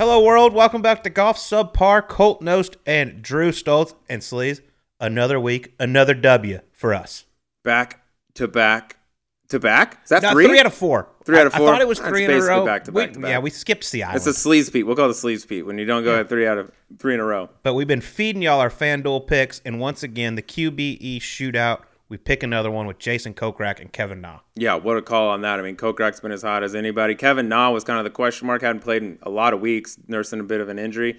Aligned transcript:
Hello, 0.00 0.18
world. 0.24 0.54
Welcome 0.54 0.80
back 0.80 1.02
to 1.02 1.10
Golf 1.10 1.36
Subpar. 1.36 2.08
Colt 2.08 2.40
Knost 2.40 2.76
and 2.86 3.20
Drew 3.20 3.50
Stoltz 3.50 3.92
and 4.08 4.22
Sleaze. 4.22 4.62
Another 4.98 5.38
week, 5.38 5.74
another 5.78 6.14
W 6.14 6.60
for 6.72 6.94
us. 6.94 7.26
Back 7.64 8.00
to 8.32 8.48
back 8.48 8.96
to 9.50 9.60
back. 9.60 9.98
Is 10.02 10.08
that 10.08 10.22
No, 10.22 10.30
three? 10.32 10.46
three 10.46 10.58
out 10.58 10.64
of 10.64 10.72
four. 10.72 11.10
Three 11.26 11.38
out 11.38 11.48
of 11.48 11.52
four? 11.52 11.68
I 11.68 11.72
thought 11.72 11.82
it 11.82 11.86
was 11.86 11.98
That's 11.98 12.08
three 12.08 12.24
in 12.24 12.30
a 12.30 12.40
row. 12.40 12.64
back 12.64 12.84
to 12.84 12.92
We- 12.92 13.02
back 13.04 13.12
to 13.12 13.18
back. 13.20 13.28
Yeah, 13.28 13.38
we 13.40 13.50
skipped 13.50 13.92
the 13.92 14.04
island. 14.04 14.16
It's 14.16 14.26
a 14.26 14.30
sleaze 14.48 14.72
Pete. 14.72 14.86
We'll 14.86 14.96
call 14.96 15.10
it 15.10 15.10
a 15.10 15.12
sleaze 15.26 15.46
Pete 15.46 15.66
when 15.66 15.76
you 15.76 15.84
don't 15.84 16.02
go 16.02 16.18
at 16.18 16.30
three 16.30 16.46
out 16.46 16.56
of 16.56 16.72
three 16.98 17.12
in 17.12 17.20
a 17.20 17.24
row. 17.26 17.50
but 17.62 17.74
we've 17.74 17.86
been 17.86 18.00
feeding 18.00 18.40
y'all 18.40 18.58
our 18.58 18.70
FanDuel 18.70 19.26
picks, 19.26 19.60
and 19.66 19.80
once 19.80 20.02
again, 20.02 20.34
the 20.34 20.40
QBE 20.42 21.18
shootout. 21.20 21.80
We 22.10 22.16
pick 22.16 22.42
another 22.42 22.72
one 22.72 22.88
with 22.88 22.98
Jason 22.98 23.34
Kokrak 23.34 23.80
and 23.80 23.92
Kevin 23.92 24.20
Na. 24.20 24.40
Yeah, 24.56 24.74
what 24.74 24.96
a 24.96 25.02
call 25.02 25.28
on 25.28 25.42
that. 25.42 25.60
I 25.60 25.62
mean, 25.62 25.76
Kokrak's 25.76 26.18
been 26.18 26.32
as 26.32 26.42
hot 26.42 26.64
as 26.64 26.74
anybody. 26.74 27.14
Kevin 27.14 27.48
Na 27.48 27.70
was 27.70 27.84
kind 27.84 27.98
of 27.98 28.04
the 28.04 28.10
question 28.10 28.48
mark. 28.48 28.62
Hadn't 28.62 28.82
played 28.82 29.04
in 29.04 29.20
a 29.22 29.30
lot 29.30 29.54
of 29.54 29.60
weeks, 29.60 29.96
nursing 30.08 30.40
a 30.40 30.42
bit 30.42 30.60
of 30.60 30.68
an 30.68 30.76
injury. 30.76 31.16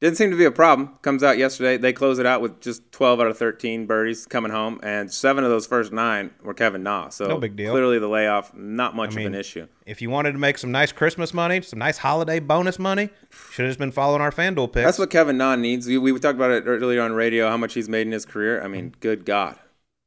Didn't 0.00 0.16
seem 0.16 0.30
to 0.30 0.36
be 0.38 0.46
a 0.46 0.50
problem. 0.50 0.96
Comes 1.02 1.22
out 1.22 1.36
yesterday. 1.36 1.76
They 1.76 1.92
close 1.92 2.18
it 2.18 2.24
out 2.24 2.40
with 2.40 2.62
just 2.62 2.90
12 2.90 3.20
out 3.20 3.26
of 3.26 3.36
13 3.36 3.84
birdies 3.84 4.24
coming 4.24 4.50
home, 4.50 4.80
and 4.82 5.12
seven 5.12 5.44
of 5.44 5.50
those 5.50 5.66
first 5.66 5.92
nine 5.92 6.30
were 6.42 6.54
Kevin 6.54 6.82
Na. 6.82 7.10
So 7.10 7.26
No 7.26 7.36
big 7.36 7.54
deal. 7.54 7.72
Clearly, 7.72 7.98
the 7.98 8.08
layoff 8.08 8.54
not 8.54 8.96
much 8.96 9.14
mean, 9.14 9.26
of 9.26 9.34
an 9.34 9.38
issue. 9.38 9.68
If 9.84 10.00
you 10.00 10.08
wanted 10.08 10.32
to 10.32 10.38
make 10.38 10.56
some 10.56 10.72
nice 10.72 10.90
Christmas 10.90 11.34
money, 11.34 11.60
some 11.60 11.78
nice 11.78 11.98
holiday 11.98 12.40
bonus 12.40 12.78
money, 12.78 13.10
should 13.50 13.66
have 13.66 13.70
just 13.70 13.78
been 13.78 13.92
following 13.92 14.22
our 14.22 14.32
FanDuel 14.32 14.72
picks. 14.72 14.86
That's 14.86 14.98
what 14.98 15.10
Kevin 15.10 15.36
Na 15.36 15.54
needs. 15.54 15.86
We, 15.86 15.98
we 15.98 16.18
talked 16.18 16.36
about 16.36 16.50
it 16.50 16.64
earlier 16.66 17.02
on 17.02 17.12
radio, 17.12 17.50
how 17.50 17.58
much 17.58 17.74
he's 17.74 17.90
made 17.90 18.06
in 18.06 18.12
his 18.12 18.24
career. 18.24 18.62
I 18.62 18.68
mean, 18.68 18.94
good 19.00 19.26
God. 19.26 19.58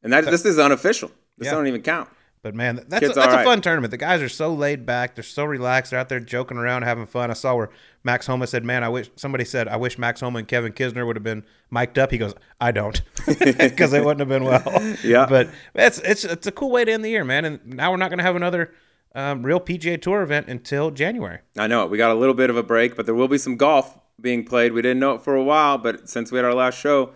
And 0.03 0.13
that 0.13 0.25
this 0.25 0.45
is 0.45 0.59
unofficial. 0.59 1.11
This 1.37 1.47
Yeah. 1.47 1.53
don't 1.53 1.67
even 1.67 1.81
count. 1.81 2.09
But 2.43 2.55
man, 2.55 2.75
that's 2.89 3.05
a, 3.05 3.07
that's 3.13 3.17
all 3.33 3.39
a 3.39 3.43
fun 3.45 3.61
tournament. 3.61 3.91
The 3.91 3.97
guys 3.97 4.21
are 4.21 4.27
so 4.27 4.53
laid 4.53 4.85
back. 4.85 5.15
They're 5.15 5.23
so 5.23 5.45
relaxed. 5.45 5.91
They're 5.91 5.99
out 5.99 6.09
there 6.09 6.19
joking 6.19 6.57
around, 6.57 6.81
having 6.81 7.05
fun. 7.05 7.31
I 7.31 7.35
saw 7.35 7.55
where 7.55 7.69
Max 8.03 8.27
Homa 8.27 8.47
said, 8.47 8.65
"Man, 8.65 8.83
I 8.83 8.89
wish 8.89 9.09
somebody 9.15 9.45
said 9.45 9.69
I 9.69 9.77
wish 9.77 9.97
Max 9.97 10.19
Homa 10.19 10.39
and 10.39 10.47
Kevin 10.47 10.73
Kisner 10.73 11.05
would 11.07 11.15
have 11.15 11.23
been 11.23 11.45
mic'd 11.71 11.97
up." 11.97 12.11
He 12.11 12.17
goes, 12.17 12.33
"I 12.59 12.71
don't," 12.71 13.01
because 13.25 13.91
they 13.91 14.01
wouldn't 14.01 14.19
have 14.19 14.27
been 14.27 14.43
well. 14.43 14.95
Yeah. 15.05 15.25
but 15.25 15.49
it's 15.73 15.99
it's 15.99 16.25
it's 16.25 16.45
a 16.45 16.51
cool 16.51 16.69
way 16.69 16.83
to 16.83 16.91
end 16.91 17.05
the 17.05 17.09
year, 17.09 17.23
man. 17.23 17.45
And 17.45 17.65
now 17.65 17.91
we're 17.91 17.97
not 17.97 18.09
going 18.09 18.17
to 18.19 18.25
have 18.25 18.35
another 18.35 18.73
um, 19.15 19.43
real 19.43 19.61
PGA 19.61 20.01
Tour 20.01 20.21
event 20.21 20.49
until 20.49 20.91
January. 20.91 21.39
I 21.57 21.67
know 21.67 21.85
it. 21.85 21.89
We 21.89 21.97
got 21.97 22.11
a 22.11 22.15
little 22.15 22.35
bit 22.35 22.49
of 22.49 22.57
a 22.57 22.63
break, 22.63 22.97
but 22.97 23.05
there 23.05 23.15
will 23.15 23.29
be 23.29 23.37
some 23.37 23.55
golf 23.55 23.97
being 24.19 24.43
played. 24.43 24.73
We 24.73 24.81
didn't 24.81 24.99
know 24.99 25.13
it 25.13 25.21
for 25.21 25.35
a 25.35 25.43
while, 25.43 25.77
but 25.77 26.09
since 26.09 26.29
we 26.29 26.39
had 26.39 26.45
our 26.45 26.53
last 26.53 26.77
show, 26.77 27.13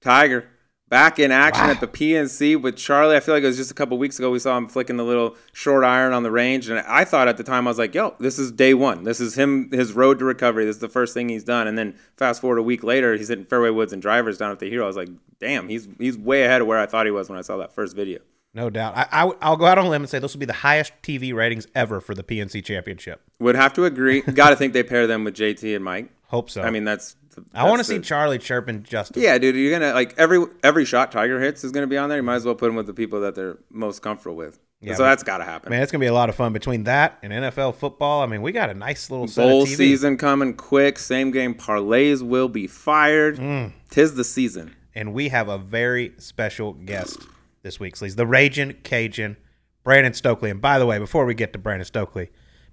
Tiger 0.00 0.46
back 0.88 1.18
in 1.18 1.30
action 1.30 1.66
at 1.66 1.80
the 1.80 1.86
PNC 1.86 2.60
with 2.60 2.76
Charlie. 2.76 3.16
I 3.16 3.20
feel 3.20 3.34
like 3.34 3.42
it 3.42 3.46
was 3.46 3.56
just 3.56 3.70
a 3.70 3.74
couple 3.74 3.98
weeks 3.98 4.18
ago 4.18 4.30
we 4.30 4.38
saw 4.38 4.56
him 4.56 4.68
flicking 4.68 4.96
the 4.96 5.04
little 5.04 5.36
short 5.52 5.84
iron 5.84 6.12
on 6.12 6.22
the 6.22 6.30
range, 6.30 6.68
and 6.68 6.80
I 6.80 7.04
thought 7.04 7.28
at 7.28 7.36
the 7.36 7.44
time 7.44 7.66
I 7.66 7.70
was 7.70 7.78
like, 7.78 7.94
"Yo, 7.94 8.14
this 8.18 8.38
is 8.38 8.52
day 8.52 8.74
one. 8.74 9.04
This 9.04 9.20
is 9.20 9.34
him, 9.34 9.70
his 9.70 9.92
road 9.92 10.18
to 10.18 10.24
recovery. 10.24 10.64
This 10.64 10.76
is 10.76 10.80
the 10.80 10.88
first 10.88 11.14
thing 11.14 11.28
he's 11.28 11.44
done." 11.44 11.66
And 11.66 11.76
then 11.76 11.94
fast 12.16 12.40
forward 12.40 12.58
a 12.58 12.62
week 12.62 12.82
later, 12.82 13.14
he's 13.16 13.28
hitting 13.28 13.44
fairway 13.44 13.70
woods 13.70 13.92
and 13.92 14.02
drivers 14.02 14.38
down 14.38 14.50
at 14.50 14.58
the 14.58 14.70
Hero. 14.70 14.84
I 14.84 14.86
was 14.86 14.96
like, 14.96 15.10
"Damn, 15.40 15.68
he's 15.68 15.88
he's 15.98 16.16
way 16.16 16.44
ahead 16.44 16.60
of 16.60 16.66
where 16.66 16.78
I 16.78 16.86
thought 16.86 17.06
he 17.06 17.12
was 17.12 17.28
when 17.28 17.38
I 17.38 17.42
saw 17.42 17.56
that 17.58 17.74
first 17.74 17.94
video." 17.94 18.20
No 18.54 18.70
doubt. 18.70 18.96
I, 18.96 19.06
I 19.12 19.32
I'll 19.42 19.56
go 19.56 19.66
out 19.66 19.78
on 19.78 19.86
a 19.86 19.90
limb 19.90 20.02
and 20.02 20.10
say 20.10 20.18
this 20.18 20.32
will 20.32 20.40
be 20.40 20.46
the 20.46 20.52
highest 20.52 20.92
TV 21.02 21.34
ratings 21.34 21.66
ever 21.74 22.00
for 22.00 22.14
the 22.14 22.22
PNC 22.22 22.64
Championship. 22.64 23.20
Would 23.38 23.56
have 23.56 23.74
to 23.74 23.84
agree. 23.84 24.20
got 24.34 24.50
to 24.50 24.56
think 24.56 24.72
they 24.72 24.82
pair 24.82 25.06
them 25.06 25.24
with 25.24 25.34
JT 25.36 25.76
and 25.76 25.84
Mike. 25.84 26.10
Hope 26.28 26.50
so. 26.50 26.62
I 26.62 26.70
mean, 26.70 26.84
that's. 26.84 27.16
I 27.54 27.64
want 27.68 27.78
to 27.78 27.84
see 27.84 28.00
Charlie 28.00 28.38
chirping 28.38 28.82
Justin. 28.82 29.22
Yeah, 29.22 29.38
dude, 29.38 29.56
you're 29.56 29.78
gonna 29.78 29.92
like 29.92 30.14
every 30.18 30.44
every 30.62 30.84
shot 30.84 31.12
Tiger 31.12 31.40
hits 31.40 31.64
is 31.64 31.72
gonna 31.72 31.86
be 31.86 31.96
on 31.96 32.08
there. 32.08 32.18
You 32.18 32.22
might 32.22 32.36
as 32.36 32.44
well 32.44 32.54
put 32.54 32.68
him 32.68 32.76
with 32.76 32.86
the 32.86 32.94
people 32.94 33.20
that 33.20 33.34
they're 33.34 33.58
most 33.70 34.02
comfortable 34.02 34.36
with. 34.36 34.58
Yeah, 34.80 34.94
so 34.94 35.02
that's 35.02 35.24
got 35.24 35.38
to 35.38 35.44
happen. 35.44 35.70
Man, 35.70 35.82
it's 35.82 35.90
gonna 35.90 36.02
be 36.02 36.06
a 36.06 36.12
lot 36.14 36.28
of 36.28 36.36
fun 36.36 36.52
between 36.52 36.84
that 36.84 37.18
and 37.22 37.32
NFL 37.32 37.74
football. 37.74 38.22
I 38.22 38.26
mean, 38.26 38.42
we 38.42 38.52
got 38.52 38.70
a 38.70 38.74
nice 38.74 39.10
little 39.10 39.26
Bowl 39.26 39.66
season 39.66 40.16
coming 40.16 40.54
quick. 40.54 41.00
Same 41.00 41.32
game 41.32 41.54
parlays 41.56 42.22
will 42.22 42.48
be 42.48 42.68
fired. 42.68 43.38
Mm. 43.38 43.72
Tis 43.90 44.14
the 44.14 44.22
season. 44.22 44.76
and 44.94 45.12
we 45.12 45.30
have 45.30 45.48
a 45.48 45.58
very 45.58 46.12
special 46.18 46.74
guest 46.74 47.26
this 47.62 47.80
week, 47.80 47.96
Sleaze. 47.96 48.14
The 48.14 48.26
Raging 48.26 48.74
Cajun, 48.84 49.36
Brandon 49.82 50.12
Stokley. 50.12 50.50
And 50.50 50.60
by 50.60 50.78
the 50.78 50.86
way, 50.86 50.98
before 50.98 51.24
we 51.24 51.34
get 51.34 51.52
to 51.54 51.58
Brandon 51.58 51.84
Stokley, 51.84 52.28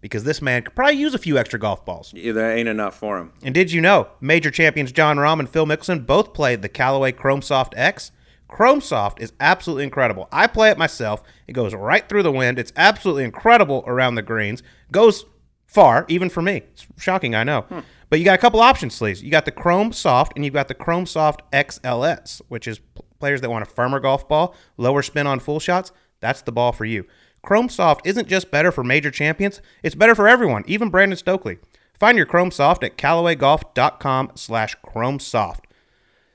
because 0.06 0.24
this 0.24 0.40
man 0.40 0.62
could 0.62 0.76
probably 0.76 0.98
use 0.98 1.16
a 1.16 1.18
few 1.18 1.36
extra 1.36 1.58
golf 1.58 1.84
balls. 1.84 2.14
Yeah, 2.14 2.34
that 2.34 2.58
ain't 2.58 2.70
enough 2.70 2.96
for 2.96 3.18
him. 3.18 3.34
And 3.42 3.56
did 3.56 3.72
you 3.72 3.82
know 3.82 4.08
major 4.22 4.52
champions 4.52 4.92
Jon 4.92 5.18
Rahm 5.18 5.40
and 5.40 5.50
Phil 5.50 5.66
Mickelson 5.66 6.06
both 6.06 6.32
played 6.32 6.62
the 6.62 6.70
Callaway 6.70 7.12
Chrome 7.12 7.42
Soft 7.42 7.74
X? 7.76 8.12
Chrome 8.48 8.82
Soft 8.82 9.20
is 9.20 9.34
absolutely 9.40 9.84
incredible. 9.84 10.28
I 10.32 10.46
play 10.46 10.70
it 10.70 10.78
myself. 10.78 11.24
It 11.48 11.54
goes 11.54 11.74
right 11.74 12.08
through 12.08 12.22
the 12.22 12.32
wind. 12.32 12.60
It's 12.60 12.72
absolutely 12.76 13.24
incredible 13.24 13.84
around 13.88 14.14
the 14.14 14.22
greens. 14.22 14.62
Goes 14.92 15.26
far, 15.66 16.06
even 16.08 16.30
for 16.30 16.44
me. 16.44 16.58
It's 16.58 16.86
shocking, 17.00 17.34
I 17.34 17.44
know. 17.44 17.62
Hmm. 17.62 17.80
But 18.12 18.20
you 18.20 18.26
got 18.26 18.36
a 18.36 18.42
couple 18.42 18.60
options, 18.60 19.00
Sleaze. 19.00 19.24
You 19.24 19.32
got 19.32 19.46
the 19.46 19.52
Chrome 19.52 19.92
Soft 19.92 20.34
and 20.36 20.46
you've 20.46 20.54
got 20.54 20.68
the 20.68 20.76
Chrome 20.76 21.08
Soft 21.08 21.42
XLS, 21.52 22.44
which 22.48 22.68
is 22.68 22.80
players 23.20 23.42
that 23.42 23.50
want 23.50 23.64
a 23.64 23.66
firmer 23.66 24.00
golf 24.00 24.28
ball, 24.30 24.54
lower 24.78 25.02
spin 25.02 25.26
on 25.26 25.40
full 25.40 25.60
shots. 25.60 25.92
That's 26.20 26.44
the 26.44 26.52
ball 26.52 26.74
for 26.74 26.86
you. 26.86 27.08
Chrome 27.46 27.70
Soft 27.70 28.06
isn't 28.06 28.28
just 28.28 28.52
better 28.52 28.72
for 28.72 28.84
major 28.84 29.12
champions, 29.12 29.62
it's 29.84 29.96
better 29.96 30.16
for 30.16 30.28
everyone, 30.28 30.64
even 30.68 30.90
Brandon 30.90 31.18
Stokley. 31.18 31.60
Find 31.98 32.18
your 32.18 32.26
Chrome 32.26 32.52
Soft 32.52 32.84
at 32.84 32.98
CallawayGolf.com 32.98 34.32
slash 34.36 34.76
Chrome 34.82 35.20
Soft. 35.20 35.68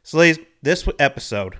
Sleaze, 0.05 0.45
this 0.63 0.89
episode, 0.99 1.57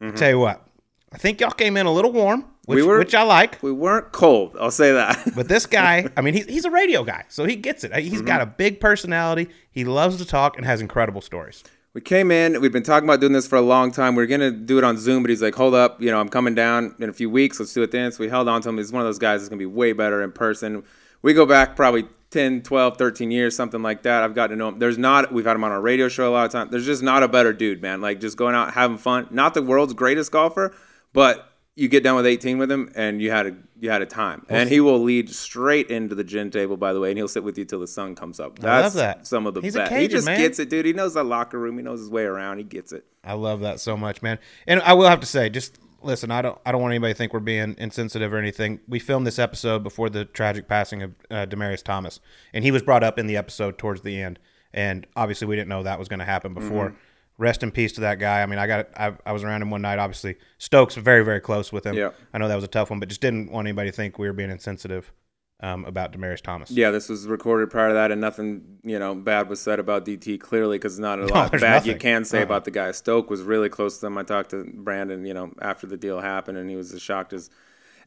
mm-hmm. 0.00 0.14
tell 0.16 0.30
you 0.30 0.38
what, 0.38 0.66
I 1.12 1.18
think 1.18 1.40
y'all 1.40 1.50
came 1.50 1.76
in 1.76 1.86
a 1.86 1.92
little 1.92 2.12
warm, 2.12 2.44
which, 2.66 2.76
We 2.76 2.82
were- 2.82 2.98
which 2.98 3.14
I 3.14 3.22
like. 3.22 3.62
We 3.62 3.72
weren't 3.72 4.12
cold. 4.12 4.56
I'll 4.60 4.70
say 4.70 4.92
that. 4.92 5.32
But 5.34 5.48
this 5.48 5.64
guy, 5.64 6.08
I 6.16 6.20
mean, 6.20 6.34
he's, 6.34 6.46
he's 6.46 6.64
a 6.66 6.70
radio 6.70 7.04
guy, 7.04 7.24
so 7.28 7.44
he 7.44 7.56
gets 7.56 7.84
it. 7.84 7.94
He's 7.96 8.20
got 8.20 8.40
mm-hmm. 8.40 8.50
a 8.50 8.54
big 8.56 8.80
personality. 8.80 9.48
He 9.70 9.84
loves 9.84 10.18
to 10.18 10.26
talk 10.26 10.56
and 10.56 10.66
has 10.66 10.80
incredible 10.80 11.22
stories. 11.22 11.64
We 11.98 12.02
came 12.02 12.30
in. 12.30 12.60
We've 12.60 12.70
been 12.70 12.84
talking 12.84 13.08
about 13.08 13.18
doing 13.20 13.32
this 13.32 13.48
for 13.48 13.56
a 13.56 13.60
long 13.60 13.90
time. 13.90 14.14
We 14.14 14.22
are 14.22 14.26
gonna 14.26 14.52
do 14.52 14.78
it 14.78 14.84
on 14.84 14.98
Zoom, 14.98 15.24
but 15.24 15.30
he's 15.30 15.42
like, 15.42 15.56
"Hold 15.56 15.74
up, 15.74 16.00
you 16.00 16.12
know, 16.12 16.20
I'm 16.20 16.28
coming 16.28 16.54
down 16.54 16.94
in 17.00 17.08
a 17.08 17.12
few 17.12 17.28
weeks. 17.28 17.58
Let's 17.58 17.72
do 17.72 17.82
it 17.82 17.90
then." 17.90 18.12
So 18.12 18.20
we 18.20 18.28
held 18.28 18.46
on 18.46 18.62
to 18.62 18.68
him. 18.68 18.78
He's 18.78 18.92
one 18.92 19.02
of 19.02 19.08
those 19.08 19.18
guys 19.18 19.40
that's 19.40 19.48
gonna 19.48 19.58
be 19.58 19.66
way 19.66 19.92
better 19.92 20.22
in 20.22 20.30
person. 20.30 20.84
We 21.22 21.34
go 21.34 21.44
back 21.44 21.74
probably 21.74 22.06
10, 22.30 22.62
12, 22.62 22.98
13 22.98 23.32
years, 23.32 23.56
something 23.56 23.82
like 23.82 24.04
that. 24.04 24.22
I've 24.22 24.32
gotten 24.32 24.50
to 24.50 24.56
know 24.56 24.68
him. 24.68 24.78
There's 24.78 24.96
not. 24.96 25.32
We've 25.32 25.44
had 25.44 25.56
him 25.56 25.64
on 25.64 25.72
our 25.72 25.80
radio 25.80 26.06
show 26.06 26.30
a 26.30 26.30
lot 26.30 26.46
of 26.46 26.52
times. 26.52 26.70
There's 26.70 26.86
just 26.86 27.02
not 27.02 27.24
a 27.24 27.28
better 27.28 27.52
dude, 27.52 27.82
man. 27.82 28.00
Like 28.00 28.20
just 28.20 28.36
going 28.36 28.54
out 28.54 28.74
having 28.74 28.98
fun. 28.98 29.26
Not 29.32 29.54
the 29.54 29.62
world's 29.62 29.92
greatest 29.92 30.30
golfer, 30.30 30.72
but 31.12 31.47
you 31.78 31.86
get 31.88 32.02
done 32.02 32.16
with 32.16 32.26
18 32.26 32.58
with 32.58 32.70
him 32.70 32.90
and 32.96 33.22
you 33.22 33.30
had 33.30 33.46
a 33.46 33.56
you 33.80 33.88
had 33.88 34.02
a 34.02 34.06
time. 34.06 34.44
And 34.48 34.68
he 34.68 34.80
will 34.80 34.98
lead 34.98 35.30
straight 35.30 35.88
into 35.90 36.16
the 36.16 36.24
gin 36.24 36.50
table, 36.50 36.76
by 36.76 36.92
the 36.92 36.98
way, 36.98 37.10
and 37.10 37.16
he'll 37.18 37.28
sit 37.28 37.44
with 37.44 37.56
you 37.56 37.64
till 37.64 37.78
the 37.78 37.86
sun 37.86 38.16
comes 38.16 38.40
up. 38.40 38.58
I 38.64 38.66
love 38.66 38.82
That's 38.82 38.94
that. 38.96 39.26
some 39.28 39.46
of 39.46 39.54
the 39.54 39.60
He's 39.60 39.76
a 39.76 39.78
best. 39.78 39.92
he 39.92 40.08
just 40.08 40.26
man. 40.26 40.38
gets 40.38 40.58
it, 40.58 40.68
dude. 40.70 40.84
He 40.86 40.92
knows 40.92 41.14
the 41.14 41.22
locker 41.22 41.56
room. 41.56 41.76
He 41.78 41.84
knows 41.84 42.00
his 42.00 42.10
way 42.10 42.24
around. 42.24 42.58
He 42.58 42.64
gets 42.64 42.90
it. 42.92 43.04
I 43.22 43.34
love 43.34 43.60
that 43.60 43.78
so 43.78 43.96
much, 43.96 44.20
man. 44.22 44.40
And 44.66 44.82
I 44.82 44.94
will 44.94 45.06
have 45.08 45.20
to 45.20 45.26
say, 45.26 45.48
just 45.48 45.78
listen, 46.02 46.32
I 46.32 46.42
don't 46.42 46.58
I 46.66 46.72
don't 46.72 46.82
want 46.82 46.90
anybody 46.90 47.12
to 47.14 47.16
think 47.16 47.32
we're 47.32 47.38
being 47.38 47.76
insensitive 47.78 48.32
or 48.32 48.38
anything. 48.38 48.80
We 48.88 48.98
filmed 48.98 49.24
this 49.28 49.38
episode 49.38 49.84
before 49.84 50.10
the 50.10 50.24
tragic 50.24 50.66
passing 50.66 51.02
of 51.04 51.14
uh, 51.30 51.46
Demaryius 51.46 51.84
Thomas, 51.84 52.18
and 52.52 52.64
he 52.64 52.72
was 52.72 52.82
brought 52.82 53.04
up 53.04 53.20
in 53.20 53.28
the 53.28 53.36
episode 53.36 53.78
towards 53.78 54.00
the 54.00 54.20
end. 54.20 54.40
And 54.74 55.06
obviously, 55.16 55.46
we 55.46 55.54
didn't 55.54 55.68
know 55.68 55.84
that 55.84 55.98
was 55.98 56.08
going 56.08 56.18
to 56.18 56.24
happen 56.26 56.52
before. 56.54 56.94
Rest 57.38 57.62
in 57.62 57.70
peace 57.70 57.92
to 57.92 58.00
that 58.02 58.18
guy. 58.18 58.42
I 58.42 58.46
mean, 58.46 58.58
I 58.58 58.66
got 58.66 58.88
I, 58.96 59.14
I 59.24 59.32
was 59.32 59.44
around 59.44 59.62
him 59.62 59.70
one 59.70 59.80
night. 59.80 59.98
Obviously, 60.00 60.36
Stokes 60.58 60.96
very 60.96 61.24
very 61.24 61.40
close 61.40 61.72
with 61.72 61.86
him. 61.86 61.94
Yeah. 61.96 62.10
I 62.34 62.38
know 62.38 62.48
that 62.48 62.54
was 62.56 62.64
a 62.64 62.68
tough 62.68 62.90
one, 62.90 62.98
but 62.98 63.08
just 63.08 63.20
didn't 63.20 63.50
want 63.52 63.66
anybody 63.66 63.90
to 63.90 63.96
think 63.96 64.18
we 64.18 64.26
were 64.26 64.32
being 64.32 64.50
insensitive 64.50 65.12
um, 65.60 65.84
about 65.84 66.12
Demaryius 66.12 66.40
Thomas. 66.40 66.70
Yeah, 66.70 66.90
this 66.90 67.08
was 67.08 67.26
recorded 67.26 67.70
prior 67.70 67.88
to 67.88 67.94
that, 67.94 68.10
and 68.10 68.20
nothing 68.20 68.78
you 68.82 68.98
know 68.98 69.14
bad 69.14 69.48
was 69.48 69.60
said 69.60 69.78
about 69.78 70.04
DT. 70.04 70.40
Clearly, 70.40 70.78
because 70.78 70.98
not 70.98 71.20
a 71.20 71.26
lot 71.34 71.50
there's 71.50 71.62
bad 71.62 71.86
you 71.86 71.94
can 71.96 72.24
say 72.24 72.38
Uh-uh. 72.38 72.44
about 72.44 72.64
the 72.64 72.70
guy. 72.72 72.90
Stoke 72.90 73.30
was 73.30 73.42
really 73.42 73.68
close 73.68 73.96
to 73.96 74.00
them. 74.02 74.18
I 74.18 74.24
talked 74.24 74.50
to 74.50 74.64
Brandon, 74.74 75.24
you 75.24 75.34
know, 75.34 75.52
after 75.62 75.86
the 75.86 75.96
deal 75.96 76.20
happened, 76.20 76.58
and 76.58 76.68
he 76.68 76.74
was 76.76 76.92
as 76.92 77.00
shocked 77.02 77.32
as 77.32 77.50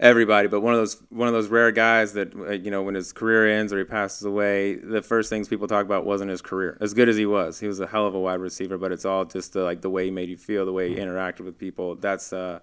everybody. 0.02 0.50
But 0.50 0.60
one 0.62 0.74
of 0.74 0.80
those 0.80 1.02
one 1.10 1.28
of 1.30 1.34
those 1.34 1.48
rare 1.48 1.72
guys 1.72 2.14
that 2.14 2.36
uh, 2.36 2.52
you 2.52 2.72
know 2.72 2.82
when 2.82 2.96
his 2.96 3.14
career 3.14 3.48
ends 3.48 3.72
or 3.72 3.78
he 3.78 3.86
passes 3.86 4.26
away, 4.26 4.76
the 4.76 5.02
first 5.02 5.30
things 5.30 5.48
people 5.48 5.68
talk 5.68 5.86
about 5.86 6.06
wasn't 6.06 6.30
his 6.32 6.42
career. 6.42 6.78
As 6.82 6.94
good 6.94 7.08
as 7.08 7.16
he 7.16 7.26
was, 7.26 7.60
he 7.60 7.68
was 7.68 7.80
a 7.80 7.88
hell 7.88 8.08
of 8.08 8.16
a 8.16 8.20
wide 8.20 8.40
receiver, 8.42 8.78
but 8.78 8.92
it's 8.92 9.06
all 9.06 9.24
just 9.24 9.54
the, 9.54 9.64
like 9.64 9.82
the 9.82 9.90
way 9.90 10.06
he 10.06 10.12
made 10.12 10.28
you 10.30 10.38
feel, 10.38 10.66
the 10.66 10.74
way 10.74 10.90
he 10.90 10.96
interacted 10.96 11.42
with 11.42 11.58
people. 11.58 11.96
That's 11.96 12.34
uh, 12.34 12.60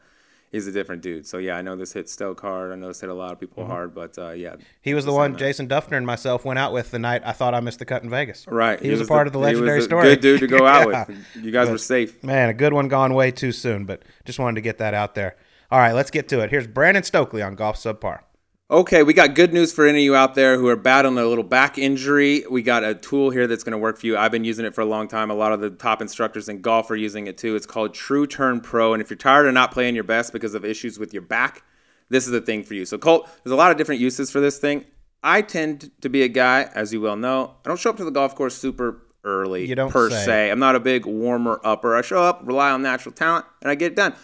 he's 0.51 0.67
a 0.67 0.73
different 0.73 1.03
dude. 1.03 1.27
So 1.27 1.39
yeah, 1.39 1.57
I 1.57 1.63
know 1.63 1.77
this 1.77 1.93
hit 1.93 2.09
Stoke 2.09 2.41
hard. 2.41 2.73
I 2.73 2.75
know 2.75 2.89
this 2.89 3.01
hit 3.01 3.11
a 3.11 3.15
lot 3.15 3.33
of 3.33 3.41
people 3.41 3.65
hard, 3.67 3.95
but 3.95 4.19
uh, 4.19 4.31
yeah, 4.31 4.57
He 4.83 4.95
was 4.95 5.05
the 5.05 5.13
one 5.13 5.37
Jason 5.37 5.69
Dufner 5.69 5.97
and 5.97 6.07
myself 6.07 6.45
went 6.45 6.59
out 6.59 6.73
with 6.73 6.91
the 6.91 6.99
night 6.99 7.23
I 7.25 7.33
thought 7.33 7.55
I 7.55 7.61
missed 7.61 7.79
the 7.79 7.85
cut 7.85 8.03
in 8.03 8.11
Vegas. 8.11 8.47
Right. 8.49 8.81
He, 8.81 8.91
was, 8.91 9.01
a 9.01 9.07
part 9.07 9.27
of 9.27 9.33
the 9.33 9.39
legendary 9.39 9.77
he 9.77 9.79
was 9.79 9.85
story. 9.85 10.05
Good 10.05 10.21
dude 10.21 10.41
to 10.41 10.47
go 10.47 10.67
out 10.67 10.89
Yeah. 10.91 11.05
with. 11.07 11.19
You 11.45 11.53
guys 11.53 11.71
were 11.71 11.79
safe. 11.79 12.23
Man, 12.25 12.49
a 12.49 12.55
good 12.55 12.73
one 12.73 12.89
gone 12.89 13.15
way 13.15 13.31
too 13.31 13.53
soon, 13.53 13.85
but 13.85 14.03
just 14.25 14.39
wanted 14.39 14.57
to 14.57 14.61
get 14.63 14.79
that 14.79 14.93
out 14.93 15.15
there. 15.15 15.37
All 15.71 15.79
right, 15.79 15.93
let's 15.93 16.11
get 16.11 16.29
to 16.29 16.41
it. 16.41 16.51
Here's 16.51 16.67
Brandon 16.67 17.03
Stokley 17.03 17.43
on 17.43 17.55
Golf 17.55 17.77
Subpar. 17.77 18.21
Okay, 18.71 19.03
we 19.03 19.15
got 19.15 19.35
good 19.35 19.53
news 19.55 19.73
for 19.73 19.87
any 19.87 19.99
of 20.01 20.05
you 20.05 20.15
out 20.15 20.35
there 20.35 20.59
who 20.59 20.69
are 20.69 20.77
battling 20.77 21.19
a 21.19 21.25
little 21.27 21.45
back 21.45 21.79
injury. 21.79 22.45
We 22.51 22.63
got 22.63 22.85
a 22.85 22.95
tool 22.95 23.31
here 23.31 23.47
that's 23.47 23.65
going 23.65 23.73
to 23.73 23.79
work 23.79 23.99
for 23.99 24.07
you. 24.07 24.17
I've 24.17 24.31
been 24.31 24.45
using 24.45 24.67
it 24.67 24.75
for 24.75 24.83
a 24.83 24.87
long 24.87 25.09
time. 25.09 25.31
A 25.31 25.35
lot 25.35 25.53
of 25.53 25.61
the 25.61 25.71
top 25.71 26.03
instructors 26.03 26.49
in 26.51 26.61
golf 26.61 26.91
are 26.91 26.97
using 26.97 27.27
it 27.27 27.39
too. 27.39 27.57
It's 27.57 27.65
called 27.67 27.95
True 27.95 28.27
Turn 28.27 28.61
Pro. 28.61 28.93
And 28.93 29.03
if 29.03 29.09
you're 29.09 29.17
tired 29.17 29.47
of 29.47 29.55
not 29.55 29.73
playing 29.73 29.95
your 29.95 30.05
best 30.05 30.35
because 30.35 30.55
of 30.55 30.65
issues 30.67 30.99
with 30.99 31.15
your 31.15 31.23
back, 31.23 31.63
this 32.11 32.27
is 32.27 32.31
the 32.31 32.43
thing 32.43 32.63
for 32.63 32.75
you. 32.75 32.85
So, 32.85 32.99
Colt, 32.99 33.29
there's 33.43 33.53
a 33.53 33.57
lot 33.57 33.71
of 33.71 33.79
different 33.79 34.03
uses 34.03 34.31
for 34.31 34.41
this 34.41 34.59
thing. 34.59 34.85
I 35.23 35.43
tend 35.43 35.91
to 36.03 36.09
be 36.11 36.23
a 36.23 36.29
guy, 36.29 36.65
as 36.75 36.93
you 36.93 37.01
well 37.01 37.17
know, 37.17 37.57
I 37.65 37.69
don't 37.69 37.79
show 37.81 37.91
up 37.91 37.97
to 37.97 38.05
the 38.05 38.11
golf 38.11 38.35
course 38.35 38.55
super 38.55 39.03
early 39.25 39.67
You 39.67 39.75
don't 39.75 39.91
per 39.91 40.11
say. 40.11 40.25
se. 40.25 40.51
I'm 40.51 40.61
not 40.61 40.77
a 40.77 40.81
big 40.81 41.07
warmer 41.07 41.61
upper. 41.65 41.97
I 41.97 42.03
show 42.03 42.23
up, 42.23 42.43
rely 42.45 42.71
on 42.71 42.83
natural 42.83 43.15
talent, 43.15 43.47
and 43.63 43.71
I 43.71 43.75
get 43.75 43.93
it 43.93 43.97
done. 43.97 44.15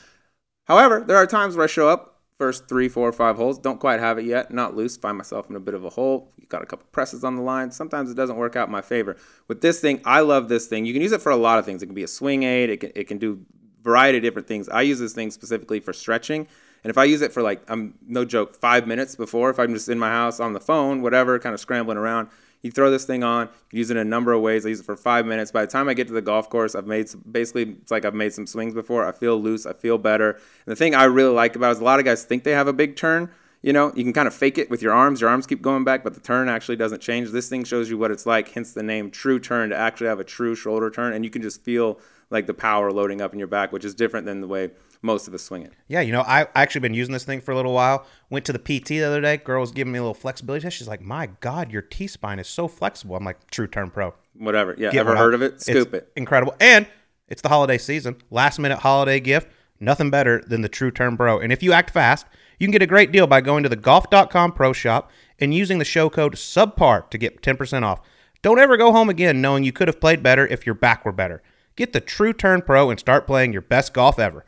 However, 0.64 1.04
there 1.06 1.16
are 1.16 1.26
times 1.26 1.56
where 1.56 1.64
I 1.64 1.68
show 1.68 1.88
up, 1.88 2.20
first 2.38 2.68
three, 2.68 2.88
four, 2.88 3.12
five 3.12 3.36
holes, 3.36 3.58
don't 3.58 3.78
quite 3.78 4.00
have 4.00 4.18
it 4.18 4.24
yet, 4.24 4.52
not 4.52 4.74
loose, 4.74 4.96
find 4.96 5.16
myself 5.16 5.48
in 5.48 5.56
a 5.56 5.60
bit 5.60 5.74
of 5.74 5.84
a 5.84 5.90
hole. 5.90 6.32
Got 6.48 6.62
a 6.62 6.66
couple 6.66 6.86
presses 6.92 7.24
on 7.24 7.36
the 7.36 7.42
line. 7.42 7.70
Sometimes 7.70 8.10
it 8.10 8.14
doesn't 8.14 8.36
work 8.36 8.54
out 8.56 8.68
in 8.68 8.72
my 8.72 8.82
favor. 8.82 9.16
With 9.48 9.60
this 9.60 9.80
thing, 9.80 10.00
I 10.04 10.20
love 10.20 10.48
this 10.48 10.66
thing. 10.66 10.84
You 10.84 10.92
can 10.92 11.02
use 11.02 11.12
it 11.12 11.22
for 11.22 11.32
a 11.32 11.36
lot 11.36 11.58
of 11.58 11.64
things. 11.64 11.82
It 11.82 11.86
can 11.86 11.94
be 11.94 12.02
a 12.02 12.08
swing 12.08 12.42
aid. 12.42 12.70
It 12.70 12.80
can 12.80 12.92
it 12.94 13.04
can 13.04 13.18
do 13.18 13.44
variety 13.82 14.18
of 14.18 14.22
different 14.22 14.48
things. 14.48 14.68
I 14.68 14.82
use 14.82 14.98
this 14.98 15.12
thing 15.12 15.30
specifically 15.30 15.80
for 15.80 15.92
stretching. 15.92 16.46
And 16.82 16.90
if 16.90 16.98
I 16.98 17.04
use 17.04 17.22
it 17.22 17.32
for 17.32 17.42
like, 17.42 17.62
I'm 17.70 17.94
no 18.06 18.24
joke, 18.26 18.56
five 18.56 18.86
minutes 18.86 19.16
before, 19.16 19.48
if 19.48 19.58
I'm 19.58 19.72
just 19.72 19.88
in 19.88 19.98
my 19.98 20.10
house 20.10 20.38
on 20.38 20.52
the 20.52 20.60
phone, 20.60 21.00
whatever, 21.00 21.38
kind 21.38 21.54
of 21.54 21.60
scrambling 21.60 21.96
around, 21.96 22.28
you 22.64 22.70
throw 22.70 22.90
this 22.90 23.04
thing 23.04 23.22
on, 23.22 23.50
you 23.70 23.78
use 23.78 23.90
it 23.90 23.98
in 23.98 24.06
a 24.06 24.08
number 24.08 24.32
of 24.32 24.40
ways. 24.40 24.64
I 24.64 24.70
use 24.70 24.80
it 24.80 24.86
for 24.86 24.96
five 24.96 25.26
minutes. 25.26 25.52
By 25.52 25.66
the 25.66 25.70
time 25.70 25.88
I 25.88 25.94
get 25.94 26.08
to 26.08 26.14
the 26.14 26.22
golf 26.22 26.48
course, 26.48 26.74
I've 26.74 26.86
made 26.86 27.10
some, 27.10 27.22
basically, 27.30 27.76
it's 27.82 27.90
like 27.90 28.06
I've 28.06 28.14
made 28.14 28.32
some 28.32 28.46
swings 28.46 28.72
before. 28.72 29.06
I 29.06 29.12
feel 29.12 29.40
loose, 29.40 29.66
I 29.66 29.74
feel 29.74 29.98
better. 29.98 30.30
And 30.30 30.40
the 30.72 30.76
thing 30.76 30.94
I 30.94 31.04
really 31.04 31.34
like 31.34 31.54
about 31.56 31.68
it 31.68 31.72
is 31.72 31.80
a 31.80 31.84
lot 31.84 31.98
of 31.98 32.06
guys 32.06 32.24
think 32.24 32.42
they 32.42 32.52
have 32.52 32.66
a 32.66 32.72
big 32.72 32.96
turn. 32.96 33.30
You 33.60 33.72
know, 33.72 33.92
you 33.94 34.02
can 34.02 34.14
kind 34.14 34.26
of 34.26 34.34
fake 34.34 34.56
it 34.56 34.70
with 34.70 34.80
your 34.80 34.94
arms. 34.94 35.20
Your 35.20 35.28
arms 35.30 35.46
keep 35.46 35.60
going 35.60 35.84
back, 35.84 36.04
but 36.04 36.14
the 36.14 36.20
turn 36.20 36.48
actually 36.48 36.76
doesn't 36.76 37.00
change. 37.02 37.30
This 37.30 37.48
thing 37.48 37.64
shows 37.64 37.90
you 37.90 37.98
what 37.98 38.10
it's 38.10 38.24
like, 38.24 38.48
hence 38.48 38.72
the 38.72 38.82
name 38.82 39.10
true 39.10 39.38
turn, 39.38 39.68
to 39.70 39.76
actually 39.76 40.08
have 40.08 40.20
a 40.20 40.24
true 40.24 40.54
shoulder 40.54 40.90
turn. 40.90 41.12
And 41.12 41.22
you 41.22 41.30
can 41.30 41.42
just 41.42 41.62
feel 41.62 41.98
like 42.30 42.46
the 42.46 42.54
power 42.54 42.90
loading 42.90 43.20
up 43.20 43.34
in 43.34 43.38
your 43.38 43.48
back, 43.48 43.72
which 43.72 43.84
is 43.84 43.94
different 43.94 44.24
than 44.24 44.40
the 44.40 44.48
way 44.48 44.70
most 45.04 45.28
of 45.28 45.34
us 45.34 45.42
swing 45.42 45.62
it. 45.62 45.72
Yeah, 45.86 46.00
you 46.00 46.12
know, 46.12 46.22
I 46.22 46.42
I 46.42 46.62
actually 46.62 46.80
been 46.80 46.94
using 46.94 47.12
this 47.12 47.24
thing 47.24 47.40
for 47.40 47.52
a 47.52 47.56
little 47.56 47.74
while. 47.74 48.06
Went 48.30 48.44
to 48.46 48.52
the 48.52 48.58
PT 48.58 48.88
the 48.88 49.04
other 49.04 49.20
day. 49.20 49.36
Girl 49.36 49.60
was 49.60 49.70
giving 49.70 49.92
me 49.92 49.98
a 49.98 50.02
little 50.02 50.14
flexibility 50.14 50.62
test. 50.62 50.76
She's 50.76 50.88
like, 50.88 51.02
"My 51.02 51.26
God, 51.40 51.70
your 51.70 51.82
T 51.82 52.06
spine 52.06 52.38
is 52.38 52.48
so 52.48 52.66
flexible." 52.66 53.14
I'm 53.14 53.24
like, 53.24 53.50
"True 53.50 53.66
Turn 53.66 53.90
Pro." 53.90 54.14
Whatever. 54.36 54.74
Yeah, 54.78 54.90
Get 54.90 55.00
ever 55.00 55.16
heard 55.16 55.34
of 55.34 55.42
it? 55.42 55.60
Scoop 55.60 55.94
It's 55.94 56.04
it. 56.04 56.12
Incredible. 56.16 56.54
And 56.58 56.86
it's 57.28 57.42
the 57.42 57.48
holiday 57.48 57.78
season. 57.78 58.16
Last 58.30 58.58
minute 58.58 58.78
holiday 58.80 59.20
gift. 59.20 59.48
Nothing 59.78 60.10
better 60.10 60.42
than 60.46 60.62
the 60.62 60.68
True 60.68 60.90
Turn 60.90 61.16
Pro. 61.16 61.38
And 61.38 61.52
if 61.52 61.62
you 61.62 61.72
act 61.72 61.90
fast, 61.90 62.26
you 62.58 62.66
can 62.66 62.72
get 62.72 62.82
a 62.82 62.86
great 62.86 63.12
deal 63.12 63.26
by 63.26 63.40
going 63.40 63.62
to 63.64 63.68
the 63.68 63.76
golf.com 63.76 64.52
pro 64.52 64.72
shop 64.72 65.10
and 65.38 65.52
using 65.52 65.78
the 65.78 65.84
show 65.84 66.08
code 66.08 66.34
SUBPAR 66.34 67.10
to 67.10 67.18
get 67.18 67.42
10% 67.42 67.82
off. 67.82 68.00
Don't 68.40 68.58
ever 68.58 68.76
go 68.76 68.92
home 68.92 69.10
again 69.10 69.40
knowing 69.40 69.64
you 69.64 69.72
could 69.72 69.88
have 69.88 70.00
played 70.00 70.22
better 70.22 70.46
if 70.46 70.64
your 70.64 70.74
back 70.74 71.04
were 71.04 71.12
better. 71.12 71.42
Get 71.76 71.92
the 71.92 72.00
True 72.00 72.32
Turn 72.32 72.62
Pro 72.62 72.88
and 72.90 73.00
start 73.00 73.26
playing 73.26 73.52
your 73.52 73.62
best 73.62 73.92
golf 73.92 74.18
ever. 74.18 74.44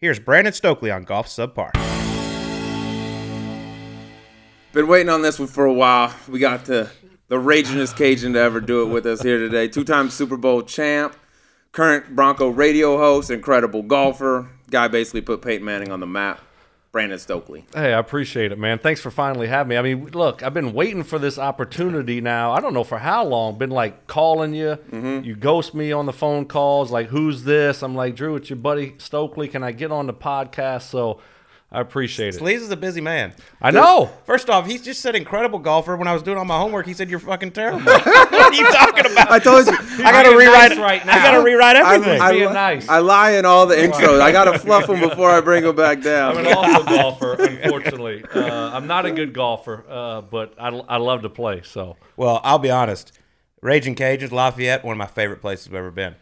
Here's 0.00 0.18
Brandon 0.18 0.54
Stokley 0.54 0.90
on 0.90 1.04
Golf 1.04 1.26
Subpar. 1.26 1.72
Been 4.72 4.86
waiting 4.86 5.10
on 5.10 5.20
this 5.20 5.38
one 5.38 5.46
for 5.46 5.66
a 5.66 5.72
while. 5.74 6.14
We 6.26 6.38
got 6.38 6.64
the 6.64 6.90
the 7.28 7.36
ragingest 7.36 7.98
Cajun 7.98 8.32
to 8.32 8.38
ever 8.38 8.62
do 8.62 8.80
it 8.80 8.86
with 8.86 9.04
us 9.04 9.20
here 9.20 9.36
today. 9.36 9.68
Two 9.68 9.84
time 9.84 10.08
Super 10.08 10.38
Bowl 10.38 10.62
champ, 10.62 11.14
current 11.72 12.16
Bronco 12.16 12.48
radio 12.48 12.96
host, 12.96 13.30
incredible 13.30 13.82
golfer. 13.82 14.48
Guy 14.70 14.88
basically 14.88 15.20
put 15.20 15.42
Peyton 15.42 15.66
Manning 15.66 15.92
on 15.92 16.00
the 16.00 16.06
map. 16.06 16.40
Brandon 16.92 17.18
Stokley. 17.18 17.64
Hey, 17.72 17.92
I 17.92 17.98
appreciate 18.00 18.50
it, 18.50 18.58
man. 18.58 18.78
Thanks 18.80 19.00
for 19.00 19.12
finally 19.12 19.46
having 19.46 19.68
me. 19.68 19.76
I 19.76 19.82
mean, 19.82 20.08
look, 20.08 20.42
I've 20.42 20.54
been 20.54 20.72
waiting 20.72 21.04
for 21.04 21.20
this 21.20 21.38
opportunity 21.38 22.20
now. 22.20 22.50
I 22.50 22.60
don't 22.60 22.74
know 22.74 22.82
for 22.82 22.98
how 22.98 23.24
long. 23.24 23.58
Been 23.58 23.70
like 23.70 24.08
calling 24.08 24.54
you. 24.54 24.76
Mm-hmm. 24.90 25.24
You 25.24 25.36
ghost 25.36 25.72
me 25.72 25.92
on 25.92 26.06
the 26.06 26.12
phone 26.12 26.46
calls. 26.46 26.90
Like, 26.90 27.06
who's 27.06 27.44
this? 27.44 27.82
I'm 27.82 27.94
like, 27.94 28.16
Drew, 28.16 28.34
it's 28.34 28.50
your 28.50 28.56
buddy 28.56 28.94
Stokley. 28.98 29.46
Can 29.46 29.62
I 29.62 29.70
get 29.70 29.92
on 29.92 30.08
the 30.08 30.14
podcast? 30.14 30.82
So 30.82 31.20
I 31.72 31.80
appreciate 31.80 32.34
it. 32.34 32.40
Sleaze 32.40 32.56
is 32.56 32.70
a 32.72 32.76
busy 32.76 33.00
man. 33.00 33.32
I 33.62 33.70
know. 33.70 34.10
First 34.24 34.50
off, 34.50 34.66
he's 34.66 34.82
just 34.82 35.00
said 35.00 35.14
incredible 35.14 35.60
golfer. 35.60 35.96
When 35.96 36.08
I 36.08 36.12
was 36.12 36.22
doing 36.24 36.36
all 36.36 36.44
my 36.44 36.58
homework, 36.58 36.84
he 36.84 36.94
said 36.94 37.08
you're 37.08 37.20
fucking 37.20 37.52
terrible. 37.52 37.80
what 37.84 38.34
are 38.34 38.52
you 38.52 38.66
talking 38.72 39.06
about? 39.06 39.30
I 39.30 39.38
told 39.38 39.66
you. 39.66 39.72
I 40.04 40.10
gotta 40.10 40.36
rewrite 40.36 40.70
nice 40.70 40.78
right 40.78 41.06
I 41.06 41.18
gotta 41.22 41.44
rewrite 41.44 41.76
everything. 41.76 42.20
I, 42.20 42.32
Being 42.32 42.48
li- 42.48 42.54
nice. 42.54 42.88
I 42.88 42.98
lie 42.98 43.32
in 43.32 43.44
all 43.44 43.66
the 43.66 43.76
intros. 43.76 44.20
I 44.20 44.32
gotta 44.32 44.58
fluff 44.58 44.88
them 44.88 44.98
before 44.98 45.30
I 45.30 45.40
bring 45.40 45.62
them 45.62 45.76
back 45.76 46.02
down. 46.02 46.38
I'm 46.38 46.46
an 46.46 46.52
awful 46.56 46.84
golfer, 46.84 47.34
unfortunately. 47.34 48.24
Uh, 48.34 48.70
I'm 48.72 48.88
not 48.88 49.06
a 49.06 49.12
good 49.12 49.32
golfer, 49.32 49.84
uh, 49.88 50.22
but 50.22 50.54
I, 50.58 50.70
I 50.70 50.96
love 50.96 51.22
to 51.22 51.30
play. 51.30 51.62
So 51.62 51.96
well, 52.16 52.40
I'll 52.42 52.58
be 52.58 52.70
honest. 52.70 53.12
Raging 53.62 53.94
Cages, 53.94 54.32
Lafayette, 54.32 54.82
one 54.84 54.92
of 54.92 54.98
my 54.98 55.06
favorite 55.06 55.40
places 55.40 55.68
I've 55.68 55.74
ever 55.74 55.90
been. 55.90 56.16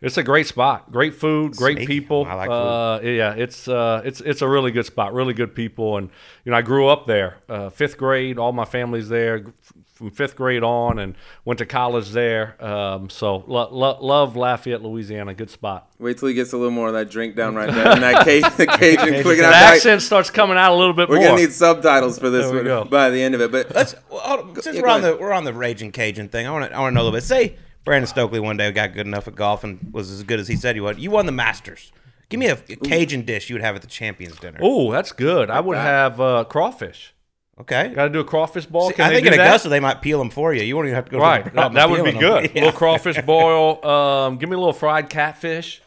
It's 0.00 0.18
a 0.18 0.22
great 0.22 0.46
spot. 0.46 0.92
Great 0.92 1.14
food, 1.14 1.56
great 1.56 1.78
Sneaky. 1.78 2.00
people. 2.00 2.26
I 2.26 2.34
like 2.34 2.50
uh, 2.50 3.00
yeah, 3.02 3.32
it's 3.34 3.66
uh, 3.68 4.02
it's 4.04 4.20
it's 4.20 4.42
a 4.42 4.48
really 4.48 4.70
good 4.70 4.84
spot. 4.86 5.14
Really 5.14 5.32
good 5.34 5.54
people, 5.54 5.96
and 5.96 6.10
you 6.44 6.52
know 6.52 6.58
I 6.58 6.62
grew 6.62 6.88
up 6.88 7.06
there. 7.06 7.38
Uh, 7.48 7.70
fifth 7.70 7.96
grade, 7.96 8.38
all 8.38 8.52
my 8.52 8.66
family's 8.66 9.08
there 9.08 9.46
from 9.94 10.10
fifth 10.10 10.36
grade 10.36 10.62
on, 10.62 10.98
and 10.98 11.14
went 11.46 11.58
to 11.58 11.66
college 11.66 12.10
there. 12.10 12.62
Um, 12.62 13.08
so 13.08 13.44
lo- 13.46 13.68
lo- 13.70 13.96
love 14.00 14.36
Lafayette, 14.36 14.82
Louisiana. 14.82 15.32
Good 15.32 15.48
spot. 15.50 15.88
Wait 15.98 16.18
till 16.18 16.28
he 16.28 16.34
gets 16.34 16.52
a 16.52 16.56
little 16.58 16.72
more 16.72 16.88
of 16.88 16.94
that 16.94 17.08
drink 17.10 17.34
down 17.36 17.54
right 17.60 17.72
there. 17.72 17.88
And 17.92 18.02
that 18.02 18.24
Cajun, 18.26 18.50
the 18.58 18.66
Cajun. 18.66 19.06
We're 19.24 19.36
The 19.36 19.42
gonna, 19.42 19.54
have 19.54 19.74
accent 19.76 20.02
starts 20.02 20.28
coming 20.28 20.58
out 20.58 20.72
a 20.72 20.76
little 20.76 20.92
bit 20.92 21.08
we're 21.08 21.16
more. 21.16 21.28
gonna 21.28 21.40
need 21.40 21.52
subtitles 21.52 22.18
for 22.18 22.28
this 22.28 22.52
one 22.52 22.64
go. 22.64 22.84
by 22.84 23.08
the 23.08 23.22
end 23.22 23.34
of 23.36 23.40
it. 23.40 23.50
But 23.52 23.74
Let's 23.74 23.94
well, 24.10 24.52
since 24.56 24.76
yeah, 24.76 24.82
we're 24.82 24.88
go 24.88 24.92
on 24.94 25.00
the 25.02 25.16
we're 25.16 25.32
on 25.32 25.44
the 25.44 25.54
Raging 25.54 25.92
Cajun 25.92 26.28
thing. 26.28 26.46
I 26.46 26.50
want 26.50 26.68
to 26.70 26.76
I 26.76 26.80
want 26.80 26.92
to 26.92 26.94
know 26.96 27.00
a 27.02 27.04
little 27.04 27.16
bit. 27.16 27.24
Say 27.24 27.56
Brandon 27.84 28.06
Stokley 28.08 28.40
one 28.40 28.56
day 28.56 28.70
got 28.72 28.94
good 28.94 29.06
enough 29.06 29.28
at 29.28 29.34
golf 29.34 29.62
and 29.64 29.92
was 29.92 30.10
as 30.10 30.22
good 30.22 30.40
as 30.40 30.48
he 30.48 30.56
said 30.56 30.74
he 30.74 30.80
would. 30.80 30.98
You 30.98 31.10
won 31.10 31.26
the 31.26 31.32
Masters. 31.32 31.92
Give 32.30 32.40
me 32.40 32.46
a, 32.46 32.54
a 32.54 32.76
Cajun 32.76 33.22
dish 33.24 33.50
you 33.50 33.54
would 33.54 33.62
have 33.62 33.76
at 33.76 33.82
the 33.82 33.88
Champions 33.88 34.38
Dinner. 34.38 34.58
Oh, 34.62 34.90
that's 34.90 35.12
good. 35.12 35.50
I 35.50 35.60
would 35.60 35.76
have 35.76 36.20
uh, 36.20 36.44
crawfish. 36.44 37.14
Okay. 37.60 37.88
Got 37.94 38.04
to 38.04 38.10
do 38.10 38.20
a 38.20 38.24
crawfish 38.24 38.66
ball. 38.66 38.90
See, 38.90 39.00
I 39.02 39.10
think 39.10 39.26
in 39.26 39.32
that? 39.32 39.40
Augusta 39.46 39.68
they 39.68 39.78
might 39.78 40.02
peel 40.02 40.18
them 40.18 40.30
for 40.30 40.52
you. 40.52 40.62
You 40.62 40.74
won't 40.74 40.86
even 40.86 40.96
have 40.96 41.04
to 41.04 41.10
go. 41.12 41.18
Right, 41.18 41.44
To 41.44 41.50
the 41.50 41.54
that, 41.54 41.72
problem 41.72 41.74
that 41.74 41.84
of 41.84 41.90
would 41.90 42.12
be 42.14 42.18
good. 42.18 42.44
them. 42.46 42.50
A 42.56 42.60
little 42.64 42.72
crawfish 42.72 43.20
boil. 43.22 43.84
Um, 43.86 44.38
give 44.38 44.48
me 44.48 44.56
a 44.56 44.58
little 44.58 44.72
fried 44.72 45.08
catfish. 45.08 45.80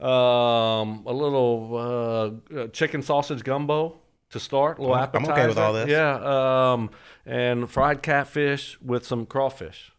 Um, 0.00 1.04
a 1.06 1.12
little 1.12 2.40
uh, 2.52 2.54
uh, 2.60 2.66
chicken 2.68 3.00
sausage 3.00 3.42
gumbo 3.42 3.96
to 4.30 4.40
start. 4.40 4.78
A 4.78 4.82
little 4.82 4.96
I'm 4.96 5.24
okay 5.24 5.46
with 5.46 5.56
all 5.56 5.72
this. 5.72 5.88
Yeah. 5.88 6.72
Um, 6.72 6.90
and 7.24 7.70
fried 7.70 8.02
catfish 8.02 8.78
with 8.82 9.06
some 9.06 9.24
crawfish. 9.24 9.92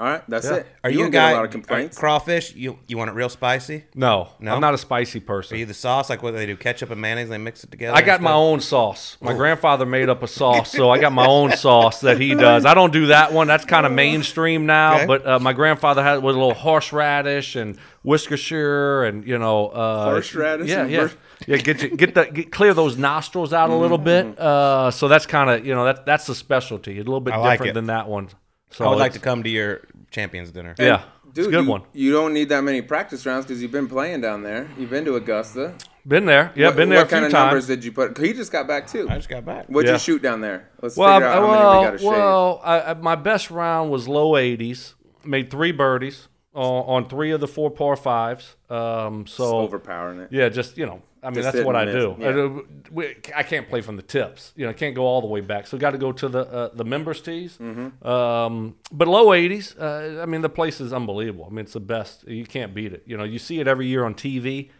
All 0.00 0.06
right, 0.06 0.22
that's 0.28 0.46
Yeah. 0.46 0.54
it. 0.56 0.66
Are 0.82 0.90
you, 0.90 0.98
don't 0.98 1.08
a 1.08 1.10
get 1.10 1.18
guy? 1.18 1.30
a 1.32 1.34
lot 1.34 1.44
of 1.44 1.50
complaints? 1.50 1.98
crawfish. 1.98 2.54
You 2.54 2.78
you 2.88 2.96
want 2.96 3.10
it 3.10 3.12
real 3.12 3.28
spicy? 3.28 3.84
No, 3.94 4.28
No? 4.40 4.54
I'm 4.54 4.60
not 4.60 4.72
a 4.74 4.78
spicy 4.78 5.20
person. 5.20 5.54
Are 5.56 5.58
you 5.60 5.66
the 5.66 5.74
sauce? 5.74 6.08
Like 6.08 6.22
what 6.22 6.32
they 6.32 6.46
do? 6.46 6.56
Ketchup 6.56 6.90
and 6.90 7.00
mayonnaise? 7.00 7.28
They 7.28 7.36
mix 7.38 7.62
it 7.64 7.70
together. 7.70 7.94
I 7.96 8.00
got 8.02 8.20
my 8.22 8.32
own 8.32 8.60
sauce. 8.60 9.18
My 9.20 9.34
grandfather 9.34 9.84
made 9.84 10.08
up 10.08 10.22
a 10.22 10.26
sauce, 10.26 10.72
so 10.72 10.88
I 10.90 10.98
got 10.98 11.12
my 11.12 11.26
own 11.36 11.52
sauce 11.52 12.00
that 12.00 12.18
he 12.18 12.34
does. 12.34 12.64
I 12.64 12.72
don't 12.74 12.92
do 12.92 13.06
that 13.08 13.32
one. 13.32 13.46
That's 13.46 13.66
kind 13.66 13.84
of 13.84 13.92
mainstream 13.92 14.64
now. 14.66 14.96
Okay. 14.96 15.06
But 15.06 15.26
uh, 15.26 15.38
my 15.38 15.52
grandfather 15.52 16.02
had 16.02 16.14
it 16.16 16.22
with 16.22 16.34
a 16.34 16.38
little 16.38 16.54
horseradish 16.54 17.54
and 17.56 17.76
Worcestershire 18.02 19.04
and 19.04 19.26
you 19.26 19.38
know 19.38 19.68
uh, 19.68 20.04
Horseradish 20.04 20.68
Yeah, 20.68 20.82
and 20.82 20.90
yeah, 20.90 20.98
wor- 21.00 21.10
yeah. 21.46 21.56
Get 21.58 21.82
you, 21.82 21.96
get 21.96 22.14
the 22.14 22.24
get, 22.26 22.52
clear 22.52 22.74
those 22.74 22.96
nostrils 22.96 23.52
out 23.52 23.70
a 23.70 23.74
little 23.74 23.98
Mm-hmm. 23.98 24.30
bit. 24.30 24.38
Uh, 24.38 24.90
so 24.90 25.08
that's 25.08 25.26
kind 25.26 25.50
of 25.50 25.66
you 25.66 25.74
know 25.74 25.84
that 25.84 26.06
that's 26.06 26.26
the 26.26 26.34
specialty. 26.34 26.94
A 26.96 27.04
little 27.04 27.20
bit 27.20 27.34
I 27.34 27.52
different 27.52 27.70
it. 27.70 27.74
than 27.74 27.86
that 27.86 28.08
one. 28.08 28.28
So 28.70 28.84
I 28.86 28.88
would 28.90 28.98
like 28.98 29.12
to 29.14 29.18
come 29.18 29.42
to 29.42 29.48
your 29.50 29.82
Champions 30.10 30.50
Dinner. 30.50 30.74
Yeah, 30.78 31.02
Dude, 31.32 31.38
it's 31.38 31.48
a 31.48 31.50
good 31.50 31.64
you, 31.64 31.70
one. 31.70 31.82
You 31.92 32.12
don't 32.12 32.32
need 32.32 32.48
that 32.50 32.62
many 32.62 32.82
practice 32.82 33.26
rounds 33.26 33.44
because 33.46 33.60
you've 33.62 33.72
been 33.72 33.88
playing 33.88 34.20
down 34.20 34.42
there. 34.42 34.68
You've 34.78 34.90
been 34.90 35.04
to 35.06 35.16
Augusta. 35.16 35.74
Been 36.06 36.24
there. 36.24 36.52
Yeah, 36.56 36.68
what, 36.68 36.76
been 36.76 36.88
there 36.88 36.98
What 37.00 37.06
a 37.06 37.08
few 37.08 37.14
kind 37.16 37.24
of 37.26 37.32
times. 37.32 37.46
numbers 37.46 37.66
did 37.66 37.84
you 37.84 37.92
put? 37.92 38.16
He 38.16 38.32
just 38.32 38.50
got 38.50 38.66
back 38.66 38.86
too. 38.86 39.08
I 39.10 39.16
just 39.16 39.28
got 39.28 39.44
back. 39.44 39.66
What'd 39.66 39.86
Yeah. 39.88 39.94
you 39.94 39.98
shoot 39.98 40.22
down 40.22 40.40
there? 40.40 40.70
Let's 40.80 40.96
Well, 40.96 41.14
figure 41.18 41.28
I- 41.28 41.32
out 41.32 41.42
how 41.42 41.46
many 41.50 41.78
we 41.78 41.84
got 41.84 41.90
to 41.92 41.98
shave. 41.98 42.06
well, 42.08 42.60
I, 42.64 42.80
I, 42.82 42.94
my 42.94 43.16
best 43.16 43.50
round 43.50 43.90
was 43.90 44.08
low 44.08 44.32
80s. 44.32 44.94
Made 45.24 45.50
three 45.50 45.72
birdies 45.72 46.28
on, 46.54 46.84
on 47.04 47.08
three 47.10 47.32
of 47.32 47.40
the 47.40 47.48
four 47.48 47.70
par 47.70 47.96
fives. 47.96 48.56
Um, 48.70 49.26
so 49.26 49.58
Overpowering 49.58 50.20
it. 50.20 50.28
yeah, 50.32 50.48
just 50.48 50.78
you 50.78 50.86
know, 50.86 51.02
I 51.22 51.30
mean 51.30 51.42
that's 51.42 51.60
what 51.60 51.76
I 51.76 51.84
do. 51.84 52.14
miss, 52.18 52.28
I, 52.28 52.32
do- 52.32 53.14
I 53.36 53.42
can't 53.42 53.68
play 53.68 53.80
from 53.82 53.96
the 53.96 54.02
tips. 54.02 54.52
You 54.56 54.64
know, 54.64 54.70
I 54.70 54.72
can't 54.74 54.94
go 54.94 55.04
all 55.04 55.20
the 55.20 55.26
way 55.26 55.40
back. 55.40 55.66
So 55.66 55.76
got 55.76 55.90
to 55.90 55.98
go 55.98 56.12
to 56.12 56.28
the 56.28 56.40
uh, 56.40 56.70
the 56.74 56.84
members 56.84 57.20
tees. 57.20 57.58
Mm-hmm. 57.58 58.06
Um, 58.06 58.76
but 58.90 59.06
low 59.08 59.26
80s. 59.26 59.78
Uh, 59.78 60.22
I 60.22 60.26
mean, 60.26 60.40
the 60.40 60.48
place 60.48 60.80
is 60.80 60.92
unbelievable. 60.92 61.46
I 61.46 61.50
mean, 61.50 61.64
it's 61.64 61.74
the 61.74 61.80
best. 61.80 62.26
You 62.26 62.44
can't 62.46 62.74
beat 62.74 62.92
it. 62.92 63.02
You 63.06 63.16
know, 63.16 63.24
you 63.24 63.38
see 63.38 63.60
it 63.60 63.68
every 63.68 63.86
year 63.86 64.04
on 64.04 64.14
TV. 64.14 64.70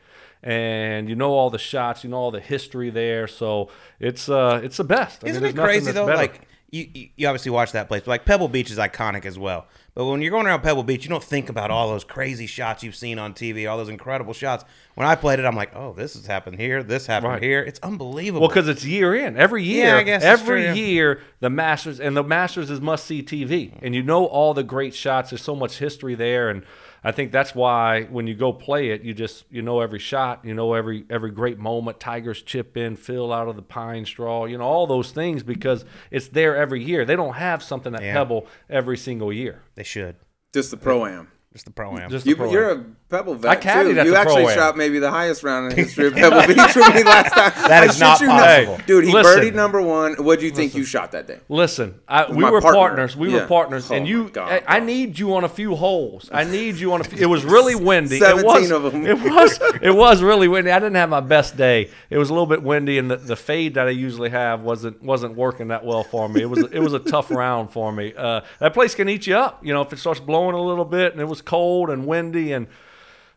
And 0.43 1.07
you 1.11 1.17
know 1.17 1.33
all 1.33 1.51
the 1.51 1.59
shots, 1.59 2.03
you 2.03 2.09
know 2.09 2.17
all 2.17 2.31
the 2.31 2.41
history 2.41 2.89
there, 2.89 3.29
so 3.29 3.69
it's 3.99 4.27
uh 4.31 4.63
it's 4.65 4.79
the 4.79 4.85
best. 4.85 5.23
I 5.23 5.29
Isn't 5.29 5.43
there's 5.43 5.55
it 5.55 5.59
crazy 5.59 5.93
though? 5.93 6.07
better. 6.07 6.17
Like 6.17 6.49
you, 6.71 7.09
you, 7.17 7.27
obviously 7.29 7.51
watch 7.51 7.73
that 7.73 7.89
place, 7.89 8.03
but 8.03 8.09
like 8.09 8.25
Pebble 8.25 8.49
Beach 8.49 8.71
is 8.71 8.79
iconic 8.79 9.25
as 9.25 9.39
well. 9.39 9.67
But 9.95 10.05
when 10.07 10.23
you're 10.23 10.31
going 10.31 10.47
around 10.47 10.63
Pebble 10.63 10.85
Beach, 10.85 11.03
you 11.05 11.11
don't 11.11 11.23
think 11.23 11.49
about 11.49 11.71
all 11.71 11.89
those 11.89 12.05
crazy 12.05 12.47
shots 12.47 12.83
you've 12.85 12.95
seen 12.95 13.19
on 13.19 13.35
TV, 13.35 13.69
all 13.71 13.77
those 13.77 13.89
incredible 13.89 14.33
shots. 14.33 14.65
When 14.95 15.07
I 15.07 15.17
played 15.17 15.41
it, 15.41 15.45
I'm 15.45 15.57
like, 15.57 15.75
oh, 15.75 15.93
this 15.93 16.15
has 16.15 16.27
happened 16.27 16.59
here, 16.61 16.83
this 16.83 17.07
happened 17.07 17.33
Right. 17.33 17.43
here. 17.43 17.61
It's 17.61 17.81
unbelievable. 17.81 18.41
Well, 18.43 18.49
because 18.49 18.69
it's 18.69 18.85
year 18.85 19.15
in. 19.15 19.37
Every 19.37 19.65
year, 19.65 20.03
guess 20.05 20.23
every 20.23 20.63
true, 20.63 20.65
yeah. 20.69 20.75
year, 20.75 21.21
the 21.41 21.51
Masters 21.51 21.99
and 21.99 22.17
the 22.17 22.23
Masters 22.23 22.71
is 22.71 22.81
must 22.81 23.05
see 23.05 23.23
TV, 23.23 23.73
and 23.83 23.95
you 23.95 24.03
know 24.03 24.27
all 24.27 24.55
the 24.55 24.63
great 24.63 24.95
shots. 24.95 25.31
There's 25.31 25.43
so 25.43 25.57
much 25.57 25.79
history 25.79 26.15
there, 26.15 26.51
and 26.51 26.63
I 27.03 27.13
think 27.13 27.33
that's 27.33 27.55
why 27.55 28.05
when 28.05 28.27
you 28.27 28.35
go 28.35 28.53
play 28.53 28.91
it, 28.91 29.03
you 29.03 29.15
just 29.15 29.45
you 29.51 29.63
know 29.63 29.81
every 29.81 29.99
shot, 29.99 30.45
you 30.45 30.55
know 30.55 30.75
every 30.75 31.05
every 31.09 31.31
great 31.31 31.59
moment. 31.59 31.99
Tigers 32.01 32.43
chip 32.43 32.77
in, 32.77 32.97
Phil 32.97 33.33
out 33.33 33.49
of 33.49 33.57
the 33.57 33.63
pine 33.63 34.05
straw, 34.05 34.45
you 34.45 34.59
know 34.59 34.65
all 34.65 34.87
those 34.87 35.11
things 35.13 35.43
because 35.43 35.85
it's 36.11 36.29
there 36.29 36.57
every 36.57 36.83
year. 36.85 37.05
They 37.05 37.17
don't 37.17 37.35
have 37.35 37.63
something 37.63 37.95
at 37.95 38.03
Yeah. 38.03 38.13
Pebble 38.15 38.47
every 38.69 38.97
single 38.99 39.33
year. 39.33 39.63
They 39.75 39.83
should. 39.85 40.17
Just 40.53 40.71
the 40.71 40.77
pro 40.77 41.07
am. 41.07 41.29
Just 41.53 41.65
the 41.65 41.71
pro 41.73 41.97
am. 41.97 42.11
Just 42.11 42.25
the 42.25 42.31
You, 42.31 42.37
pro-am. 42.37 42.53
you're 42.53 42.71
a 42.71 42.85
Pebble 43.11 43.35
vet 43.35 43.51
I 43.51 43.57
caddied 43.57 43.95
too. 43.95 43.99
at 44.01 44.07
You 44.07 44.13
the 44.13 44.19
actually 44.19 44.45
Pro-Am. 44.45 44.57
shot 44.57 44.77
maybe 44.77 44.99
the 45.01 45.11
highest 45.11 45.43
round 45.43 45.67
in 45.67 45.77
the 45.77 45.83
history 45.83 46.07
of 46.07 46.15
Pebble 46.23 46.47
Beach 46.47 46.77
with 46.77 46.95
me 46.95 47.03
last 47.03 47.33
time. 47.35 47.53
That 47.71 47.85
is 47.91 47.99
not 48.01 48.21
possible. 48.21 48.79
dude. 48.87 49.05
He 49.05 49.13
Listen. 49.13 49.43
birdied 49.43 49.55
number 49.55 49.83
one. 49.83 50.15
What 50.25 50.39
do 50.39 50.45
you 50.47 50.51
think 50.53 50.75
you 50.75 50.85
shot 50.85 51.13
that 51.13 51.27
day? 51.27 51.39
Listen, 51.49 51.97
I, 52.09 52.31
we 52.31 52.45
were 52.45 52.61
partner. 52.61 52.79
partners. 52.79 53.17
We 53.17 53.31
Yeah. 53.33 53.41
were 53.43 53.47
partners, 53.47 53.91
Oh 53.91 53.95
and 53.95 54.07
you. 54.09 54.29
God, 54.31 54.63
I, 54.67 54.77
I 54.77 54.81
need 54.81 55.19
you 55.19 55.35
on 55.35 55.45
a 55.45 55.49
few 55.49 55.75
holes. 55.77 56.31
I 56.33 56.45
need 56.45 56.77
you 56.77 56.93
on 56.93 57.01
a. 57.01 57.05
Few, 57.05 57.19
it 57.19 57.27
was 57.27 57.45
really 57.57 57.75
windy. 57.75 58.19
17 58.19 58.45
it 58.45 58.47
was, 58.47 58.71
of 58.71 58.95
'em. 58.95 59.07
It 59.07 59.19
was. 59.21 59.61
It 59.83 59.95
was 59.95 60.23
really 60.23 60.49
windy. 60.49 60.71
I 60.71 60.79
didn't 60.79 60.95
have 60.97 61.11
my 61.11 61.21
best 61.21 61.57
day. 61.57 61.91
It 62.11 62.19
was 62.19 62.31
a 62.31 62.33
little 62.33 62.47
bit 62.47 62.63
windy, 62.63 62.99
and 62.99 63.11
the, 63.11 63.17
the 63.17 63.37
fade 63.37 63.75
that 63.75 63.87
I 63.89 63.91
usually 63.91 64.31
have 64.31 64.63
wasn't 64.63 65.03
wasn't 65.03 65.35
working 65.37 65.69
that 65.69 65.85
well 65.85 66.05
for 66.05 66.29
me. 66.29 66.43
It 66.43 66.51
was 66.51 66.65
it 66.71 66.79
was 66.81 66.93
a 66.95 66.99
tough 67.01 67.31
round 67.31 67.71
for 67.73 67.93
me. 67.93 68.15
Uh, 68.17 68.43
that 68.61 68.73
place 68.75 68.95
can 68.95 69.09
eat 69.09 69.27
you 69.27 69.37
up. 69.37 69.65
You 69.67 69.73
know, 69.75 69.83
if 69.83 69.93
it 69.93 69.99
starts 69.99 70.21
blowing 70.21 70.55
a 70.55 70.63
little 70.63 70.85
bit, 70.85 71.13
and 71.13 71.21
it 71.21 71.27
was 71.29 71.43
cold 71.43 71.91
and 71.91 72.07
windy, 72.07 72.53
and 72.53 72.67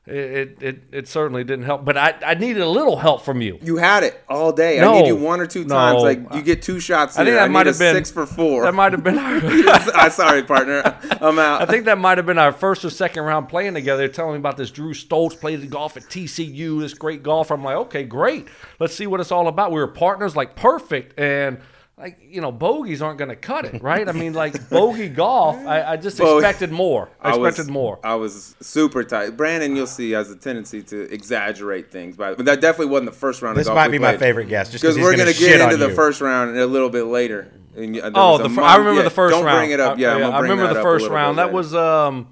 it 0.05 0.57
it, 0.61 0.83
it, 0.91 1.07
certainly 1.07 1.45
didn't 1.45 1.63
help. 1.63 1.85
But 1.85 1.95
I, 1.95 2.13
I 2.25 2.33
needed 2.33 2.61
a 2.61 2.67
little 2.67 2.97
help 2.97 3.21
from 3.23 3.41
you. 3.41 3.57
You 3.61 3.77
had 3.77 4.03
it 4.03 4.21
all 4.27 4.51
day. 4.51 4.77
I 4.77 4.81
No. 4.81 4.99
need 4.99 5.07
you 5.07 5.15
one 5.15 5.39
or 5.39 5.47
two 5.47 5.63
times. 5.63 5.97
No. 5.97 6.03
Like 6.03 6.33
you 6.33 6.41
get 6.41 6.61
two 6.61 6.81
shots. 6.81 7.17
I 7.17 7.23
think 7.23 7.35
that 7.35 7.47
need 7.47 7.53
might 7.53 7.67
have 7.67 7.79
been 7.79 7.95
six 7.95 8.11
for 8.11 8.25
four. 8.25 8.63
That 8.63 8.73
might 8.73 8.91
have 8.91 9.01
been. 9.01 9.17
Our, 9.17 9.39
I'm 9.95 10.11
sorry, 10.11 10.43
partner. 10.43 10.81
I'm 11.21 11.39
out. 11.39 11.61
I 11.61 11.65
think 11.65 11.85
that 11.85 11.97
might 11.97 12.17
have 12.17 12.25
been 12.25 12.37
our 12.37 12.51
first 12.51 12.83
or 12.83 12.89
second 12.89 13.23
round 13.23 13.47
playing 13.47 13.75
together. 13.75 14.09
Telling 14.09 14.33
me 14.33 14.39
about 14.39 14.57
this 14.57 14.71
Drew 14.71 14.93
Stoltz 14.93 15.39
played 15.39 15.61
the 15.61 15.67
golf 15.67 15.95
at 15.95 16.03
TCU, 16.03 16.81
this 16.81 16.93
great 16.93 17.23
golfer. 17.23 17.53
I'm 17.53 17.63
like, 17.63 17.77
okay, 17.77 18.03
great. 18.03 18.49
Let's 18.79 18.93
see 18.93 19.07
what 19.07 19.21
it's 19.21 19.31
all 19.31 19.47
about. 19.47 19.71
We 19.71 19.79
were 19.79 19.87
partners, 19.87 20.35
like 20.35 20.57
perfect, 20.57 21.17
and 21.17 21.61
like 21.97 22.17
you 22.27 22.41
know, 22.41 22.51
bogeys 22.51 23.01
aren't 23.01 23.17
going 23.19 23.29
to 23.29 23.35
cut 23.35 23.65
it, 23.65 23.81
right? 23.83 24.07
I 24.09 24.11
mean, 24.13 24.33
like 24.33 24.69
bogey 24.69 25.09
golf. 25.09 25.55
I, 25.57 25.83
I 25.93 25.97
just 25.97 26.17
Bo- 26.17 26.37
expected 26.37 26.71
more. 26.71 27.09
I, 27.21 27.37
was- 27.37 27.49
expected 27.49 27.71
more. 27.71 27.99
I 28.03 28.15
was 28.15 28.55
super 28.61 29.03
tight. 29.03 29.37
Brandon, 29.37 29.75
you'll 29.75 29.85
see, 29.87 30.11
has 30.11 30.31
a 30.31 30.35
tendency 30.35 30.81
to 30.83 31.01
exaggerate 31.13 31.91
things, 31.91 32.17
but 32.17 32.37
but 32.37 32.45
that 32.47 32.61
definitely 32.61 32.87
wasn't 32.91 33.11
the 33.11 33.17
first 33.17 33.41
round. 33.41 33.57
This 33.57 33.67
of 33.67 33.75
golf 33.75 33.75
might 33.75 33.91
we 33.91 33.97
be 33.97 34.01
my 34.01 34.17
favorite 34.17 34.47
guest, 34.49 34.71
just 34.71 34.81
because 34.81 34.95
because 34.95 35.05
we're 35.05 35.11
gonna 35.17 35.31
gonna 35.33 35.39
get 35.39 35.61
into 35.61 35.77
the 35.77 35.89
you. 35.89 35.95
first 35.95 36.19
round 36.21 36.57
a 36.57 36.65
little 36.65 36.89
bit 36.89 37.03
later. 37.03 37.51
And, 37.75 37.97
uh, 37.99 38.11
Oh, 38.13 38.37
the 38.37 38.43
fir- 38.49 38.61
mon- 38.61 38.63
I 38.65 38.75
remember 38.75 39.01
yeah, 39.01 39.09
the 39.09 39.15
1st 39.15 39.29
don't 39.31 39.45
round. 39.45 39.59
bring 39.61 39.71
it 39.71 39.79
up. 39.79 39.97
I- 39.97 39.99
Yeah, 40.01 40.13
I'm 40.13 40.19
gonna 40.21 40.35
I 40.35 40.39
bring 40.41 40.51
remember 40.51 40.73
that 40.73 40.79
the 40.79 40.83
first 40.83 41.07
round. 41.09 41.37
That 41.39 41.51
was 41.51 41.73
um, 41.73 42.27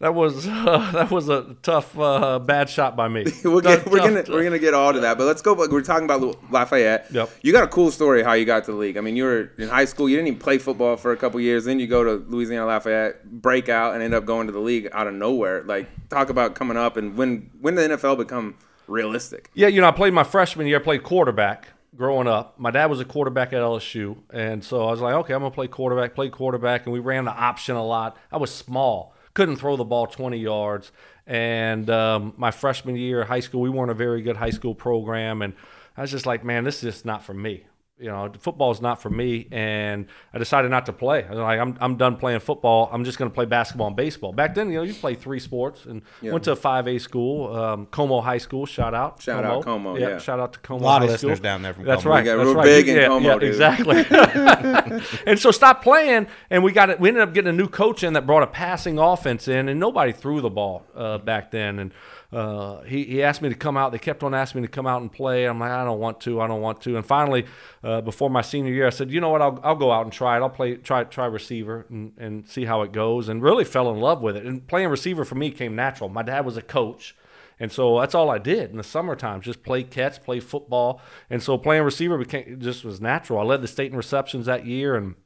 that 0.00 0.14
was 0.14 0.44
that 0.46 1.10
was 1.10 1.28
a 1.28 1.54
tough 1.62 1.98
uh, 1.98 2.38
bad 2.38 2.68
shot 2.68 2.96
by 2.96 3.06
me. 3.08 3.24
we'll 3.44 3.60
get, 3.60 3.84
Tough- 3.84 3.92
we're 3.92 3.98
gonna 3.98 4.22
tough- 4.22 4.34
we're 4.34 4.42
gonna 4.44 4.58
get 4.58 4.74
all 4.74 4.92
to 4.92 5.00
that, 5.00 5.16
but 5.18 5.24
let's 5.24 5.42
go. 5.42 5.54
We're 5.54 5.82
talking 5.82 6.04
about 6.04 6.50
Lafayette. 6.50 7.06
Yep. 7.12 7.30
You 7.42 7.52
got 7.52 7.64
a 7.64 7.68
cool 7.68 7.90
story 7.90 8.22
how 8.22 8.32
you 8.32 8.44
got 8.44 8.64
to 8.64 8.72
the 8.72 8.76
league. 8.78 8.96
I 8.96 9.00
mean, 9.02 9.14
you 9.16 9.24
were 9.24 9.52
in 9.58 9.68
high 9.68 9.84
school. 9.84 10.08
You 10.08 10.16
didn't 10.16 10.28
even 10.28 10.40
play 10.40 10.58
football 10.58 10.96
for 10.96 11.12
a 11.12 11.16
couple 11.16 11.40
years. 11.40 11.64
Then 11.64 11.78
you 11.78 11.86
go 11.86 12.02
to 12.02 12.12
Louisiana 12.28 12.66
Lafayette, 12.66 13.24
break 13.30 13.68
out, 13.68 13.94
and 13.94 14.02
end 14.02 14.14
up 14.14 14.24
going 14.24 14.46
to 14.46 14.52
the 14.52 14.58
league 14.60 14.88
out 14.92 15.06
of 15.06 15.14
nowhere. 15.14 15.62
Like, 15.62 15.88
talk 16.08 16.30
about 16.30 16.54
coming 16.54 16.76
up 16.76 16.96
and 16.96 17.16
when 17.16 17.50
when 17.60 17.74
did 17.76 17.90
the 17.90 17.96
NFL 17.96 18.18
become 18.18 18.56
realistic? 18.86 19.50
Yeah, 19.54 19.68
you 19.68 19.80
know, 19.80 19.88
I 19.88 19.92
played 19.92 20.12
my 20.12 20.24
freshman 20.24 20.66
year. 20.66 20.78
I 20.78 20.82
played 20.82 21.02
quarterback 21.02 21.68
growing 21.96 22.26
up. 22.28 22.58
My 22.58 22.70
dad 22.70 22.86
was 22.86 23.00
a 23.00 23.04
quarterback 23.04 23.52
at 23.52 23.60
LSU, 23.60 24.16
and 24.32 24.64
so 24.64 24.86
I 24.86 24.90
was 24.90 25.00
like, 25.00 25.14
okay, 25.16 25.34
I'm 25.34 25.40
gonna 25.40 25.50
play 25.50 25.68
quarterback. 25.68 26.14
Play 26.14 26.28
quarterback, 26.30 26.84
and 26.86 26.92
we 26.92 27.00
ran 27.00 27.24
the 27.24 27.32
option 27.32 27.76
a 27.76 27.84
lot. 27.84 28.16
I 28.32 28.36
was 28.38 28.52
small, 28.54 29.14
couldn't 29.34 29.56
throw 29.56 29.76
the 29.76 29.84
ball 29.84 30.06
20 30.06 30.38
yards. 30.38 30.92
And 31.26 31.88
um, 31.90 32.34
my 32.36 32.50
freshman 32.50 32.96
year 32.96 33.22
of 33.22 33.28
high 33.28 33.40
school, 33.40 33.60
we 33.60 33.70
weren't 33.70 33.90
a 33.90 33.94
very 33.94 34.22
good 34.22 34.36
high 34.36 34.50
school 34.50 34.74
program, 34.74 35.42
and 35.42 35.54
I 35.96 36.02
was 36.02 36.10
just 36.10 36.26
like, 36.26 36.44
man, 36.44 36.64
this 36.64 36.76
is 36.82 36.94
just 36.94 37.04
not 37.04 37.22
for 37.22 37.34
me. 37.34 37.64
You 38.00 38.08
know, 38.08 38.32
football 38.38 38.70
is 38.70 38.80
not 38.80 39.02
for 39.02 39.10
me, 39.10 39.46
and 39.50 40.06
I 40.32 40.38
decided 40.38 40.70
not 40.70 40.86
to 40.86 40.92
play. 40.92 41.24
I 41.24 41.30
was 41.30 41.38
like, 41.38 41.60
I'm, 41.60 41.76
I'm 41.80 41.96
done 41.96 42.16
playing 42.16 42.40
football. 42.40 42.88
I'm 42.90 43.04
just 43.04 43.18
going 43.18 43.30
to 43.30 43.34
play 43.34 43.44
basketball 43.44 43.88
and 43.88 43.96
baseball. 43.96 44.32
Back 44.32 44.54
then, 44.54 44.70
you 44.70 44.76
know, 44.78 44.82
you 44.82 44.94
play 44.94 45.14
three 45.14 45.38
sports, 45.38 45.84
and 45.84 46.02
went 46.22 46.44
to 46.44 46.52
a 46.52 46.56
5A 46.56 47.00
school, 47.00 47.54
um, 47.54 47.86
Comeaux 47.86 48.22
High 48.22 48.38
School. 48.38 48.64
Shout 48.64 48.94
out, 48.94 49.20
Shout 49.20 49.44
out 49.44 49.64
Comeaux, 49.64 49.98
yeah. 50.00 50.18
shout 50.18 50.40
out 50.40 50.54
to 50.54 50.58
Comeaux. 50.60 50.80
A 50.80 50.84
lot 50.84 51.02
of 51.02 51.10
High 51.10 51.16
School. 51.16 51.30
listeners 51.30 51.40
down 51.40 51.62
there 51.62 51.74
from 51.74 51.84
That's 51.84 52.02
Comeaux. 52.02 52.10
right. 52.10 52.24
We 52.24 52.30
got 52.30 52.36
that's 52.36 52.46
real 52.46 52.54
right. 52.54 52.64
big 52.64 52.88
in 52.88 52.96
yeah, 52.96 53.08
Comeaux, 53.08 53.22
yeah, 53.22 53.38
dude. 53.38 53.48
exactly. 53.48 55.20
and 55.26 55.38
so 55.38 55.50
stopped 55.50 55.82
playing, 55.82 56.26
and 56.48 56.64
we 56.64 56.72
got 56.72 56.90
it. 56.90 57.00
We 57.00 57.08
ended 57.08 57.22
up 57.22 57.34
getting 57.34 57.50
a 57.50 57.56
new 57.56 57.68
coach 57.68 58.02
in 58.02 58.14
that 58.14 58.26
brought 58.26 58.42
a 58.42 58.46
passing 58.46 58.98
offense 58.98 59.48
in, 59.48 59.68
and 59.68 59.78
nobody 59.78 60.12
threw 60.12 60.40
the 60.40 60.50
ball 60.50 60.84
uh, 60.94 61.18
back 61.18 61.50
then. 61.50 61.78
And 61.78 61.92
uh, 62.32 62.82
he 62.82 63.04
he 63.04 63.22
asked 63.22 63.42
me 63.42 63.48
to 63.48 63.54
come 63.54 63.76
out. 63.76 63.90
They 63.90 63.98
kept 63.98 64.22
on 64.22 64.34
asking 64.34 64.60
me 64.60 64.66
to 64.68 64.70
come 64.70 64.86
out 64.86 65.02
and 65.02 65.10
play. 65.10 65.46
I'm 65.46 65.58
like, 65.58 65.70
I 65.70 65.84
don't 65.84 65.98
want 65.98 66.20
to. 66.22 66.40
I 66.40 66.46
don't 66.46 66.60
want 66.60 66.80
to. 66.82 66.96
And 66.96 67.04
finally, 67.04 67.46
uh, 67.82 68.00
before 68.02 68.30
my 68.30 68.42
senior 68.42 68.72
year, 68.72 68.86
I 68.86 68.90
said, 68.90 69.10
you 69.10 69.20
know 69.20 69.30
what? 69.30 69.42
I'll 69.42 69.58
I'll 69.64 69.76
go 69.76 69.90
out 69.90 70.04
and 70.04 70.12
try 70.12 70.36
it. 70.36 70.40
I'll 70.40 70.50
play 70.50 70.76
try 70.76 71.02
try 71.04 71.26
receiver 71.26 71.86
and, 71.90 72.12
and 72.18 72.48
see 72.48 72.66
how 72.66 72.82
it 72.82 72.92
goes. 72.92 73.28
And 73.28 73.42
really 73.42 73.64
fell 73.64 73.90
in 73.90 73.98
love 73.98 74.22
with 74.22 74.36
it. 74.36 74.46
And 74.46 74.66
playing 74.66 74.88
receiver 74.88 75.24
for 75.24 75.34
me 75.34 75.50
came 75.50 75.74
natural. 75.74 76.08
My 76.08 76.22
dad 76.22 76.44
was 76.44 76.56
a 76.56 76.62
coach. 76.62 77.16
And 77.58 77.70
so 77.70 78.00
that's 78.00 78.14
all 78.14 78.30
I 78.30 78.38
did 78.38 78.70
in 78.70 78.78
the 78.78 78.82
summertime, 78.82 79.42
just 79.42 79.62
play 79.62 79.82
catch, 79.82 80.22
play 80.22 80.40
football. 80.40 81.02
And 81.28 81.42
so 81.42 81.58
playing 81.58 81.82
receiver 81.82 82.16
became 82.16 82.58
just 82.58 82.84
was 82.84 83.00
natural. 83.02 83.40
I 83.40 83.42
led 83.42 83.60
the 83.60 83.68
state 83.68 83.90
in 83.90 83.96
receptions 83.96 84.46
that 84.46 84.64
year 84.64 84.94
and 84.94 85.16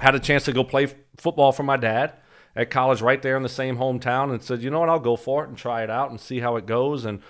had 0.00 0.14
a 0.14 0.20
chance 0.20 0.44
to 0.44 0.52
go 0.52 0.64
play 0.64 0.86
football 1.18 1.52
for 1.52 1.62
my 1.62 1.76
dad 1.76 2.14
at 2.56 2.70
college 2.70 3.02
right 3.02 3.20
there 3.20 3.36
in 3.36 3.42
the 3.42 3.48
same 3.48 3.76
hometown 3.76 4.30
and 4.30 4.42
said, 4.42 4.62
you 4.62 4.70
know 4.70 4.80
what, 4.80 4.88
I'll 4.88 5.00
go 5.00 5.16
for 5.16 5.44
it 5.44 5.48
and 5.48 5.58
try 5.58 5.82
it 5.82 5.90
out 5.90 6.10
and 6.10 6.20
see 6.20 6.40
how 6.40 6.56
it 6.56 6.66
goes. 6.66 7.04
And 7.04 7.20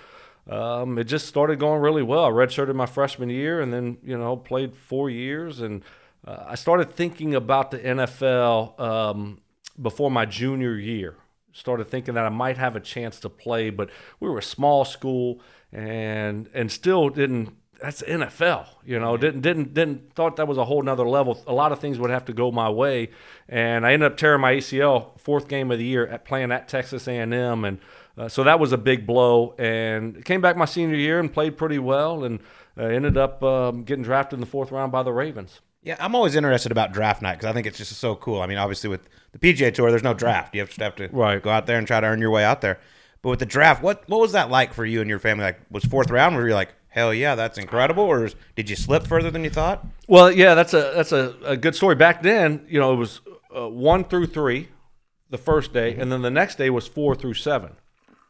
um, 0.49 0.97
it 0.97 1.05
just 1.05 1.27
started 1.27 1.59
going 1.59 1.81
really 1.81 2.03
well. 2.03 2.25
I 2.25 2.29
redshirted 2.29 2.75
my 2.75 2.85
freshman 2.85 3.29
year 3.29 3.61
and 3.61 3.73
then, 3.73 3.97
you 4.03 4.17
know, 4.17 4.37
played 4.37 4.75
four 4.75 5.09
years. 5.09 5.61
And 5.61 5.83
uh, 6.25 6.43
I 6.47 6.55
started 6.55 6.93
thinking 6.93 7.33
about 7.33 7.71
the 7.71 7.79
NFL 7.79 8.79
um, 8.79 9.41
before 9.81 10.11
my 10.11 10.25
junior 10.25 10.77
year. 10.77 11.15
Started 11.51 11.85
thinking 11.85 12.15
that 12.15 12.25
I 12.25 12.29
might 12.29 12.57
have 12.57 12.75
a 12.75 12.81
chance 12.81 13.19
to 13.21 13.29
play, 13.29 13.69
but 13.69 13.89
we 14.19 14.29
were 14.29 14.39
a 14.39 14.43
small 14.43 14.83
school 14.83 15.39
and 15.71 16.49
and 16.53 16.69
still 16.69 17.09
didn't 17.09 17.55
that's 17.81 18.01
NFL, 18.01 18.67
you 18.85 18.99
know. 18.99 19.17
Didn't 19.17 19.41
didn't 19.41 19.73
didn't 19.73 20.13
thought 20.13 20.35
that 20.37 20.47
was 20.47 20.57
a 20.57 20.65
whole 20.65 20.81
nother 20.81 21.07
level. 21.07 21.41
A 21.47 21.53
lot 21.53 21.71
of 21.71 21.79
things 21.79 21.99
would 21.99 22.09
have 22.11 22.25
to 22.25 22.33
go 22.33 22.51
my 22.51 22.69
way, 22.69 23.09
and 23.49 23.85
I 23.85 23.93
ended 23.93 24.11
up 24.11 24.17
tearing 24.17 24.41
my 24.41 24.53
ACL 24.53 25.19
fourth 25.19 25.47
game 25.47 25.71
of 25.71 25.79
the 25.79 25.85
year 25.85 26.07
at 26.07 26.25
playing 26.25 26.51
at 26.51 26.67
Texas 26.67 27.07
A&M, 27.07 27.65
and 27.65 27.79
uh, 28.17 28.27
so 28.29 28.43
that 28.43 28.59
was 28.59 28.71
a 28.71 28.77
big 28.77 29.05
blow. 29.05 29.53
And 29.57 30.23
came 30.25 30.41
back 30.41 30.55
my 30.57 30.65
senior 30.65 30.95
year 30.95 31.19
and 31.19 31.31
played 31.31 31.57
pretty 31.57 31.79
well, 31.79 32.23
and 32.23 32.39
uh, 32.77 32.83
ended 32.83 33.17
up 33.17 33.41
um, 33.43 33.83
getting 33.83 34.03
drafted 34.03 34.37
in 34.37 34.41
the 34.41 34.45
fourth 34.47 34.71
round 34.71 34.91
by 34.91 35.03
the 35.03 35.11
Ravens. 35.13 35.61
Yeah, 35.83 35.97
I'm 35.99 36.15
always 36.15 36.35
interested 36.35 36.71
about 36.71 36.93
draft 36.93 37.21
night 37.21 37.35
because 37.35 37.45
I 37.45 37.53
think 37.53 37.67
it's 37.67 37.77
just 37.77 37.91
so 37.93 38.15
cool. 38.15 38.41
I 38.41 38.47
mean, 38.47 38.57
obviously 38.57 38.89
with 38.89 39.07
the 39.33 39.37
PGA 39.39 39.71
Tour, 39.71 39.91
there's 39.91 40.01
no 40.01 40.15
draft. 40.15 40.55
You 40.55 40.61
have 40.61 40.69
just 40.69 40.81
have 40.81 40.95
to 40.95 41.09
Right. 41.09 41.39
go 41.41 41.51
out 41.51 41.67
there 41.67 41.77
and 41.77 41.85
try 41.85 41.99
to 41.99 42.07
earn 42.07 42.19
your 42.21 42.31
way 42.31 42.43
out 42.43 42.61
there. 42.61 42.79
But 43.21 43.29
with 43.29 43.39
the 43.39 43.45
draft, 43.45 43.83
what 43.83 44.03
what 44.07 44.19
was 44.19 44.31
that 44.31 44.49
like 44.49 44.73
for 44.73 44.83
you 44.85 45.01
and 45.01 45.09
your 45.09 45.19
family? 45.19 45.43
Like, 45.45 45.59
was 45.69 45.83
fourth 45.85 46.09
round 46.09 46.35
where 46.35 46.45
you're 46.47 46.55
like, 46.55 46.73
hell 46.95 47.13
yeah, 47.13 47.35
that's 47.35 47.57
incredible, 47.57 48.03
or 48.03 48.29
did 48.55 48.69
you 48.69 48.75
slip 48.75 49.05
further 49.05 49.29
than 49.29 49.43
you 49.43 49.49
thought? 49.49 49.85
Well, 50.07 50.31
yeah, 50.31 50.55
that's 50.55 50.73
a 50.73 50.93
that's 50.95 51.11
a, 51.11 51.35
a 51.43 51.57
good 51.57 51.75
story. 51.75 51.95
Back 51.95 52.23
then, 52.23 52.65
you 52.67 52.79
know, 52.79 52.93
it 52.93 52.95
was 52.95 53.21
uh, 53.55 53.69
one 53.69 54.05
through 54.05 54.27
three, 54.27 54.69
the 55.29 55.37
first 55.37 55.73
day, 55.73 55.95
and 55.95 56.11
then 56.11 56.21
the 56.21 56.31
next 56.31 56.57
day 56.57 56.69
was 56.69 56.87
four 56.87 57.13
through 57.13 57.35
seven, 57.35 57.73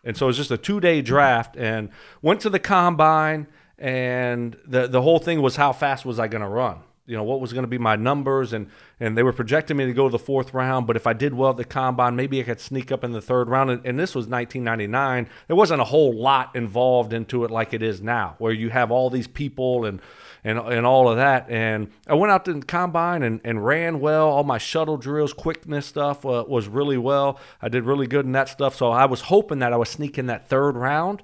and 0.04 0.18
so 0.18 0.26
it 0.26 0.28
was 0.28 0.38
just 0.38 0.52
a 0.52 0.58
two 0.58 0.80
day 0.80 1.02
draft. 1.02 1.56
And 1.56 1.90
went 2.22 2.42
to 2.42 2.50
the 2.50 2.60
combine, 2.60 3.48
and 3.78 4.58
the 4.66 4.88
the 4.88 5.04
whole 5.04 5.20
thing 5.20 5.42
was 5.42 5.56
how 5.56 5.72
fast 5.72 6.04
was 6.04 6.20
I 6.20 6.28
going 6.28 6.44
to 6.44 6.50
run? 6.50 6.80
You 7.08 7.16
know, 7.16 7.24
what 7.24 7.40
was 7.40 7.54
going 7.54 7.64
to 7.64 7.70
be 7.70 7.78
my 7.78 7.96
numbers, 7.96 8.52
and 8.54 8.70
and 9.00 9.18
they 9.18 9.24
were 9.24 9.34
projecting 9.34 9.78
me 9.78 9.86
to 9.86 9.94
go 9.94 10.08
to 10.08 10.12
the 10.12 10.20
fourth 10.20 10.54
round. 10.54 10.88
But 10.88 10.96
if 10.96 11.06
I 11.06 11.14
did 11.14 11.34
well 11.34 11.52
at 11.52 11.58
the 11.58 11.64
combine, 11.64 12.16
maybe 12.16 12.40
I 12.40 12.44
could 12.44 12.60
sneak 12.60 12.92
up 12.92 13.04
in 13.04 13.12
the 13.12 13.22
third 13.22 13.48
round. 13.48 13.70
And, 13.70 13.86
and 13.86 14.00
this 14.00 14.16
was 14.16 14.28
1999. 14.28 15.30
There 15.48 15.56
wasn't 15.56 15.82
a 15.82 15.86
whole 15.86 16.14
lot 16.16 16.56
involved 16.56 17.14
into 17.14 17.44
it 17.44 17.52
like 17.52 17.74
it 17.74 17.84
is 17.84 18.02
now, 18.02 18.36
where 18.40 18.54
you 18.54 18.70
have 18.70 18.92
all 18.92 19.10
these 19.10 19.28
people 19.28 19.86
and 19.86 20.02
and 20.44 20.58
and 20.58 20.86
all 20.86 21.10
of 21.10 21.18
that. 21.18 21.50
And 21.50 21.92
I 22.08 22.16
went 22.16 22.32
out 22.32 22.46
to 22.46 22.54
the 22.54 22.66
combine 22.66 23.24
and, 23.24 23.42
and 23.44 23.64
ran 23.64 24.00
well. 24.00 24.28
All 24.30 24.44
my 24.44 24.58
shuttle 24.58 24.98
drills, 24.98 25.34
quickness 25.34 25.86
stuff 25.86 26.26
uh, 26.26 26.46
was 26.48 26.68
really 26.68 26.98
well. 26.98 27.40
I 27.62 27.70
did 27.70 27.84
really 27.84 28.08
good 28.08 28.26
in 28.26 28.32
that 28.32 28.50
stuff. 28.50 28.76
So 28.76 28.92
I 28.92 29.06
was 29.06 29.22
hoping 29.22 29.60
that 29.60 29.74
I 29.74 29.78
was 29.78 29.90
sneaking 29.90 30.28
that 30.28 30.48
third 30.48 30.76
round, 30.76 31.22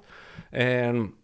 and 0.52 1.14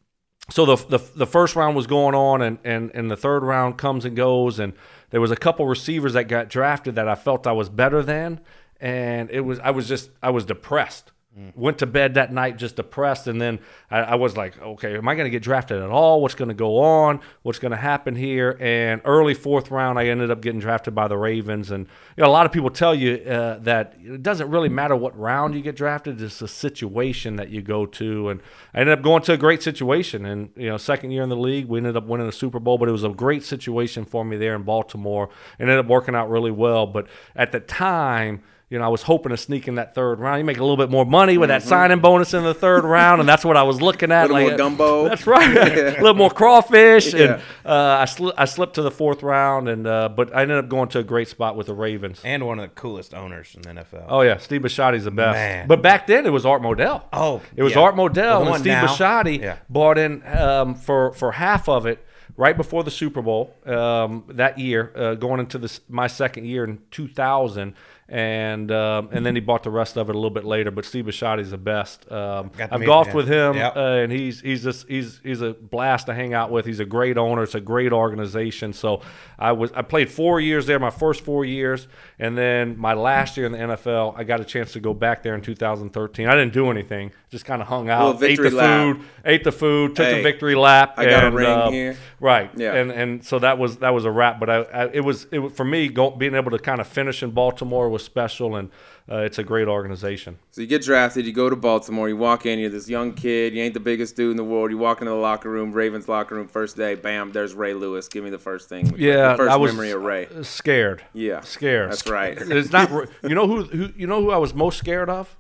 so 0.51 0.65
the, 0.65 0.77
the 0.77 0.99
the 1.15 1.27
first 1.27 1.57
round 1.57 1.77
was 1.77 1.87
going 1.87 2.15
on, 2.15 2.41
and, 2.43 2.59
and 2.65 2.91
and 2.95 3.11
the 3.11 3.17
third 3.17 3.43
round 3.43 3.77
comes 3.77 4.05
and 4.05 4.17
goes, 4.17 4.59
and 4.59 4.73
there 5.11 5.21
was 5.21 5.31
a 5.31 5.37
couple 5.37 5.67
receivers 5.67 6.15
that 6.15 6.25
got 6.25 6.49
drafted 6.49 6.95
that 6.95 7.09
I 7.09 7.15
felt 7.15 7.47
I 7.47 7.53
was 7.53 7.69
better 7.69 8.03
than, 8.03 8.41
and 8.81 9.31
it 9.31 9.41
was 9.41 9.59
I 9.61 9.71
was 9.71 9.89
just 9.89 10.11
I 10.23 10.31
was 10.31 10.45
depressed. 10.45 11.13
Went 11.55 11.79
to 11.79 11.87
bed 11.87 12.15
that 12.15 12.33
night 12.33 12.57
just 12.57 12.77
depressed, 12.77 13.29
and 13.29 13.41
then 13.41 13.61
I, 13.93 13.99
I 13.99 14.15
was 14.17 14.37
like, 14.37 14.61
okay, 14.61 14.97
am 14.97 15.07
I 15.07 15.15
going 15.15 15.27
to 15.27 15.31
get 15.31 15.43
drafted 15.43 15.81
at 15.81 15.89
all? 15.89 16.21
What's 16.21 16.35
going 16.35 16.49
to 16.49 16.55
go 16.55 16.79
on? 16.81 17.21
What's 17.43 17.61
going 17.61 17.71
to 17.71 17.77
happen 17.77 18.17
here? 18.17 18.57
And 18.59 19.01
early 19.05 19.35
fourth 19.35 19.71
round, 19.71 20.01
I 20.01 20.07
ended 20.07 20.33
up 20.33 20.41
getting 20.41 20.59
drafted 20.59 20.97
by 20.97 21.07
the 21.07 21.17
Ravens. 21.17 21.71
And 21.71 21.87
you 22.17 22.25
know, 22.25 22.29
a 22.29 22.33
lot 22.33 22.45
of 22.45 22.51
people 22.51 22.71
tell 22.71 22.93
you 22.93 23.17
uh, 23.19 23.59
that 23.61 23.95
it 24.03 24.23
doesn't 24.23 24.51
really 24.51 24.69
matter 24.69 24.97
what 24.97 25.17
round 25.17 25.55
you 25.55 25.63
get 25.63 25.77
drafted; 25.77 26.21
it's 26.21 26.41
the 26.41 26.49
situation 26.49 27.37
that 27.37 27.51
you 27.51 27.63
go 27.63 27.87
to. 27.87 28.31
And 28.31 28.41
I 28.75 28.81
ended 28.81 28.99
up 28.99 29.05
going 29.05 29.23
to 29.23 29.35
a 29.35 29.37
great 29.37 29.63
situation. 29.63 30.27
And 30.27 30.51
you 30.57 30.69
know, 30.69 30.77
second 30.77 31.13
year 31.13 31.23
in 31.23 31.29
the 31.29 31.37
league, 31.37 31.67
we 31.67 31.79
ended 31.79 31.97
up 31.97 32.07
winning 32.07 32.27
a 32.27 32.33
Super 32.33 32.59
Bowl. 32.59 32.79
But 32.79 32.89
it 32.89 32.93
was 32.93 33.05
a 33.05 33.11
great 33.11 33.45
situation 33.45 34.05
for 34.05 34.25
me 34.25 34.37
there 34.37 34.57
in 34.57 34.65
Baltimore. 34.65 35.31
It 35.59 35.63
ended 35.63 35.79
up 35.79 35.87
working 35.87 36.17
out 36.17 36.29
really 36.31 36.51
well. 36.51 36.87
But 36.87 37.07
at 37.37 37.53
the 37.53 37.61
time 37.61 38.43
you 38.71 38.79
know, 38.79 38.85
I 38.85 38.89
was 38.89 39.03
hoping 39.03 39.31
to 39.31 39.37
sneak 39.39 39.67
in 39.67 39.77
that 39.77 39.95
third 39.95 40.19
round. 40.21 40.39
You 40.41 40.45
make 40.45 40.59
a 40.59 40.63
little 40.63 40.77
bit 40.77 40.91
more 40.91 41.07
money 41.07 41.39
with 41.39 41.49
that 41.49 41.63
signing 41.63 42.01
bonus 42.01 42.35
in 42.35 42.45
the 42.45 42.53
third 42.53 42.85
round, 42.97 43.21
and 43.21 43.29
that's 43.29 43.45
what 43.45 43.57
I 43.57 43.63
was 43.63 43.81
looking 43.81 44.13
at. 44.13 44.25
Mm-hmm. 44.29 44.35
Little 44.35 44.49
like, 44.51 44.59
more 44.59 44.69
gumbo. 44.71 45.05
That's 45.09 45.27
right. 45.27 45.57
a 45.97 46.03
little 46.03 46.15
more 46.15 46.31
crawfish, 46.31 47.15
Yeah. 47.15 47.23
and 47.23 47.33
uh, 47.65 47.99
I, 48.01 48.05
sli- 48.05 48.35
I 48.37 48.45
slipped 48.45 48.75
to 48.75 48.83
the 48.83 48.91
fourth 48.91 49.23
round, 49.23 49.69
and 49.69 49.87
uh, 49.87 50.11
but 50.11 50.35
I 50.37 50.43
ended 50.43 50.59
up 50.59 50.69
going 50.69 50.89
to 50.91 50.99
a 50.99 51.03
great 51.05 51.29
spot 51.29 51.57
with 51.57 51.67
the 51.69 51.75
Ravens. 51.75 52.21
And 52.25 52.47
one 52.47 52.59
of 52.59 52.69
the 52.69 52.75
coolest 52.81 53.15
owners 53.15 53.55
in 53.55 53.63
the 53.63 53.71
NFL. 53.71 54.05
Oh 54.09 54.21
yeah, 54.21 54.37
Steve 54.37 54.61
Bisciotti's 54.61 55.05
the 55.05 55.11
best. 55.11 55.35
Man. 55.37 55.67
But 55.67 55.81
back 55.81 56.07
then 56.07 56.27
it 56.27 56.31
was 56.31 56.45
Art 56.45 56.61
Modell. 56.61 57.05
Oh, 57.13 57.41
it 57.57 57.63
was 57.63 57.73
yeah. 57.75 57.81
Art 57.81 57.97
The 57.97 58.03
Modell 58.03 58.47
and 58.49 58.57
Steve 58.57 58.67
now. 58.73 58.87
Bisciotti 58.87 59.41
Yeah. 59.41 59.57
bought 59.71 59.97
in 59.99 60.23
um, 60.27 60.75
for 60.75 61.13
for 61.15 61.33
half 61.33 61.69
of 61.69 61.87
it 61.87 62.05
right 62.37 62.57
before 62.57 62.85
the 62.85 62.91
Super 62.91 63.21
Bowl 63.23 63.55
um, 63.67 64.25
that 64.29 64.59
year, 64.59 64.93
uh, 64.95 65.15
going 65.15 65.41
into 65.41 65.59
this 65.59 65.81
my 65.89 66.07
second 66.07 66.45
year 66.47 66.65
in 66.65 66.79
2000. 66.91 67.75
And 68.11 68.73
um, 68.73 69.11
and 69.13 69.27
then 69.27 69.35
he 69.35 69.41
bought 69.43 69.65
the 69.65 69.71
rest 69.71 69.99
of 69.99 70.09
it 70.09 70.15
a 70.15 70.19
little 70.19 70.31
bit 70.31 70.47
later. 70.47 70.71
But 70.71 70.87
Steve 70.87 71.05
Bisciotti's 71.05 71.51
the 71.51 71.59
best. 71.59 72.11
Um, 72.11 72.51
I've 72.59 72.83
golfed 72.87 73.11
him. 73.11 73.17
with 73.17 73.29
him, 73.29 73.55
Yep. 73.57 73.77
uh, 73.77 73.81
and 73.81 74.11
he's 74.11 74.41
he's 74.41 74.63
just 74.65 74.89
he's 74.89 75.21
he's 75.23 75.43
a 75.43 75.53
blast 75.53 76.07
to 76.07 76.15
hang 76.15 76.33
out 76.33 76.51
with. 76.51 76.65
He's 76.65 76.81
a 76.81 76.87
great 76.87 77.19
owner. 77.19 77.43
It's 77.43 77.55
a 77.55 77.61
great 77.61 77.93
organization. 77.93 78.73
So 78.73 79.03
I 79.39 79.53
was 79.53 79.73
I 79.73 79.83
played 79.83 80.11
four 80.11 80.41
years 80.41 80.67
there, 80.67 80.79
my 80.79 80.89
first 80.89 81.23
four 81.23 81.45
years, 81.45 81.87
and 82.19 82.37
then 82.37 82.79
my 82.79 82.95
last 82.95 83.37
year 83.37 83.45
in 83.45 83.53
the 83.53 83.59
NFL, 83.59 84.15
I 84.17 84.25
got 84.25 84.41
a 84.41 84.45
chance 84.45 84.73
to 84.73 84.81
go 84.81 84.95
back 84.95 85.23
there 85.23 85.35
in 85.35 85.43
2013. 85.43 86.27
I 86.29 86.31
didn't 86.35 86.55
do 86.55 86.71
anything, 86.71 87.13
just 87.29 87.45
kind 87.45 87.61
of 87.61 87.69
hung 87.69 87.91
out, 87.91 88.21
Little 88.23 88.25
ate 88.25 88.51
the 88.51 88.57
lap. 88.57 88.97
food, 88.97 89.07
ate 89.27 89.45
the 89.45 89.53
food, 89.53 89.97
took 89.97 90.07
Hey, 90.07 90.17
the 90.17 90.23
victory 90.23 90.55
lap. 90.55 90.95
I 90.97 91.05
got 91.05 91.25
a 91.25 91.31
ring 91.31 91.47
uh, 91.47 91.71
here. 91.71 91.97
Right. 92.21 92.51
Yeah. 92.57 92.73
And 92.75 92.91
and 92.91 93.23
so 93.23 93.39
that 93.41 93.59
was 93.59 93.77
that 93.79 93.91
was 93.93 94.07
a 94.07 94.11
wrap. 94.11 94.41
But 94.41 94.49
I, 94.49 94.57
I 94.63 94.87
it 94.95 95.01
was 95.05 95.27
it 95.31 95.41
was, 95.41 95.53
for 95.53 95.65
me 95.65 95.89
go, 95.89 96.11
being 96.11 96.35
able 96.35 96.53
to 96.53 96.59
kind 96.59 96.81
of 96.81 96.87
finish 96.89 97.23
in 97.23 97.33
Baltimore 97.33 97.91
was 97.91 97.98
special, 97.99 98.57
and 98.57 98.71
uh, 99.11 99.19
it's 99.19 99.39
a 99.39 99.45
great 99.45 99.69
organization. 99.69 100.39
So 100.51 100.61
you 100.61 100.67
get 100.67 100.83
drafted, 100.83 101.27
you 101.27 101.33
go 101.33 101.49
to 101.49 101.57
Baltimore, 101.57 102.09
you 102.09 102.17
walk 102.17 102.47
in, 102.47 102.59
you're 102.59 102.71
this 102.71 102.89
young 102.89 103.13
kid, 103.15 103.55
you 103.55 103.63
ain't 103.63 103.75
the 103.75 103.81
biggest 103.81 104.17
dude 104.17 104.33
in 104.33 104.37
the 104.37 104.45
world. 104.45 104.71
You 104.71 104.79
walk 104.79 105.01
into 105.01 105.11
the 105.11 105.17
locker 105.17 105.49
room, 105.51 105.73
Ravens 105.73 106.09
locker 106.09 106.35
room, 106.35 106.49
first 106.49 106.77
day, 106.77 106.95
bam, 106.95 107.33
there's 107.33 107.55
Ray 107.55 107.75
Lewis. 107.75 108.09
Give 108.09 108.23
me 108.25 108.31
the 108.31 108.39
first 108.39 108.69
thing. 108.69 108.95
Yeah, 108.97 109.33
the 109.33 109.37
first 109.39 109.53
I 109.53 109.57
was 109.57 109.73
memory 109.73 109.93
of 109.93 110.03
Ray. 110.03 110.29
scared. 110.43 111.05
Yeah, 111.15 111.41
scared. 111.41 111.91
that's 111.91 112.07
right. 112.07 112.37
It's 112.39 112.73
not. 112.73 112.91
You 113.23 113.35
know 113.35 113.47
who, 113.47 113.63
who? 113.65 113.93
You 113.97 114.07
know 114.07 114.21
who 114.21 114.31
I 114.31 114.37
was 114.39 114.53
most 114.53 114.79
scared 114.79 115.09
of? 115.09 115.37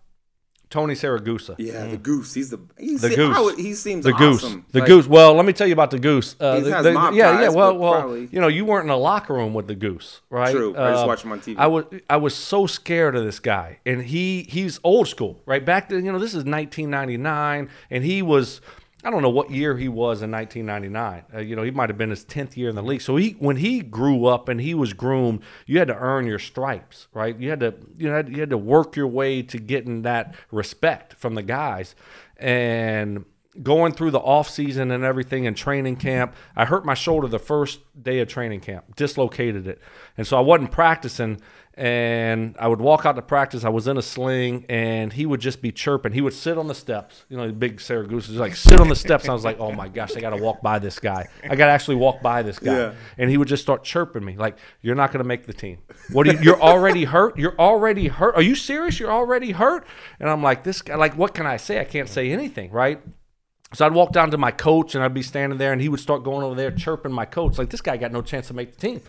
Tony 0.70 0.94
Siragusa. 0.94 1.54
Yeah, 1.58 1.86
the 1.86 1.96
goose. 1.96 2.34
He's 2.34 2.50
the 2.50 2.60
he's 2.78 3.00
The 3.00 3.08
the 3.08 3.16
goose. 3.16 3.38
Would, 3.38 3.58
he 3.58 3.72
seems 3.74 4.04
The 4.04 4.12
goose, 4.12 4.42
the 4.42 4.80
Like, 4.80 4.86
goose. 4.88 5.06
Well, 5.06 5.32
let 5.34 5.46
me 5.46 5.52
tell 5.54 5.66
you 5.66 5.72
about 5.72 5.90
the 5.90 5.98
goose. 5.98 6.36
Uh, 6.38 6.56
He 6.56 6.60
the- 6.62 6.82
the- 6.82 6.92
mob 6.92 7.14
yeah, 7.14 7.40
yeah. 7.40 7.48
Well, 7.48 7.78
well, 7.78 7.92
probably- 8.00 8.28
you 8.30 8.40
know, 8.40 8.48
you 8.48 8.64
weren't 8.66 8.82
in 8.84 8.88
the 8.88 8.96
locker 8.98 9.32
room 9.34 9.54
with 9.54 9.66
the 9.66 9.74
goose, 9.74 10.20
right? 10.30 10.54
True. 10.54 10.76
I 10.76 10.90
just 10.92 11.04
Uh, 11.04 11.06
watched 11.06 11.24
him 11.24 11.32
on 11.32 11.40
TV. 11.40 11.56
I 11.58 11.66
was, 11.68 11.84
I 12.10 12.16
was 12.18 12.34
so 12.34 12.66
scared 12.66 13.16
of 13.16 13.24
this 13.24 13.40
guy, 13.40 13.78
and 13.86 14.02
he, 14.02 14.46
he's 14.48 14.78
old 14.84 15.08
school, 15.08 15.40
right? 15.46 15.64
Back 15.64 15.88
then, 15.88 16.04
you 16.04 16.12
know, 16.12 16.18
this 16.18 16.34
is 16.34 16.44
1999, 16.44 17.68
and 17.90 18.04
he 18.04 18.22
was. 18.22 18.60
I 19.08 19.10
don't 19.10 19.22
know 19.22 19.30
what 19.30 19.50
year 19.50 19.74
he 19.74 19.88
was 19.88 20.20
in 20.20 20.30
1999. 20.30 21.22
Uh, 21.34 21.40
you 21.40 21.56
know, 21.56 21.62
he 21.62 21.70
might 21.70 21.88
have 21.88 21.96
been 21.96 22.10
his 22.10 22.26
10th 22.26 22.58
year 22.58 22.68
in 22.68 22.76
the 22.76 22.82
league. 22.82 23.00
So 23.00 23.16
he, 23.16 23.30
when 23.38 23.56
he 23.56 23.80
grew 23.80 24.26
up 24.26 24.50
and 24.50 24.60
he 24.60 24.74
was 24.74 24.92
groomed, 24.92 25.40
you 25.64 25.78
had 25.78 25.88
to 25.88 25.96
earn 25.96 26.26
your 26.26 26.38
stripes, 26.38 27.08
right? 27.14 27.34
You 27.34 27.48
had 27.48 27.60
to, 27.60 27.72
you 27.96 28.08
had, 28.08 28.28
you 28.28 28.40
had 28.40 28.50
to 28.50 28.58
work 28.58 28.96
your 28.96 29.06
way 29.06 29.40
to 29.40 29.56
getting 29.56 30.02
that 30.02 30.34
respect 30.50 31.14
from 31.14 31.36
the 31.36 31.42
guys. 31.42 31.94
And 32.36 33.24
going 33.62 33.92
through 33.92 34.10
the 34.10 34.20
off 34.20 34.48
season 34.48 34.90
and 34.90 35.04
everything 35.04 35.46
and 35.46 35.56
training 35.56 35.96
camp, 35.96 36.34
I 36.56 36.64
hurt 36.64 36.84
my 36.84 36.94
shoulder 36.94 37.28
the 37.28 37.38
first 37.38 37.80
day 38.00 38.20
of 38.20 38.28
training 38.28 38.60
camp, 38.60 38.96
dislocated 38.96 39.66
it, 39.66 39.80
and 40.16 40.26
so 40.26 40.36
I 40.36 40.40
wasn't 40.40 40.72
practicing. 40.72 41.40
And 41.74 42.56
I 42.58 42.66
would 42.66 42.80
walk 42.80 43.06
out 43.06 43.14
to 43.14 43.22
practice. 43.22 43.62
I 43.62 43.68
was 43.68 43.86
in 43.86 43.96
a 43.96 44.02
sling, 44.02 44.66
and 44.68 45.12
he 45.12 45.26
would 45.26 45.38
just 45.38 45.62
be 45.62 45.70
chirping. 45.70 46.12
He 46.12 46.20
would 46.20 46.32
sit 46.32 46.58
on 46.58 46.66
the 46.66 46.74
steps, 46.74 47.24
you 47.28 47.36
know, 47.36 47.46
the 47.46 47.52
big 47.52 47.76
Saragoose 47.76 48.26
just 48.26 48.38
like 48.38 48.56
sit 48.56 48.80
on 48.80 48.88
the 48.88 48.96
steps. 48.96 49.22
And 49.22 49.30
I 49.30 49.34
was 49.34 49.44
like, 49.44 49.60
oh 49.60 49.70
my 49.70 49.86
gosh, 49.86 50.16
I 50.16 50.20
got 50.20 50.30
to 50.30 50.42
walk 50.42 50.60
by 50.60 50.80
this 50.80 50.98
guy. 50.98 51.28
I 51.44 51.54
got 51.54 51.66
to 51.66 51.70
actually 51.70 51.94
walk 51.94 52.20
by 52.20 52.42
this 52.42 52.58
guy. 52.58 52.76
Yeah. 52.76 52.94
And 53.16 53.30
he 53.30 53.36
would 53.36 53.46
just 53.46 53.62
start 53.62 53.84
chirping 53.84 54.24
me, 54.24 54.36
like, 54.36 54.58
"You're 54.82 54.96
not 54.96 55.12
going 55.12 55.22
to 55.22 55.28
make 55.28 55.46
the 55.46 55.52
team. 55.52 55.78
What? 56.10 56.26
Are 56.26 56.32
you, 56.32 56.40
you're 56.40 56.60
already 56.60 57.04
hurt. 57.04 57.38
You're 57.38 57.56
already 57.60 58.08
hurt. 58.08 58.34
Are 58.34 58.42
you 58.42 58.56
serious? 58.56 58.98
You're 58.98 59.12
already 59.12 59.52
hurt." 59.52 59.86
And 60.18 60.28
I'm 60.28 60.42
like, 60.42 60.64
"This 60.64 60.82
guy. 60.82 60.96
Like, 60.96 61.16
what 61.16 61.32
can 61.32 61.46
I 61.46 61.58
say? 61.58 61.78
I 61.80 61.84
can't 61.84 62.08
say 62.08 62.32
anything, 62.32 62.72
right?" 62.72 63.00
So 63.74 63.84
I'd 63.84 63.92
walk 63.92 64.12
down 64.12 64.30
to 64.30 64.38
my 64.38 64.50
coach 64.50 64.94
and 64.94 65.04
I'd 65.04 65.14
be 65.14 65.22
standing 65.22 65.58
there 65.58 65.72
and 65.72 65.80
he 65.80 65.88
would 65.88 66.00
start 66.00 66.24
going 66.24 66.44
over 66.44 66.54
there 66.54 66.70
chirping 66.70 67.12
my 67.12 67.26
coach. 67.26 67.58
Like, 67.58 67.70
this 67.70 67.82
guy 67.82 67.96
got 67.96 68.12
no 68.12 68.22
chance 68.22 68.48
to 68.48 68.54
make 68.54 68.74
the 68.74 68.80
team. 68.80 69.02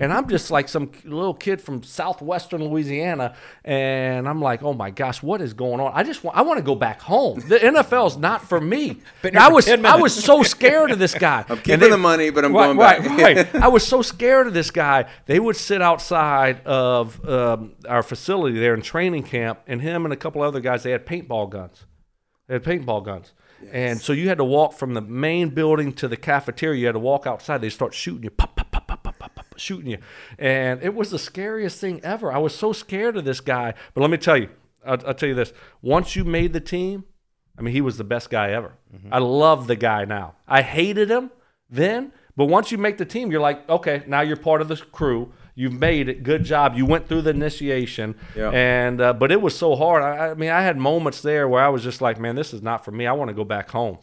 And 0.00 0.12
I'm 0.12 0.28
just 0.28 0.50
like 0.50 0.68
some 0.68 0.90
little 1.04 1.34
kid 1.34 1.60
from 1.60 1.82
southwestern 1.82 2.64
Louisiana. 2.64 3.34
And 3.64 4.28
I'm 4.28 4.40
like, 4.40 4.62
oh 4.62 4.72
my 4.72 4.90
gosh, 4.90 5.22
what 5.22 5.40
is 5.40 5.52
going 5.52 5.80
on? 5.80 5.92
I 5.94 6.02
just 6.02 6.24
want, 6.24 6.36
I 6.36 6.42
want 6.42 6.58
to 6.58 6.64
go 6.64 6.74
back 6.74 7.00
home. 7.00 7.40
The 7.40 7.58
NFL 7.58 8.08
is 8.08 8.16
not 8.16 8.42
for 8.48 8.60
me. 8.60 8.98
And 9.22 9.38
I 9.38 9.48
was, 9.48 9.68
I 9.68 9.96
was 9.96 10.14
so 10.14 10.42
scared 10.42 10.90
of 10.90 10.98
this 10.98 11.14
guy. 11.14 11.44
I'm 11.48 11.58
keeping 11.58 11.90
the 11.90 11.98
money, 11.98 12.30
but 12.30 12.44
I'm 12.44 12.52
right, 12.52 12.66
going 12.66 12.78
right, 12.78 13.36
back. 13.36 13.54
right. 13.54 13.62
I 13.62 13.68
was 13.68 13.86
so 13.86 14.02
scared 14.02 14.46
of 14.46 14.54
this 14.54 14.70
guy. 14.70 15.08
They 15.26 15.38
would 15.38 15.56
sit 15.56 15.80
outside 15.80 16.64
of 16.66 17.26
um, 17.28 17.72
our 17.88 18.02
facility 18.02 18.58
there 18.58 18.74
in 18.74 18.82
training 18.82 19.24
camp, 19.24 19.60
and 19.66 19.80
him 19.80 20.04
and 20.04 20.12
a 20.12 20.16
couple 20.16 20.42
other 20.42 20.60
guys, 20.60 20.82
they 20.82 20.90
had 20.90 21.06
paintball 21.06 21.50
guns. 21.50 21.84
They 22.46 22.54
had 22.54 22.64
paintball 22.64 23.04
guns. 23.04 23.32
And 23.72 24.00
so 24.00 24.12
you 24.12 24.28
had 24.28 24.38
to 24.38 24.44
walk 24.44 24.74
from 24.74 24.94
the 24.94 25.00
main 25.00 25.50
building 25.50 25.92
to 25.94 26.08
the 26.08 26.16
cafeteria. 26.16 26.80
You 26.80 26.86
had 26.86 26.92
to 26.92 26.98
walk 26.98 27.26
outside. 27.26 27.60
They 27.60 27.70
start 27.70 27.94
shooting 27.94 28.24
you, 28.24 28.30
pop, 28.30 28.56
pop, 28.56 28.70
pop, 28.70 28.86
pop, 28.86 29.02
pop, 29.02 29.18
pop, 29.18 29.34
pop, 29.34 29.58
shooting 29.58 29.90
you. 29.90 29.98
And 30.38 30.82
it 30.82 30.94
was 30.94 31.10
the 31.10 31.18
scariest 31.18 31.80
thing 31.80 32.00
ever. 32.02 32.32
I 32.32 32.38
was 32.38 32.54
so 32.54 32.72
scared 32.72 33.16
of 33.16 33.24
this 33.24 33.40
guy. 33.40 33.74
But 33.94 34.00
let 34.00 34.10
me 34.10 34.16
tell 34.16 34.36
you, 34.36 34.48
I'll, 34.84 34.98
I'll 35.06 35.14
tell 35.14 35.28
you 35.28 35.34
this. 35.34 35.52
Once 35.82 36.16
you 36.16 36.24
made 36.24 36.52
the 36.52 36.60
team, 36.60 37.04
I 37.58 37.62
mean, 37.62 37.72
he 37.72 37.80
was 37.80 37.98
the 37.98 38.04
best 38.04 38.30
guy 38.30 38.50
ever. 38.50 38.74
Mm-hmm. 38.94 39.12
I 39.12 39.18
love 39.18 39.66
the 39.66 39.76
guy 39.76 40.04
now. 40.04 40.34
I 40.48 40.62
hated 40.62 41.10
him 41.10 41.30
then, 41.70 42.12
but 42.36 42.46
once 42.46 42.72
you 42.72 42.78
make 42.78 42.98
the 42.98 43.04
team, 43.04 43.30
you're 43.30 43.40
like, 43.40 43.68
okay, 43.68 44.02
now 44.06 44.22
you're 44.22 44.36
part 44.36 44.60
of 44.60 44.68
the 44.68 44.76
crew. 44.76 45.32
You've 45.56 45.72
made 45.72 46.08
it. 46.08 46.22
Good 46.24 46.42
job. 46.44 46.74
You 46.76 46.84
went 46.84 47.06
through 47.08 47.22
the 47.22 47.30
initiation, 47.30 48.16
Yeah. 48.36 48.50
and 48.50 49.00
uh, 49.00 49.12
but 49.12 49.30
it 49.30 49.40
was 49.40 49.56
so 49.56 49.76
hard. 49.76 50.02
I, 50.02 50.30
I 50.30 50.34
mean, 50.34 50.50
I 50.50 50.62
had 50.62 50.76
moments 50.76 51.20
there 51.22 51.48
where 51.48 51.62
I 51.62 51.68
was 51.68 51.82
just 51.82 52.00
like, 52.00 52.18
man, 52.18 52.34
this 52.34 52.52
is 52.52 52.60
not 52.62 52.84
for 52.84 52.90
me. 52.90 53.06
I 53.06 53.12
want 53.12 53.28
to 53.28 53.34
go 53.34 53.44
back 53.44 53.70
home. 53.70 53.98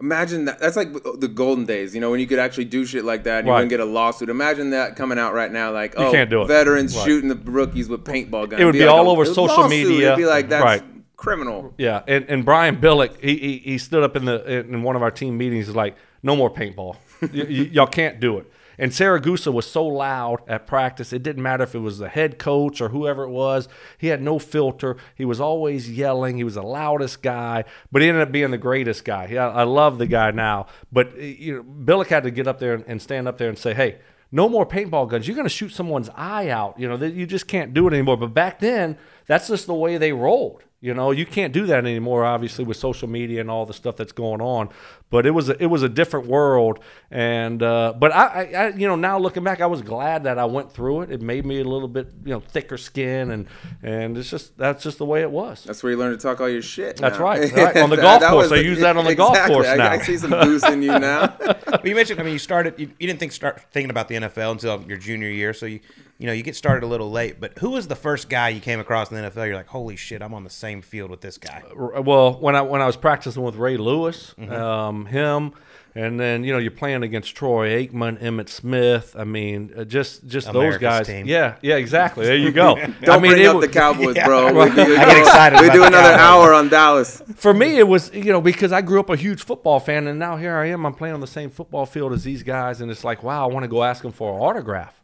Imagine 0.00 0.44
that. 0.44 0.60
That's 0.60 0.76
like 0.76 0.92
the 0.92 1.26
golden 1.28 1.64
days, 1.66 1.92
you 1.94 2.00
know, 2.00 2.10
when 2.10 2.20
you 2.20 2.26
could 2.28 2.38
actually 2.38 2.66
do 2.66 2.84
shit 2.86 3.04
like 3.04 3.24
that 3.24 3.38
and 3.38 3.46
you 3.46 3.52
Right. 3.52 3.58
wouldn't 3.58 3.70
get 3.70 3.80
a 3.80 3.84
lawsuit. 3.84 4.28
Imagine 4.28 4.70
that 4.70 4.94
coming 4.94 5.18
out 5.18 5.34
right 5.34 5.50
now, 5.50 5.72
like, 5.72 5.94
oh, 5.96 6.12
can't 6.12 6.30
do 6.30 6.42
it. 6.42 6.46
veterans 6.46 6.96
Right. 6.96 7.04
shooting 7.04 7.28
the 7.28 7.34
rookies 7.36 7.88
with 7.88 8.04
paintball 8.04 8.48
guns. 8.50 8.62
It 8.62 8.64
would 8.64 8.74
be 8.74 8.80
like 8.84 8.90
all 8.94 9.08
a- 9.08 9.10
over 9.10 9.24
social 9.24 9.46
lawsuit. 9.46 9.70
media. 9.88 10.06
It'd 10.08 10.18
be 10.18 10.24
like 10.26 10.48
that's 10.50 10.64
Right. 10.64 10.82
criminal. 11.16 11.74
Yeah, 11.78 12.02
and, 12.06 12.24
and 12.28 12.44
Brian 12.44 12.76
Billick, 12.76 13.20
he, 13.20 13.36
he 13.36 13.58
he 13.58 13.78
stood 13.78 14.04
up 14.04 14.14
in 14.14 14.24
the 14.24 14.60
in 14.68 14.82
one 14.84 14.94
of 14.94 15.02
our 15.02 15.10
team 15.10 15.36
meetings. 15.36 15.74
Like, 15.74 15.96
"No 16.22 16.36
more 16.36 16.48
paintball. 16.50 16.94
y- 17.22 17.28
y- 17.32 17.70
y'all 17.72 17.86
can't 17.88 18.20
do 18.20 18.38
it." 18.38 18.46
And 18.78 18.92
Siragusa 18.92 19.52
was 19.52 19.66
so 19.66 19.84
loud 19.84 20.40
at 20.46 20.66
practice, 20.66 21.12
it 21.12 21.22
didn't 21.22 21.42
matter 21.42 21.64
if 21.64 21.74
it 21.74 21.80
was 21.80 21.98
the 21.98 22.08
head 22.08 22.38
coach 22.38 22.80
or 22.80 22.90
whoever 22.90 23.24
it 23.24 23.30
was. 23.30 23.68
He 23.98 24.06
had 24.08 24.22
no 24.22 24.38
filter. 24.38 24.96
He 25.16 25.24
was 25.24 25.40
always 25.40 25.90
yelling. 25.90 26.36
He 26.36 26.44
was 26.44 26.54
the 26.54 26.62
loudest 26.62 27.22
guy, 27.22 27.64
but 27.90 28.02
he 28.02 28.08
ended 28.08 28.22
up 28.22 28.32
being 28.32 28.52
the 28.52 28.58
greatest 28.58 29.04
guy. 29.04 29.28
Yeah, 29.30 29.48
I 29.48 29.64
love 29.64 29.98
the 29.98 30.06
guy 30.06 30.30
now. 30.30 30.66
But 30.92 31.14
uh, 31.14 31.20
you 31.20 31.56
know, 31.56 31.62
Billick 31.62 32.08
had 32.08 32.22
to 32.22 32.30
get 32.30 32.46
up 32.46 32.60
there 32.60 32.74
and, 32.74 32.84
and 32.86 33.02
stand 33.02 33.26
up 33.26 33.38
there 33.38 33.48
and 33.48 33.58
say, 33.58 33.74
"Hey." 33.74 33.98
No 34.30 34.46
more 34.46 34.66
paintball 34.66 35.08
guns. 35.08 35.26
You're 35.26 35.36
going 35.36 35.46
to 35.46 35.48
shoot 35.48 35.70
someone's 35.70 36.10
eye 36.14 36.50
out. 36.50 36.78
You 36.78 36.86
know, 36.86 37.02
you 37.02 37.24
just 37.24 37.48
can't 37.48 37.72
do 37.72 37.88
it 37.88 37.94
anymore. 37.94 38.18
But 38.18 38.34
back 38.34 38.58
then, 38.58 38.98
that's 39.26 39.48
just 39.48 39.66
the 39.66 39.72
way 39.72 39.96
they 39.96 40.12
rolled. 40.12 40.64
You 40.80 40.94
know, 40.94 41.10
you 41.10 41.26
can't 41.26 41.52
do 41.52 41.66
that 41.66 41.78
anymore, 41.78 42.24
obviously, 42.24 42.64
with 42.64 42.76
social 42.76 43.08
media 43.08 43.40
and 43.40 43.50
all 43.50 43.66
the 43.66 43.74
stuff 43.74 43.96
that's 43.96 44.12
going 44.12 44.40
on. 44.40 44.68
But 45.10 45.26
it 45.26 45.32
was 45.32 45.48
a, 45.48 45.60
it 45.60 45.66
was 45.66 45.82
a 45.82 45.88
different 45.88 46.28
world, 46.28 46.78
and 47.10 47.60
uh, 47.60 47.94
but 47.98 48.14
I, 48.14 48.26
I, 48.26 48.42
I, 48.42 48.68
you 48.68 48.86
know, 48.86 48.94
now 48.94 49.18
looking 49.18 49.42
back, 49.42 49.60
I 49.60 49.66
was 49.66 49.82
glad 49.82 50.22
that 50.24 50.38
I 50.38 50.44
went 50.44 50.70
through 50.70 51.00
it. 51.00 51.10
It 51.10 51.20
made 51.20 51.44
me 51.44 51.58
a 51.60 51.64
little 51.64 51.88
bit, 51.88 52.12
you 52.24 52.30
know, 52.30 52.38
thicker 52.38 52.76
skin, 52.76 53.32
and 53.32 53.46
and 53.82 54.16
it's 54.16 54.30
just 54.30 54.56
that's 54.56 54.84
just 54.84 54.98
the 54.98 55.04
way 55.04 55.22
it 55.22 55.30
was. 55.32 55.64
That's 55.64 55.82
where 55.82 55.90
you 55.90 55.98
learn 55.98 56.12
to 56.12 56.16
talk 56.16 56.40
all 56.40 56.48
your 56.48 56.62
shit. 56.62 56.98
That's 56.98 57.18
right, 57.18 57.50
right. 57.56 57.76
On 57.78 57.90
the 57.90 57.96
golf 57.96 58.20
that 58.20 58.30
course. 58.30 58.50
was 58.50 58.60
I 58.60 58.62
use 58.62 58.78
that 58.78 58.96
on 58.96 59.04
the 59.04 59.16
golf 59.16 59.36
course 59.46 59.66
I, 59.66 59.76
now. 59.76 59.90
I 59.90 59.98
see 59.98 60.16
some 60.16 60.30
goose 60.30 60.62
in 60.64 60.82
you 60.82 60.96
now. 60.96 61.36
But 61.68 61.84
you 61.84 61.94
mentioned, 61.94 62.18
I 62.18 62.22
mean, 62.22 62.32
you 62.32 62.38
started, 62.38 62.78
you, 62.78 62.90
you 62.98 63.06
didn't 63.06 63.20
think 63.20 63.30
start 63.30 63.60
thinking 63.72 63.90
about 63.90 64.08
the 64.08 64.14
NFL 64.14 64.52
until 64.52 64.82
your 64.88 64.96
junior 64.96 65.28
year. 65.28 65.52
So 65.52 65.66
you 65.66 65.80
you 66.18 66.26
know, 66.26 66.32
you 66.32 66.42
get 66.42 66.56
started 66.56 66.84
a 66.84 66.88
little 66.88 67.10
late. 67.10 67.40
But 67.40 67.58
who 67.58 67.70
was 67.70 67.86
the 67.86 67.96
first 67.96 68.28
guy 68.28 68.48
you 68.50 68.60
came 68.60 68.80
across 68.80 69.10
in 69.10 69.22
the 69.22 69.30
NFL? 69.30 69.46
You're 69.46 69.54
like, 69.54 69.68
holy 69.68 69.96
shit, 69.96 70.20
I'm 70.20 70.34
on 70.34 70.44
the 70.44 70.50
same 70.50 70.67
field 70.82 71.10
with 71.10 71.20
this 71.20 71.38
guy. 71.38 71.62
Well, 71.74 72.34
when 72.34 72.54
I 72.56 72.62
when 72.62 72.80
I 72.82 72.86
was 72.86 72.96
practicing 72.96 73.42
with 73.42 73.56
Ray 73.56 73.76
Lewis, 73.76 74.34
Mm-hmm. 74.38 74.52
um, 74.52 75.06
him, 75.06 75.52
and 75.94 76.18
then 76.20 76.44
you 76.44 76.52
know 76.52 76.58
you're 76.58 76.70
playing 76.70 77.02
against 77.02 77.34
Troy 77.34 77.70
Aikman, 77.86 78.20
Emmitt 78.22 78.48
Smith. 78.48 79.16
I 79.18 79.24
mean, 79.24 79.72
uh, 79.76 79.84
just 79.84 80.26
just 80.28 80.52
those 80.52 80.76
guys. 80.78 81.06
team. 81.06 81.26
Yeah, 81.26 81.56
yeah, 81.62 81.76
exactly. 81.76 82.26
There 82.26 82.36
you 82.36 82.52
go. 82.52 82.74
Don't 83.02 83.08
I 83.08 83.18
mean, 83.18 83.32
bring 83.32 83.46
up 83.46 83.54
wa- 83.56 83.60
the 83.62 83.68
Cowboys, 83.68 84.16
Yeah. 84.16 84.26
bro. 84.26 84.46
We 84.52 84.70
do, 84.74 84.82
I 84.82 85.04
get 85.06 85.18
excited 85.18 85.60
We 85.60 85.66
about 85.66 85.74
do 85.74 85.84
another 85.84 86.16
Cowboys. 86.16 86.20
hour 86.20 86.54
on 86.54 86.68
Dallas. 86.68 87.22
for 87.36 87.52
me, 87.54 87.78
it 87.78 87.88
was 87.88 88.12
you 88.14 88.32
know 88.32 88.40
because 88.40 88.70
I 88.72 88.80
grew 88.82 89.00
up 89.00 89.10
a 89.10 89.16
huge 89.16 89.42
football 89.42 89.80
fan, 89.80 90.06
and 90.06 90.18
now 90.18 90.36
here 90.36 90.56
I 90.56 90.66
am. 90.66 90.84
I'm 90.86 90.94
playing 90.94 91.14
on 91.14 91.20
the 91.20 91.26
same 91.26 91.50
football 91.50 91.86
field 91.86 92.12
as 92.12 92.22
these 92.24 92.42
guys, 92.42 92.80
and 92.80 92.90
it's 92.90 93.02
like, 93.04 93.22
wow, 93.22 93.44
I 93.48 93.52
want 93.52 93.64
to 93.64 93.68
go 93.68 93.82
ask 93.82 94.02
them 94.02 94.12
for 94.12 94.34
an 94.34 94.40
autograph. 94.40 94.94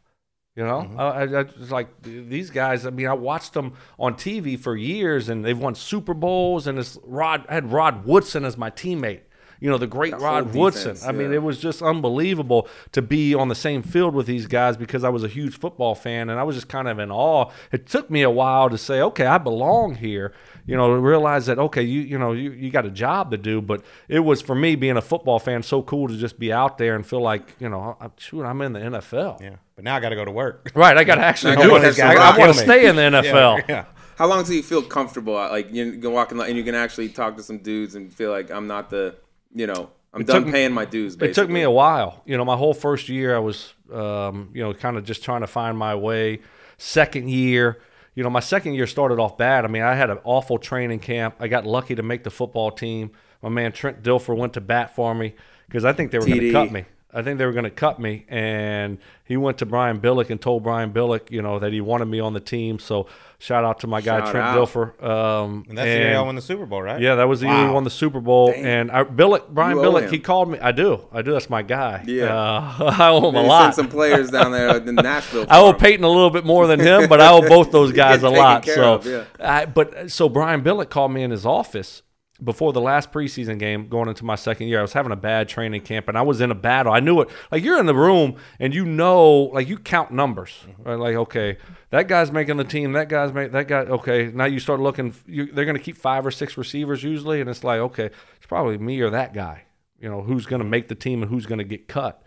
You 0.56 0.64
know, 0.64 0.82
mm-hmm. 0.82 1.00
I, 1.00 1.38
I, 1.38 1.40
I 1.40 1.46
like 1.70 2.02
these 2.02 2.50
guys. 2.50 2.86
I 2.86 2.90
mean, 2.90 3.08
I 3.08 3.12
watched 3.12 3.54
them 3.54 3.74
on 3.98 4.14
TV 4.14 4.56
for 4.58 4.76
years, 4.76 5.28
and 5.28 5.44
they've 5.44 5.58
won 5.58 5.74
Super 5.74 6.14
Bowls. 6.14 6.68
And 6.68 6.78
it's 6.78 6.96
Rod. 7.02 7.44
I 7.48 7.54
had 7.54 7.72
Rod 7.72 8.04
Woodson 8.04 8.44
as 8.44 8.56
my 8.56 8.70
teammate. 8.70 9.22
You 9.64 9.70
know, 9.70 9.78
the 9.78 9.86
great 9.86 10.10
That 10.10 10.20
Rod 10.20 10.44
whole 10.44 10.60
Woodson. 10.60 10.92
defense, 10.92 11.06
I 11.06 11.12
mean, 11.12 11.32
it 11.32 11.42
was 11.42 11.58
just 11.58 11.80
unbelievable 11.80 12.68
to 12.92 13.00
be 13.00 13.34
on 13.34 13.48
the 13.48 13.54
same 13.54 13.82
field 13.82 14.14
with 14.14 14.26
these 14.26 14.46
guys 14.46 14.76
because 14.76 15.04
I 15.04 15.08
was 15.08 15.24
a 15.24 15.28
huge 15.28 15.58
football 15.58 15.94
fan, 15.94 16.28
and 16.28 16.38
I 16.38 16.42
was 16.42 16.54
just 16.54 16.68
kind 16.68 16.86
of 16.86 16.98
in 16.98 17.10
awe. 17.10 17.50
It 17.72 17.86
took 17.86 18.10
me 18.10 18.20
a 18.20 18.28
while 18.28 18.68
to 18.68 18.76
say, 18.76 19.00
okay, 19.00 19.24
I 19.24 19.38
belong 19.38 19.94
here. 19.94 20.34
You 20.66 20.76
know, 20.76 20.94
to 20.94 21.00
realize 21.00 21.46
that 21.46 21.58
okay, 21.58 21.80
you 21.80 22.02
you 22.02 22.18
know, 22.18 22.32
you, 22.32 22.50
you 22.50 22.70
got 22.70 22.84
a 22.84 22.90
job 22.90 23.30
to 23.30 23.38
do, 23.38 23.62
but 23.62 23.82
it 24.06 24.20
was 24.20 24.42
for 24.42 24.54
me 24.54 24.76
being 24.76 24.98
a 24.98 25.02
football 25.02 25.38
fan 25.38 25.62
so 25.62 25.80
cool 25.80 26.08
to 26.08 26.16
just 26.18 26.38
be 26.38 26.52
out 26.52 26.76
there 26.76 26.94
and 26.94 27.06
feel 27.06 27.22
like 27.22 27.56
you 27.58 27.70
know, 27.70 27.96
I, 27.98 28.10
shoot, 28.18 28.44
I'm 28.44 28.60
in 28.60 28.74
the 28.74 28.80
NFL. 28.80 29.40
Yeah. 29.40 29.56
But 29.76 29.84
now 29.84 29.96
I 29.96 30.00
got 30.00 30.10
to 30.10 30.16
go 30.16 30.26
to 30.26 30.30
work. 30.30 30.72
Right, 30.74 30.94
I 30.94 31.04
got 31.04 31.14
to 31.22 31.22
actually 31.22 31.56
do 31.56 31.68
go 31.68 31.76
it. 31.76 31.98
I, 32.00 32.38
want 32.38 32.52
to 32.52 32.60
stay 32.60 32.86
in 32.86 32.96
the 32.96 33.02
NFL. 33.02 33.60
Yeah. 33.60 33.64
yeah. 33.66 33.84
How 34.16 34.26
long 34.26 34.44
till 34.44 34.54
you 34.56 34.62
feel 34.62 34.82
comfortable? 34.82 35.32
Like 35.32 35.72
you 35.72 35.98
can 35.98 36.12
walk 36.12 36.32
in 36.32 36.40
and 36.40 36.54
you 36.54 36.64
can 36.64 36.74
actually 36.74 37.08
talk 37.08 37.38
to 37.38 37.42
some 37.42 37.60
dudes 37.60 37.94
and 37.94 38.12
feel 38.12 38.30
like 38.30 38.50
I'm 38.50 38.66
not 38.66 38.90
the, 38.90 39.16
you 39.54 39.66
know, 39.66 39.90
I'm 40.12 40.20
It 40.22 40.26
done 40.26 40.44
took- 40.44 40.52
paying 40.52 40.72
my 40.72 40.84
dues. 40.84 41.16
Basically. 41.16 41.30
It 41.30 41.34
took 41.34 41.50
me 41.50 41.62
a 41.62 41.70
while. 41.70 42.22
You 42.24 42.36
know, 42.36 42.44
my 42.44 42.56
whole 42.56 42.74
first 42.74 43.08
year, 43.08 43.34
I 43.34 43.38
was, 43.40 43.74
um, 43.92 44.50
you 44.52 44.62
know, 44.62 44.72
kind 44.74 44.96
of 44.96 45.04
just 45.04 45.24
trying 45.24 45.40
to 45.40 45.46
find 45.46 45.76
my 45.76 45.94
way. 45.94 46.40
Second 46.78 47.28
year, 47.30 47.78
you 48.14 48.22
know, 48.22 48.30
my 48.30 48.40
second 48.40 48.74
year 48.74 48.86
started 48.86 49.18
off 49.18 49.36
bad. 49.36 49.64
I 49.64 49.68
mean, 49.68 49.82
I 49.82 49.94
had 49.94 50.10
an 50.10 50.18
awful 50.24 50.58
training 50.58 51.00
camp. 51.00 51.34
I 51.40 51.48
got 51.48 51.66
lucky 51.66 51.94
to 51.96 52.02
make 52.02 52.22
the 52.24 52.30
football 52.30 52.70
team. 52.70 53.10
My 53.42 53.48
man 53.48 53.72
Trent 53.72 54.02
Dilfer 54.02 54.36
went 54.36 54.52
to 54.54 54.60
bat 54.60 54.94
for 54.94 55.14
me 55.14 55.34
because 55.66 55.84
I 55.84 55.92
think 55.92 56.10
they 56.12 56.18
were 56.18 56.26
going 56.26 56.40
to 56.40 56.52
cut 56.52 56.70
me. 56.72 56.84
I 57.14 57.22
think 57.22 57.38
they 57.38 57.46
were 57.46 57.52
going 57.52 57.64
to 57.64 57.70
cut 57.70 58.00
me, 58.00 58.24
and 58.28 58.98
he 59.24 59.36
went 59.36 59.58
to 59.58 59.66
Brian 59.66 60.00
Billick 60.00 60.30
and 60.30 60.40
told 60.40 60.62
Brian 60.64 60.92
Billick, 60.92 61.30
you 61.30 61.40
know, 61.42 61.58
that 61.60 61.72
he 61.72 61.80
wanted 61.80 62.06
me 62.06 62.18
on 62.20 62.34
the 62.34 62.40
team. 62.40 62.78
So 62.78 63.06
shout 63.38 63.64
out 63.64 63.80
to 63.80 63.86
my 63.86 64.00
guy 64.00 64.18
Shout 64.20 64.30
Trent 64.32 64.46
out. 64.48 64.68
Dilfer. 64.68 65.02
Um, 65.02 65.64
And 65.68 65.78
that's 65.78 65.86
the 65.86 65.90
year 65.92 66.12
y'all 66.12 66.26
won 66.26 66.34
the 66.34 66.42
Super 66.42 66.66
Bowl, 66.66 66.82
right? 66.82 67.00
yeah, 67.00 67.14
that 67.14 67.28
was 67.28 67.40
the 67.40 67.46
year 67.46 67.66
he 67.68 67.72
won 67.72 67.84
the 67.84 67.90
Super 67.90 68.20
Bowl, 68.20 68.52
and 68.56 68.90
I, 68.90 69.04
Billick, 69.04 69.48
Brian 69.48 69.76
You 69.76 69.82
Billick, 69.82 70.04
him. 70.04 70.10
he 70.10 70.18
called 70.18 70.50
me. 70.50 70.58
I 70.58 70.72
do, 70.72 71.06
I 71.12 71.22
do. 71.22 71.32
That's 71.32 71.48
my 71.48 71.62
guy. 71.62 72.02
Yeah. 72.06 72.34
uh, 72.36 72.94
I 72.98 73.08
owe 73.10 73.28
him 73.28 73.36
a 73.36 73.42
lot. 73.42 73.62
sent 73.74 73.74
some 73.76 73.88
players 73.88 74.30
down 74.30 74.50
there 74.52 74.76
in 74.76 74.94
Nashville. 74.96 75.46
I 75.48 75.60
owe 75.60 75.68
for 75.70 75.74
him. 75.76 75.80
Peyton 75.80 76.04
a 76.04 76.08
little 76.08 76.30
bit 76.30 76.44
more 76.44 76.66
than 76.66 76.80
him, 76.80 77.08
but 77.08 77.20
I 77.20 77.30
owe 77.30 77.48
both 77.48 77.70
those 77.70 77.92
guys 78.04 78.22
a 78.24 78.28
lot. 78.30 78.64
So, 78.66 78.94
of, 78.94 79.06
yeah. 79.06 79.24
I, 79.38 79.66
but 79.66 80.10
so 80.10 80.28
Brian 80.28 80.62
Billick 80.62 80.90
called 80.90 81.12
me 81.12 81.22
in 81.22 81.30
his 81.30 81.46
office 81.46 82.02
before 82.44 82.72
the 82.72 82.80
last 82.80 83.10
preseason 83.10 83.58
game, 83.58 83.88
going 83.88 84.08
into 84.08 84.24
my 84.24 84.34
second 84.34 84.68
year. 84.68 84.78
I 84.78 84.82
was 84.82 84.92
having 84.92 85.12
a 85.12 85.16
bad 85.16 85.48
training 85.48 85.82
camp, 85.82 86.08
and 86.08 86.18
I 86.18 86.22
was 86.22 86.40
in 86.40 86.50
a 86.50 86.54
battle. 86.54 86.92
I 86.92 87.00
knew 87.00 87.20
it. 87.20 87.28
Like 87.50 87.62
you're 87.62 87.80
in 87.80 87.86
the 87.86 87.94
room, 87.94 88.36
and 88.60 88.74
you 88.74 88.84
know, 88.84 89.50
like 89.52 89.68
you 89.68 89.78
count 89.78 90.10
numbers, 90.10 90.50
mm-hmm. 90.68 90.82
right? 90.82 90.98
Like 90.98 91.16
okay, 91.16 91.58
that 91.90 92.08
guy's 92.08 92.32
making 92.32 92.56
the 92.56 92.64
team. 92.64 92.92
That 92.92 93.08
guy's 93.08 93.32
make 93.32 93.52
that 93.52 93.68
guy. 93.68 93.80
Okay, 93.80 94.30
now 94.34 94.44
you 94.44 94.58
start 94.58 94.80
looking. 94.80 95.14
You, 95.26 95.46
they're 95.46 95.64
going 95.64 95.76
to 95.76 95.82
keep 95.82 95.96
five 95.96 96.26
or 96.26 96.30
six 96.30 96.56
receivers 96.56 97.02
usually, 97.02 97.40
and 97.40 97.48
it's 97.48 97.64
like 97.64 97.80
okay, 97.80 98.06
it's 98.36 98.46
probably 98.46 98.78
me 98.78 99.00
or 99.00 99.10
that 99.10 99.32
guy. 99.32 99.64
You 100.00 100.10
know, 100.10 100.20
who's 100.20 100.44
going 100.44 100.60
to 100.60 100.68
make 100.68 100.88
the 100.88 100.94
team 100.94 101.22
and 101.22 101.30
who's 101.30 101.46
going 101.46 101.58
to 101.58 101.64
get 101.64 101.88
cut. 101.88 102.22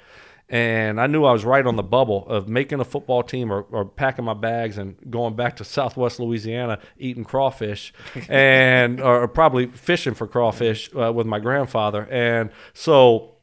And 0.49 1.01
I 1.01 1.07
knew 1.07 1.25
I 1.25 1.33
was 1.33 1.43
right 1.43 1.65
on 1.65 1.75
the 1.75 1.83
bubble 1.83 2.25
of 2.27 2.47
making 2.47 2.79
a 2.79 2.85
football 2.85 3.21
team 3.21 3.51
or, 3.51 3.63
or 3.63 3.83
packing 3.83 4.23
my 4.23 4.33
bags 4.33 4.77
and 4.77 4.95
going 5.09 5.35
back 5.35 5.57
to 5.57 5.63
Southwest 5.65 6.19
Louisiana 6.19 6.79
eating 6.97 7.25
crawfish 7.25 7.93
and 8.29 9.01
or 9.01 9.27
probably 9.27 9.67
fishing 9.67 10.13
for 10.13 10.25
crawfish 10.25 10.89
uh, 10.95 11.11
with 11.11 11.27
my 11.27 11.39
grandfather. 11.39 12.07
And 12.09 12.51
so 12.73 13.37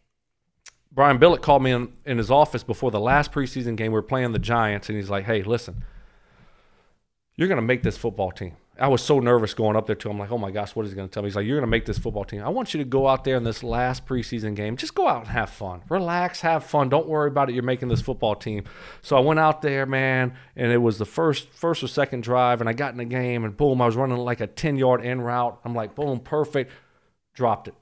Brian 0.95 1.19
Billick 1.19 1.43
called 1.43 1.63
me 1.63 1.73
in, 1.73 1.93
in 2.07 2.19
his 2.19 2.31
office 2.31 2.63
before 2.63 2.91
the 2.91 3.01
last 3.01 3.33
preseason 3.33 3.77
game. 3.77 3.91
We 3.91 3.97
were 3.97 4.03
playing 4.03 4.33
the 4.33 4.39
Giants, 4.39 4.89
and 4.89 4.97
he's 4.97 5.11
like, 5.11 5.25
"Hey, 5.25 5.43
listen, 5.43 5.85
you're 7.37 7.49
going 7.49 7.57
to 7.57 7.63
make 7.63 7.83
this 7.83 7.97
football 7.97 8.31
team." 8.31 8.57
I 8.79 8.89
was 8.89 9.03
so 9.03 9.21
nervous 9.21 9.55
going 9.55 9.77
up 9.77 9.87
there 9.87 9.95
to 9.95 10.11
him, 10.11 10.19
like, 10.19 10.33
"Oh 10.33 10.39
my 10.39 10.51
gosh, 10.51 10.75
what 10.75 10.85
is 10.85 10.91
he 10.93 10.97
going 10.97 11.09
to 11.09 11.13
tell 11.13 11.23
me?" 11.23 11.29
He's 11.29 11.37
like, 11.37 11.47
"You're 11.47 11.59
going 11.59 11.67
to 11.67 11.71
make 11.71 11.87
this 11.87 11.99
football 11.99 12.25
team. 12.25 12.43
I 12.43 12.49
want 12.49 12.75
you 12.75 12.79
to 12.79 12.85
go 12.85 13.07
out 13.07 13.23
there 13.23 13.37
in 13.37 13.45
this 13.45 13.63
last 13.63 14.05
preseason 14.05 14.57
game. 14.57 14.77
Just 14.77 14.95
go 14.95 15.07
out 15.07 15.21
and 15.21 15.29
have 15.29 15.51
fun, 15.51 15.83
relax, 15.89 16.41
have 16.41 16.65
fun. 16.65 16.89
Don't 16.89 17.07
worry 17.07 17.29
about 17.29 17.49
it. 17.49 17.55
You're 17.55 17.63
making 17.63 17.89
this 17.89 18.01
football 18.01 18.35
team." 18.35 18.65
So 19.01 19.17
I 19.17 19.21
went 19.21 19.39
out 19.39 19.63
there, 19.63 19.87
man, 19.87 20.35
and 20.57 20.73
it 20.73 20.79
was 20.79 20.99
the 20.99 21.07
first, 21.07 21.49
first 21.51 21.85
or 21.85 21.89
second 21.89 22.23
drive, 22.23 22.61
and 22.61 22.69
I 22.69 22.73
got 22.73 22.93
in 22.93 22.99
the 22.99 23.05
game, 23.05 23.45
and 23.45 23.57
boom, 23.57 23.81
I 23.81 23.87
was 23.87 23.95
running 23.95 24.17
like 24.19 24.41
a 24.41 24.47
ten 24.49 24.77
yard 24.77 25.05
in 25.05 25.21
route. 25.21 25.61
I'm 25.65 25.75
like, 25.75 25.95
boom, 25.95 26.19
perfect. 26.19 26.73
Dropped 27.35 27.69
it. 27.69 27.75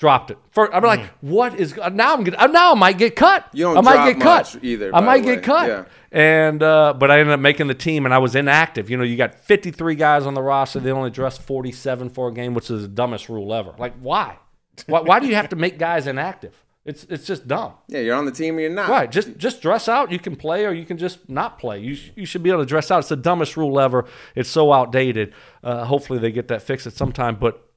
Dropped 0.00 0.30
it. 0.30 0.38
First, 0.50 0.72
I'm 0.72 0.82
like, 0.82 1.10
what 1.20 1.60
is 1.60 1.76
now? 1.76 2.14
I'm 2.14 2.24
gonna, 2.24 2.48
now 2.48 2.72
I 2.72 2.74
might 2.74 2.96
get 2.96 3.14
cut. 3.14 3.46
You 3.52 3.64
don't 3.64 3.76
I 3.76 3.80
might 3.82 4.10
get 4.10 4.18
cut 4.18 4.56
either, 4.62 4.96
I 4.96 5.00
might 5.02 5.22
get 5.22 5.42
cut. 5.42 5.68
Yeah. 5.68 5.84
And 6.10 6.62
uh, 6.62 6.94
but 6.94 7.10
I 7.10 7.20
ended 7.20 7.34
up 7.34 7.40
making 7.40 7.66
the 7.66 7.74
team, 7.74 8.06
and 8.06 8.14
I 8.14 8.16
was 8.16 8.34
inactive. 8.34 8.88
You 8.88 8.96
know, 8.96 9.04
you 9.04 9.18
got 9.18 9.34
53 9.34 9.94
guys 9.96 10.24
on 10.24 10.32
the 10.32 10.40
roster. 10.40 10.80
They 10.80 10.90
only 10.90 11.10
dress 11.10 11.36
47 11.36 12.08
for 12.08 12.28
a 12.28 12.32
game, 12.32 12.54
which 12.54 12.70
is 12.70 12.80
the 12.80 12.88
dumbest 12.88 13.28
rule 13.28 13.52
ever. 13.52 13.74
Like, 13.76 13.92
why? 14.00 14.38
why, 14.86 15.00
why 15.02 15.20
do 15.20 15.26
you 15.26 15.34
have 15.34 15.50
to 15.50 15.56
make 15.56 15.78
guys 15.78 16.06
inactive? 16.06 16.64
It's 16.86 17.04
it's 17.10 17.26
just 17.26 17.46
dumb. 17.46 17.74
Yeah, 17.88 18.00
you're 18.00 18.16
on 18.16 18.24
the 18.24 18.32
team 18.32 18.56
or 18.56 18.62
you're 18.62 18.70
not. 18.70 18.88
Right. 18.88 19.12
Just 19.12 19.36
just 19.36 19.60
dress 19.60 19.86
out. 19.86 20.10
You 20.10 20.18
can 20.18 20.34
play 20.34 20.64
or 20.64 20.72
you 20.72 20.86
can 20.86 20.96
just 20.96 21.28
not 21.28 21.58
play. 21.58 21.78
You, 21.78 21.98
you 22.16 22.24
should 22.24 22.42
be 22.42 22.48
able 22.48 22.62
to 22.62 22.66
dress 22.66 22.90
out. 22.90 23.00
It's 23.00 23.10
the 23.10 23.16
dumbest 23.16 23.58
rule 23.58 23.78
ever. 23.78 24.06
It's 24.34 24.48
so 24.48 24.72
outdated. 24.72 25.34
Uh, 25.62 25.84
hopefully 25.84 26.18
they 26.18 26.32
get 26.32 26.48
that 26.48 26.62
fixed 26.62 26.86
at 26.86 26.94
some 26.94 27.12
time. 27.12 27.36
But 27.36 27.69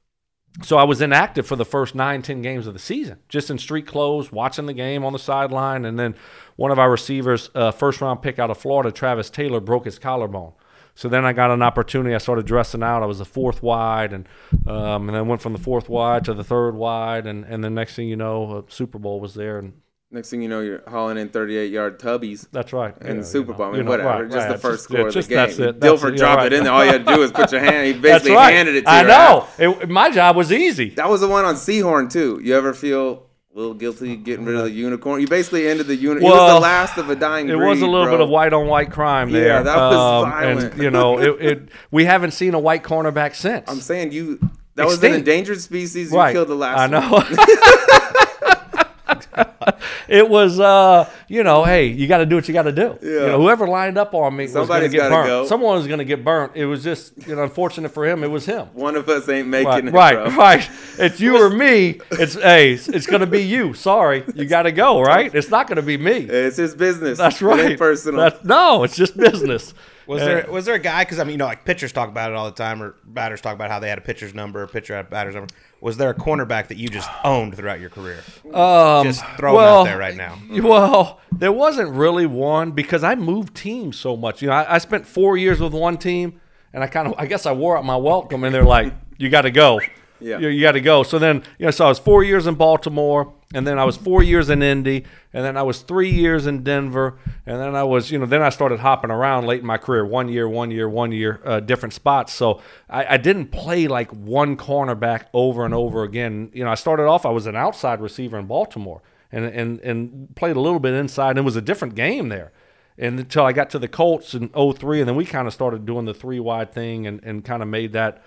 so 0.62 0.76
I 0.76 0.84
was 0.84 1.00
inactive 1.00 1.46
for 1.46 1.56
the 1.56 1.64
first 1.64 1.94
nine, 1.94 2.22
ten 2.22 2.40
games 2.40 2.66
of 2.66 2.74
the 2.74 2.78
season, 2.78 3.18
just 3.28 3.50
in 3.50 3.58
street 3.58 3.86
clothes, 3.86 4.30
watching 4.30 4.66
the 4.66 4.72
game 4.72 5.04
on 5.04 5.12
the 5.12 5.18
sideline. 5.18 5.84
And 5.84 5.98
then 5.98 6.14
one 6.56 6.70
of 6.70 6.78
our 6.78 6.90
receivers, 6.90 7.50
uh, 7.54 7.72
first 7.72 8.00
round 8.00 8.22
pick 8.22 8.38
out 8.38 8.50
of 8.50 8.58
Florida, 8.58 8.92
Travis 8.92 9.30
Taylor, 9.30 9.60
broke 9.60 9.84
his 9.84 9.98
collarbone. 9.98 10.52
So 10.94 11.08
then 11.08 11.24
I 11.24 11.32
got 11.32 11.50
an 11.50 11.60
opportunity. 11.60 12.14
I 12.14 12.18
started 12.18 12.46
dressing 12.46 12.84
out. 12.84 13.02
I 13.02 13.06
was 13.06 13.18
the 13.18 13.24
fourth 13.24 13.64
wide, 13.64 14.12
and 14.12 14.28
um, 14.68 15.08
and 15.08 15.16
then 15.16 15.26
went 15.26 15.42
from 15.42 15.52
the 15.52 15.58
fourth 15.58 15.88
wide 15.88 16.24
to 16.26 16.34
the 16.34 16.44
third 16.44 16.76
wide, 16.76 17.26
and 17.26 17.44
and 17.44 17.64
the 17.64 17.70
next 17.70 17.96
thing 17.96 18.06
you 18.06 18.14
know, 18.14 18.64
Super 18.68 19.00
Bowl 19.00 19.18
was 19.18 19.34
there, 19.34 19.58
and 19.58 19.72
Next 20.14 20.30
thing 20.30 20.42
you 20.42 20.48
know, 20.48 20.60
you're 20.60 20.80
hauling 20.86 21.18
in 21.18 21.28
38 21.28 21.72
yard 21.72 21.98
tubbies. 21.98 22.46
that's 22.52 22.72
right. 22.72 22.94
And 23.00 23.08
Yeah, 23.08 23.14
the 23.16 23.24
Super 23.24 23.52
Bowl. 23.52 23.66
I 23.66 23.72
mean, 23.78 23.84
whatever. 23.86 24.08
right, 24.08 24.30
just 24.30 24.36
right. 24.46 24.52
the 24.52 24.58
first 24.58 24.74
Just- 24.74 24.84
score 24.84 24.98
yeah, 25.00 25.06
of 25.06 25.12
the 25.12 25.18
just 25.18 25.28
game. 25.28 25.36
that's 25.36 25.58
it. 25.58 25.80
That's 25.80 26.04
it. 26.04 26.16
dropped 26.16 26.42
Yeah, 26.42 26.46
it 26.46 26.52
in 26.52 26.62
there. 26.62 26.72
All 26.72 26.84
you 26.84 26.92
had 26.92 27.04
to 27.04 27.14
do 27.14 27.18
was 27.20 27.32
put 27.32 27.50
your 27.50 27.60
hand. 27.60 27.88
He 27.88 27.92
basically 28.00 28.30
right. 28.30 28.54
handed 28.54 28.76
it 28.76 28.84
to 28.86 28.92
you. 28.92 28.96
I 28.96 29.02
know. 29.02 29.48
It, 29.58 29.88
my 29.88 30.10
job 30.10 30.36
was 30.36 30.52
easy. 30.52 30.90
That 30.90 31.08
was 31.10 31.20
the 31.20 31.26
one 31.26 31.44
on 31.44 31.56
Sehorn 31.56 32.12
too. 32.12 32.40
You 32.44 32.54
ever 32.56 32.72
feel 32.74 33.26
a 33.52 33.58
little 33.58 33.74
guilty 33.74 34.14
getting 34.16 34.44
rid 34.44 34.54
of 34.54 34.62
the 34.66 34.70
unicorn? 34.70 35.20
You 35.20 35.26
basically 35.26 35.66
ended 35.66 35.88
the 35.88 35.96
unicorn. 35.96 36.32
it 36.32 36.36
was 36.36 36.52
the 36.54 36.60
last 36.60 36.96
of 36.96 37.10
a 37.10 37.16
dying 37.16 37.48
It 37.48 37.56
breed. 37.56 37.66
was 37.70 37.82
a 37.82 37.86
little 37.86 38.04
bro. 38.04 38.12
bit 38.12 38.20
of 38.20 38.28
white 38.28 38.52
on 38.52 38.68
white 38.68 38.92
crime 38.92 39.32
there. 39.32 39.48
Yeah, 39.48 39.62
that 39.62 39.76
was 39.76 39.96
Um, 40.24 40.30
violent. 40.30 40.74
And 40.74 40.82
you 40.84 40.90
know, 40.92 41.18
it, 41.20 41.42
it 41.44 41.68
we 41.90 42.04
haven't 42.04 42.30
seen 42.30 42.54
a 42.54 42.60
white 42.60 42.84
cornerback 42.84 43.34
since. 43.34 43.68
I'm 43.68 43.80
saying 43.80 44.12
you. 44.12 44.38
That 44.76 44.86
was 44.86 45.02
an 45.02 45.12
endangered 45.14 45.60
species. 45.60 46.12
You 46.12 46.18
right. 46.18 46.32
killed 46.32 46.46
the 46.48 46.54
last. 46.54 46.92
I 46.92 47.10
one. 47.10 47.32
know. 47.32 49.44
it 50.08 50.28
was, 50.28 50.60
uh, 50.60 51.08
you 51.28 51.42
know, 51.42 51.64
hey, 51.64 51.86
you 51.86 52.06
got 52.06 52.18
to 52.18 52.26
do 52.26 52.36
what 52.36 52.46
you 52.48 52.54
got 52.54 52.62
to 52.62 52.72
do. 52.72 52.98
Yeah. 53.02 53.10
You 53.10 53.20
know, 53.26 53.40
whoever 53.40 53.66
lined 53.66 53.98
up 53.98 54.14
on 54.14 54.36
me 54.36 54.44
was 54.44 54.52
going 54.52 54.82
to 54.82 54.88
get 54.88 54.98
gotta 54.98 55.14
burnt. 55.14 55.26
go. 55.28 55.46
Someone 55.46 55.76
was 55.76 55.86
going 55.86 55.98
to 55.98 56.04
get 56.04 56.24
burnt. 56.24 56.52
It 56.54 56.66
was 56.66 56.82
just, 56.84 57.12
you 57.26 57.34
know, 57.36 57.42
unfortunate 57.44 57.90
for 57.90 58.06
him. 58.06 58.22
It 58.24 58.28
was 58.30 58.46
him. 58.46 58.66
One 58.74 58.96
of 58.96 59.08
us 59.08 59.28
ain't 59.28 59.48
making 59.48 59.66
Right, 59.66 59.84
it, 59.84 59.92
right, 59.92 60.14
bro. 60.14 60.36
right. 60.36 60.70
It's 60.98 61.20
you 61.20 61.36
or 61.40 61.50
me. 61.56 62.00
It's 62.12 62.34
hey, 62.34 62.72
it's, 62.74 62.88
it's 62.88 63.06
going 63.06 63.20
to 63.20 63.26
be 63.26 63.42
you. 63.42 63.74
Sorry, 63.74 64.24
you 64.34 64.44
got 64.46 64.62
to 64.62 64.72
go. 64.72 65.00
Right? 65.04 65.34
It's 65.34 65.50
not 65.50 65.66
going 65.66 65.76
to 65.76 65.82
be 65.82 65.96
me. 65.96 66.18
It's 66.18 66.56
his 66.56 66.74
business. 66.74 67.18
That's 67.18 67.40
right. 67.42 67.60
ain't 67.70 67.78
personal. 67.78 68.20
That's- 68.20 68.44
no, 68.44 68.84
it's 68.84 68.96
just 68.96 69.16
business. 69.16 69.74
Was 70.06 70.20
Uh, 70.20 70.24
there 70.26 70.46
was 70.50 70.64
there 70.66 70.74
a 70.74 70.78
guy? 70.78 71.02
Because 71.02 71.18
I 71.18 71.24
mean, 71.24 71.32
you 71.32 71.36
know, 71.38 71.46
like 71.46 71.64
pitchers 71.64 71.90
talk 71.90 72.10
about 72.10 72.30
it 72.30 72.36
all 72.36 72.44
the 72.44 72.50
time, 72.56 72.82
or 72.82 72.94
batters 73.04 73.40
talk 73.40 73.54
about 73.54 73.70
how 73.70 73.78
they 73.78 73.88
had 73.88 73.96
a 73.96 74.02
pitcher's 74.02 74.34
number, 74.34 74.62
a 74.62 74.68
pitcher 74.68 74.94
had 74.94 75.06
a 75.06 75.08
batter's 75.08 75.34
number. 75.34 75.48
Was 75.80 75.96
there 75.96 76.10
a 76.10 76.14
cornerback 76.14 76.68
that 76.68 76.76
you 76.76 76.88
just 76.88 77.08
owned 77.24 77.54
throughout 77.56 77.80
your 77.80 77.88
career? 77.90 78.22
Um, 78.52 79.04
just 79.06 79.24
throw 79.54 79.64
well, 79.64 79.80
out 79.80 79.84
there 79.84 79.98
right 79.98 80.16
now. 80.16 80.38
Well, 80.62 81.20
there 81.32 81.52
wasn't 81.52 81.90
really 81.90 82.26
one 82.26 82.72
because 82.72 83.04
I 83.04 83.14
moved 83.14 83.54
teams 83.54 83.98
so 83.98 84.16
much. 84.16 84.42
You 84.42 84.48
know, 84.48 84.54
I, 84.54 84.76
I 84.76 84.78
spent 84.78 85.06
four 85.06 85.36
years 85.36 85.60
with 85.60 85.72
one 85.72 85.98
team, 85.98 86.40
and 86.72 86.82
I 86.82 86.86
kind 86.86 87.08
of, 87.08 87.14
I 87.18 87.26
guess, 87.26 87.46
I 87.46 87.52
wore 87.52 87.76
out 87.76 87.84
my 87.84 87.96
welcome, 87.96 88.44
and 88.44 88.54
they're 88.54 88.64
like, 88.64 88.92
"You 89.18 89.28
got 89.30 89.42
to 89.42 89.50
go." 89.50 89.80
Yeah. 90.20 90.38
You, 90.38 90.48
you 90.48 90.62
got 90.62 90.72
to 90.72 90.80
go. 90.80 91.02
So 91.02 91.18
then, 91.18 91.42
you 91.58 91.66
know, 91.66 91.70
so 91.70 91.84
I 91.84 91.88
was 91.88 91.98
four 91.98 92.24
years 92.24 92.46
in 92.46 92.54
Baltimore. 92.54 93.34
and 93.52 93.66
then 93.66 93.78
I 93.78 93.84
was 93.84 93.96
four 93.96 94.22
years 94.22 94.50
in 94.50 94.62
Indy, 94.62 95.04
and 95.32 95.44
then 95.44 95.56
I 95.56 95.62
was 95.62 95.82
three 95.82 96.10
years 96.10 96.46
in 96.46 96.64
Denver, 96.64 97.18
and 97.46 97.60
then 97.60 97.76
I 97.76 97.84
was, 97.84 98.10
you 98.10 98.18
know, 98.18 98.26
then 98.26 98.42
I 98.42 98.48
started 98.48 98.80
hopping 98.80 99.12
around 99.12 99.46
late 99.46 99.60
in 99.60 99.66
my 99.66 99.78
career, 99.78 100.04
one 100.04 100.28
year, 100.28 100.48
one 100.48 100.72
year, 100.72 100.88
one 100.88 101.12
year, 101.12 101.40
uh, 101.44 101.60
different 101.60 101.92
spots. 101.92 102.32
So 102.32 102.62
I, 102.88 103.14
I 103.14 103.16
didn't 103.16 103.52
play 103.52 103.86
like 103.86 104.10
one 104.10 104.56
cornerback 104.56 105.26
over 105.32 105.64
and 105.64 105.72
over 105.74 106.02
again. 106.02 106.50
You 106.52 106.64
know, 106.64 106.70
I 106.70 106.74
started 106.74 107.04
off, 107.04 107.24
I 107.24 107.30
was 107.30 107.46
an 107.46 107.54
outside 107.54 108.00
receiver 108.00 108.38
in 108.38 108.46
Baltimore, 108.46 109.02
and 109.34 109.44
and 109.46 109.80
and 109.80 110.36
played 110.36 110.56
a 110.56 110.60
little 110.60 110.80
bit 110.80 110.94
inside, 110.94 111.30
and 111.30 111.40
it 111.40 111.42
was 111.42 111.56
a 111.56 111.62
different 111.62 111.94
game 111.94 112.28
there. 112.28 112.52
And 112.96 113.18
until 113.18 113.44
I 113.44 113.52
got 113.52 113.70
to 113.70 113.80
the 113.80 113.88
Colts 113.88 114.34
in 114.34 114.50
03, 114.50 115.00
and 115.00 115.08
then 115.08 115.16
we 115.16 115.24
kind 115.24 115.48
of 115.48 115.52
started 115.52 115.84
doing 115.84 116.04
the 116.04 116.14
three 116.14 116.38
wide 116.38 116.72
thing 116.72 117.08
and, 117.08 117.20
and 117.24 117.44
kind 117.44 117.60
of 117.60 117.68
made 117.68 117.92
that 117.94 118.22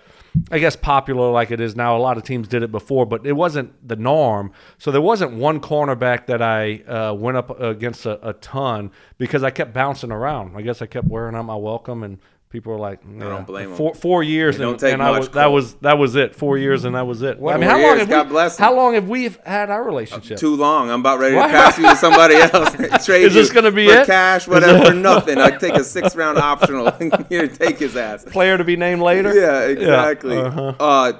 I 0.50 0.58
guess 0.58 0.76
popular 0.76 1.30
like 1.30 1.50
it 1.50 1.60
is 1.60 1.76
now. 1.76 1.96
A 1.96 1.98
lot 1.98 2.16
of 2.16 2.22
teams 2.22 2.48
did 2.48 2.62
it 2.62 2.70
before, 2.70 3.06
but 3.06 3.26
it 3.26 3.32
wasn't 3.32 3.86
the 3.86 3.96
norm. 3.96 4.52
So 4.78 4.90
there 4.90 5.00
wasn't 5.00 5.32
one 5.32 5.60
cornerback 5.60 6.26
that 6.26 6.42
I 6.42 6.80
uh, 6.80 7.14
went 7.14 7.36
up 7.36 7.58
against 7.60 8.06
a, 8.06 8.28
a, 8.28 8.32
ton 8.34 8.90
because 9.16 9.42
I 9.42 9.50
kept 9.50 9.72
bouncing 9.72 10.12
around. 10.12 10.56
I 10.56 10.62
guess 10.62 10.82
I 10.82 10.86
kept 10.86 11.08
wearing 11.08 11.34
out 11.34 11.44
my 11.44 11.56
welcome, 11.56 12.02
and 12.02 12.18
people 12.50 12.72
are 12.72 12.78
like, 12.78 13.00
I 13.04 13.20
don't 13.20 13.46
blame 13.46 13.74
four, 13.74 13.94
four 13.94 14.22
years, 14.22 14.58
and, 14.58 14.82
and 14.82 15.02
I 15.02 15.18
was, 15.18 15.28
that 15.30 15.46
was 15.46 15.74
that 15.76 15.98
was 15.98 16.16
it. 16.16 16.34
Four 16.34 16.58
years, 16.58 16.84
and 16.84 16.94
that 16.94 17.06
was 17.06 17.22
it. 17.22 17.38
I 17.38 17.56
mean, 17.56 17.68
how 17.68 17.76
years, 17.76 17.88
long 17.88 17.98
have 17.98 18.08
God 18.30 18.30
we, 18.30 18.56
How 18.62 18.74
long 18.74 18.94
have 18.94 19.08
we 19.08 19.30
had 19.44 19.70
our 19.70 19.82
relationship? 19.84 20.38
Too 20.38 20.56
long. 20.56 20.90
I'm 20.90 21.00
about 21.00 21.18
ready 21.18 21.36
to 21.36 21.42
pass 21.42 21.78
you 21.78 21.88
to 21.88 21.96
somebody 21.96 22.34
else. 22.52 23.04
Trade 23.04 23.24
Is 23.24 23.34
this 23.34 23.52
going 23.52 23.64
to 23.64 23.72
be 23.72 23.88
for 23.88 24.00
it? 24.00 24.06
cash, 24.06 24.48
whatever, 24.48 24.86
for 24.86 24.94
nothing. 24.94 25.38
I 25.38 25.50
take 25.50 25.74
a 25.74 25.84
six 25.84 26.16
round 26.16 26.38
optional. 26.38 26.90
Here, 27.28 27.48
take 27.48 27.78
his 27.78 27.96
ass. 27.96 28.24
Player 28.24 28.56
to 28.58 28.64
be 28.64 28.76
named 28.76 29.02
later. 29.02 29.34
Yeah, 29.34 29.66
exactly. 29.66 30.38
uh-huh. 30.38 30.74
Uh, 30.78 31.12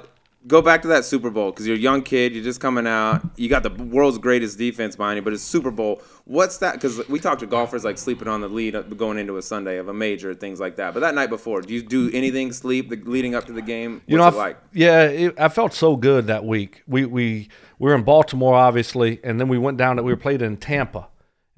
go 0.47 0.61
back 0.61 0.81
to 0.83 0.87
that 0.89 1.05
Super 1.05 1.29
Bowl 1.29 1.51
because 1.51 1.67
you're 1.67 1.75
a 1.75 1.79
young 1.79 2.01
kid. 2.01 2.33
You're 2.33 2.43
just 2.43 2.61
coming 2.61 2.87
out. 2.87 3.21
You 3.35 3.49
got 3.49 3.63
the 3.63 3.69
world's 3.69 4.17
greatest 4.17 4.57
defense 4.57 4.95
behind 4.95 5.17
you, 5.17 5.21
but 5.21 5.33
it's 5.33 5.43
Super 5.43 5.71
Bowl. 5.71 6.01
What's 6.25 6.57
that? 6.57 6.73
Because 6.73 7.07
we 7.09 7.19
talk 7.19 7.39
to 7.39 7.47
golfers 7.47 7.83
like 7.83 7.97
sleeping 7.97 8.27
on 8.27 8.41
the 8.41 8.47
lead 8.47 8.75
going 8.97 9.17
into 9.17 9.37
a 9.37 9.41
Sunday 9.41 9.77
of 9.77 9.87
a 9.87 9.93
major, 9.93 10.33
things 10.33 10.59
like 10.59 10.77
that. 10.77 10.93
But 10.93 11.01
that 11.01 11.15
night 11.15 11.29
before, 11.29 11.61
do 11.61 11.73
you 11.73 11.81
do 11.81 12.09
anything 12.13 12.51
sleep 12.51 12.89
the, 12.89 12.95
leading 12.97 13.35
up 13.35 13.45
to 13.45 13.53
the 13.53 13.61
game? 13.61 13.95
What's 13.95 14.03
you 14.07 14.17
know, 14.17 14.23
it 14.23 14.27
I 14.27 14.29
f- 14.29 14.35
like? 14.35 14.57
yeah, 14.73 15.03
it, 15.03 15.39
I 15.39 15.49
felt 15.49 15.73
so 15.73 15.95
good 15.95 16.27
that 16.27 16.45
week. 16.45 16.83
We 16.87 17.05
we 17.05 17.49
we 17.77 17.89
were 17.89 17.95
in 17.95 18.03
Baltimore, 18.03 18.55
obviously, 18.55 19.19
and 19.23 19.39
then 19.39 19.47
we 19.47 19.57
went 19.57 19.77
down. 19.77 19.97
To, 19.97 20.03
we 20.03 20.11
were 20.11 20.17
played 20.17 20.41
in 20.41 20.57
Tampa. 20.57 21.07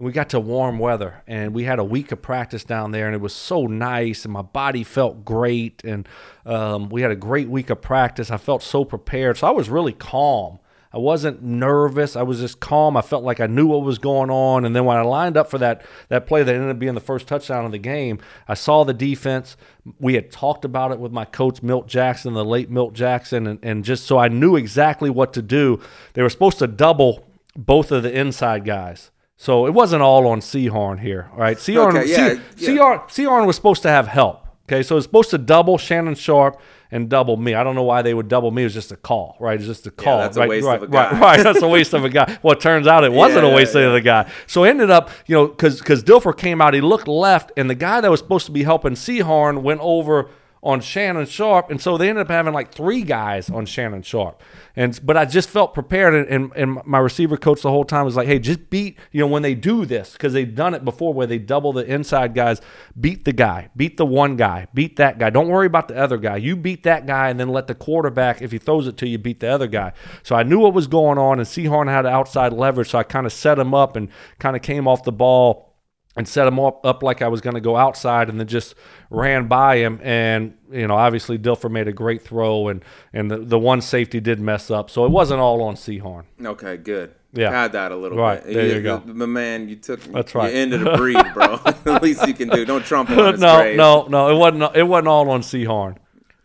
We 0.01 0.11
got 0.11 0.29
to 0.29 0.39
warm 0.39 0.79
weather, 0.79 1.21
and 1.27 1.53
we 1.53 1.63
had 1.63 1.77
a 1.77 1.83
week 1.83 2.11
of 2.11 2.23
practice 2.23 2.63
down 2.63 2.89
there, 2.89 3.05
and 3.05 3.13
it 3.13 3.21
was 3.21 3.35
so 3.35 3.67
nice, 3.67 4.25
and 4.25 4.33
my 4.33 4.41
body 4.41 4.83
felt 4.83 5.23
great, 5.23 5.83
and 5.83 6.09
um, 6.43 6.89
we 6.89 7.03
had 7.03 7.11
a 7.11 7.15
great 7.15 7.47
week 7.49 7.69
of 7.69 7.83
practice. 7.83 8.31
I 8.31 8.37
felt 8.37 8.63
so 8.63 8.83
prepared, 8.83 9.37
so 9.37 9.45
I 9.45 9.51
was 9.51 9.69
really 9.69 9.93
calm. 9.93 10.57
I 10.91 10.97
wasn't 10.97 11.43
nervous. 11.43 12.15
I 12.15 12.23
was 12.23 12.39
just 12.39 12.59
calm. 12.59 12.97
I 12.97 13.03
felt 13.03 13.23
like 13.23 13.39
I 13.39 13.45
knew 13.45 13.67
what 13.67 13.83
was 13.83 13.99
going 13.99 14.31
on. 14.31 14.65
And 14.65 14.75
then 14.75 14.85
when 14.85 14.97
I 14.97 15.03
lined 15.03 15.37
up 15.37 15.49
for 15.49 15.57
that 15.59 15.85
that 16.09 16.27
play 16.27 16.43
that 16.43 16.53
ended 16.53 16.69
up 16.69 16.79
being 16.79 16.95
the 16.95 16.99
first 16.99 17.27
touchdown 17.27 17.63
of 17.63 17.71
the 17.71 17.77
game, 17.77 18.19
I 18.47 18.55
saw 18.55 18.83
the 18.83 18.93
defense. 18.93 19.55
We 19.99 20.15
had 20.15 20.31
talked 20.31 20.65
about 20.65 20.91
it 20.91 20.99
with 20.99 21.13
my 21.13 21.23
coach 21.23 21.61
Milt 21.61 21.87
Jackson, 21.87 22.33
the 22.33 22.43
late 22.43 22.69
Milt 22.69 22.93
Jackson, 22.93 23.47
and, 23.47 23.59
and 23.63 23.85
just 23.85 24.05
so 24.05 24.17
I 24.17 24.27
knew 24.27 24.57
exactly 24.57 25.09
what 25.09 25.31
to 25.33 25.41
do. 25.41 25.79
They 26.13 26.23
were 26.23 26.29
supposed 26.29 26.59
to 26.59 26.67
double 26.67 27.25
both 27.55 27.91
of 27.91 28.03
the 28.03 28.11
inside 28.11 28.65
guys. 28.65 29.10
So 29.41 29.65
it 29.65 29.73
wasn't 29.73 30.03
all 30.03 30.27
on 30.27 30.39
Sehorn 30.39 30.99
here. 30.99 31.27
All 31.33 31.39
right. 31.39 31.57
Sehorn, 31.57 31.97
Okay, 31.97 32.11
yeah, 32.11 32.33
yeah. 32.57 32.69
Sehorn, 32.69 32.99
Sehorn 33.09 33.47
was 33.47 33.55
supposed 33.55 33.81
to 33.81 33.89
have 33.89 34.07
help. 34.07 34.45
Okay. 34.69 34.83
So 34.83 34.97
it's 34.97 35.05
supposed 35.07 35.31
to 35.31 35.39
double 35.39 35.79
Shannon 35.79 36.13
Sharpe 36.13 36.61
and 36.91 37.09
double 37.09 37.37
me. 37.37 37.55
I 37.55 37.63
don't 37.63 37.73
know 37.73 37.81
why 37.81 38.03
they 38.03 38.13
would 38.13 38.27
double 38.27 38.51
me. 38.51 38.61
It 38.61 38.65
was 38.65 38.75
just 38.75 38.91
a 38.91 38.95
call, 38.95 39.37
right? 39.39 39.57
It's 39.57 39.65
just 39.65 39.87
a 39.87 39.89
call. 39.91 40.19
that's 40.19 40.37
a 40.37 40.41
right, 40.41 40.49
waste 40.49 40.67
right, 40.67 40.75
of 40.75 40.83
a 40.83 40.87
right, 40.95 41.11
guy. 41.11 41.19
Right, 41.37 41.43
That's 41.43 41.63
a 41.63 41.67
waste 41.67 41.95
of 41.95 42.05
a 42.05 42.09
guy. 42.09 42.37
Well, 42.43 42.53
it 42.53 42.59
turns 42.59 42.85
out 42.85 43.03
it 43.03 43.11
wasn't 43.11 43.43
Yeah, 43.43 43.51
a 43.51 43.55
waste 43.55 43.73
yeah. 43.73 43.81
of 43.81 43.93
the 43.93 44.01
guy. 44.01 44.31
So 44.45 44.63
ended 44.63 44.91
up, 44.91 45.09
you 45.25 45.35
know, 45.35 45.47
because 45.47 45.79
because 45.79 46.03
Dilfer 46.03 46.37
came 46.37 46.61
out, 46.61 46.75
he 46.75 46.81
looked 46.81 47.07
left, 47.07 47.51
and 47.57 47.67
the 47.67 47.73
guy 47.73 47.99
that 47.99 48.11
was 48.11 48.19
supposed 48.19 48.45
to 48.45 48.51
be 48.51 48.61
helping 48.61 48.93
Sehorn 48.93 49.63
went 49.63 49.79
over 49.81 50.29
on 50.63 50.79
Shannon 50.79 51.25
Sharpe, 51.25 51.71
and 51.71 51.81
so 51.81 51.97
they 51.97 52.07
ended 52.07 52.23
up 52.23 52.29
having 52.29 52.53
like 52.53 52.71
three 52.71 53.01
guys 53.01 53.49
on 53.49 53.65
Shannon 53.65 54.03
Sharpe. 54.03 54.41
And 54.75 54.99
but 55.03 55.17
I 55.17 55.25
just 55.25 55.49
felt 55.49 55.73
prepared, 55.73 56.13
and, 56.13 56.27
and, 56.27 56.51
and 56.55 56.85
my 56.85 56.99
receiver 56.99 57.35
coach 57.35 57.61
the 57.63 57.71
whole 57.71 57.83
time 57.83 58.05
was 58.05 58.15
like, 58.15 58.27
"Hey, 58.27 58.37
just 58.37 58.69
beat 58.69 58.97
you 59.11 59.21
know 59.21 59.27
when 59.27 59.41
they 59.41 59.55
do 59.55 59.85
this 59.85 60.13
because 60.13 60.33
they've 60.33 60.53
done 60.53 60.75
it 60.75 60.85
before 60.85 61.13
where 61.13 61.25
they 61.25 61.39
double 61.39 61.73
the 61.73 61.83
inside 61.91 62.35
guys, 62.35 62.61
beat 62.99 63.25
the 63.25 63.33
guy, 63.33 63.69
beat 63.75 63.97
the 63.97 64.05
one 64.05 64.35
guy, 64.37 64.67
beat 64.73 64.97
that 64.97 65.17
guy. 65.17 65.31
Don't 65.31 65.47
worry 65.47 65.65
about 65.65 65.87
the 65.87 65.97
other 65.97 66.17
guy. 66.17 66.37
You 66.37 66.55
beat 66.55 66.83
that 66.83 67.07
guy, 67.07 67.29
and 67.29 67.39
then 67.39 67.49
let 67.49 67.65
the 67.65 67.75
quarterback, 67.75 68.41
if 68.41 68.51
he 68.51 68.59
throws 68.59 68.87
it 68.87 68.97
to 68.97 69.07
you, 69.07 69.17
beat 69.17 69.39
the 69.39 69.49
other 69.49 69.67
guy." 69.67 69.93
So 70.21 70.35
I 70.35 70.43
knew 70.43 70.59
what 70.59 70.75
was 70.75 70.85
going 70.85 71.17
on, 71.17 71.39
and 71.39 71.47
Sehorn 71.47 71.87
had 71.87 72.05
outside 72.05 72.53
leverage, 72.53 72.91
so 72.91 72.99
I 72.99 73.03
kind 73.03 73.25
of 73.25 73.33
set 73.33 73.57
him 73.57 73.73
up 73.73 73.95
and 73.95 74.09
kind 74.37 74.55
of 74.55 74.61
came 74.61 74.87
off 74.87 75.03
the 75.03 75.11
ball 75.11 75.70
and 76.17 76.27
set 76.27 76.45
him 76.47 76.59
up, 76.59 76.85
up 76.85 77.03
like 77.03 77.21
I 77.21 77.27
was 77.29 77.39
going 77.41 77.53
to 77.53 77.61
go 77.61 77.77
outside 77.77 78.29
and 78.29 78.39
then 78.39 78.47
just 78.47 78.75
ran 79.09 79.47
by 79.47 79.77
him. 79.77 79.99
And, 80.03 80.55
you 80.71 80.85
know, 80.87 80.95
obviously 80.95 81.37
Dilfer 81.39 81.71
made 81.71 81.87
a 81.87 81.93
great 81.93 82.21
throw 82.21 82.67
and, 82.67 82.83
and 83.13 83.31
the, 83.31 83.37
the 83.37 83.57
one 83.59 83.79
safety 83.81 84.19
did 84.19 84.39
mess 84.39 84.69
up. 84.69 84.89
So 84.89 85.05
it 85.05 85.11
wasn't 85.11 85.39
all 85.39 85.61
on 85.63 85.75
Sehorn. 85.75 86.23
Okay, 86.43 86.75
good. 86.77 87.13
Yeah. 87.33 87.49
had 87.49 87.71
that 87.71 87.93
a 87.93 87.95
little 87.95 88.17
Right, 88.17 88.43
bit. 88.43 88.53
there 88.53 88.75
you 88.75 88.81
go. 88.83 88.97
The, 89.05 89.25
man, 89.25 89.69
you 89.69 89.77
took. 89.77 90.01
That's 90.03 90.35
right. 90.35 90.51
You 90.53 90.59
ended 90.59 90.85
a 90.85 90.97
breed, 90.97 91.15
bro. 91.33 91.59
At 91.65 92.03
least 92.03 92.27
you 92.27 92.33
can 92.33 92.49
do. 92.49 92.65
Don't 92.65 92.83
trample 92.85 93.17
on 93.21 93.31
his 93.31 93.39
no, 93.41 93.55
grave. 93.61 93.77
no, 93.77 94.05
no, 94.07 94.29
it 94.29 94.37
wasn't, 94.37 94.75
it 94.75 94.83
wasn't 94.83 95.07
all 95.07 95.29
on 95.29 95.39
Sehorn. 95.41 95.95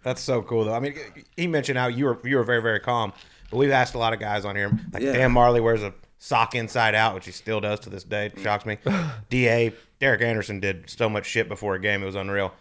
That's 0.04 0.20
so 0.22 0.42
cool, 0.42 0.66
though. 0.66 0.74
I 0.74 0.78
mean, 0.78 0.94
he 1.36 1.48
mentioned 1.48 1.76
how 1.76 1.88
you 1.88 2.04
were 2.04 2.20
you 2.22 2.36
were 2.36 2.44
very 2.44 2.62
very 2.62 2.78
calm, 2.78 3.12
but 3.50 3.56
we've 3.56 3.72
asked 3.72 3.96
a 3.96 3.98
lot 3.98 4.12
of 4.12 4.20
guys 4.20 4.44
on 4.44 4.54
here. 4.54 4.70
Like 4.92 5.02
Yeah. 5.02 5.14
Dan 5.14 5.32
Marley 5.32 5.60
wears 5.60 5.82
a 5.82 5.92
sock 6.26 6.54
inside 6.54 6.94
out, 6.94 7.14
which 7.14 7.26
he 7.26 7.32
still 7.32 7.60
does 7.60 7.80
to 7.80 7.90
this 7.90 8.02
day. 8.02 8.26
It 8.26 8.40
shocks 8.40 8.66
me. 8.66 8.78
Da 9.30 9.70
Derek 9.98 10.20
Anderson 10.20 10.60
did 10.60 10.90
so 10.90 11.08
much 11.08 11.26
shit 11.26 11.48
before 11.48 11.74
a 11.74 11.80
game; 11.80 12.02
it 12.02 12.06
was 12.06 12.14
unreal. 12.14 12.52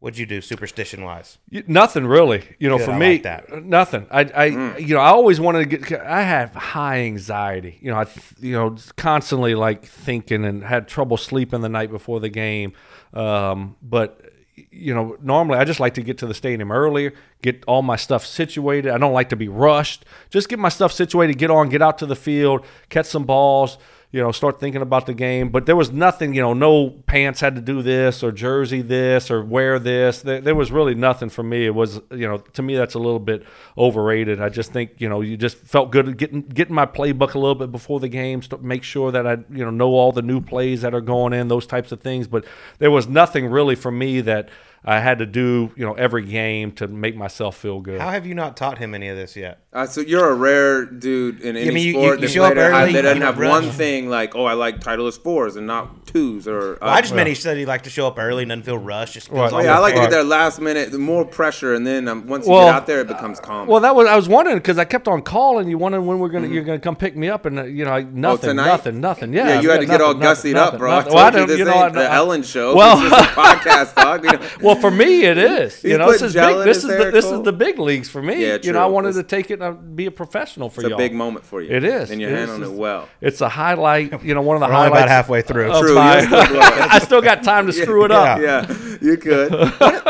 What'd 0.00 0.16
you 0.18 0.26
do, 0.26 0.40
superstition 0.40 1.02
wise? 1.02 1.38
Nothing 1.66 2.06
really, 2.06 2.44
you 2.58 2.68
know. 2.68 2.78
Good, 2.78 2.86
for 2.86 2.92
I 2.92 2.98
me, 2.98 3.12
like 3.14 3.22
that. 3.24 3.64
nothing. 3.64 4.06
I, 4.10 4.20
I, 4.24 4.44
you 4.78 4.94
know, 4.94 5.00
I 5.00 5.08
always 5.08 5.40
wanted 5.40 5.70
to 5.70 5.76
get. 5.76 6.00
I 6.00 6.22
have 6.22 6.54
high 6.54 7.00
anxiety. 7.00 7.78
You 7.80 7.90
know, 7.90 7.98
I, 7.98 8.06
you 8.40 8.52
know, 8.52 8.76
constantly 8.96 9.54
like 9.54 9.84
thinking 9.84 10.44
and 10.44 10.62
had 10.62 10.88
trouble 10.88 11.16
sleeping 11.16 11.60
the 11.60 11.68
night 11.68 11.90
before 11.90 12.20
the 12.20 12.28
game. 12.28 12.72
Um, 13.12 13.76
but 13.82 14.27
you 14.70 14.94
know, 14.94 15.16
normally 15.22 15.58
I 15.58 15.64
just 15.64 15.80
like 15.80 15.94
to 15.94 16.02
get 16.02 16.18
to 16.18 16.26
the 16.26 16.34
stadium 16.34 16.72
earlier, 16.72 17.12
get 17.42 17.64
all 17.66 17.82
my 17.82 17.96
stuff 17.96 18.24
situated. 18.24 18.90
I 18.90 18.98
don't 18.98 19.12
like 19.12 19.28
to 19.30 19.36
be 19.36 19.48
rushed. 19.48 20.04
Just 20.30 20.48
get 20.48 20.58
my 20.58 20.68
stuff 20.68 20.92
situated, 20.92 21.38
get 21.38 21.50
on, 21.50 21.68
get 21.68 21.82
out 21.82 21.98
to 21.98 22.06
the 22.06 22.16
field, 22.16 22.64
catch 22.88 23.06
some 23.06 23.24
balls 23.24 23.78
you 24.10 24.22
know, 24.22 24.32
start 24.32 24.58
thinking 24.58 24.80
about 24.80 25.04
the 25.04 25.12
game. 25.12 25.50
But 25.50 25.66
there 25.66 25.76
was 25.76 25.92
nothing, 25.92 26.32
you 26.32 26.40
know, 26.40 26.54
no 26.54 26.90
pants 27.06 27.40
had 27.40 27.54
to 27.56 27.60
do 27.60 27.82
this 27.82 28.22
or 28.22 28.32
jersey 28.32 28.80
this 28.80 29.30
or 29.30 29.44
wear 29.44 29.78
this. 29.78 30.22
There, 30.22 30.40
there 30.40 30.54
was 30.54 30.72
really 30.72 30.94
nothing 30.94 31.28
for 31.28 31.42
me. 31.42 31.66
It 31.66 31.74
was, 31.74 32.00
you 32.10 32.26
know, 32.26 32.38
to 32.38 32.62
me 32.62 32.76
that's 32.76 32.94
a 32.94 32.98
little 32.98 33.18
bit 33.18 33.44
overrated. 33.76 34.40
I 34.40 34.48
just 34.48 34.72
think, 34.72 34.92
you 34.98 35.08
know, 35.08 35.20
you 35.20 35.36
just 35.36 35.58
felt 35.58 35.90
good 35.90 36.16
getting 36.16 36.42
getting 36.42 36.74
my 36.74 36.86
playbook 36.86 37.34
a 37.34 37.38
little 37.38 37.54
bit 37.54 37.70
before 37.70 38.00
the 38.00 38.08
game, 38.08 38.40
st- 38.40 38.62
make 38.62 38.82
sure 38.82 39.12
that 39.12 39.26
I, 39.26 39.32
you 39.50 39.64
know, 39.64 39.70
know 39.70 39.90
all 39.90 40.12
the 40.12 40.22
new 40.22 40.40
plays 40.40 40.80
that 40.82 40.94
are 40.94 41.02
going 41.02 41.34
in, 41.34 41.48
those 41.48 41.66
types 41.66 41.92
of 41.92 42.00
things. 42.00 42.26
But 42.26 42.46
there 42.78 42.90
was 42.90 43.08
nothing 43.08 43.46
really 43.46 43.74
for 43.74 43.90
me 43.90 44.22
that 44.22 44.48
I 44.84 45.00
had 45.00 45.18
to 45.18 45.26
do, 45.26 45.72
you 45.76 45.84
know, 45.84 45.94
every 45.94 46.24
game 46.24 46.72
to 46.72 46.88
make 46.88 47.16
myself 47.16 47.56
feel 47.56 47.80
good. 47.80 48.00
How 48.00 48.10
have 48.10 48.26
you 48.26 48.34
not 48.34 48.56
taught 48.56 48.78
him 48.78 48.94
any 48.94 49.08
of 49.08 49.16
this 49.16 49.36
yet? 49.36 49.60
Uh, 49.78 49.86
so 49.86 50.00
you're 50.00 50.28
a 50.28 50.34
rare 50.34 50.84
dude 50.84 51.40
in 51.40 51.56
any 51.56 51.70
mean, 51.70 51.86
you- 51.86 51.92
sport 51.92 52.04
you- 52.04 52.10
you 52.14 52.20
that 52.22 52.28
show 52.34 52.42
up 52.44 52.48
later- 52.56 52.72
early, 52.72 52.92
that 52.94 53.02
doesn't 53.02 53.22
have 53.22 53.38
rush. 53.38 53.48
one 53.50 53.70
thing 53.70 54.08
like, 54.10 54.34
oh, 54.34 54.44
I 54.44 54.54
like 54.54 54.80
Titleist 54.80 55.22
fours 55.22 55.54
and 55.54 55.66
not 55.68 56.06
twos 56.06 56.48
or. 56.48 56.72
Uh, 56.74 56.78
Well, 56.82 56.90
I 56.90 57.00
just 57.02 57.14
meant 57.14 57.28
he 57.28 57.34
said 57.34 57.56
he 57.58 57.66
liked 57.66 57.84
to 57.84 57.90
show 57.90 58.06
up 58.06 58.18
early 58.18 58.42
and 58.42 58.48
doesn't 58.48 58.64
feel 58.64 58.78
rushed. 58.78 59.14
Just 59.14 59.30
Right. 59.30 59.52
Oh 59.52 59.60
yeah, 59.60 59.76
I 59.76 59.78
like 59.78 59.94
to 59.94 60.00
get 60.00 60.10
there 60.10 60.24
last 60.24 60.58
minute, 60.60 60.90
the 60.90 60.98
more 60.98 61.24
pressure, 61.24 61.74
and 61.74 61.86
then 61.86 62.08
um, 62.08 62.26
once 62.26 62.46
you 62.46 62.52
get 62.54 62.68
out 62.74 62.86
there, 62.86 63.00
it 63.02 63.08
becomes 63.08 63.38
calm. 63.40 63.68
Well, 63.68 63.80
that 63.80 63.94
was 63.94 64.08
I 64.08 64.16
was 64.16 64.28
wondering 64.28 64.56
because 64.56 64.78
I 64.78 64.84
kept 64.84 65.06
on 65.06 65.22
calling 65.22 65.68
you, 65.68 65.78
wondering 65.78 66.06
when 66.06 66.18
we're 66.18 66.30
gonna 66.30 66.48
you're 66.48 66.64
gonna 66.64 66.78
come 66.80 66.96
pick 66.96 67.14
me 67.16 67.28
up, 67.28 67.44
and 67.46 67.58
uh, 67.60 67.64
you 67.64 67.84
know 67.84 67.90
like, 67.92 68.08
nothing, 68.12 68.50
tonight? 68.50 68.66
nothing, 68.66 69.00
nothing. 69.00 69.32
Yeah, 69.32 69.48
yeah, 69.48 69.60
you 69.60 69.70
had 69.70 69.80
to 69.80 69.86
got 69.86 69.92
get 69.92 70.00
all 70.00 70.14
nothing, 70.14 70.52
gussied 70.52 70.54
nothing, 70.54 70.74
up, 70.74 70.78
bro. 70.78 70.90
nothing. 70.96 71.12
I 71.12 71.14
Well, 71.14 71.24
told 71.30 71.34
you 71.34 71.38
don't- 71.40 71.48
this 71.48 71.58
you 71.58 71.64
know, 71.66 71.84
ain't 71.84 71.92
the 71.94 72.10
Ellen 72.12 72.42
show. 72.42 72.74
Well- 72.74 72.96
this 72.96 73.06
is 73.06 73.12
a 73.12 73.22
podcast, 73.44 73.94
dog. 73.94 74.42
Well, 74.62 74.74
for 74.76 74.90
me, 74.90 75.22
it 75.24 75.38
is. 75.38 75.84
You 75.84 75.98
know, 75.98 76.10
this 76.10 76.22
is 76.22 76.32
gel 76.32 76.48
big. 76.48 76.58
in 76.60 76.66
This 76.66 76.78
is 76.78 76.84
the, 76.84 77.10
this 77.12 77.26
is 77.26 77.42
the 77.42 77.52
big 77.52 77.78
leagues 77.78 78.08
for 78.08 78.22
me. 78.22 78.44
You 78.62 78.72
know, 78.72 78.82
I 78.82 78.86
wanted 78.86 79.12
to 79.14 79.22
take 79.22 79.50
it 79.50 79.60
and 79.68 79.96
be 79.96 80.06
a 80.06 80.10
professional 80.10 80.70
for 80.70 80.80
It's 80.80 80.86
a 80.86 80.90
y'all. 80.90 80.98
big 80.98 81.12
moment 81.14 81.44
for 81.44 81.60
you. 81.62 81.70
It 81.70 81.84
is. 81.84 82.10
and 82.10 82.20
you're 82.20 82.30
It 82.30 82.38
is. 82.38 82.48
handling 82.48 82.72
it 82.72 82.76
well. 82.78 83.08
It's 83.20 83.40
a 83.40 83.48
highlight. 83.48 84.22
You 84.24 84.34
know, 84.34 84.42
one 84.42 84.56
of 84.56 84.60
the 84.60 84.66
We're 84.68 84.74
only 84.74 84.88
highlights. 84.88 85.00
about 85.02 85.08
halfway 85.08 85.42
through. 85.42 85.72
of 85.72 85.80
True, 85.80 85.94
my- 85.94 86.20
still 86.20 86.46
blow 86.48 86.58
it. 86.60 86.92
I 86.94 86.98
still 86.98 87.22
got 87.22 87.42
time 87.42 87.66
to 87.66 87.72
screw 87.82 88.04
it 88.04 88.10
up. 88.10 88.40
Yeah, 88.40 88.66
you 89.00 89.16
could. 89.16 89.52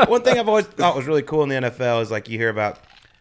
One 0.09 0.23
thing 0.23 0.39
I've 0.39 0.49
always 0.49 0.67
thought 0.67 0.97
was 0.97 1.07
really 1.07 1.23
cool 1.23 1.43
in 1.43 1.49
the 1.49 1.57
NFL 1.71 2.03
is 2.03 2.11
like 2.11 2.29
you 2.29 2.39
hear 2.39 2.49
about, 2.51 2.79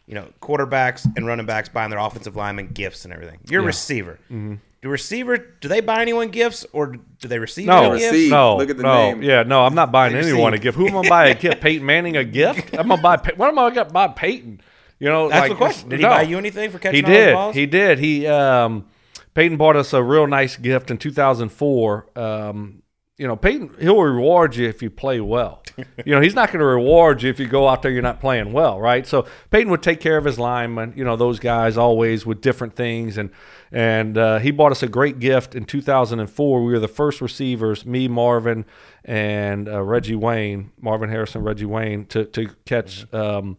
you 0.08 0.16
know, 0.16 0.28
quarterbacks 0.42 1.06
and 1.18 1.26
running 1.28 1.46
backs 1.46 1.70
buying 1.70 1.90
their 1.90 2.00
offensive 2.00 2.36
linemen 2.36 2.68
gifts 2.68 3.04
and 3.06 3.14
everything. 3.14 3.40
You're 3.50 3.62
a 3.62 3.66
receiver. 3.66 4.20
Mm-hmm. 4.32 4.56
Do 4.84 4.90
receiver? 4.90 5.38
Do 5.38 5.68
they 5.68 5.82
buy 5.82 6.04
anyone 6.04 6.30
gifts 6.30 6.64
or 6.72 6.98
do 7.20 7.28
they 7.28 7.40
receive 7.40 7.66
No, 7.66 7.90
any 7.94 8.00
gifts? 8.00 8.12
receive. 8.14 8.30
no, 8.32 8.58
Look 8.58 8.70
at 8.70 8.78
the 8.78 8.84
no, 8.84 8.94
name. 9.12 9.24
yeah, 9.24 9.42
no. 9.42 9.66
I'm 9.66 9.74
not 9.74 9.92
buying 9.92 10.14
They 10.14 10.20
anyone 10.20 10.54
a 10.54 10.60
gift. 10.60 10.78
Who 10.78 10.84
am 10.86 10.92
I 10.92 10.94
gonna 10.98 11.10
buy 11.10 11.28
a 11.30 11.34
gift? 11.36 11.62
Peyton 11.62 11.84
Manning 11.84 12.16
a 12.16 12.24
gift? 12.24 12.78
I'm 12.78 12.88
gonna 12.88 13.02
buy. 13.02 13.18
Pey- 13.18 13.34
What 13.36 13.50
am 13.50 13.58
I 13.58 13.72
gonna 13.72 13.90
buy 13.90 14.08
Peyton? 14.10 14.62
You 15.00 15.10
know, 15.10 15.30
That's 15.30 15.42
like, 15.42 15.52
the 15.52 15.56
question. 15.56 15.90
Did 15.90 16.00
he 16.00 16.04
no. 16.04 16.10
buy 16.10 16.24
you 16.24 16.38
anything 16.38 16.72
for 16.72 16.80
catching 16.80 16.96
He 16.96 17.02
did. 17.02 17.34
balls? 17.34 17.56
He 17.56 17.66
did. 17.66 18.00
He 18.00 18.26
um, 18.28 18.88
Peyton 19.34 19.58
bought 19.58 19.76
us 19.76 19.94
a 19.94 20.02
real 20.02 20.26
nice 20.28 20.56
gift 20.56 20.90
in 20.90 20.98
2004. 20.98 22.08
Um, 22.18 22.82
you 23.18 23.28
know, 23.28 23.36
Peyton, 23.36 23.76
he'll 23.80 24.02
reward 24.02 24.56
you 24.56 24.68
if 24.68 24.82
you 24.82 24.90
play 24.90 25.20
well. 25.20 25.64
you 26.06 26.14
know, 26.16 26.22
he's 26.22 26.36
not 26.36 26.50
going 26.50 26.60
to 26.60 26.66
reward 26.66 27.22
you 27.22 27.30
if 27.30 27.40
you 27.40 27.48
go 27.48 27.68
out 27.68 27.82
there 27.82 27.92
you're 27.92 28.02
not 28.02 28.20
playing 28.20 28.52
well, 28.52 28.80
right? 28.80 29.06
So 29.06 29.28
Peyton 29.52 29.70
would 29.72 29.84
take 29.84 30.00
care 30.00 30.18
of 30.18 30.26
his 30.26 30.40
linemen. 30.40 30.94
You 30.96 31.04
know, 31.04 31.16
those 31.16 31.40
guys 31.40 31.78
always 31.78 32.26
with 32.26 32.42
different 32.42 32.76
things, 32.76 33.18
and 33.18 33.32
and 33.72 34.18
uh, 34.18 34.40
he 34.40 34.52
bought 34.52 34.72
us 34.72 34.82
a 34.82 34.88
great 34.88 35.20
gift 35.20 35.56
in 35.56 35.66
2004. 35.66 36.64
We 36.64 36.72
were 36.72 36.80
the 36.80 36.88
first 36.88 37.22
receivers, 37.22 37.86
me, 37.86 38.08
Marvin, 38.08 38.66
and 39.04 39.68
uh, 39.68 39.84
Reggie 39.84 40.16
Wayne, 40.16 40.72
Marvin 40.80 41.10
Harrison, 41.10 41.44
Reggie 41.44 41.66
Wayne, 41.66 42.06
to 42.08 42.26
to 42.26 42.50
catch 42.66 43.12
um, 43.14 43.58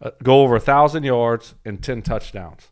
uh, 0.00 0.10
go 0.22 0.42
over 0.42 0.56
a 0.56 0.60
thousand 0.60 1.04
yards 1.04 1.54
and 1.64 1.82
ten 1.82 2.02
touchdowns 2.02 2.70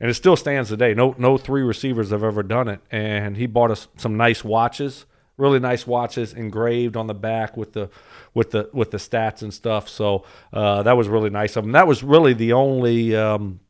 and 0.00 0.10
it 0.10 0.14
still 0.14 0.36
stands 0.36 0.68
today. 0.68 0.94
No, 0.94 1.14
no 1.18 1.36
three 1.36 1.62
receivers 1.62 2.10
have 2.10 2.22
ever 2.22 2.42
done 2.42 2.68
it. 2.68 2.80
And 2.90 3.36
he 3.36 3.46
bought 3.46 3.70
us 3.70 3.88
some 3.96 4.16
nice 4.16 4.44
watches, 4.44 5.06
really 5.36 5.58
nice 5.58 5.86
watches 5.86 6.32
engraved 6.32 6.96
on 6.96 7.06
the 7.06 7.14
back 7.14 7.56
with 7.56 7.72
the 7.72 7.90
with 8.34 8.52
the 8.52 8.70
with 8.72 8.90
the 8.90 8.98
stats 8.98 9.42
and 9.42 9.52
stuff. 9.52 9.88
So 9.88 10.24
uh, 10.52 10.82
that 10.84 10.96
was 10.96 11.08
really 11.08 11.30
nice 11.30 11.56
of 11.56 11.64
him. 11.64 11.72
That 11.72 11.86
was 11.86 12.02
really 12.02 12.34
the 12.34 12.52
only. 12.52 13.16
Um, 13.16 13.60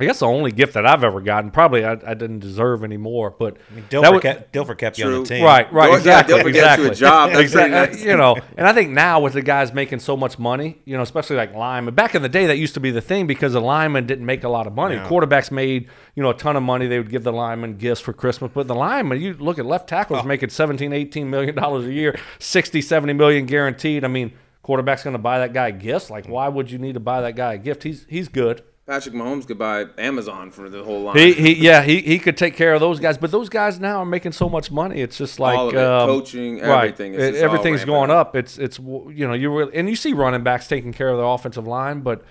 I 0.00 0.06
guess 0.06 0.20
the 0.20 0.26
only 0.26 0.52
gift 0.52 0.72
that 0.72 0.86
I've 0.86 1.04
ever 1.04 1.20
gotten. 1.20 1.50
Probably 1.50 1.84
I, 1.84 1.92
I 1.92 2.14
didn't 2.14 2.38
deserve 2.38 2.82
any 2.82 2.96
more, 2.96 3.30
but 3.30 3.58
I 3.70 3.74
mean, 3.74 3.84
that 3.90 4.02
Dilfer, 4.02 4.12
was- 4.12 4.22
kept, 4.22 4.52
Dilfer 4.54 4.78
kept 4.78 4.96
you 4.96 5.04
on 5.04 5.22
the 5.22 5.28
team. 5.28 5.44
Right, 5.44 5.70
right, 5.70 5.88
Don't- 5.88 5.92
yeah, 5.92 5.98
exactly, 5.98 6.34
don't 6.34 6.42
forget 6.44 6.62
exactly. 6.62 6.86
to 6.86 6.92
a 6.92 6.94
job. 6.94 7.30
That's 7.30 7.40
exactly. 7.42 7.96
nice. 7.96 8.02
You 8.02 8.16
know, 8.16 8.36
and 8.56 8.66
I 8.66 8.72
think 8.72 8.92
now 8.92 9.20
with 9.20 9.34
the 9.34 9.42
guys 9.42 9.74
making 9.74 9.98
so 9.98 10.16
much 10.16 10.38
money, 10.38 10.80
you 10.86 10.96
know, 10.96 11.02
especially 11.02 11.36
like 11.36 11.54
linemen. 11.54 11.94
Back 11.94 12.14
in 12.14 12.22
the 12.22 12.30
day, 12.30 12.46
that 12.46 12.56
used 12.56 12.72
to 12.72 12.80
be 12.80 12.90
the 12.90 13.02
thing 13.02 13.26
because 13.26 13.52
the 13.52 13.60
linemen 13.60 14.06
didn't 14.06 14.24
make 14.24 14.44
a 14.44 14.48
lot 14.48 14.66
of 14.66 14.72
money. 14.72 14.94
Yeah. 14.94 15.06
Quarterbacks 15.06 15.50
made 15.50 15.90
you 16.14 16.22
know 16.22 16.30
a 16.30 16.34
ton 16.34 16.56
of 16.56 16.62
money. 16.62 16.86
They 16.86 16.96
would 16.96 17.10
give 17.10 17.22
the 17.22 17.32
linemen 17.32 17.76
gifts 17.76 18.00
for 18.00 18.14
Christmas, 18.14 18.50
but 18.54 18.68
the 18.68 18.74
linemen, 18.74 19.20
you 19.20 19.34
look 19.34 19.58
at 19.58 19.66
left 19.66 19.90
tackles 19.90 20.20
oh. 20.22 20.26
making 20.26 20.48
17, 20.48 20.90
18 20.90 21.28
million 21.28 21.54
dollars 21.54 21.84
a 21.84 21.92
year, 21.92 22.18
60, 22.38 22.80
70 22.80 23.12
million 23.12 23.44
guaranteed. 23.44 24.04
I 24.04 24.08
mean, 24.08 24.32
quarterback's 24.62 25.04
going 25.04 25.12
to 25.12 25.18
buy 25.18 25.40
that 25.40 25.52
guy 25.52 25.70
gifts. 25.70 26.08
Like, 26.08 26.24
mm. 26.24 26.30
why 26.30 26.48
would 26.48 26.70
you 26.70 26.78
need 26.78 26.94
to 26.94 27.00
buy 27.00 27.20
that 27.20 27.36
guy 27.36 27.52
a 27.52 27.58
gift? 27.58 27.82
He's 27.82 28.06
he's 28.08 28.28
good. 28.28 28.62
Patrick 28.84 29.14
Mahomes 29.14 29.46
could 29.46 29.58
buy 29.58 29.86
Amazon 29.96 30.50
for 30.50 30.68
the 30.68 30.82
whole 30.82 31.02
line. 31.02 31.16
He, 31.16 31.32
he 31.34 31.54
yeah 31.54 31.82
he, 31.82 32.00
he 32.00 32.18
could 32.18 32.36
take 32.36 32.56
care 32.56 32.74
of 32.74 32.80
those 32.80 32.98
guys, 32.98 33.16
but 33.16 33.30
those 33.30 33.48
guys 33.48 33.78
now 33.78 33.98
are 33.98 34.04
making 34.04 34.32
so 34.32 34.48
much 34.48 34.72
money. 34.72 35.00
It's 35.00 35.16
just 35.16 35.38
like 35.38 35.56
All 35.56 35.68
of 35.68 35.74
it. 35.74 35.80
um, 35.84 36.08
Coaching, 36.08 36.58
right. 36.60 36.84
everything. 36.86 37.14
It- 37.14 37.36
everything's 37.36 37.84
going 37.84 38.10
up. 38.10 38.28
up. 38.28 38.36
It's 38.36 38.58
it's 38.58 38.78
you 38.80 39.26
know 39.26 39.34
you 39.34 39.56
really 39.56 39.74
and 39.76 39.88
you 39.88 39.94
see 39.94 40.12
running 40.12 40.42
backs 40.42 40.66
taking 40.66 40.92
care 40.92 41.08
of 41.10 41.16
their 41.18 41.26
offensive 41.26 41.66
line, 41.66 42.00
but 42.00 42.24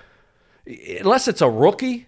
unless 0.99 1.27
it's 1.29 1.41
a 1.41 1.49
rookie, 1.49 2.07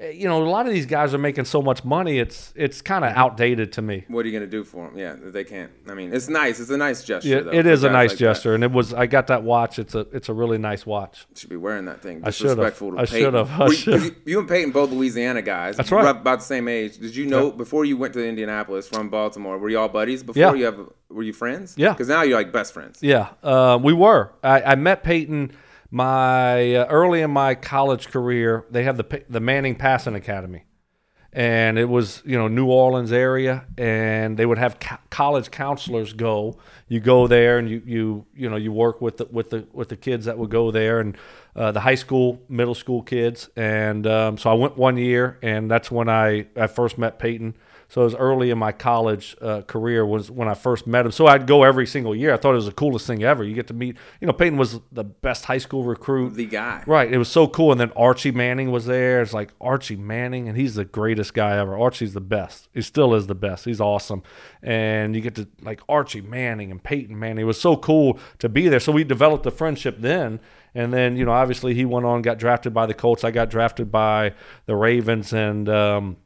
you 0.00 0.26
know 0.28 0.42
a 0.42 0.48
lot 0.48 0.66
of 0.66 0.72
these 0.72 0.86
guys 0.86 1.14
are 1.14 1.18
making 1.18 1.44
so 1.44 1.62
much 1.62 1.84
money. 1.84 2.18
It's 2.18 2.52
it's 2.56 2.82
kind 2.82 3.04
of 3.04 3.12
outdated 3.16 3.72
to 3.74 3.82
me. 3.82 4.04
what 4.08 4.24
are 4.24 4.28
you 4.28 4.32
going 4.36 4.50
to 4.50 4.50
do 4.50 4.64
for 4.64 4.88
them? 4.88 4.98
Yeah, 4.98 5.14
they 5.16 5.44
can't. 5.44 5.70
I 5.88 5.94
mean, 5.94 6.12
it's 6.12 6.28
nice. 6.28 6.58
It's 6.58 6.70
a 6.70 6.76
nice 6.76 7.04
gesture. 7.04 7.28
Yeah, 7.28 7.40
though, 7.40 7.52
it 7.52 7.64
is 7.66 7.84
a 7.84 7.90
nice 7.90 8.10
like 8.10 8.18
that. 8.18 8.24
gesture, 8.24 8.54
and 8.56 8.64
it 8.64 8.72
was. 8.72 8.92
I 8.92 9.06
got 9.06 9.28
that 9.28 9.44
watch. 9.44 9.78
It's 9.78 9.94
a 9.94 10.00
it's 10.12 10.28
a 10.28 10.32
really 10.34 10.58
nice 10.58 10.84
watch. 10.84 11.26
Should 11.36 11.48
be 11.50 11.56
wearing 11.56 11.84
that 11.84 12.02
thing. 12.02 12.22
I. 12.22 12.26
Disrespectful 12.26 12.92
to 12.92 12.98
I 12.98 13.04
should've. 13.04 13.50
You- 13.86 14.16
You, 14.24 14.38
and 14.40 14.48
Peyton 14.48 14.72
both 14.72 14.90
Louisiana 14.90 15.42
guys. 15.42 15.76
That's 15.76 15.92
right. 15.92 16.08
About 16.16 16.40
the 16.40 16.44
same 16.44 16.66
age. 16.66 16.98
Did 16.98 17.14
you 17.14 17.26
know 17.26 17.52
before 17.52 17.84
you 17.84 17.96
went 17.96 18.14
to 18.14 18.26
Indianapolis 18.26 18.88
from 18.88 19.10
Baltimore? 19.10 19.58
Were 19.58 19.68
you 19.68 19.78
all 19.78 19.88
buddies 19.88 20.24
before? 20.24 20.40
Yeah. 20.40 20.54
You 20.54 20.64
have 20.64 20.80
were 21.08 21.22
you 21.22 21.32
friends? 21.32 21.74
Yeah. 21.76 21.92
Because 21.92 22.08
now 22.08 22.22
you're 22.22 22.36
like 22.36 22.50
best 22.52 22.72
friends. 22.74 22.98
Yeah, 23.00 23.28
uh, 23.44 23.78
we 23.80 23.92
were. 23.92 24.32
I, 24.42 24.62
I 24.62 24.74
met 24.74 25.04
Peyton 25.04 25.52
my 25.94 26.74
uh, 26.74 26.86
early 26.86 27.20
in 27.20 27.30
my 27.30 27.54
college 27.54 28.08
career. 28.08 28.66
They 28.68 28.82
have 28.82 28.96
the 28.96 29.22
the 29.28 29.38
Manning 29.38 29.76
Passing 29.76 30.16
Academy, 30.16 30.64
and 31.32 31.78
it 31.78 31.88
was 31.88 32.20
you 32.26 32.36
know 32.36 32.48
New 32.48 32.66
Orleans 32.66 33.12
area, 33.12 33.64
and 33.78 34.36
they 34.36 34.44
would 34.44 34.58
have 34.58 34.80
co- 34.80 34.96
college 35.08 35.52
counselors 35.52 36.12
go. 36.12 36.58
You 36.88 36.98
go 36.98 37.28
there, 37.28 37.58
and 37.58 37.70
you 37.70 37.80
you 37.86 38.26
you 38.34 38.50
know 38.50 38.56
you 38.56 38.72
work 38.72 39.00
with 39.00 39.18
the 39.18 39.26
with 39.26 39.50
the 39.50 39.68
with 39.72 39.88
the 39.88 39.96
kids 39.96 40.24
that 40.24 40.36
would 40.36 40.50
go 40.50 40.72
there, 40.72 40.98
and 40.98 41.16
uh, 41.54 41.70
the 41.70 41.80
high 41.80 41.94
school, 41.94 42.42
middle 42.48 42.74
school 42.74 43.00
kids, 43.00 43.48
and 43.54 44.04
um, 44.08 44.36
so 44.36 44.50
I 44.50 44.54
went 44.54 44.76
one 44.76 44.96
year, 44.96 45.38
and 45.42 45.70
that's 45.70 45.92
when 45.92 46.08
I 46.08 46.48
I 46.56 46.66
first 46.66 46.98
met 46.98 47.20
Peyton. 47.20 47.54
So 47.94 48.00
it 48.00 48.04
was 48.06 48.16
early 48.16 48.50
in 48.50 48.58
my 48.58 48.72
college 48.72 49.36
uh, 49.40 49.62
career 49.62 50.04
was 50.04 50.28
when 50.28 50.48
I 50.48 50.54
first 50.54 50.84
met 50.84 51.06
him. 51.06 51.12
So 51.12 51.28
I'd 51.28 51.46
go 51.46 51.62
every 51.62 51.86
single 51.86 52.12
year. 52.12 52.34
I 52.34 52.36
thought 52.36 52.50
it 52.50 52.56
was 52.56 52.66
the 52.66 52.72
coolest 52.72 53.06
thing 53.06 53.22
ever. 53.22 53.44
You 53.44 53.54
get 53.54 53.68
to 53.68 53.72
meet, 53.72 53.96
you 54.20 54.26
know, 54.26 54.32
Peyton 54.32 54.58
was 54.58 54.80
the 54.90 55.04
best 55.04 55.44
high 55.44 55.58
school 55.58 55.84
recruit. 55.84 56.34
The 56.34 56.46
guy. 56.46 56.82
Right. 56.88 57.12
It 57.12 57.18
was 57.18 57.28
so 57.28 57.46
cool. 57.46 57.70
And 57.70 57.80
then 57.80 57.92
Archie 57.94 58.32
Manning 58.32 58.72
was 58.72 58.86
there. 58.86 59.22
It's 59.22 59.32
like 59.32 59.52
Archie 59.60 59.94
Manning, 59.94 60.48
and 60.48 60.58
he's 60.58 60.74
the 60.74 60.84
greatest 60.84 61.34
guy 61.34 61.56
ever. 61.56 61.78
Archie's 61.78 62.14
the 62.14 62.20
best. 62.20 62.68
He 62.74 62.82
still 62.82 63.14
is 63.14 63.28
the 63.28 63.34
best. 63.36 63.64
He's 63.64 63.80
awesome. 63.80 64.24
And 64.60 65.14
you 65.14 65.20
get 65.20 65.36
to 65.36 65.46
like 65.62 65.80
Archie 65.88 66.20
Manning 66.20 66.72
and 66.72 66.82
Peyton 66.82 67.16
Manning. 67.16 67.42
It 67.44 67.46
was 67.46 67.60
so 67.60 67.76
cool 67.76 68.18
to 68.40 68.48
be 68.48 68.66
there. 68.66 68.80
So 68.80 68.90
we 68.90 69.04
developed 69.04 69.46
a 69.46 69.52
friendship 69.52 69.98
then. 70.00 70.40
And 70.74 70.92
then, 70.92 71.16
you 71.16 71.24
know, 71.24 71.30
obviously 71.30 71.74
he 71.74 71.84
went 71.84 72.06
on, 72.06 72.22
got 72.22 72.38
drafted 72.38 72.74
by 72.74 72.86
the 72.86 72.94
Colts. 72.94 73.22
I 73.22 73.30
got 73.30 73.50
drafted 73.50 73.92
by 73.92 74.34
the 74.66 74.74
Ravens. 74.74 75.32
And, 75.32 75.68
um, 75.68 76.16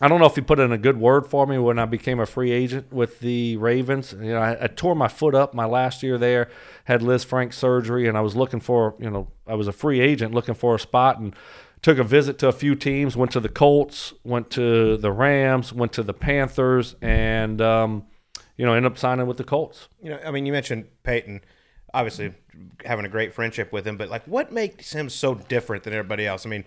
I 0.00 0.08
don't 0.08 0.18
know 0.18 0.26
if 0.26 0.34
he 0.34 0.40
put 0.40 0.58
in 0.58 0.72
a 0.72 0.78
good 0.78 0.98
word 0.98 1.28
for 1.28 1.46
me 1.46 1.56
when 1.56 1.78
I 1.78 1.84
became 1.84 2.18
a 2.18 2.26
free 2.26 2.50
agent 2.50 2.92
with 2.92 3.20
the 3.20 3.56
Ravens. 3.58 4.12
You 4.12 4.32
know, 4.32 4.38
I, 4.38 4.64
I 4.64 4.66
tore 4.66 4.96
my 4.96 5.06
foot 5.06 5.36
up 5.36 5.54
my 5.54 5.66
last 5.66 6.02
year 6.02 6.18
there, 6.18 6.50
had 6.84 7.00
Lisfranc 7.00 7.52
surgery, 7.54 8.08
and 8.08 8.18
I 8.18 8.20
was 8.20 8.34
looking 8.34 8.58
for, 8.58 8.96
you 8.98 9.08
know, 9.08 9.28
I 9.46 9.54
was 9.54 9.68
a 9.68 9.72
free 9.72 10.00
agent 10.00 10.34
looking 10.34 10.54
for 10.54 10.74
a 10.74 10.80
spot 10.80 11.20
and 11.20 11.34
took 11.80 11.98
a 11.98 12.04
visit 12.04 12.38
to 12.38 12.48
a 12.48 12.52
few 12.52 12.74
teams, 12.74 13.16
went 13.16 13.30
to 13.32 13.40
the 13.40 13.48
Colts, 13.48 14.14
went 14.24 14.50
to 14.50 14.96
the 14.96 15.12
Rams, 15.12 15.72
went 15.72 15.92
to 15.92 16.02
the 16.02 16.14
Panthers, 16.14 16.96
and, 17.00 17.60
um, 17.60 18.04
you 18.56 18.66
know, 18.66 18.74
ended 18.74 18.90
up 18.90 18.98
signing 18.98 19.28
with 19.28 19.36
the 19.36 19.44
Colts. 19.44 19.88
You 20.02 20.10
know, 20.10 20.20
I 20.24 20.32
mean, 20.32 20.44
you 20.44 20.52
mentioned 20.52 20.86
Peyton, 21.04 21.40
obviously 21.94 22.34
having 22.84 23.04
a 23.06 23.08
great 23.08 23.32
friendship 23.32 23.72
with 23.72 23.86
him, 23.86 23.96
but 23.96 24.08
like, 24.10 24.24
what 24.26 24.52
makes 24.52 24.92
him 24.92 25.08
so 25.08 25.34
different 25.34 25.84
than 25.84 25.92
everybody 25.94 26.26
else? 26.26 26.44
I 26.44 26.48
mean, 26.50 26.64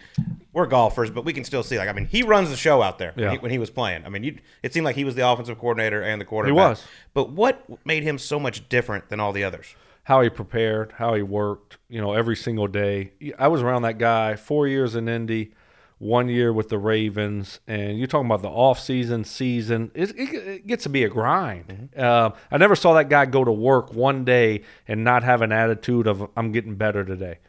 we're 0.53 0.65
golfers, 0.65 1.11
but 1.11 1.25
we 1.25 1.33
can 1.33 1.43
still 1.43 1.61
see. 1.63 1.77
Like, 1.77 1.89
I 1.89 1.93
mean, 1.93 2.05
he 2.07 2.23
runs 2.23 2.49
the 2.49 2.55
show 2.55 2.81
out 2.81 2.97
there 2.97 3.11
when, 3.13 3.23
Yeah. 3.25 3.31
he, 3.33 3.37
when 3.37 3.51
he 3.51 3.59
was 3.59 3.69
playing. 3.69 4.05
I 4.05 4.09
mean, 4.09 4.23
you, 4.23 4.37
it 4.63 4.73
seemed 4.73 4.85
like 4.85 4.95
he 4.95 5.03
was 5.03 5.15
the 5.15 5.29
offensive 5.29 5.59
coordinator 5.59 6.01
and 6.01 6.19
the 6.19 6.25
quarterback. 6.25 6.53
He 6.53 6.69
was. 6.69 6.83
But 7.13 7.29
what 7.31 7.63
made 7.85 8.03
him 8.03 8.17
so 8.17 8.39
much 8.39 8.67
different 8.69 9.09
than 9.09 9.19
all 9.19 9.33
the 9.33 9.43
others? 9.43 9.75
how 10.03 10.21
he 10.21 10.29
prepared, 10.29 10.93
how 10.93 11.13
he 11.15 11.21
worked, 11.21 11.75
you 11.89 11.99
know, 11.99 12.13
every 12.13 12.37
single 12.37 12.65
day. 12.67 13.11
I 13.37 13.49
was 13.49 13.61
around 13.61 13.81
that 13.81 13.97
guy 13.97 14.37
four 14.37 14.65
years 14.65 14.95
in 14.95 15.09
Indy, 15.09 15.51
one 15.99 16.29
year 16.29 16.53
with 16.53 16.69
the 16.69 16.77
Ravens, 16.77 17.59
and 17.67 17.97
you're 17.97 18.07
talking 18.07 18.27
about 18.27 18.41
the 18.41 18.49
off 18.49 18.79
season, 18.79 19.23
season. 19.23 19.91
It, 19.95 20.11
it, 20.11 20.33
it 20.33 20.67
gets 20.67 20.83
to 20.83 20.89
be 20.89 21.03
a 21.03 21.09
grind. 21.09 21.89
Uh, 21.97 22.31
I 22.51 22.57
never 22.57 22.75
saw 22.75 22.93
that 22.93 23.09
guy 23.09 23.25
go 23.25 23.43
to 23.43 23.51
work 23.51 23.93
one 23.93 24.23
day 24.23 24.63
and 24.87 25.03
not 25.03 25.23
have 25.23 25.41
an 25.41 25.51
attitude 25.51 26.07
of 26.07 26.29
"I'm 26.37 26.51
getting 26.51 26.75
better 26.75 27.03
today." 27.03 27.39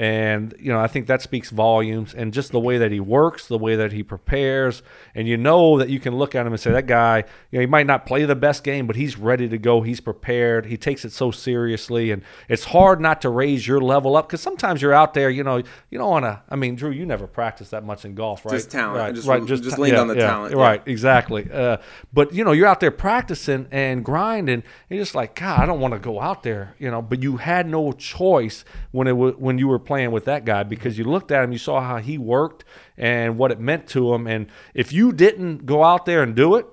And 0.00 0.54
you 0.58 0.72
know, 0.72 0.80
I 0.80 0.86
think 0.86 1.08
that 1.08 1.20
speaks 1.20 1.50
volumes, 1.50 2.14
and 2.14 2.32
just 2.32 2.52
the 2.52 2.58
way 2.58 2.78
that 2.78 2.90
he 2.90 3.00
works, 3.00 3.48
the 3.48 3.58
way 3.58 3.76
that 3.76 3.92
he 3.92 4.02
prepares, 4.02 4.82
and 5.14 5.28
you 5.28 5.36
know 5.36 5.76
that 5.76 5.90
you 5.90 6.00
can 6.00 6.16
look 6.16 6.34
at 6.34 6.46
him 6.46 6.54
and 6.54 6.58
say, 6.58 6.70
"That 6.70 6.86
guy, 6.86 7.24
you 7.50 7.58
know, 7.58 7.60
he 7.60 7.66
might 7.66 7.86
not 7.86 8.06
play 8.06 8.24
the 8.24 8.34
best 8.34 8.64
game, 8.64 8.86
but 8.86 8.96
he's 8.96 9.18
ready 9.18 9.46
to 9.50 9.58
go. 9.58 9.82
He's 9.82 10.00
prepared. 10.00 10.64
He 10.64 10.78
takes 10.78 11.04
it 11.04 11.12
so 11.12 11.30
seriously, 11.30 12.12
and 12.12 12.22
it's 12.48 12.64
hard 12.64 12.98
not 12.98 13.20
to 13.20 13.28
raise 13.28 13.68
your 13.68 13.82
level 13.82 14.16
up 14.16 14.26
because 14.26 14.40
sometimes 14.40 14.80
you're 14.80 14.94
out 14.94 15.12
there, 15.12 15.28
you 15.28 15.44
know, 15.44 15.58
you 15.58 15.98
don't 15.98 16.08
want 16.08 16.24
to. 16.24 16.40
I 16.48 16.56
mean, 16.56 16.76
Drew, 16.76 16.92
you 16.92 17.04
never 17.04 17.26
practiced 17.26 17.72
that 17.72 17.84
much 17.84 18.06
in 18.06 18.14
golf, 18.14 18.46
right? 18.46 18.52
Just 18.52 18.70
talent. 18.70 18.96
right? 18.96 19.14
Just- 19.14 19.28
right? 19.28 19.44
just 19.44 19.78
leaned 19.78 19.96
yeah, 19.96 20.00
on 20.00 20.08
the 20.08 20.16
yeah, 20.16 20.26
talent, 20.26 20.54
yeah. 20.56 20.62
right? 20.62 20.82
Exactly. 20.86 21.46
Uh, 21.52 21.76
but 22.10 22.32
you 22.32 22.42
know, 22.42 22.52
you're 22.52 22.66
out 22.66 22.80
there 22.80 22.90
practicing 22.90 23.68
and 23.70 24.02
grinding. 24.02 24.54
And 24.54 24.64
you're 24.88 25.02
just 25.02 25.14
like, 25.14 25.34
God, 25.34 25.60
I 25.60 25.66
don't 25.66 25.80
want 25.80 25.92
to 25.92 26.00
go 26.00 26.22
out 26.22 26.42
there, 26.42 26.74
you 26.78 26.90
know. 26.90 27.02
But 27.02 27.22
you 27.22 27.36
had 27.36 27.66
no 27.66 27.92
choice 27.92 28.64
when 28.92 29.06
it 29.06 29.12
was 29.12 29.34
when 29.36 29.58
you 29.58 29.68
were 29.68 29.78
playing 29.90 30.12
with 30.12 30.24
that 30.26 30.44
guy 30.44 30.62
because 30.62 30.96
you 30.96 31.02
looked 31.02 31.32
at 31.32 31.42
him, 31.42 31.50
you 31.50 31.58
saw 31.58 31.80
how 31.80 31.96
he 31.96 32.16
worked 32.16 32.64
and 32.96 33.36
what 33.36 33.50
it 33.50 33.58
meant 33.58 33.88
to 33.88 34.14
him. 34.14 34.28
And 34.28 34.46
if 34.72 34.92
you 34.92 35.10
didn't 35.10 35.66
go 35.66 35.82
out 35.82 36.06
there 36.06 36.22
and 36.22 36.36
do 36.36 36.54
it, 36.54 36.64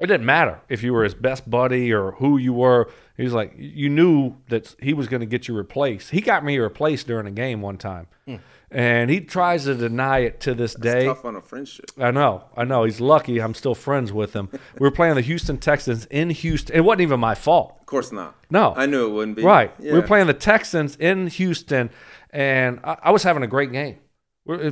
it 0.00 0.06
didn't 0.06 0.26
matter 0.26 0.60
if 0.68 0.82
you 0.82 0.92
were 0.92 1.04
his 1.04 1.14
best 1.14 1.48
buddy 1.48 1.92
or 1.92 2.10
who 2.12 2.36
you 2.36 2.52
were. 2.52 2.90
He 3.16 3.22
was 3.22 3.32
like, 3.32 3.54
you 3.56 3.88
knew 3.88 4.34
that 4.48 4.74
he 4.80 4.92
was 4.92 5.06
going 5.06 5.20
to 5.20 5.26
get 5.26 5.46
you 5.46 5.54
replaced. 5.56 6.10
He 6.10 6.20
got 6.20 6.44
me 6.44 6.58
replaced 6.58 7.06
during 7.06 7.28
a 7.28 7.30
game 7.30 7.60
one 7.60 7.78
time, 7.78 8.08
hmm. 8.26 8.36
and 8.68 9.08
he 9.08 9.20
tries 9.20 9.66
to 9.66 9.76
deny 9.76 10.20
it 10.20 10.40
to 10.40 10.54
this 10.54 10.74
day. 10.74 11.04
Tough 11.04 11.24
on 11.24 11.36
a 11.36 11.40
friendship. 11.40 11.92
I 11.96 12.10
know, 12.10 12.42
I 12.56 12.64
know. 12.64 12.82
He's 12.82 13.00
lucky. 13.00 13.40
I'm 13.40 13.54
still 13.54 13.76
friends 13.76 14.12
with 14.12 14.34
him. 14.34 14.48
we 14.50 14.80
were 14.80 14.90
playing 14.90 15.14
the 15.14 15.20
Houston 15.20 15.58
Texans 15.58 16.06
in 16.06 16.30
Houston. 16.30 16.74
It 16.74 16.80
wasn't 16.80 17.02
even 17.02 17.20
my 17.20 17.36
fault. 17.36 17.76
Of 17.78 17.86
course 17.86 18.10
not. 18.10 18.34
No. 18.50 18.74
I 18.76 18.86
knew 18.86 19.06
it 19.06 19.10
wouldn't 19.10 19.36
be. 19.36 19.44
Right. 19.44 19.72
Yeah. 19.78 19.92
We 19.92 20.00
were 20.00 20.06
playing 20.06 20.26
the 20.26 20.34
Texans 20.34 20.96
in 20.96 21.28
Houston, 21.28 21.90
and 22.32 22.80
I, 22.84 22.96
I 23.04 23.10
was 23.10 23.22
having 23.22 23.42
a 23.42 23.48
great 23.48 23.72
game. 23.72 23.98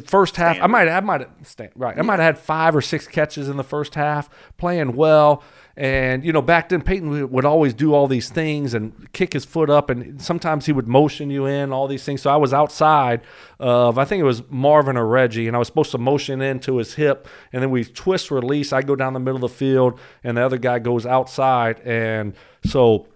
First 0.05 0.35
half, 0.35 0.57
I 0.61 0.67
might, 0.67 0.89
I 0.89 0.99
might, 0.99 1.29
stand, 1.47 1.71
right, 1.77 1.97
I 1.97 2.03
might 2.03 2.19
have 2.19 2.35
had 2.35 2.39
five 2.39 2.75
or 2.75 2.81
six 2.81 3.07
catches 3.07 3.49
in 3.49 3.57
the 3.57 3.63
first 3.63 3.95
half, 3.95 4.29
playing 4.57 4.97
well. 4.97 5.45
And 5.77 6.25
you 6.25 6.33
know, 6.33 6.43
back 6.43 6.71
then 6.71 6.83
Peyton 6.83 7.09
would- 7.09 7.31
would 7.31 7.45
always 7.45 7.73
do 7.73 7.95
all 7.95 8.09
these 8.09 8.29
things 8.31 8.75
and 8.75 9.11
kick 9.13 9.33
his 9.33 9.45
foot 9.45 9.71
up, 9.71 9.89
and 9.89 10.21
sometimes 10.21 10.67
he 10.67 10.73
would 10.73 10.89
motion 10.89 11.31
you 11.31 11.47
in, 11.47 11.73
all 11.73 11.87
these 11.87 12.03
things. 12.05 12.21
So 12.21 12.31
I 12.31 12.37
was 12.37 12.53
outside 12.53 13.21
of, 13.61 13.97
I 13.97 14.05
think 14.05 14.21
it 14.21 14.25
was 14.25 14.43
Marvin 14.51 14.97
or 14.97 15.07
Reggie, 15.07 15.47
and 15.47 15.55
I 15.55 15.61
was 15.61 15.69
supposed 15.69 15.93
to 15.93 15.99
motion 15.99 16.43
into 16.43 16.79
his 16.79 16.95
hip, 16.95 17.29
and 17.53 17.63
then 17.63 17.71
we 17.71 17.85
twist 17.85 18.33
release. 18.33 18.73
I 18.73 18.83
go 18.83 18.97
down 18.97 19.13
the 19.13 19.21
middle 19.21 19.37
of 19.37 19.53
the 19.53 19.57
field, 19.57 20.01
and 20.25 20.37
the 20.37 20.43
other 20.45 20.59
guy 20.59 20.81
goes 20.81 21.07
outside, 21.07 21.79
and 21.85 22.35
so 22.67 23.07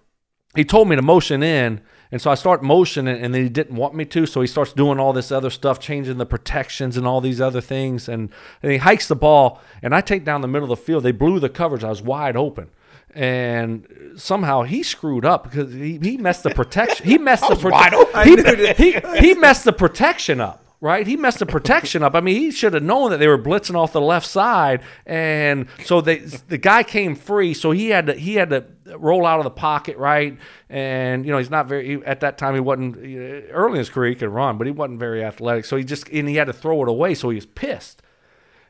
he 0.55 0.63
told 0.63 0.87
me 0.87 0.95
to 0.95 1.01
motion 1.01 1.43
in 1.43 1.81
and 2.11 2.21
so 2.21 2.31
i 2.31 2.35
start 2.35 2.63
motioning 2.63 3.21
and 3.21 3.33
then 3.33 3.43
he 3.43 3.49
didn't 3.49 3.75
want 3.75 3.93
me 3.93 4.05
to 4.05 4.25
so 4.25 4.41
he 4.41 4.47
starts 4.47 4.73
doing 4.73 4.99
all 4.99 5.13
this 5.13 5.31
other 5.31 5.49
stuff 5.49 5.79
changing 5.79 6.17
the 6.17 6.25
protections 6.25 6.97
and 6.97 7.05
all 7.05 7.21
these 7.21 7.41
other 7.41 7.61
things 7.61 8.07
and, 8.07 8.29
and 8.63 8.71
he 8.71 8.77
hikes 8.77 9.07
the 9.07 9.15
ball 9.15 9.61
and 9.81 9.93
i 9.93 10.01
take 10.01 10.23
down 10.23 10.41
the 10.41 10.47
middle 10.47 10.71
of 10.71 10.79
the 10.79 10.85
field. 10.85 11.03
They 11.03 11.11
blew 11.11 11.39
the 11.39 11.49
coverage. 11.49 11.83
I 11.83 11.89
was 11.89 12.01
wide 12.01 12.35
open. 12.35 12.69
And 13.13 13.87
somehow 14.17 14.63
he 14.63 14.83
screwed 14.83 15.25
up 15.25 15.43
because 15.43 15.73
he, 15.73 15.97
he 16.01 16.17
messed 16.17 16.43
the 16.43 16.49
protection 16.49 17.05
he 17.05 17.17
messed 17.17 17.47
the 17.47 17.55
protection 17.55 18.75
he, 18.75 18.91
he, 18.91 19.27
he 19.27 19.33
messed 19.35 19.63
the 19.63 19.71
protection 19.71 20.41
up 20.41 20.64
right? 20.85 21.07
He 21.07 21.17
messed 21.17 21.39
the 21.39 21.45
protection 21.47 22.03
up. 22.03 22.13
I 22.13 22.21
mean, 22.21 22.39
he 22.39 22.51
should 22.51 22.75
have 22.75 22.83
known 22.83 23.09
that 23.09 23.17
they 23.17 23.27
were 23.27 23.39
blitzing 23.39 23.73
off 23.75 23.91
the 23.91 23.99
left 23.99 24.27
side, 24.27 24.81
and 25.05 25.67
so 25.83 25.99
they 25.99 26.19
the 26.19 26.59
guy 26.59 26.83
came 26.83 27.15
free, 27.15 27.53
so 27.55 27.71
he 27.71 27.89
had 27.89 28.05
to 28.07 28.13
he 28.13 28.35
had 28.35 28.51
to 28.51 28.65
roll 28.97 29.25
out 29.25 29.39
of 29.39 29.45
the 29.45 29.49
pocket, 29.51 29.97
right? 29.97 30.37
And 30.69 31.25
you 31.25 31.31
know, 31.31 31.39
he's 31.39 31.49
not 31.49 31.67
very 31.67 31.87
he- 31.97 32.05
at 32.05 32.19
that 32.19 32.37
time. 32.37 32.53
He 32.53 32.59
wasn't 32.59 32.97
uh, 32.97 33.51
early 33.51 33.73
in 33.73 33.79
his 33.79 33.89
career 33.89 34.09
he 34.11 34.15
could 34.15 34.29
run, 34.29 34.57
but 34.59 34.67
he 34.67 34.71
wasn't 34.71 34.99
very 34.99 35.23
athletic. 35.23 35.65
So 35.65 35.75
he 35.75 35.83
just 35.83 36.07
and 36.09 36.29
he 36.29 36.35
had 36.35 36.45
to 36.47 36.53
throw 36.53 36.83
it 36.83 36.87
away, 36.87 37.15
so 37.15 37.29
he 37.29 37.35
was 37.35 37.47
pissed. 37.47 38.03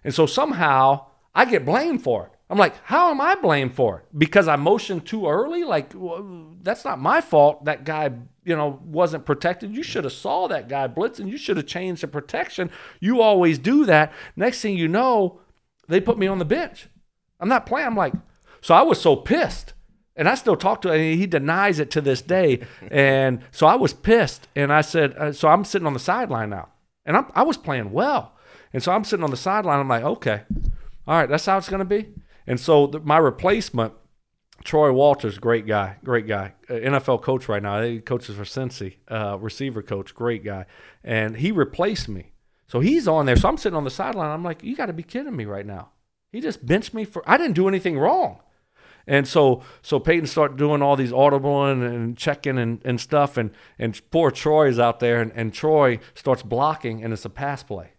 And 0.03 0.13
so 0.13 0.25
somehow 0.25 1.07
I 1.35 1.43
get 1.45 1.65
blamed 1.65 2.01
for 2.01 2.27
it. 2.27 2.31
I'm 2.49 2.59
like, 2.59 2.75
how 2.83 3.09
am 3.09 3.19
I 3.19 3.35
blamed 3.35 3.73
for 3.73 3.97
it? 3.99 4.05
Because 4.17 4.47
I 4.47 4.55
motioned 4.55 5.05
too 5.07 5.27
early? 5.27 5.63
Like, 5.63 5.93
w- 5.93 6.55
that's 6.61 6.85
not 6.85 6.99
my 6.99 7.19
fault. 7.19 7.65
That 7.65 7.83
guy, 7.85 8.11
you 8.45 8.55
know, 8.55 8.79
wasn't 8.85 9.25
protected. 9.25 9.75
You 9.75 9.83
should 9.83 10.03
have 10.03 10.13
saw 10.13 10.47
that 10.47 10.69
guy 10.69 10.87
blitzing. 10.87 11.29
You 11.29 11.37
should 11.37 11.57
have 11.57 11.65
changed 11.65 12.03
the 12.03 12.07
protection. 12.07 12.69
You 12.99 13.21
always 13.21 13.57
do 13.57 13.85
that. 13.85 14.13
Next 14.35 14.61
thing 14.61 14.77
you 14.77 14.87
know, 14.87 15.41
they 15.87 15.99
put 15.99 16.17
me 16.17 16.27
on 16.27 16.39
the 16.39 16.45
bench. 16.45 16.87
I'm 17.39 17.49
not 17.49 17.65
playing. 17.65 17.87
I'm 17.87 17.97
like, 17.97 18.13
so 18.61 18.73
I 18.73 18.83
was 18.83 19.01
so 19.01 19.15
pissed. 19.15 19.73
And 20.15 20.29
I 20.29 20.35
still 20.35 20.55
talk 20.55 20.81
to 20.81 20.93
him. 20.93 21.01
and 21.01 21.19
He 21.19 21.27
denies 21.27 21.79
it 21.79 21.91
to 21.91 22.01
this 22.01 22.21
day. 22.21 22.61
And 22.91 23.41
so 23.51 23.67
I 23.67 23.75
was 23.75 23.93
pissed. 23.93 24.47
And 24.55 24.71
I 24.71 24.81
said, 24.81 25.13
uh, 25.17 25.33
so 25.33 25.49
I'm 25.49 25.65
sitting 25.65 25.87
on 25.87 25.93
the 25.93 25.99
sideline 25.99 26.51
now. 26.51 26.69
And 27.05 27.17
I'm, 27.17 27.25
I 27.35 27.43
was 27.43 27.57
playing 27.57 27.91
well. 27.91 28.33
And 28.71 28.81
so 28.81 28.91
I'm 28.91 29.03
sitting 29.03 29.23
on 29.23 29.31
the 29.31 29.37
sideline. 29.37 29.79
I'm 29.79 29.87
like, 29.87 30.03
okay, 30.03 30.43
all 31.07 31.17
right, 31.17 31.29
that's 31.29 31.45
how 31.45 31.57
it's 31.57 31.69
going 31.69 31.79
to 31.79 31.85
be. 31.85 32.13
And 32.47 32.59
so 32.59 32.87
the, 32.87 32.99
my 32.99 33.17
replacement, 33.17 33.93
Troy 34.65 34.91
Walters, 34.91 35.37
great 35.37 35.67
guy, 35.67 35.97
great 36.03 36.27
guy, 36.27 36.53
uh, 36.69 36.73
NFL 36.73 37.21
coach 37.21 37.47
right 37.47 37.61
now. 37.61 37.81
He 37.83 37.99
coaches 37.99 38.35
for 38.35 38.43
Cincy, 38.43 38.95
uh, 39.07 39.37
receiver 39.39 39.83
coach, 39.83 40.13
great 40.13 40.43
guy. 40.43 40.65
And 41.03 41.37
he 41.37 41.51
replaced 41.51 42.09
me. 42.09 42.33
So 42.67 42.79
he's 42.79 43.07
on 43.07 43.27
there. 43.27 43.35
So 43.35 43.47
I'm 43.47 43.57
sitting 43.57 43.77
on 43.77 43.83
the 43.83 43.91
sideline. 43.91 44.31
I'm 44.31 44.43
like, 44.43 44.63
you 44.63 44.75
got 44.75 44.87
to 44.87 44.93
be 44.93 45.03
kidding 45.03 45.35
me 45.35 45.45
right 45.45 45.67
now. 45.67 45.91
He 46.31 46.41
just 46.41 46.65
benched 46.65 46.95
me 46.95 47.05
for, 47.05 47.23
I 47.29 47.37
didn't 47.37 47.53
do 47.53 47.67
anything 47.67 47.97
wrong. 47.97 48.39
And 49.07 49.27
so 49.27 49.61
so 49.83 49.99
Peyton 49.99 50.25
started 50.25 50.57
doing 50.57 50.81
all 50.81 50.95
these 50.95 51.13
audible 51.13 51.65
and, 51.65 51.83
and 51.83 52.17
checking 52.17 52.57
and, 52.57 52.81
and 52.83 52.99
stuff 52.99 53.37
and 53.37 53.51
and 53.77 54.01
poor 54.09 54.31
Troy 54.31 54.67
is 54.67 54.79
out 54.79 54.99
there 54.99 55.21
and, 55.21 55.31
and 55.35 55.53
Troy 55.53 55.99
starts 56.15 56.41
blocking 56.41 57.03
and 57.03 57.13
it's 57.13 57.23
a 57.23 57.29
pass 57.29 57.61
play. 57.61 57.91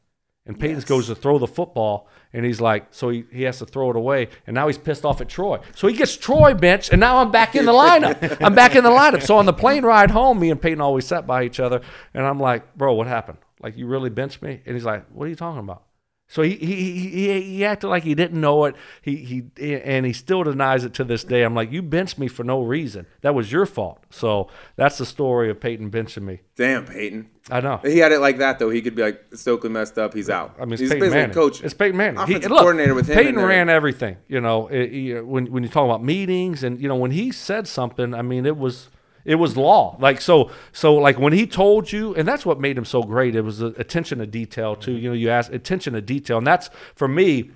And 0.47 0.59
Peyton 0.59 0.81
goes 0.81 1.09
to 1.09 1.15
throw 1.15 1.39
the 1.39 1.47
football 1.47 2.09
and 2.33 2.45
he's 2.45 2.61
like, 2.61 2.87
so 2.91 3.09
he, 3.09 3.25
he 3.33 3.43
has 3.43 3.59
to 3.59 3.67
throw 3.67 3.91
it 3.91 3.97
away. 3.97 4.29
And 4.47 4.55
now 4.55 4.69
he's 4.69 4.79
pissed 4.79 5.05
off 5.05 5.21
at 5.21 5.29
Troy. 5.29 5.59
So 5.75 5.89
he 5.89 5.95
gets 5.95 6.17
Troy 6.17 6.55
benched 6.55 6.93
and 6.93 7.01
now 7.01 7.19
I'm 7.19 7.31
back 7.31 7.57
in 7.57 7.65
the 7.65 7.73
lineup. 7.73 8.39
I'm 8.41 8.55
back 8.55 8.77
in 8.77 8.85
the 8.85 8.91
lineup. 8.91 9.23
So 9.23 9.37
on 9.39 9.47
the 9.47 9.53
plane 9.53 9.85
ride 9.85 10.13
home, 10.13 10.39
me 10.39 10.51
and 10.51 10.61
Peyton 10.61 10.81
always 10.81 11.07
sat 11.07 11.27
by 11.27 11.45
each 11.45 11.59
other 11.59 11.81
and 12.15 12.25
I'm 12.25 12.39
like, 12.39 12.77
bro, 12.77 12.95
what 12.95 13.09
happened? 13.09 13.39
Like 13.61 13.77
you 13.77 13.87
really 13.87 14.11
benched 14.11 14.43
me? 14.43 14.61
And 14.65 14.77
he's 14.77 14.85
like, 14.85 15.07
what 15.13 15.25
are 15.25 15.31
you 15.31 15.37
talking 15.37 15.61
about? 15.61 15.83
So 16.29 16.43
he, 16.43 16.57
he 16.57 17.09
he 17.09 17.41
he 17.41 17.65
acted 17.65 17.87
like 17.89 18.03
he 18.03 18.15
didn't 18.17 18.41
know 18.41 18.65
it. 18.65 18.75
He 19.01 19.17
he 19.57 19.73
and 19.85 20.05
he 20.05 20.13
still 20.13 20.43
denies 20.43 20.85
it 20.85 20.93
to 20.95 21.05
this 21.05 21.23
day. 21.23 21.43
I'm 21.45 21.55
like, 21.55 21.71
you 21.71 21.83
benched 21.83 22.19
me 22.19 22.27
for 22.27 22.43
no 22.43 22.63
reason. 22.63 23.07
That 23.21 23.35
was 23.35 23.53
your 23.53 23.65
fault. 23.65 24.03
So 24.11 24.49
that's 24.75 24.99
the 24.99 25.07
story 25.07 25.51
of 25.51 25.61
Peyton 25.61 25.89
benching 25.91 26.23
me. 26.23 26.41
Damn, 26.57 26.85
Peyton. 26.85 27.31
I 27.49 27.61
know. 27.61 27.77
He 27.77 27.99
had 27.99 28.11
it 28.11 28.19
like 28.19 28.39
that 28.39 28.59
though. 28.59 28.71
He 28.71 28.83
could 28.83 28.97
be 28.97 29.03
like 29.03 29.31
Stokley 29.31 29.71
messed 29.71 29.99
up. 29.99 30.15
He's 30.15 30.29
out. 30.29 30.57
I 30.59 30.65
mean, 30.65 30.73
it's 30.73 30.81
he's 30.81 30.91
Peyton 30.91 31.01
basically 31.01 31.21
Manning. 31.21 31.35
coach. 31.35 31.63
It's 31.63 31.75
Peyton 31.75 31.97
Manning. 31.97 32.27
He- 32.27 32.49
look, 32.49 32.59
coordinator 32.59 32.95
with 32.95 33.09
him 33.09 33.15
Peyton 33.15 33.37
ran 33.37 33.69
everything. 33.69 34.17
You 34.27 34.41
know, 34.41 34.67
it, 34.67 35.25
when 35.25 35.47
when 35.53 35.63
you 35.63 35.69
talk 35.69 35.85
about 35.85 36.03
meetings 36.03 36.65
and 36.65 36.81
you 36.81 36.89
know 36.89 36.97
when 36.97 37.13
he 37.13 37.31
said 37.31 37.69
something, 37.69 38.15
I 38.15 38.23
mean, 38.23 38.47
it 38.47 38.57
was 38.57 38.89
it 39.27 39.35
was 39.35 39.57
law. 39.57 39.97
Like 39.99 40.21
so 40.21 40.51
so 40.73 40.95
like 40.95 41.19
when 41.19 41.33
he 41.33 41.47
told 41.47 41.93
you, 41.93 42.15
and 42.15 42.27
that's 42.27 42.47
what 42.47 42.61
made 42.61 42.79
him 42.79 42.85
so 42.85 43.03
great. 43.03 43.35
It 43.35 43.43
was 43.43 43.59
the 43.59 43.75
attention 43.79 44.21
to 44.21 44.27
detail 44.27 44.77
too. 44.77 44.93
Mm-hmm. 44.93 45.03
You 45.03 45.09
know, 45.11 45.15
you 45.15 45.31
ask 45.31 45.53
attention 45.53 45.93
to 45.93 46.01
detail, 46.01 46.39
and 46.39 46.47
that's 46.47 46.71
for 46.95 47.09
me. 47.09 47.51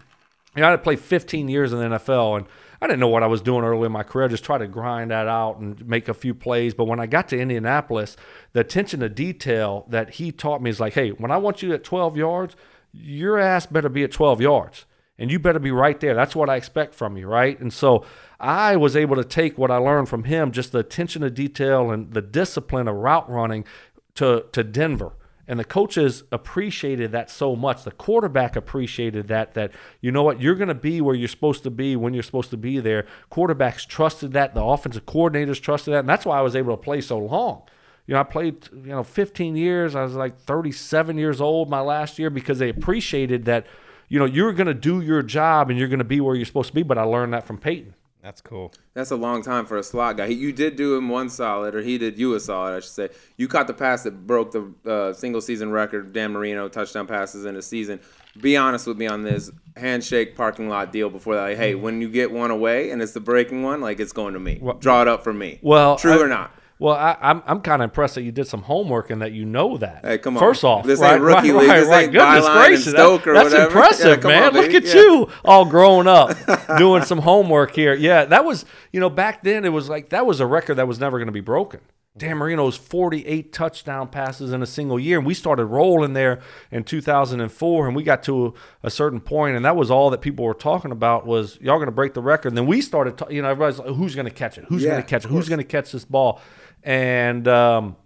You 0.56 0.62
know, 0.62 0.66
I 0.66 0.70
had 0.72 0.82
played 0.82 0.98
15 0.98 1.48
years 1.48 1.72
in 1.72 1.78
the 1.78 1.96
NFL, 1.96 2.38
and 2.38 2.46
I 2.82 2.88
didn't 2.88 2.98
know 2.98 3.06
what 3.08 3.22
I 3.22 3.28
was 3.28 3.40
doing 3.40 3.62
early 3.62 3.86
in 3.86 3.92
my 3.92 4.02
career. 4.02 4.24
I 4.24 4.28
just 4.28 4.42
tried 4.42 4.58
to 4.58 4.66
grind 4.66 5.12
that 5.12 5.28
out 5.28 5.58
and 5.58 5.86
make 5.86 6.08
a 6.08 6.14
few 6.14 6.34
plays. 6.34 6.74
But 6.74 6.86
when 6.86 6.98
I 6.98 7.06
got 7.06 7.28
to 7.28 7.38
Indianapolis, 7.38 8.16
the 8.52 8.60
attention 8.60 8.98
to 8.98 9.08
detail 9.08 9.86
that 9.88 10.14
he 10.14 10.32
taught 10.32 10.60
me 10.60 10.70
is 10.70 10.80
like, 10.80 10.94
hey, 10.94 11.10
when 11.10 11.30
I 11.30 11.36
want 11.36 11.62
you 11.62 11.72
at 11.72 11.84
12 11.84 12.16
yards, 12.16 12.56
your 12.92 13.38
ass 13.38 13.66
better 13.66 13.88
be 13.88 14.02
at 14.02 14.10
12 14.10 14.40
yards. 14.40 14.86
And 15.20 15.30
you 15.30 15.38
better 15.38 15.58
be 15.58 15.70
right 15.70 16.00
there. 16.00 16.14
That's 16.14 16.34
what 16.34 16.48
I 16.48 16.56
expect 16.56 16.94
from 16.94 17.16
you, 17.16 17.28
right? 17.28 17.60
And 17.60 17.72
so 17.72 18.04
I 18.40 18.76
was 18.76 18.96
able 18.96 19.16
to 19.16 19.24
take 19.24 19.58
what 19.58 19.70
I 19.70 19.76
learned 19.76 20.08
from 20.08 20.24
him, 20.24 20.50
just 20.50 20.72
the 20.72 20.78
attention 20.78 21.22
to 21.22 21.30
detail 21.30 21.90
and 21.90 22.12
the 22.12 22.22
discipline 22.22 22.88
of 22.88 22.96
route 22.96 23.30
running 23.30 23.66
to, 24.14 24.46
to 24.52 24.64
Denver. 24.64 25.12
And 25.46 25.58
the 25.58 25.64
coaches 25.64 26.22
appreciated 26.30 27.12
that 27.12 27.28
so 27.28 27.56
much. 27.56 27.82
The 27.82 27.90
quarterback 27.90 28.54
appreciated 28.54 29.28
that, 29.28 29.54
that, 29.54 29.72
you 30.00 30.12
know 30.12 30.22
what, 30.22 30.40
you're 30.40 30.54
going 30.54 30.68
to 30.68 30.74
be 30.74 31.00
where 31.00 31.14
you're 31.14 31.28
supposed 31.28 31.64
to 31.64 31.70
be 31.70 31.96
when 31.96 32.14
you're 32.14 32.22
supposed 32.22 32.50
to 32.50 32.56
be 32.56 32.78
there. 32.78 33.04
Quarterbacks 33.32 33.86
trusted 33.86 34.32
that. 34.32 34.54
The 34.54 34.62
offensive 34.62 35.06
coordinators 35.06 35.60
trusted 35.60 35.92
that. 35.92 36.00
And 36.00 36.08
that's 36.08 36.24
why 36.24 36.38
I 36.38 36.42
was 36.42 36.54
able 36.54 36.74
to 36.76 36.82
play 36.82 37.00
so 37.00 37.18
long. 37.18 37.62
You 38.06 38.14
know, 38.14 38.20
I 38.20 38.22
played, 38.22 38.68
you 38.72 38.90
know, 38.90 39.02
15 39.02 39.56
years. 39.56 39.94
I 39.94 40.02
was 40.04 40.14
like 40.14 40.38
37 40.38 41.18
years 41.18 41.40
old 41.40 41.68
my 41.68 41.80
last 41.80 42.18
year 42.18 42.30
because 42.30 42.58
they 42.58 42.68
appreciated 42.68 43.44
that, 43.46 43.66
you 44.10 44.18
know, 44.18 44.26
you're 44.26 44.52
going 44.52 44.66
to 44.66 44.74
do 44.74 45.00
your 45.00 45.22
job 45.22 45.70
and 45.70 45.78
you're 45.78 45.88
going 45.88 45.98
to 46.00 46.04
be 46.04 46.20
where 46.20 46.34
you're 46.34 46.44
supposed 46.44 46.68
to 46.68 46.74
be. 46.74 46.82
But 46.82 46.98
I 46.98 47.02
learned 47.04 47.32
that 47.32 47.46
from 47.46 47.56
Peyton. 47.56 47.94
That's 48.22 48.42
cool. 48.42 48.70
That's 48.92 49.10
a 49.12 49.16
long 49.16 49.42
time 49.42 49.64
for 49.64 49.78
a 49.78 49.82
slot 49.82 50.18
guy. 50.18 50.26
He, 50.28 50.34
you 50.34 50.52
did 50.52 50.76
do 50.76 50.94
him 50.94 51.08
one 51.08 51.30
solid, 51.30 51.74
or 51.74 51.80
he 51.80 51.96
did 51.96 52.18
you 52.18 52.34
a 52.34 52.40
solid, 52.40 52.76
I 52.76 52.80
should 52.80 52.90
say. 52.90 53.08
You 53.38 53.48
caught 53.48 53.66
the 53.66 53.72
pass 53.72 54.02
that 54.02 54.26
broke 54.26 54.52
the 54.52 54.74
uh, 54.84 55.14
single 55.14 55.40
season 55.40 55.70
record, 55.70 56.12
Dan 56.12 56.32
Marino 56.32 56.68
touchdown 56.68 57.06
passes 57.06 57.46
in 57.46 57.56
a 57.56 57.62
season. 57.62 57.98
Be 58.38 58.58
honest 58.58 58.86
with 58.86 58.98
me 58.98 59.06
on 59.06 59.22
this 59.22 59.50
handshake 59.74 60.36
parking 60.36 60.68
lot 60.68 60.92
deal 60.92 61.08
before 61.08 61.34
that. 61.36 61.42
Like, 61.42 61.56
hey, 61.56 61.74
when 61.74 62.02
you 62.02 62.10
get 62.10 62.30
one 62.30 62.50
away 62.50 62.90
and 62.90 63.00
it's 63.00 63.12
the 63.12 63.20
breaking 63.20 63.62
one, 63.62 63.80
like 63.80 64.00
it's 64.00 64.12
going 64.12 64.34
to 64.34 64.40
me. 64.40 64.60
Draw 64.80 65.02
it 65.02 65.08
up 65.08 65.24
for 65.24 65.32
me. 65.32 65.58
Well, 65.62 65.96
true 65.96 66.12
I- 66.12 66.22
or 66.22 66.28
not? 66.28 66.54
Well, 66.80 66.96
I, 66.96 67.14
I'm 67.20 67.42
I'm 67.46 67.60
kind 67.60 67.82
of 67.82 67.90
impressed 67.90 68.14
that 68.16 68.22
you 68.22 68.32
did 68.32 68.46
some 68.46 68.62
homework 68.62 69.10
and 69.10 69.20
that 69.22 69.32
you 69.32 69.44
know 69.44 69.76
that. 69.76 70.02
Hey, 70.02 70.16
come 70.18 70.36
on. 70.38 70.40
First 70.40 70.64
off, 70.64 70.86
This 70.86 70.98
right, 70.98 71.12
ain't 71.14 71.22
rookie 71.22 71.50
right, 71.52 71.60
league. 71.60 71.68
right, 71.68 71.80
This 71.80 71.88
right. 71.88 72.02
ain't 72.04 72.12
Goodness 72.12 72.48
gracious, 72.48 72.88
or 72.94 73.18
that's 73.18 73.24
whatever. 73.52 73.64
impressive, 73.66 74.22
Yeah, 74.24 74.28
man. 74.28 74.42
on, 74.44 74.54
Look 74.54 74.72
at 74.74 74.84
Yeah. 74.84 74.94
you, 74.94 75.28
all 75.44 75.66
grown 75.66 76.08
up, 76.08 76.34
doing 76.78 77.02
some 77.04 77.18
homework 77.18 77.72
here. 77.76 77.92
Yeah, 77.94 78.24
that 78.24 78.46
was 78.46 78.64
you 78.92 78.98
know 78.98 79.10
back 79.10 79.42
then 79.44 79.66
it 79.66 79.68
was 79.74 79.90
like 79.90 80.08
that 80.08 80.24
was 80.26 80.40
a 80.40 80.46
record 80.46 80.76
that 80.76 80.88
was 80.88 80.98
never 80.98 81.18
going 81.18 81.26
to 81.28 81.32
be 81.32 81.40
broken. 81.42 81.80
Dan 82.16 82.38
Marino's 82.38 82.76
48 82.76 83.52
touchdown 83.52 84.08
passes 84.08 84.52
in 84.52 84.62
a 84.62 84.66
single 84.66 84.98
year, 84.98 85.16
and 85.18 85.26
we 85.26 85.32
started 85.32 85.66
rolling 85.66 86.12
there 86.14 86.40
in 86.72 86.82
2004, 86.82 87.86
and 87.86 87.94
we 87.94 88.02
got 88.02 88.22
to 88.24 88.46
a, 88.82 88.86
a 88.88 88.90
certain 88.90 89.20
point, 89.20 89.54
and 89.54 89.64
that 89.64 89.76
was 89.76 89.90
all 89.92 90.10
that 90.10 90.20
people 90.20 90.44
were 90.44 90.52
talking 90.52 90.90
about 90.90 91.24
was 91.24 91.56
y'all 91.60 91.76
going 91.76 91.86
to 91.86 91.92
break 91.92 92.14
the 92.14 92.20
record. 92.20 92.48
And 92.48 92.58
then 92.58 92.66
we 92.66 92.80
started, 92.80 93.16
ta- 93.16 93.28
you 93.30 93.40
know, 93.42 93.48
everybody's 93.48 93.78
like, 93.78 93.94
who's 93.94 94.16
going 94.16 94.26
to 94.26 94.32
catch 94.34 94.58
it? 94.58 94.64
Who's 94.68 94.82
Yeah, 94.82 94.90
going 94.90 95.02
to 95.02 95.08
catch 95.08 95.24
it? 95.24 95.28
Who's 95.28 95.48
going 95.48 95.58
to 95.60 95.64
catch 95.64 95.92
this 95.92 96.04
ball? 96.04 96.40
And 96.82 97.46
um, 97.48 97.96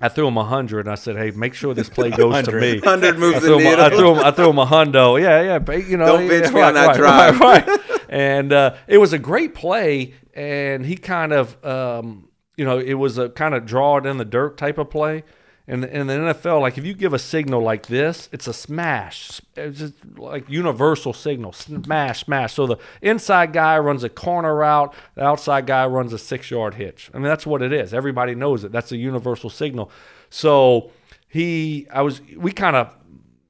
I 0.00 0.08
threw 0.08 0.26
him 0.28 0.36
a 0.36 0.44
hundred, 0.44 0.80
and 0.80 0.90
I 0.90 0.94
said, 0.96 1.16
"Hey, 1.16 1.30
make 1.30 1.54
sure 1.54 1.74
this 1.74 1.88
play 1.88 2.10
goes 2.22 2.44
to 2.44 2.52
me." 2.52 2.74
100 2.80 3.18
moves 3.18 3.36
I 3.36 3.40
the 3.40 3.46
threw, 3.46 3.58
him, 3.58 3.78
a- 3.78 3.82
I 3.82 3.90
threw 3.90 4.14
him. 4.14 4.18
I 4.24 4.30
threw 4.30 4.50
him 4.50 4.58
a 4.58 4.66
hundo. 4.66 5.20
Yeah, 5.20 5.40
yeah. 5.42 5.58
But, 5.58 5.86
you 5.86 5.96
know, 5.96 6.06
Don't 6.06 6.26
yeah, 6.26 6.50
me 6.50 6.60
on 6.60 6.74
that 6.74 6.96
drive. 6.96 7.40
Right, 7.40 7.66
right. 7.66 7.80
And 8.08 8.52
uh, 8.52 8.74
it 8.86 8.98
was 8.98 9.12
a 9.12 9.18
great 9.18 9.54
play, 9.54 10.14
and 10.34 10.84
he 10.84 10.96
kind 10.96 11.32
of, 11.32 11.64
um, 11.64 12.28
you 12.56 12.64
know, 12.64 12.78
it 12.78 12.94
was 12.94 13.18
a 13.18 13.28
kind 13.28 13.54
of 13.54 13.66
draw 13.66 13.96
it 13.96 14.06
in 14.06 14.18
the 14.18 14.24
dirt 14.24 14.56
type 14.56 14.78
of 14.78 14.90
play. 14.90 15.24
And 15.66 15.84
in 15.84 16.06
the 16.06 16.12
NFL, 16.12 16.60
like 16.60 16.76
if 16.76 16.84
you 16.84 16.92
give 16.92 17.14
a 17.14 17.18
signal 17.18 17.62
like 17.62 17.86
this, 17.86 18.28
it's 18.32 18.46
a 18.46 18.52
smash. 18.52 19.40
It's 19.56 19.78
just 19.78 19.94
like 20.16 20.48
universal 20.48 21.14
signal, 21.14 21.52
smash, 21.52 22.24
smash. 22.24 22.52
So 22.52 22.66
the 22.66 22.76
inside 23.00 23.54
guy 23.54 23.78
runs 23.78 24.04
a 24.04 24.10
corner 24.10 24.54
route, 24.54 24.94
the 25.14 25.24
outside 25.24 25.66
guy 25.66 25.86
runs 25.86 26.12
a 26.12 26.18
six-yard 26.18 26.74
hitch. 26.74 27.10
I 27.14 27.16
mean, 27.16 27.24
that's 27.24 27.46
what 27.46 27.62
it 27.62 27.72
is. 27.72 27.94
Everybody 27.94 28.34
knows 28.34 28.64
it. 28.64 28.72
That's 28.72 28.92
a 28.92 28.98
universal 28.98 29.48
signal. 29.48 29.90
So 30.28 30.90
he, 31.28 31.86
I 31.90 32.02
was, 32.02 32.20
we 32.36 32.52
kind 32.52 32.76
of 32.76 32.94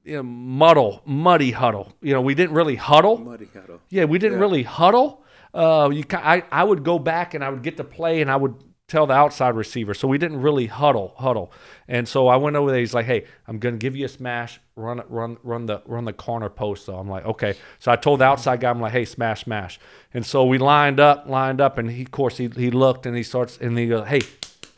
you 0.05 0.17
know, 0.17 0.23
muddle, 0.23 1.01
muddy 1.03 1.51
huddle. 1.51 1.91
You 2.01 2.13
know, 2.13 2.21
we 2.21 2.33
didn't 2.33 2.55
really 2.55 2.75
huddle. 2.75 3.17
Muddy 3.17 3.49
huddle. 3.53 3.81
Yeah, 3.89 4.05
we 4.05 4.19
didn't 4.19 4.39
really 4.39 4.63
huddle. 4.63 5.23
Uh, 5.53 5.89
you, 5.91 6.05
I, 6.11 6.43
I 6.49 6.63
would 6.63 6.83
go 6.83 6.97
back 6.97 7.33
and 7.33 7.43
I 7.43 7.49
would 7.49 7.61
get 7.61 7.75
to 7.77 7.83
play 7.83 8.21
and 8.21 8.31
I 8.31 8.37
would 8.37 8.55
tell 8.87 9.07
the 9.07 9.13
outside 9.13 9.55
receiver. 9.55 9.93
So 9.93 10.07
we 10.07 10.17
didn't 10.17 10.41
really 10.41 10.67
huddle, 10.67 11.13
huddle. 11.17 11.51
And 11.87 12.07
so 12.07 12.27
I 12.27 12.35
went 12.35 12.55
over 12.55 12.71
there. 12.71 12.79
He's 12.79 12.93
like, 12.93 13.05
"Hey, 13.05 13.25
I'm 13.47 13.57
gonna 13.57 13.77
give 13.77 13.95
you 13.95 14.05
a 14.05 14.09
smash. 14.09 14.59
Run, 14.75 15.01
run, 15.09 15.37
run 15.43 15.65
the, 15.65 15.81
run 15.85 16.05
the 16.05 16.13
corner 16.13 16.49
post." 16.49 16.85
So 16.85 16.95
I'm 16.95 17.09
like, 17.09 17.25
"Okay." 17.25 17.55
So 17.79 17.91
I 17.91 17.95
told 17.95 18.19
the 18.19 18.25
outside 18.25 18.59
guy, 18.59 18.69
"I'm 18.69 18.79
like, 18.81 18.91
hey, 18.91 19.05
smash, 19.05 19.45
smash." 19.45 19.79
And 20.13 20.25
so 20.25 20.45
we 20.45 20.57
lined 20.57 20.99
up, 20.99 21.27
lined 21.27 21.61
up, 21.61 21.77
and 21.77 21.89
he, 21.89 22.03
of 22.03 22.11
course, 22.11 22.37
he, 22.37 22.47
he 22.47 22.69
looked 22.71 23.05
and 23.05 23.15
he 23.15 23.23
starts 23.23 23.57
and 23.57 23.77
he 23.77 23.87
goes, 23.87 24.07
"Hey, 24.07 24.21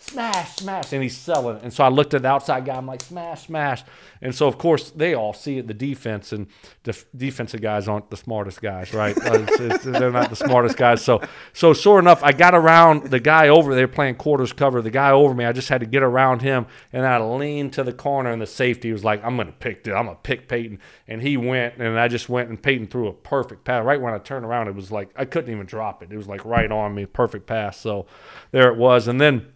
smash, 0.09 0.55
smash, 0.55 0.93
and 0.93 1.03
he's 1.03 1.17
selling. 1.17 1.59
And 1.63 1.73
so 1.73 1.83
I 1.83 1.89
looked 1.89 2.13
at 2.13 2.21
the 2.21 2.27
outside 2.29 2.65
guy. 2.65 2.75
I'm 2.75 2.85
like, 2.87 3.01
smash, 3.01 3.47
smash. 3.47 3.83
And 4.21 4.33
so 4.33 4.47
of 4.47 4.57
course 4.57 4.89
they 4.91 5.13
all 5.13 5.33
see 5.33 5.57
it. 5.59 5.67
The 5.67 5.73
defense 5.73 6.31
and 6.31 6.47
the 6.83 6.97
defensive 7.15 7.61
guys 7.61 7.87
aren't 7.87 8.09
the 8.09 8.17
smartest 8.17 8.61
guys, 8.61 8.93
right? 8.93 9.15
It's- 9.27 9.59
it's- 9.59 9.83
they're 9.83 10.11
not 10.11 10.29
the 10.29 10.35
smartest 10.35 10.77
guys. 10.77 11.03
So 11.03 11.21
so 11.53 11.73
sure 11.73 11.99
enough, 11.99 12.23
I 12.23 12.31
got 12.31 12.55
around 12.55 13.07
the 13.11 13.19
guy 13.19 13.49
over 13.49 13.75
there 13.75 13.87
playing 13.87 14.15
quarters 14.15 14.53
cover. 14.53 14.81
The 14.81 14.89
guy 14.91 15.11
over 15.11 15.33
me, 15.33 15.45
I 15.45 15.51
just 15.51 15.69
had 15.69 15.81
to 15.81 15.87
get 15.87 16.01
around 16.03 16.41
him, 16.41 16.65
and 16.93 17.05
I 17.05 17.19
leaned 17.19 17.73
to 17.73 17.83
the 17.83 17.93
corner, 17.93 18.31
and 18.31 18.41
the 18.41 18.47
safety 18.47 18.91
was 18.91 19.03
like, 19.03 19.23
I'm 19.23 19.37
gonna 19.37 19.51
pick 19.51 19.83
this. 19.83 19.93
I'm 19.93 20.05
gonna 20.05 20.17
pick 20.23 20.47
Peyton, 20.47 20.79
and 21.07 21.21
he 21.21 21.37
went, 21.37 21.77
and 21.77 21.99
I 21.99 22.07
just 22.07 22.29
went, 22.29 22.49
and 22.49 22.61
Peyton 22.61 22.87
threw 22.87 23.07
a 23.07 23.13
perfect 23.13 23.63
pass. 23.65 23.83
Right 23.83 23.99
when 24.01 24.13
I 24.13 24.17
turned 24.19 24.45
around, 24.45 24.67
it 24.67 24.75
was 24.75 24.91
like 24.91 25.09
I 25.15 25.25
couldn't 25.25 25.51
even 25.53 25.65
drop 25.67 26.01
it. 26.01 26.11
It 26.11 26.17
was 26.17 26.27
like 26.27 26.43
right 26.45 26.71
on 26.71 26.95
me, 26.95 27.05
perfect 27.05 27.45
pass. 27.45 27.77
So 27.79 28.05
there 28.51 28.69
it 28.71 28.77
was, 28.77 29.07
and 29.07 29.19
then. 29.21 29.47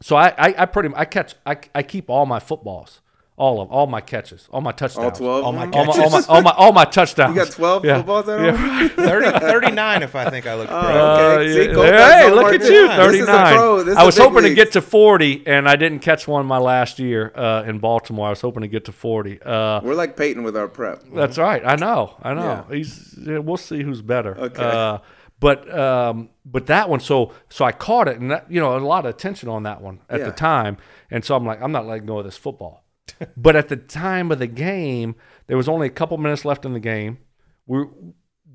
So 0.00 0.16
I, 0.16 0.28
I, 0.36 0.54
I 0.58 0.66
pretty 0.66 0.90
I 0.94 1.04
catch 1.06 1.34
I, 1.46 1.56
I 1.74 1.82
keep 1.82 2.10
all 2.10 2.26
my 2.26 2.38
footballs, 2.38 3.00
all 3.38 3.60
of 3.62 3.70
all 3.70 3.86
my 3.86 4.00
catches, 4.02 4.46
all 4.50 4.60
my 4.60 4.72
touchdowns, 4.72 5.16
12 5.18 5.44
All 5.44 5.52
my 5.52 5.64
of 5.64 5.70
them? 5.72 5.78
all 5.80 5.86
my, 5.86 5.92
all 6.02 6.10
my 6.10 6.22
all 6.28 6.42
my 6.42 6.50
all 6.52 6.72
my 6.72 6.84
touchdowns. 6.84 7.34
You 7.36 7.42
got 7.44 7.50
12 7.52 7.84
Yeah. 7.84 7.96
footballs 7.98 8.28
at 8.28 8.40
Yeah. 8.40 8.88
30, 8.88 9.38
39, 9.40 10.02
if 10.02 10.14
I 10.14 10.28
think 10.30 10.46
I 10.46 10.54
look. 10.54 10.68
correct. 10.68 10.84
Oh, 10.86 11.38
okay. 11.38 11.50
Uh, 11.50 11.54
See, 11.74 11.80
yeah. 11.80 12.20
Hey, 12.24 12.30
look 12.30 12.46
at 12.52 12.52
you, 12.54 12.58
This 12.60 12.70
is 12.70 13.22
a 13.22 13.26
39. 13.26 13.54
pro. 13.56 13.82
This 13.84 13.92
is 13.92 13.96
I 13.98 14.04
was 14.04 14.16
big 14.16 14.24
hoping 14.26 14.42
to 14.44 14.54
get 14.54 14.72
to 14.72 14.82
40, 14.82 15.46
and 15.46 15.66
I 15.68 15.76
didn't 15.76 16.00
catch 16.00 16.28
one 16.28 16.44
my 16.46 16.58
last 16.58 16.98
year 16.98 17.32
uh, 17.34 17.64
in 17.66 17.78
Baltimore. 17.78 18.26
I 18.26 18.30
was 18.30 18.40
hoping 18.42 18.62
to 18.62 18.68
get 18.68 18.84
to 18.86 18.92
40. 18.92 19.40
Uh, 19.42 19.80
We're 19.82 19.94
like 19.94 20.16
Peyton 20.16 20.42
with 20.42 20.56
our 20.56 20.68
prep. 20.68 21.04
that's 21.14 21.38
right. 21.38 21.62
I 21.64 21.76
know. 21.76 22.16
I 22.22 22.34
know. 22.34 22.64
Yeah. 22.70 22.76
He's. 22.76 23.14
yeah, 23.18 23.38
we'll 23.38 23.56
see 23.56 23.82
who's 23.82 24.02
better. 24.02 24.36
Okay. 24.38 24.98
But 25.38 25.72
um, 25.78 26.30
but 26.44 26.66
that 26.66 26.88
one. 26.88 27.00
So 27.00 27.32
so 27.50 27.64
I 27.64 27.72
caught 27.72 28.08
it, 28.08 28.18
and 28.18 28.30
that, 28.30 28.50
you 28.50 28.58
know 28.60 28.76
a 28.76 28.78
lot 28.78 29.04
of 29.04 29.14
attention 29.14 29.48
on 29.48 29.64
that 29.64 29.82
one 29.82 30.00
at 30.08 30.20
Yeah. 30.20 30.26
the 30.26 30.32
time, 30.32 30.78
and 31.10 31.24
so 31.24 31.36
I'm 31.36 31.44
like, 31.44 31.60
I'm 31.60 31.72
not 31.72 31.86
letting 31.86 32.06
go 32.06 32.18
of 32.18 32.24
this 32.24 32.38
football. 32.38 32.84
but 33.36 33.54
at 33.54 33.68
the 33.68 33.76
time 33.76 34.32
of 34.32 34.38
the 34.38 34.46
game, 34.46 35.14
there 35.46 35.56
was 35.56 35.68
only 35.68 35.86
a 35.86 35.90
couple 35.90 36.16
minutes 36.18 36.44
left 36.44 36.64
in 36.64 36.72
the 36.72 36.80
game. 36.80 37.18
We 37.66 37.84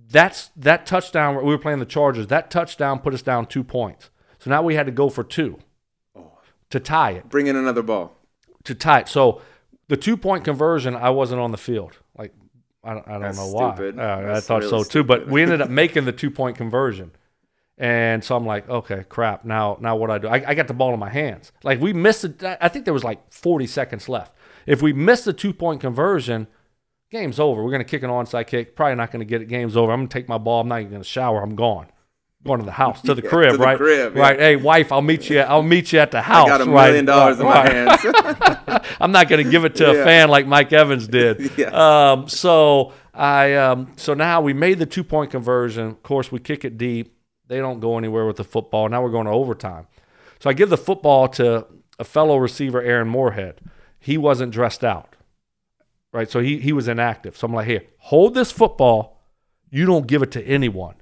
that's 0.10 0.50
that 0.58 0.86
touchdown. 0.86 1.36
We 1.38 1.44
were 1.44 1.58
playing 1.60 1.80
the 1.80 1.86
Chargers. 1.86 2.28
That 2.28 2.50
touchdown 2.50 3.00
put 3.00 3.14
us 3.14 3.22
down 3.22 3.46
two 3.46 3.64
points. 3.64 4.10
So 4.40 4.50
now 4.50 4.64
we 4.64 4.74
had 4.76 4.88
to 4.88 4.92
go 4.92 5.10
for 5.10 5.24
two 5.24 5.60
to 6.72 6.80
tie 6.80 7.12
it 7.12 7.30
Bring 7.30 7.48
in 7.48 7.56
another 7.56 7.84
ball. 7.84 8.18
to 8.64 8.74
tie 8.74 9.02
it. 9.02 9.08
So 9.08 9.42
the 9.88 9.98
two 9.98 10.18
point 10.18 10.44
conversion, 10.44 10.96
I 10.96 11.12
wasn't 11.12 11.42
on 11.42 11.52
the 11.52 11.58
field. 11.58 11.98
I 12.84 12.94
don't, 12.94 13.08
I 13.08 13.20
don't 13.20 13.36
know 13.36 13.48
why. 13.48 13.76
stupid. 13.76 14.00
Uh, 14.00 14.34
I 14.36 14.40
thought 14.40 14.64
really 14.64 14.84
so 14.84 14.84
too. 14.84 15.04
But 15.04 15.28
we 15.28 15.42
ended 15.42 15.62
up 15.62 15.70
making 15.82 16.06
the 16.06 16.12
two 16.12 16.32
point 16.32 16.58
conversion, 16.58 17.12
and 17.78 18.24
so 18.24 18.36
I'm 18.36 18.46
like, 18.46 18.68
okay, 18.70 19.06
crap. 19.08 19.46
Now 19.46 19.78
now 19.80 19.96
what 19.96 20.08
do 20.08 20.14
I 20.14 20.18
do? 20.18 20.28
I, 20.28 20.50
I 20.52 20.54
got 20.56 20.68
the 20.68 20.74
ball 20.74 20.94
in 20.94 21.00
my 21.00 21.10
hands. 21.10 21.52
Like 21.64 21.80
we 21.80 21.94
missed 21.94 22.24
it. 22.24 22.44
I 22.44 22.68
think 22.70 22.86
there 22.86 22.94
was 22.94 23.04
like 23.04 23.32
40 23.32 23.68
seconds 23.68 24.10
left. 24.10 24.36
If 24.66 24.82
we 24.82 24.94
miss 24.94 25.24
the 25.24 25.34
two 25.34 25.54
point 25.54 25.82
conversion. 25.82 26.48
Game's 27.12 27.42
over. 27.42 27.62
We're 27.62 27.72
gonna 27.72 27.84
kick 27.84 28.04
an 28.04 28.10
onside 28.10 28.48
kick. 28.48 28.74
Probably 28.74 28.96
not 28.96 29.12
gonna 29.12 29.26
get 29.26 29.42
it. 29.42 29.50
Game's 29.50 29.76
over. 29.76 29.92
I'm 29.92 30.00
gonna 30.00 30.08
take 30.08 30.30
my 30.30 30.38
ball. 30.38 30.62
I'm 30.62 30.70
not 30.70 30.80
even 30.80 30.94
gonna 30.94 31.04
shower. 31.04 31.44
I'm 31.44 31.56
gone. 31.58 31.88
Going 32.44 32.60
to 32.60 32.66
the 32.66 32.72
house, 32.72 33.02
to 33.04 33.14
the 33.14 33.22
Yeah, 33.24 33.30
crib, 33.30 33.52
to 33.52 33.58
the 33.58 33.64
right? 33.64 33.78
crib, 33.78 34.16
yeah. 34.16 34.22
Right. 34.22 34.40
Hey, 34.40 34.56
wife, 34.56 34.92
I'll 34.92 35.04
meet 35.04 35.30
you. 35.30 35.42
I'll 35.42 35.62
meet 35.62 35.94
you 35.94 36.00
at 36.00 36.10
the 36.10 36.22
house. 36.22 36.48
I 36.48 36.58
got 36.58 36.62
a 36.62 36.72
right, 36.72 36.88
million 36.88 37.06
dollars 37.06 37.40
in 37.40 37.46
my 37.46 37.64
right. 37.64 37.72
hands. 37.72 38.86
I'm 39.00 39.12
not 39.12 39.30
going 39.30 39.44
to 39.46 39.52
give 39.52 39.64
it 39.64 39.76
to 39.76 39.92
a 39.92 40.04
fan 40.04 40.30
like 40.30 40.48
Mike 40.48 40.74
Evans 40.74 41.08
did. 41.08 41.52
Yeah. 41.56 41.68
Um, 42.14 42.28
so 42.28 42.94
I 43.14 43.54
um, 43.54 43.92
so 43.96 44.16
now 44.16 44.42
we 44.42 44.54
made 44.54 44.80
the 44.80 44.88
two 44.88 45.04
point 45.04 45.30
conversion. 45.30 45.88
Of 45.88 46.02
course, 46.02 46.32
we 46.32 46.40
kick 46.40 46.66
it 46.66 46.78
deep. 46.80 47.16
They 47.48 47.58
don't 47.58 47.80
go 47.80 47.98
anywhere 47.98 48.26
with 48.26 48.38
the 48.38 48.44
football. 48.44 48.90
Now 48.90 49.04
we're 49.04 49.12
going 49.12 49.26
to 49.26 49.32
overtime. 49.34 49.86
So 50.40 50.50
I 50.50 50.54
give 50.54 50.70
the 50.70 50.78
football 50.78 51.28
to 51.30 51.68
a 52.00 52.04
fellow 52.04 52.38
receiver, 52.38 52.82
Aaron 52.82 53.08
Moorehead. 53.08 53.60
He 54.00 54.18
wasn't 54.18 54.52
dressed 54.52 54.84
out, 54.84 55.16
right? 56.12 56.30
So 56.30 56.40
he 56.40 56.58
he 56.58 56.74
was 56.74 56.88
inactive. 56.88 57.38
So 57.38 57.46
I'm 57.46 57.54
like, 57.54 57.68
here, 57.68 57.84
hold 57.98 58.34
this 58.34 58.52
football. 58.52 59.22
You 59.70 59.86
don't 59.86 60.08
give 60.08 60.24
it 60.24 60.32
to 60.32 60.44
anyone. 60.44 60.96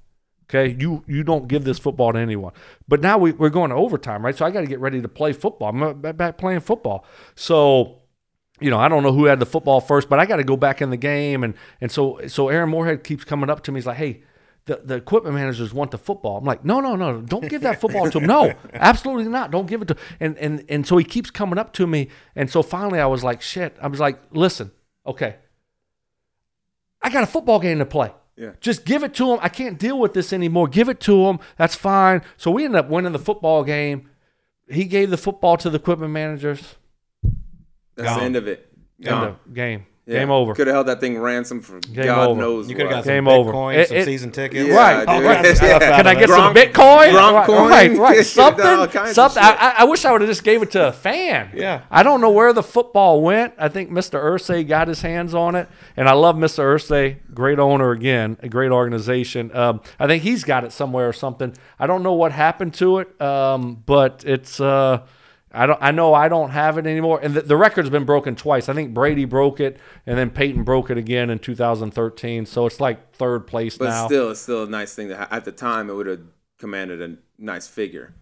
Okay, 0.50 0.76
you 0.80 1.04
you 1.06 1.24
don't 1.24 1.48
give 1.48 1.64
this 1.64 1.78
football 1.78 2.12
to 2.12 2.18
anyone. 2.18 2.54
But 2.88 3.02
now 3.02 3.20
we, 3.20 3.34
we're 3.34 3.50
going 3.50 3.70
to 3.70 3.76
overtime, 3.76 4.26
right? 4.26 4.36
So 4.36 4.46
I 4.46 4.52
got 4.52 4.62
to 4.62 4.68
get 4.68 4.80
ready 4.80 5.00
to 5.00 5.08
play 5.08 5.32
football. 5.32 5.70
I'm 5.70 6.02
back- 6.02 6.18
back 6.18 6.38
playing 6.40 6.62
football. 6.62 7.06
So 7.36 8.00
you 8.60 8.70
know, 8.70 8.80
I 8.80 8.88
don't 8.90 9.04
know 9.04 9.14
who 9.14 9.26
had 9.26 9.40
the 9.40 9.46
football 9.46 9.80
first, 9.80 10.10
but 10.10 10.20
I 10.20 10.26
got 10.26 10.38
to 10.38 10.44
go 10.44 10.58
back 10.58 10.82
in 10.82 10.90
the 10.90 10.98
game, 10.98 11.44
and 11.44 11.54
and 11.82 11.92
so 11.92 12.20
so 12.28 12.50
Aaron 12.50 12.70
Moorehead 12.70 13.04
keeps 13.04 13.24
coming 13.24 13.50
up 13.50 13.62
to 13.64 13.72
me. 13.72 13.78
He's 13.78 13.86
like, 13.86 13.98
"Hey, 13.98 14.24
the, 14.66 14.82
the 14.84 14.96
equipment 14.96 15.36
managers 15.36 15.72
want 15.74 15.92
the 15.92 15.98
football." 15.98 16.38
I'm 16.38 16.46
like, 16.46 16.66
"No, 16.66 16.80
no, 16.80 16.96
no, 16.96 17.22
don't 17.22 17.48
give 17.48 17.62
that 17.62 17.80
football 17.80 18.10
to 18.10 18.20
him. 18.20 18.26
No, 18.26 18.54
absolutely 18.74 19.30
not. 19.30 19.52
Don't 19.52 19.68
give 19.68 19.84
it 19.84 19.88
to." 19.90 19.98
And 20.20 20.36
and 20.40 20.66
and 20.68 20.86
so 20.86 20.98
he 20.98 21.06
keeps 21.06 21.30
coming 21.30 21.60
up 21.60 21.74
to 21.74 21.86
me, 21.88 22.10
and 22.36 22.50
so 22.50 22.64
finally 22.64 23.00
I 23.00 23.06
was 23.06 23.24
like, 23.24 23.42
"Shit!" 23.42 23.78
I 23.82 23.88
was 23.88 24.00
like, 24.00 24.20
"Listen, 24.32 24.72
okay, 25.06 25.36
I 27.02 27.12
got 27.12 27.24
a 27.24 27.28
football 27.28 27.60
game 27.60 27.78
to 27.80 27.86
play." 27.86 28.12
Yeah. 28.40 28.52
Just 28.62 28.86
give 28.86 29.04
it 29.04 29.14
to 29.16 29.34
him. 29.34 29.40
I 29.42 29.50
can't 29.50 29.78
deal 29.78 30.00
with 30.00 30.14
this 30.14 30.32
anymore. 30.32 30.70
Give 30.70 30.88
it 30.88 31.02
to 31.02 31.28
him. 31.28 31.40
That's 31.58 31.76
fine. 31.76 32.22
So 32.38 32.50
we 32.52 32.64
ended 32.64 32.80
up 32.80 32.90
winning 32.90 33.12
the 33.12 33.20
football 33.20 33.66
game. 33.66 34.10
He 34.70 34.86
gave 34.86 35.10
the 35.10 35.18
football 35.18 35.58
to 35.58 35.70
the 35.70 35.76
equipment 35.76 36.14
managers. 36.14 36.76
That's 37.96 38.08
Gone. 38.10 38.20
the 38.20 38.26
end 38.26 38.36
of 38.38 38.48
it. 38.48 38.72
End 39.00 39.10
Gone. 39.10 39.28
of 39.28 39.54
game. 39.54 39.86
Yeah. 40.10 40.20
Game 40.22 40.32
over. 40.32 40.56
Could 40.56 40.66
have 40.66 40.74
held 40.74 40.88
that 40.88 41.00
thing 41.00 41.20
ransom 41.20 41.62
for 41.62 41.80
Game 41.80 42.06
God 42.06 42.30
over. 42.30 42.42
knows 42.42 42.68
You 42.68 42.76
could 42.76 42.86
have 42.88 42.90
got 42.92 42.96
what. 42.98 43.06
some 43.06 43.14
Game 43.14 43.28
over. 43.28 43.52
Bitcoin, 43.52 43.76
It- 43.78 43.88
some 43.90 43.98
it- 43.98 44.06
season 44.06 44.32
tickets. 44.32 44.68
Yeah, 44.68 44.76
Right. 44.76 45.00
dude. 45.02 45.10
All 45.10 45.22
kinds 45.22 45.50
of 45.50 45.56
stuff 45.58 45.82
Yeah. 45.82 45.98
Can 45.98 46.08
I 46.08 46.16
get 46.16 46.30
some 46.30 46.54
Bitcoin? 46.56 47.10
Gronk 47.12 47.46
coin? 47.46 47.70
right, 47.70 47.92
All 47.96 47.98
right. 48.00 48.16
kinds 48.16 48.28
Something. 48.32 49.14
Something. 49.14 49.44
I, 49.44 49.76
I 49.78 49.84
wish 49.84 50.06
I 50.06 50.12
would 50.12 50.22
have 50.22 50.30
just 50.30 50.44
gave 50.44 50.64
it 50.64 50.72
to 50.72 50.88
a 50.88 50.92
fan. 50.92 51.52
Yeah. 51.54 51.82
I 51.92 52.02
don't 52.02 52.22
know 52.22 52.32
where 52.32 52.54
the 52.54 52.64
football 52.64 53.22
went. 53.22 53.54
I 53.60 53.70
think 53.70 53.92
Mr. 53.92 54.20
Irsay 54.20 54.68
got 54.68 54.88
his 54.88 55.02
hands 55.04 55.36
on 55.36 55.54
it, 55.54 55.68
and 55.96 56.10
I 56.10 56.14
love 56.14 56.36
Mr. 56.36 56.64
Irsay. 56.64 57.18
Great 57.34 57.60
owner 57.60 57.92
again, 57.92 58.38
a 58.42 58.50
great 58.50 58.72
organization. 58.72 59.56
Um, 59.56 59.82
I 60.00 60.08
think 60.08 60.24
he's 60.24 60.44
got 60.44 60.64
it 60.64 60.72
somewhere 60.72 61.08
or 61.08 61.14
something. 61.14 61.54
I 61.80 61.86
don't 61.86 62.02
know 62.02 62.14
what 62.14 62.32
happened 62.32 62.74
to 62.76 62.98
it, 62.98 63.22
um, 63.22 63.84
but 63.86 64.24
it's. 64.26 64.60
Uh, 64.60 65.02
I 65.52 65.66
don't. 65.66 65.80
I 65.82 65.92
know 65.92 66.14
I 66.14 66.28
don't 66.28 66.52
have 66.52 66.78
it 66.78 66.86
anymore, 66.86 67.20
and 67.24 67.34
the, 67.34 67.42
the 67.42 67.58
record's 67.58 67.90
been 67.90 68.06
broken 68.06 68.36
twice. 68.36 68.70
I 68.70 68.74
think 68.74 68.94
Brady 68.94 69.26
broke 69.26 69.60
it, 69.60 69.78
and 70.06 70.18
then 70.18 70.30
Peyton 70.30 70.64
broke 70.64 70.90
it 70.92 70.98
again 70.98 71.30
in 71.30 71.40
2013. 71.40 72.46
So 72.46 72.66
it's 72.68 72.80
like 72.80 73.14
third 73.16 73.48
place 73.48 73.78
But 73.78 73.86
now. 73.90 74.06
still, 74.06 74.32
it's 74.32 74.42
still 74.42 74.64
a 74.64 74.70
nice 74.70 74.94
thing. 74.94 75.08
To 75.10 75.18
ha- 75.18 75.28
at 75.32 75.46
the 75.46 75.52
time, 75.52 75.90
it 75.90 75.94
would 75.94 76.08
have 76.08 76.22
commanded 76.60 77.02
a 77.02 77.16
nice 77.38 77.68
figure. 77.68 78.14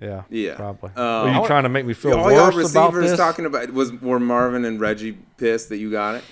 Yeah. 0.00 0.22
Yeah. 0.30 0.56
Probably. 0.56 0.90
Uh, 0.96 1.00
Are 1.00 1.40
you 1.40 1.46
trying 1.46 1.62
to 1.62 1.68
make 1.68 1.86
me 1.86 1.94
feel 1.94 2.18
All 2.18 2.32
y'all 2.32 2.52
worse 2.52 2.72
about 2.72 2.92
receivers 2.94 3.10
this? 3.10 3.18
talking 3.18 3.46
about 3.46 3.70
was 3.72 3.92
were 3.92 4.18
Marvin 4.18 4.64
and 4.64 4.80
Reggie 4.80 5.12
pissed 5.36 5.68
that 5.68 5.76
you 5.76 5.90
got 5.92 6.16
it? 6.16 6.24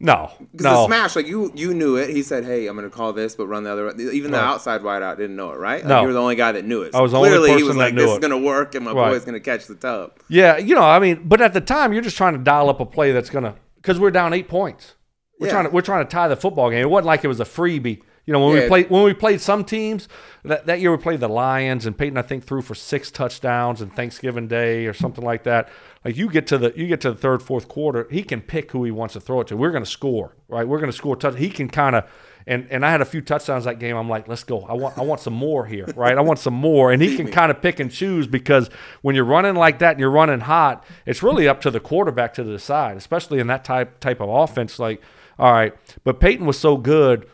No. 0.00 0.30
Because 0.52 0.64
No. 0.64 0.70
the 0.74 0.86
smash, 0.86 1.16
like 1.16 1.26
you, 1.26 1.50
you 1.54 1.74
knew 1.74 1.96
it. 1.96 2.10
He 2.10 2.22
said, 2.22 2.44
"Hey, 2.44 2.66
I'm 2.66 2.76
going 2.76 2.88
to 2.88 2.94
call 2.94 3.12
this, 3.12 3.34
but 3.34 3.46
run 3.46 3.64
the 3.64 3.72
other." 3.72 3.88
Even 4.12 4.30
the 4.30 4.38
Right. 4.38 4.44
outside 4.46 4.82
wideout 4.82 5.16
didn't 5.16 5.36
know 5.36 5.50
it, 5.52 5.58
right? 5.58 5.80
Like, 5.80 5.88
No. 5.88 6.00
you 6.02 6.06
were 6.08 6.12
the 6.12 6.20
only 6.20 6.36
guy 6.36 6.52
that 6.52 6.64
knew 6.64 6.82
it. 6.82 6.94
I 6.94 7.00
was 7.00 7.12
the 7.12 7.18
only 7.18 7.30
clearly 7.30 7.54
he 7.56 7.62
was 7.62 7.76
like, 7.76 7.94
"This 7.94 8.08
it. 8.10 8.12
is 8.14 8.18
going 8.18 8.30
to 8.30 8.38
work, 8.38 8.74
and 8.74 8.84
my 8.84 8.92
Right. 8.92 9.10
boy's 9.10 9.24
going 9.24 9.34
to 9.34 9.40
catch 9.40 9.66
the 9.66 9.74
tub." 9.74 10.12
Yeah, 10.28 10.56
you 10.58 10.74
know, 10.74 10.82
I 10.82 10.98
mean, 10.98 11.22
but 11.24 11.40
at 11.40 11.52
the 11.52 11.60
time, 11.60 11.92
you're 11.92 12.02
just 12.02 12.16
trying 12.16 12.34
to 12.34 12.38
dial 12.38 12.68
up 12.70 12.80
a 12.80 12.86
play 12.86 13.12
that's 13.12 13.30
gonna 13.30 13.54
because 13.76 13.98
we're 13.98 14.10
down 14.10 14.32
eight 14.32 14.48
points. 14.48 14.94
We're 15.40 15.46
Yeah. 15.48 15.52
trying 15.52 15.64
to 15.66 15.70
we're 15.70 15.80
trying 15.82 16.04
to 16.04 16.10
tie 16.10 16.28
the 16.28 16.36
football 16.36 16.70
game. 16.70 16.80
It 16.80 16.90
wasn't 16.90 17.06
like 17.06 17.24
it 17.24 17.28
was 17.28 17.40
a 17.40 17.44
freebie. 17.44 18.00
You 18.28 18.34
know, 18.34 18.44
when 18.44 18.52
we 18.52 18.60
Yeah. 18.60 18.68
played 18.68 18.90
when 18.90 19.04
we 19.04 19.14
played 19.14 19.40
some 19.40 19.64
teams 19.64 20.06
that, 20.44 20.66
that 20.66 20.80
year 20.82 20.90
we 20.90 20.98
played 20.98 21.20
the 21.20 21.28
Lions 21.30 21.86
and 21.86 21.96
Peyton 21.96 22.18
I 22.18 22.22
think 22.22 22.44
threw 22.44 22.60
for 22.60 22.74
six 22.74 23.10
touchdowns 23.10 23.80
and 23.80 23.90
Thanksgiving 23.90 24.46
Day 24.48 24.84
or 24.84 24.92
something 24.92 25.24
like 25.24 25.44
that. 25.44 25.70
Like 26.04 26.14
you 26.18 26.28
get 26.28 26.46
to 26.48 26.58
the 26.58 26.74
you 26.76 26.86
get 26.88 27.00
to 27.00 27.10
the 27.12 27.16
third 27.16 27.42
fourth 27.42 27.68
quarter, 27.68 28.06
he 28.10 28.22
can 28.22 28.42
pick 28.42 28.70
who 28.72 28.84
he 28.84 28.90
wants 28.90 29.14
to 29.14 29.20
throw 29.20 29.40
it 29.40 29.46
to. 29.46 29.56
We're 29.56 29.70
going 29.70 29.82
to 29.82 29.90
score, 29.90 30.36
right? 30.46 30.68
We're 30.68 30.76
going 30.78 30.90
to 30.90 30.96
score 30.96 31.16
touch. 31.16 31.38
He 31.38 31.48
can 31.48 31.70
kind 31.70 31.96
of 31.96 32.04
and 32.46 32.66
and 32.70 32.84
I 32.84 32.90
had 32.90 33.00
a 33.00 33.06
few 33.06 33.22
touchdowns 33.22 33.64
that 33.64 33.78
game. 33.78 33.96
I'm 33.96 34.10
like, 34.10 34.28
let's 34.28 34.44
go. 34.44 34.60
I 34.68 34.74
want 34.74 34.98
I 34.98 35.02
want 35.04 35.22
some 35.22 35.32
more 35.32 35.64
here, 35.64 35.86
right? 35.96 36.18
I 36.18 36.20
want 36.20 36.38
some 36.38 36.52
more, 36.52 36.92
and 36.92 37.00
he 37.00 37.16
can 37.16 37.28
kind 37.30 37.50
of 37.50 37.62
pick 37.62 37.80
and 37.80 37.90
choose 37.90 38.26
because 38.26 38.68
when 39.00 39.14
you're 39.14 39.24
running 39.24 39.54
like 39.54 39.78
that 39.78 39.92
and 39.92 40.00
you're 40.00 40.10
running 40.10 40.40
hot, 40.40 40.84
it's 41.06 41.22
really 41.22 41.48
up 41.48 41.62
to 41.62 41.70
the 41.70 41.80
quarterback 41.80 42.34
to 42.34 42.44
decide, 42.44 42.98
especially 42.98 43.38
in 43.38 43.46
that 43.46 43.64
type 43.64 44.00
type 44.00 44.20
of 44.20 44.28
offense. 44.28 44.78
Like, 44.78 45.00
all 45.38 45.50
right, 45.52 45.74
but 46.04 46.20
Peyton 46.20 46.44
was 46.44 46.58
so 46.58 46.76
good 46.76 47.26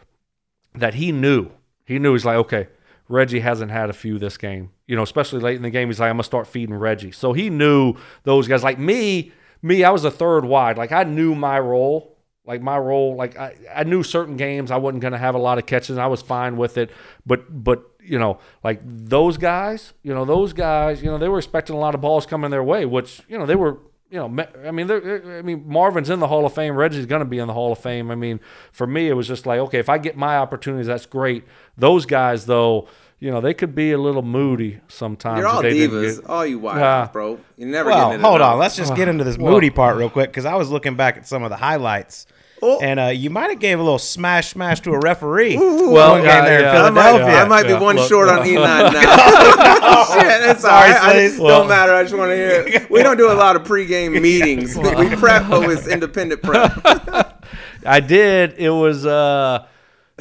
that 0.75 0.95
he 0.95 1.13
knew. 1.13 1.51
He 1.85 1.99
knew 1.99 2.13
he's 2.13 2.25
like, 2.25 2.37
okay, 2.37 2.69
Reggie 3.09 3.41
hasn't 3.41 3.71
had 3.71 3.91
a 3.91 3.93
few 3.93 4.19
this 4.19 4.37
game. 4.37 4.71
You 4.87 4.97
know, 4.97 5.03
especially 5.03 5.41
late 5.41 5.57
in 5.57 5.63
the 5.63 5.71
game, 5.71 5.89
he's 5.89 6.01
like, 6.01 6.11
I'm 6.11 6.17
gonna 6.17 6.25
start 6.25 6.47
feeding 6.47 6.75
Reggie. 6.75 7.13
So 7.13 7.33
he 7.33 7.51
knew 7.51 7.95
those 8.25 8.49
guys. 8.49 8.63
Like 8.65 8.79
me, 8.79 9.33
me, 9.63 9.85
I 9.85 9.91
was 9.91 10.05
a 10.05 10.11
third 10.11 10.45
wide. 10.45 10.77
Like 10.79 10.93
I 10.93 11.05
knew 11.05 11.35
my 11.35 11.59
role. 11.59 12.17
like 12.47 12.61
my 12.61 12.77
role, 12.79 13.17
like 13.17 13.39
I, 13.39 13.55
I 13.75 13.85
knew 13.85 14.03
certain 14.03 14.37
games 14.37 14.71
I 14.71 14.77
wasn't 14.77 15.03
to 15.03 15.19
have 15.19 15.35
a 15.35 15.39
lot 15.39 15.59
of 15.59 15.67
catches. 15.67 15.97
I 15.99 16.07
was 16.07 16.23
fine 16.23 16.57
with 16.57 16.77
it, 16.77 16.91
but 17.25 17.63
but 17.65 17.83
you 18.03 18.19
know, 18.19 18.39
like 18.63 18.81
those 18.85 19.39
guys, 19.39 19.95
you 20.03 20.13
know, 20.15 20.25
those 20.27 20.53
guys, 20.53 21.03
you 21.03 21.11
know, 21.11 21.17
they 21.19 21.29
were 21.29 21.39
expecting 21.39 21.75
a 21.75 21.79
lot 21.79 21.95
of 21.95 22.01
balls 22.03 22.27
coming 22.27 22.51
their 22.51 22.63
way, 22.63 22.85
which 22.85 23.23
you 23.29 23.39
know 23.39 23.47
they 23.47 23.57
were. 23.57 23.79
You 24.15 24.21
know, 24.21 24.45
I 24.65 24.71
mean, 24.71 24.89
I 24.93 25.43
mean, 25.43 25.65
Marvin's 25.67 26.09
in 26.09 26.21
the 26.21 26.29
Hall 26.29 26.47
of 26.47 26.55
Fame. 26.55 26.77
Reggie's 26.77 27.05
going 27.05 27.19
to 27.19 27.25
be 27.25 27.41
in 27.41 27.49
the 27.49 27.53
Hall 27.53 27.73
of 27.73 27.81
Fame. 27.81 28.13
I 28.13 28.15
mean, 28.15 28.39
for 28.71 28.87
me, 28.87 29.09
it 29.09 29.15
was 29.15 29.27
just 29.27 29.45
like, 29.45 29.59
okay, 29.59 29.81
if 29.81 29.89
I 29.89 29.99
get 29.99 30.17
my 30.17 30.37
opportunities, 30.39 30.87
that's 30.87 31.05
great. 31.05 31.43
Those 31.77 32.07
guys, 32.07 32.47
though, 32.47 32.87
you 33.19 33.33
know, 33.33 33.41
they 33.41 33.55
could 33.55 33.75
be 33.75 33.91
a 33.91 33.99
little 33.99 34.23
moody 34.23 34.79
sometimes. 34.87 35.41
You're 35.41 35.49
all 35.49 35.61
divas, 35.65 36.21
get- 36.21 36.31
all 36.31 36.47
you 36.47 36.61
wild, 36.61 36.79
Yeah. 36.79 37.09
bro. 37.13 37.41
You 37.57 37.67
never 37.67 37.91
Well, 37.91 38.13
get 38.13 38.21
hold 38.21 38.41
on. 38.41 38.57
Let's 38.57 38.77
just 38.77 38.95
get 38.95 39.09
into 39.09 39.25
this 39.25 39.37
Well- 39.37 39.51
moody 39.53 39.71
part 39.71 39.97
real 39.97 40.11
quick 40.11 40.31
because 40.31 40.45
I 40.45 40.55
was 40.55 40.71
looking 40.71 40.95
back 40.95 41.17
at 41.17 41.27
some 41.27 41.43
of 41.43 41.51
the 41.51 41.57
highlights. 41.57 42.29
Oh. 42.67 42.79
And 42.81 42.99
uh, 42.99 43.07
you 43.09 43.29
might 43.29 43.51
have 43.51 43.59
gave 43.59 43.79
a 43.79 43.83
little 43.83 43.99
smash 43.99 44.49
smash 44.53 44.81
to 44.81 44.93
a 44.93 44.99
referee. 44.99 45.57
Well, 45.57 46.13
one 46.13 46.21
game 46.21 46.27
yeah, 46.27 46.45
there 46.47 46.59
in 46.61 46.65
yeah. 46.65 46.83
I 46.85 46.91
might, 46.91 47.03
Philadelphia. 47.11 47.37
I 47.37 47.45
might 47.45 47.69
Yeah. 47.69 47.79
be 47.79 47.85
one 47.85 47.97
Look, 47.97 48.09
short 48.09 48.29
on 48.31 48.39
uh, 48.39 48.43
E9 48.43 48.57
now. 48.93 50.05
Shit, 50.15 50.51
it's 50.51 50.65
all 50.65 50.71
Sorry, 50.71 50.91
right. 50.91 51.35
I, 51.35 51.39
Well- 51.39 51.59
don't 51.61 51.69
matter. 51.69 51.93
I 51.95 52.03
just 52.05 52.15
want 52.17 52.31
to 52.31 52.37
hear 52.37 52.51
it. 52.67 52.91
We 52.91 53.03
don't 53.03 53.19
do 53.19 53.31
a 53.31 53.35
lot 53.35 53.55
of 53.57 53.65
pregame 53.65 54.13
meetings. 54.23 54.77
we 54.77 55.15
prep, 55.17 55.49
but 55.51 55.69
it's 55.71 55.87
independent 55.87 56.43
prep. 56.43 57.45
I 57.85 58.01
did. 58.01 58.55
It 58.55 58.71
was 58.71 59.05
uh, 59.05 59.67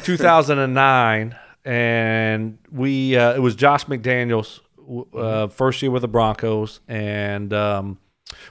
2009, 0.02 1.36
and 1.66 2.58
we 2.72 3.16
uh, 3.16 3.34
it 3.36 3.40
was 3.40 3.56
Josh 3.56 3.86
McDaniels 3.86 4.60
uh, 5.18 5.48
first 5.48 5.82
year 5.82 5.92
with 5.92 6.02
the 6.02 6.08
Broncos, 6.10 6.82
and 6.90 7.54
um, 7.54 8.00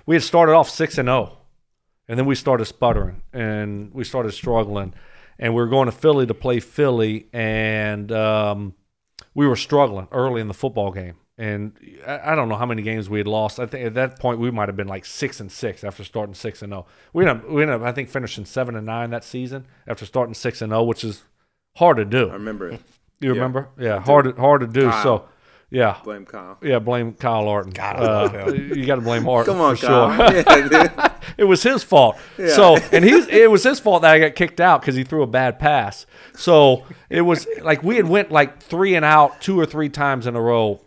we 0.06 0.14
had 0.16 0.22
started 0.22 0.52
off 0.54 0.70
six 0.70 0.96
and 0.98 1.08
zero, 1.08 1.36
and 2.08 2.18
then 2.18 2.26
we 2.26 2.34
started 2.34 2.64
sputtering 2.66 3.22
and 3.32 3.92
we 3.94 4.04
started 4.04 4.32
struggling, 4.32 4.94
and 5.38 5.54
we 5.54 5.62
were 5.62 5.68
going 5.68 5.86
to 5.86 5.92
Philly 5.92 6.26
to 6.26 6.34
play 6.34 6.60
Philly, 6.60 7.26
and 7.32 8.10
um, 8.12 8.74
we 9.34 9.46
were 9.46 9.56
struggling 9.56 10.08
early 10.12 10.40
in 10.40 10.48
the 10.48 10.54
football 10.54 10.92
game. 10.92 11.16
And 11.38 11.72
I 12.06 12.32
I 12.32 12.34
don't 12.34 12.48
know 12.48 12.56
how 12.56 12.66
many 12.66 12.82
games 12.82 13.08
we 13.08 13.18
had 13.18 13.26
lost. 13.26 13.58
I 13.58 13.66
think 13.66 13.86
at 13.86 13.94
that 13.94 14.18
point 14.18 14.38
we 14.38 14.50
might 14.50 14.68
have 14.68 14.76
been 14.76 14.86
like 14.86 15.04
six 15.06 15.40
and 15.40 15.50
six 15.50 15.82
after 15.82 16.04
starting 16.04 16.34
six 16.34 16.62
and 16.62 16.72
zero. 16.72 16.86
We 17.12 17.26
ended 17.26 17.44
up, 17.44 17.50
we 17.50 17.62
ended 17.62 17.80
up 17.80 17.82
I 17.82 17.92
think 17.92 18.10
finishing 18.10 18.44
seven 18.44 18.76
and 18.76 18.86
nine 18.86 19.10
that 19.10 19.24
season 19.24 19.66
after 19.86 20.04
starting 20.04 20.34
six 20.34 20.60
and 20.60 20.70
zero, 20.70 20.84
which 20.84 21.02
is 21.02 21.24
hard 21.76 21.96
to 21.96 22.04
do. 22.04 22.28
I 22.28 22.34
remember 22.34 22.68
it. 22.68 22.80
You 23.20 23.32
remember? 23.32 23.70
Yeah, 23.78 24.00
hard 24.00 24.24
to, 24.26 24.40
hard 24.40 24.60
to 24.60 24.66
do. 24.66 24.90
So, 25.02 25.28
yeah, 25.72 25.98
Blame 26.04 26.26
Kyle. 26.26 26.58
yeah. 26.62 26.78
Blame 26.78 27.14
Kyle 27.14 27.48
Orton. 27.48 27.72
God, 27.72 27.96
I 27.96 28.02
Uh, 28.40 28.52
you 28.52 28.84
got 28.86 28.96
to 28.96 29.00
blame 29.00 29.26
Orton. 29.26 29.52
Come 29.54 29.60
on, 29.62 29.76
for 29.76 29.86
Kyle. 29.86 30.16
Sure. 30.16 30.32
Yeah, 30.70 31.12
it 31.38 31.44
was 31.44 31.62
his 31.62 31.82
fault. 31.82 32.16
So, 32.36 32.76
and 32.92 33.04
he's 33.04 33.26
it 33.28 33.50
was 33.50 33.64
his 33.64 33.80
fault 33.80 34.02
that 34.02 34.12
I 34.12 34.18
got 34.18 34.34
kicked 34.34 34.60
out 34.60 34.82
because 34.82 34.94
he 34.94 35.02
threw 35.04 35.22
a 35.22 35.26
bad 35.26 35.58
pass. 35.58 36.04
So 36.34 36.84
it 37.08 37.22
was 37.22 37.46
like 37.62 37.82
we 37.82 37.96
had 37.96 38.06
went 38.06 38.30
like 38.30 38.60
three 38.62 38.94
and 38.94 39.04
out 39.04 39.40
two 39.40 39.58
or 39.58 39.64
three 39.66 39.88
times 39.88 40.26
in 40.26 40.36
a 40.36 40.40
row, 40.40 40.80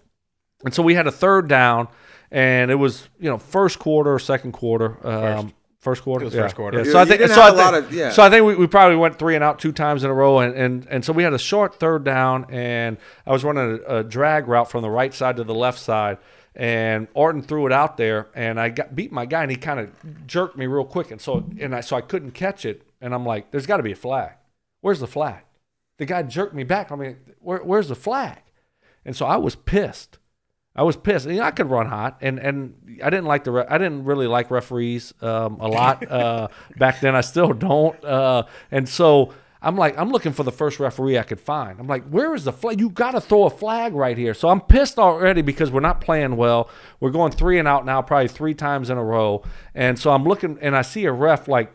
and 0.64 0.74
so 0.74 0.84
we 0.84 0.94
had 0.94 1.08
a 1.08 1.12
third 1.12 1.48
down, 1.48 1.88
and 2.32 2.70
it 2.70 2.76
was 2.76 3.10
you 3.20 3.30
know 3.30 3.38
first 3.40 3.80
quarter 3.80 4.14
or 4.14 4.20
second 4.20 4.52
quarter. 4.52 5.06
Um, 5.08 5.54
First 5.86 6.02
quarter. 6.02 6.24
It 6.24 6.26
was 6.26 6.34
yeah. 6.34 6.42
first 6.42 6.56
quarter. 6.56 6.84
Yeah. 6.84 6.92
So 6.92 6.98
I 6.98 7.06
think 7.06 7.22
so. 7.30 7.40
I 7.40 7.52
think, 7.52 7.86
of- 7.86 7.94
yeah. 7.94 8.10
so 8.10 8.24
I 8.24 8.32
think 8.32 8.44
we, 8.44 8.56
we 8.56 8.66
probably 8.66 8.96
went 8.96 9.20
three 9.20 9.36
and 9.36 9.44
out 9.44 9.60
two 9.60 9.72
times 9.72 10.04
in 10.04 10.10
a 10.10 10.14
row, 10.16 10.40
and, 10.40 10.56
and 10.56 10.88
and 10.90 11.06
so 11.06 11.14
we 11.14 11.22
had 11.22 11.32
a 11.32 11.38
short 11.38 11.80
third 11.80 12.04
down, 12.04 12.48
and 12.50 12.98
I 13.24 13.32
was 13.32 13.44
running 13.44 13.82
a, 13.88 13.98
a 13.98 14.04
drag 14.04 14.48
route 14.48 14.72
from 14.72 14.82
the 14.82 14.90
right 14.90 15.14
side 15.14 15.36
to 15.36 15.44
the 15.44 15.54
left 15.54 15.78
side, 15.78 16.18
and 16.56 17.08
Orton 17.14 17.44
threw 17.44 17.68
it 17.68 17.72
out 17.72 17.98
there, 17.98 18.30
and 18.34 18.60
I 18.60 18.70
got 18.70 18.96
beat 18.96 19.12
my 19.12 19.28
guy, 19.28 19.44
and 19.44 19.52
he 19.52 19.58
kind 19.58 19.80
of 19.80 20.26
jerked 20.26 20.58
me 20.58 20.66
real 20.66 20.86
quick, 20.86 21.12
and 21.12 21.22
so 21.22 21.48
and 21.60 21.76
I 21.76 21.82
so 21.82 21.96
I 21.96 22.02
couldn't 22.02 22.32
catch 22.32 22.66
it, 22.66 22.82
and 23.00 23.14
I'm 23.14 23.24
like, 23.24 23.52
there's 23.52 23.68
got 23.68 23.78
to 23.78 23.84
be 23.84 23.92
a 23.92 23.96
flag. 23.96 24.32
Where's 24.82 25.00
the 25.00 25.08
flag? 25.08 25.44
The 26.00 26.06
guy 26.08 26.24
jerked 26.24 26.56
me 26.56 26.64
back. 26.64 26.92
I 26.92 26.96
mean, 26.96 27.18
where, 27.38 27.60
where's 27.60 27.90
the 27.90 27.96
flag? 27.96 28.40
And 29.06 29.16
so 29.16 29.28
I 29.28 29.38
was 29.38 29.56
pissed. 29.56 30.18
I 30.76 30.84
was 30.84 30.98
pissed. 30.98 31.28
You 31.28 31.38
know, 31.38 31.44
I 31.44 31.52
could 31.52 31.70
run 31.70 31.88
hot, 31.88 32.18
and 32.22 32.38
and 32.38 33.00
I 33.04 33.10
didn't 33.10 33.26
like 33.26 33.44
the 33.46 33.52
re- 33.52 33.66
I 33.70 33.78
didn't 33.78 34.04
really 34.04 34.28
like 34.28 34.52
referees 34.52 35.14
um, 35.22 35.60
a 35.60 35.68
lot 35.68 36.10
uh, 36.12 36.50
back 36.78 37.00
then. 37.00 37.16
I 37.16 37.22
still 37.22 37.54
don't. 37.54 38.04
Uh, 38.04 38.44
and 38.72 38.88
so 38.88 39.34
I'm 39.62 39.78
like, 39.78 39.98
I'm 39.98 40.12
looking 40.12 40.32
for 40.32 40.44
the 40.44 40.52
first 40.52 40.80
referee 40.80 41.18
I 41.18 41.24
could 41.24 41.40
find. 41.40 41.80
I'm 41.80 41.88
like, 41.88 42.08
where 42.10 42.36
is 42.36 42.44
the 42.44 42.52
flag? 42.52 42.80
You 42.80 42.90
got 42.90 43.12
to 43.12 43.22
throw 43.22 43.46
a 43.46 43.50
flag 43.50 43.96
right 43.96 44.18
here. 44.18 44.36
So 44.36 44.50
I'm 44.50 44.62
pissed 44.62 45.00
already 45.00 45.42
because 45.42 45.72
we're 45.72 45.80
not 45.80 46.02
playing 46.02 46.36
well. 46.36 46.70
We're 47.00 47.10
going 47.10 47.32
three 47.32 47.58
and 47.58 47.68
out 47.68 47.84
now, 47.84 48.02
probably 48.04 48.28
three 48.28 48.54
times 48.54 48.92
in 48.92 48.98
a 48.98 49.04
row. 49.04 49.44
And 49.74 49.98
so 49.98 50.12
I'm 50.12 50.24
looking, 50.24 50.60
and 50.62 50.76
I 50.76 50.84
see 50.84 51.06
a 51.06 51.12
ref 51.12 51.48
like 51.48 51.74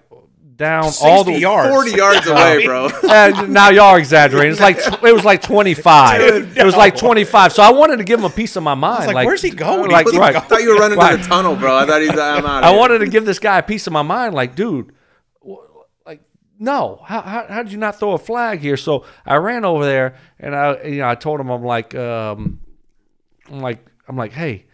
down 0.60 0.92
all 1.02 1.24
the 1.24 1.32
yards. 1.32 1.70
40 1.70 1.90
yards 1.92 2.26
away, 2.26 2.66
bro. 2.66 2.84
uh, 3.02 3.46
now 3.48 3.70
y'all 3.70 3.86
are 3.86 3.98
exaggerating. 3.98 4.52
It's 4.52 4.60
like 4.60 4.76
it 4.76 5.14
was 5.14 5.24
like 5.24 5.40
25. 5.40 6.20
It 6.56 6.64
was 6.64 6.76
like 6.76 6.94
25. 6.96 7.52
So 7.54 7.62
I 7.62 7.72
wanted 7.72 7.96
to 7.96 8.04
give 8.04 8.20
him 8.20 8.26
a 8.26 8.30
piece 8.30 8.56
of 8.56 8.62
my 8.62 8.74
mind. 8.74 9.12
like, 9.14 9.26
where's 9.26 9.40
he 9.40 9.50
going? 9.50 9.90
Like, 9.90 10.04
He 10.06 10.12
keeps 10.12 10.20
right. 10.20 10.36
I 10.36 10.40
thought 10.40 10.62
you 10.62 10.74
were 10.74 10.78
running 10.78 10.98
Right. 10.98 11.12
to 11.12 11.16
the 11.16 11.24
tunnel, 11.24 11.56
bro. 11.56 11.74
I 11.74 11.86
thought 11.86 12.02
he's 12.02 12.10
I'm 12.10 12.44
out. 12.46 12.62
I 12.62 12.76
wanted 12.76 12.98
to 12.98 13.08
give 13.08 13.24
this 13.24 13.38
guy 13.38 13.58
a 13.58 13.62
piece 13.62 13.86
of 13.86 13.94
my 13.94 14.02
mind. 14.02 14.34
Like, 14.34 14.54
dude, 14.54 14.92
like, 16.04 16.20
no, 16.58 17.00
how, 17.06 17.22
how, 17.22 17.46
how 17.48 17.62
did 17.62 17.72
you 17.72 17.78
not 17.78 17.98
throw 17.98 18.12
a 18.12 18.18
flag 18.18 18.60
here? 18.60 18.76
So 18.76 19.06
I 19.24 19.36
ran 19.36 19.64
over 19.64 19.84
there 19.86 20.16
and 20.38 20.54
I, 20.54 20.82
you 20.82 20.98
know, 20.98 21.08
I 21.08 21.14
told 21.14 21.40
him, 21.40 21.48
I'm 21.48 21.64
like, 21.64 21.94
um, 21.94 22.60
I'm 23.50 23.60
like, 23.60 23.84
I'm 24.06 24.16
like, 24.16 24.32
hey. 24.32 24.66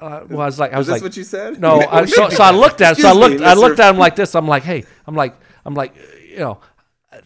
Uh, 0.00 0.24
well, 0.28 0.40
I 0.40 0.46
was 0.46 0.58
like, 0.58 0.72
I 0.72 0.78
was 0.78 0.88
like, 0.88 1.02
what 1.02 1.16
you 1.16 1.24
said? 1.24 1.60
no, 1.60 1.80
I, 1.90 2.04
so, 2.04 2.28
so 2.28 2.42
I 2.42 2.50
looked 2.50 2.80
at, 2.80 2.96
so 2.96 3.08
I 3.08 3.12
Excuse 3.12 3.30
me, 3.30 3.38
looked, 3.38 3.42
I 3.42 3.54
looked 3.54 3.80
at 3.80 3.90
him 3.90 3.98
like 3.98 4.16
this. 4.16 4.34
I'm 4.34 4.46
like, 4.46 4.62
hey, 4.62 4.84
I'm 5.06 5.14
like, 5.14 5.34
I'm 5.64 5.74
like, 5.74 5.96
you 6.28 6.38
know, 6.38 6.60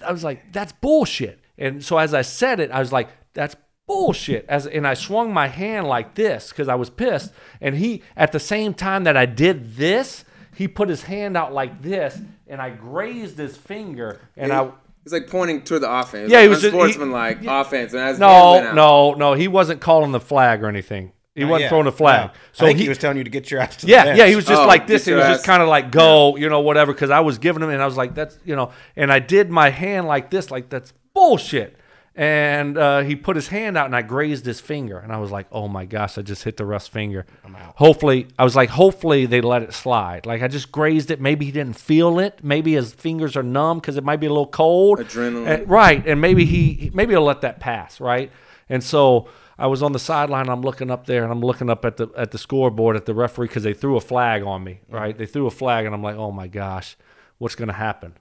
I 0.06 0.12
was 0.12 0.24
like, 0.24 0.52
that's 0.52 0.72
bullshit. 0.72 1.40
And 1.58 1.84
so 1.84 1.98
as 1.98 2.14
I 2.14 2.22
said 2.22 2.60
it, 2.60 2.70
I 2.70 2.80
was 2.80 2.92
like, 2.92 3.08
that's 3.34 3.56
bullshit. 3.86 4.46
As 4.48 4.66
and 4.66 4.86
I 4.86 4.94
swung 4.94 5.34
my 5.34 5.48
hand 5.48 5.86
like 5.86 6.14
this 6.14 6.50
because 6.50 6.68
I 6.68 6.76
was 6.76 6.90
pissed. 6.90 7.32
And 7.60 7.76
he, 7.76 8.02
at 8.16 8.32
the 8.32 8.40
same 8.40 8.72
time 8.72 9.04
that 9.04 9.16
I 9.16 9.26
did 9.26 9.76
this, 9.76 10.24
he 10.54 10.68
put 10.68 10.88
his 10.88 11.02
hand 11.02 11.36
out 11.36 11.52
like 11.52 11.82
this, 11.82 12.20
and 12.46 12.60
I 12.60 12.70
grazed 12.70 13.38
his 13.38 13.56
finger, 13.56 14.20
and 14.36 14.52
I. 14.52 14.70
He's 15.02 15.14
like 15.14 15.28
pointing 15.28 15.62
to 15.62 15.78
the 15.78 15.90
offense. 15.90 16.30
Yeah, 16.30 16.38
like 16.38 16.42
he 16.42 16.48
was 16.48 16.64
unsportsmanlike 16.64 17.44
offense, 17.46 17.92
and 17.94 18.02
as 18.02 18.18
No, 18.18 18.74
no, 18.74 19.14
no. 19.14 19.32
He 19.32 19.48
wasn't 19.48 19.80
calling 19.80 20.12
the 20.12 20.20
flag 20.20 20.62
or 20.62 20.68
anything. 20.68 21.12
He 21.34 21.44
wasn't 21.44 21.62
Yeah, 21.62 21.68
throwing 21.68 21.86
a 21.86 21.92
flag. 21.92 22.26
no. 22.28 22.32
So 22.52 22.64
I 22.64 22.68
think 22.68 22.78
he, 22.78 22.84
he 22.84 22.88
was 22.88 22.98
telling 22.98 23.16
you 23.16 23.24
to 23.24 23.30
get 23.30 23.50
your 23.50 23.60
ass 23.60 23.76
to 23.76 23.86
the 23.86 23.92
Yeah, 23.92 24.04
bench. 24.04 24.18
yeah, 24.18 24.26
he 24.26 24.34
was 24.36 24.44
just 24.44 24.62
Oh, 24.62 24.66
like 24.66 24.86
this. 24.88 25.04
He 25.04 25.12
your 25.12 25.20
was 25.20 25.28
just 25.28 25.44
kind 25.44 25.62
of 25.62 25.68
like 25.68 25.90
go, 25.92 26.36
you 26.36 26.48
know, 26.48 26.60
whatever. 26.60 26.92
Because 26.92 27.10
I 27.10 27.20
was 27.20 27.38
giving 27.38 27.62
him, 27.62 27.70
and 27.70 27.80
I 27.80 27.86
was 27.86 27.96
like, 27.96 28.14
that's 28.14 28.36
you 28.44 28.56
know, 28.56 28.72
and 28.96 29.12
I 29.12 29.20
did 29.20 29.48
my 29.50 29.70
hand 29.70 30.06
like 30.08 30.30
this, 30.30 30.50
like 30.50 30.68
that's 30.70 30.92
bullshit. 31.14 31.76
And 32.16 32.76
uh, 32.76 33.00
he 33.02 33.14
put 33.14 33.36
his 33.36 33.46
hand 33.48 33.78
out, 33.78 33.86
and 33.86 33.94
I 33.94 34.02
grazed 34.02 34.44
his 34.44 34.60
finger, 34.60 34.98
and 34.98 35.12
I 35.12 35.18
was 35.18 35.30
like, 35.30 35.46
oh 35.52 35.68
my 35.68 35.84
gosh, 35.86 36.18
I 36.18 36.22
just 36.22 36.42
hit 36.42 36.56
the 36.56 36.66
ref's 36.66 36.88
finger. 36.88 37.24
I'm 37.44 37.54
out. 37.54 37.74
Hopefully, 37.76 38.26
I 38.36 38.42
was 38.42 38.56
like, 38.56 38.68
hopefully 38.68 39.26
they 39.26 39.40
let 39.40 39.62
it 39.62 39.72
slide. 39.72 40.26
Like 40.26 40.42
I 40.42 40.48
just 40.48 40.72
grazed 40.72 41.12
it. 41.12 41.20
Maybe 41.20 41.44
he 41.46 41.52
didn't 41.52 41.78
feel 41.78 42.18
it. 42.18 42.40
Maybe 42.42 42.72
his 42.74 42.92
fingers 42.92 43.36
are 43.36 43.44
numb 43.44 43.78
because 43.78 43.96
it 43.96 44.02
might 44.04 44.16
be 44.18 44.26
a 44.26 44.30
little 44.30 44.48
cold. 44.48 44.98
Adrenaline. 44.98 45.46
And- 45.46 45.70
right, 45.70 46.04
and 46.04 46.20
maybe 46.20 46.44
he 46.44 46.90
maybe 46.92 47.12
he'll 47.14 47.22
let 47.22 47.42
that 47.42 47.60
pass, 47.60 48.00
right? 48.00 48.32
And 48.68 48.82
so 48.82 49.28
I 49.60 49.66
was 49.66 49.82
on 49.82 49.92
the 49.92 49.98
sideline. 49.98 50.48
I'm 50.48 50.62
looking 50.62 50.90
up 50.90 51.06
there, 51.06 51.22
and 51.22 51.30
I'm 51.30 51.40
looking 51.42 51.68
up 51.70 51.84
at 51.84 51.96
the 51.98 52.08
at 52.16 52.30
the 52.30 52.38
scoreboard 52.38 52.96
at 52.96 53.04
the 53.06 53.14
referee 53.14 53.48
because 53.48 53.62
they 53.62 53.74
threw 53.74 53.96
a 53.96 54.00
flag 54.00 54.42
on 54.42 54.64
me, 54.64 54.80
right? 54.88 55.16
They 55.16 55.26
threw 55.26 55.46
a 55.46 55.50
flag, 55.50 55.84
and 55.86 55.94
I'm 55.94 56.02
like, 56.02 56.16
oh 56.16 56.32
my 56.32 56.48
gosh, 56.48 56.96
what's 57.38 57.54
gonna 57.54 57.72
happen? 57.74 58.14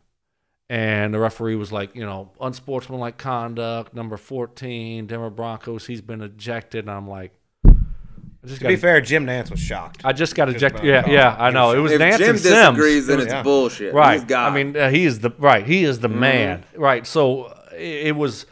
And 0.70 1.14
the 1.14 1.20
referee 1.20 1.56
was 1.56 1.72
like, 1.72 1.96
you 1.96 2.06
know, 2.06 2.30
unsportsmanlike 2.40 3.18
conduct, 3.18 3.96
number 3.96 4.18
14, 4.18 5.08
Denver 5.08 5.32
Broncos. 5.32 5.88
He's 5.88 6.02
been 6.02 6.22
ejected, 6.22 6.86
and 6.86 6.92
I'm 6.92 7.08
like, 7.10 7.32
I 7.66 8.48
just 8.48 8.62
To 8.62 8.68
be 8.68 8.76
got. 8.76 8.82
fair, 8.82 9.02
Jim 9.02 9.26
Nantz 9.26 9.50
was 9.50 9.60
shocked. 9.60 10.02
I 10.06 10.14
just 10.14 10.36
got 10.36 10.48
ejected. 10.50 10.84
Yeah, 10.86 11.02
the 11.02 11.12
yeah. 11.12 11.36
I 11.40 11.50
know. 11.52 11.72
It 11.72 11.80
was 11.80 11.92
If 11.94 12.02
Nantz 12.02 12.18
Jim 12.20 12.30
and 12.32 12.40
Simms. 12.40 12.76
disagrees, 12.78 13.08
then 13.08 13.20
it's 13.20 13.34
yeah. 13.34 13.44
bullshit. 13.44 13.94
Right. 13.94 14.16
He's 14.20 14.26
God. 14.26 14.52
I 14.52 14.56
mean, 14.56 14.78
uh, 14.78 14.90
he 14.90 15.06
is 15.06 15.20
the 15.22 15.32
right. 15.40 15.66
He 15.66 15.84
is 15.86 16.00
the 16.00 16.08
man. 16.10 16.64
Right. 16.76 17.08
So 17.08 17.44
uh, 17.46 17.70
it, 17.74 18.08
it 18.08 18.16
was, 18.16 18.46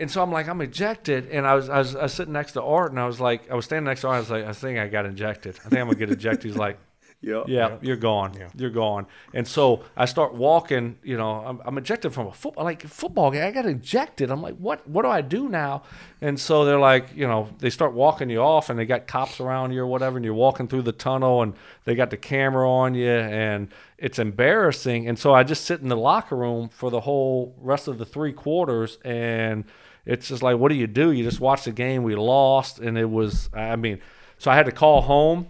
and 0.00 0.10
so 0.10 0.22
I'm 0.22 0.32
like, 0.32 0.48
I'm 0.48 0.60
ejected, 0.60 1.28
and 1.30 1.46
I 1.46 1.54
was, 1.54 1.68
I 1.68 1.78
was, 1.78 1.94
I 1.94 2.02
was 2.02 2.12
sitting 2.12 2.32
next 2.32 2.52
to 2.52 2.62
Art, 2.62 2.90
and 2.90 3.00
I 3.00 3.06
was 3.06 3.20
like, 3.20 3.50
I 3.50 3.54
was 3.54 3.64
standing 3.64 3.84
next 3.84 4.02
to 4.02 4.08
Art. 4.08 4.18
And 4.18 4.26
I 4.26 4.34
was 4.36 4.42
like, 4.42 4.50
I 4.50 4.52
think 4.52 4.78
I 4.78 4.88
got 4.88 5.06
ejected. 5.06 5.56
I 5.64 5.68
think 5.68 5.80
I'm 5.80 5.86
gonna 5.86 5.98
get 5.98 6.10
ejected. 6.10 6.50
He's 6.50 6.56
like. 6.56 6.78
Yep. 7.24 7.44
Yeah, 7.46 7.76
you're 7.82 7.96
gone. 7.96 8.34
Yeah. 8.36 8.48
You're 8.56 8.70
gone. 8.70 9.06
And 9.32 9.46
so 9.46 9.84
I 9.96 10.06
start 10.06 10.34
walking. 10.34 10.98
You 11.04 11.16
know, 11.16 11.30
I'm, 11.30 11.62
I'm 11.64 11.78
ejected 11.78 12.12
from 12.12 12.26
a 12.26 12.32
football 12.32 12.64
like 12.64 12.82
football 12.82 13.30
game. 13.30 13.44
I 13.44 13.52
got 13.52 13.64
ejected. 13.64 14.28
I'm 14.32 14.42
like, 14.42 14.56
what? 14.56 14.88
What 14.88 15.02
do 15.02 15.08
I 15.08 15.20
do 15.20 15.48
now? 15.48 15.84
And 16.20 16.38
so 16.38 16.64
they're 16.64 16.80
like, 16.80 17.14
you 17.14 17.28
know, 17.28 17.48
they 17.60 17.70
start 17.70 17.92
walking 17.92 18.28
you 18.28 18.40
off, 18.40 18.70
and 18.70 18.78
they 18.78 18.86
got 18.86 19.06
cops 19.06 19.38
around 19.38 19.70
you 19.70 19.82
or 19.82 19.86
whatever, 19.86 20.16
and 20.16 20.24
you're 20.24 20.34
walking 20.34 20.66
through 20.66 20.82
the 20.82 20.90
tunnel, 20.92 21.42
and 21.42 21.54
they 21.84 21.94
got 21.94 22.10
the 22.10 22.16
camera 22.16 22.68
on 22.68 22.94
you, 22.96 23.08
and 23.08 23.68
it's 23.98 24.18
embarrassing. 24.18 25.06
And 25.08 25.16
so 25.16 25.32
I 25.32 25.44
just 25.44 25.64
sit 25.64 25.80
in 25.80 25.88
the 25.88 25.96
locker 25.96 26.36
room 26.36 26.70
for 26.70 26.90
the 26.90 27.02
whole 27.02 27.54
rest 27.60 27.86
of 27.86 27.98
the 27.98 28.04
three 28.04 28.32
quarters, 28.32 28.98
and 29.04 29.62
it's 30.06 30.28
just 30.28 30.42
like, 30.42 30.58
what 30.58 30.70
do 30.70 30.74
you 30.74 30.86
do? 30.86 31.12
You 31.12 31.24
just 31.24 31.40
watch 31.40 31.64
the 31.64 31.72
game. 31.72 32.02
We 32.02 32.14
lost, 32.16 32.78
and 32.78 32.96
it 32.98 33.10
was, 33.10 33.48
I 33.54 33.76
mean, 33.76 34.00
so 34.38 34.50
I 34.50 34.54
had 34.56 34.66
to 34.66 34.72
call 34.72 35.02
home 35.02 35.48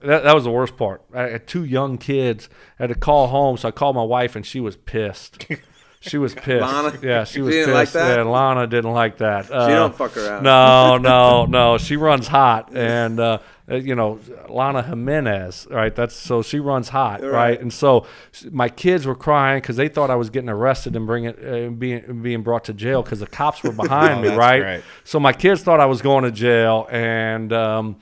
That, 0.00 0.24
that 0.24 0.34
was 0.34 0.44
the 0.44 0.50
worst 0.50 0.76
part. 0.76 1.02
I 1.14 1.22
had 1.22 1.46
two 1.46 1.64
young 1.64 1.96
kids. 1.98 2.48
I 2.78 2.82
had 2.84 2.88
to 2.90 2.94
call 2.94 3.28
home, 3.28 3.56
so 3.56 3.68
I 3.68 3.70
called 3.70 3.96
my 3.96 4.02
wife, 4.04 4.36
and 4.36 4.44
she 4.44 4.60
was 4.60 4.76
pissed. 4.76 5.46
She 6.00 6.18
was 6.18 6.34
pissed. 6.34 6.60
Lana? 6.60 6.96
Yeah, 7.02 7.24
she 7.24 7.40
was 7.40 7.52
pissed. 7.52 7.70
like 7.70 7.90
that? 7.92 8.18
Yeah, 8.18 8.22
Lana 8.24 8.68
didn't 8.68 8.92
like 8.92 9.16
that. 9.18 9.50
Uh, 9.50 9.66
She 9.66 9.72
don't 9.72 9.94
fuck 9.96 10.16
around. 10.16 10.44
No, 10.44 10.98
no, 10.98 11.46
no. 11.46 11.78
She 11.78 11.96
runs 11.96 12.28
hot, 12.28 12.70
and 12.76 13.18
uh, 13.18 13.38
uh, 13.70 13.76
you 13.76 13.94
know 13.94 14.18
Lana 14.48 14.82
Jimenez, 14.82 15.66
right? 15.70 15.94
That's 15.94 16.14
so 16.14 16.42
she 16.42 16.58
runs 16.60 16.88
hot, 16.90 17.22
right? 17.22 17.30
Right. 17.30 17.60
And 17.60 17.72
so 17.72 18.06
my 18.50 18.68
kids 18.68 19.06
were 19.06 19.14
crying 19.14 19.60
because 19.60 19.76
they 19.76 19.88
thought 19.88 20.10
I 20.10 20.14
was 20.16 20.30
getting 20.30 20.48
arrested 20.50 20.96
and 20.96 21.06
bringing 21.06 21.34
uh, 21.44 21.70
being 21.70 22.22
being 22.22 22.42
brought 22.42 22.64
to 22.64 22.72
jail 22.72 23.02
because 23.02 23.20
the 23.20 23.26
cops 23.26 23.62
were 23.62 23.72
behind 23.84 24.20
Oh, 24.24 24.30
me, 24.30 24.36
right? 24.36 24.60
great. 24.60 24.84
So 25.04 25.18
my 25.18 25.32
kids 25.32 25.62
thought 25.62 25.80
I 25.80 25.86
was 25.86 26.00
going 26.02 26.24
to 26.24 26.30
jail, 26.30 26.86
and 26.90 27.52
um, 27.52 27.96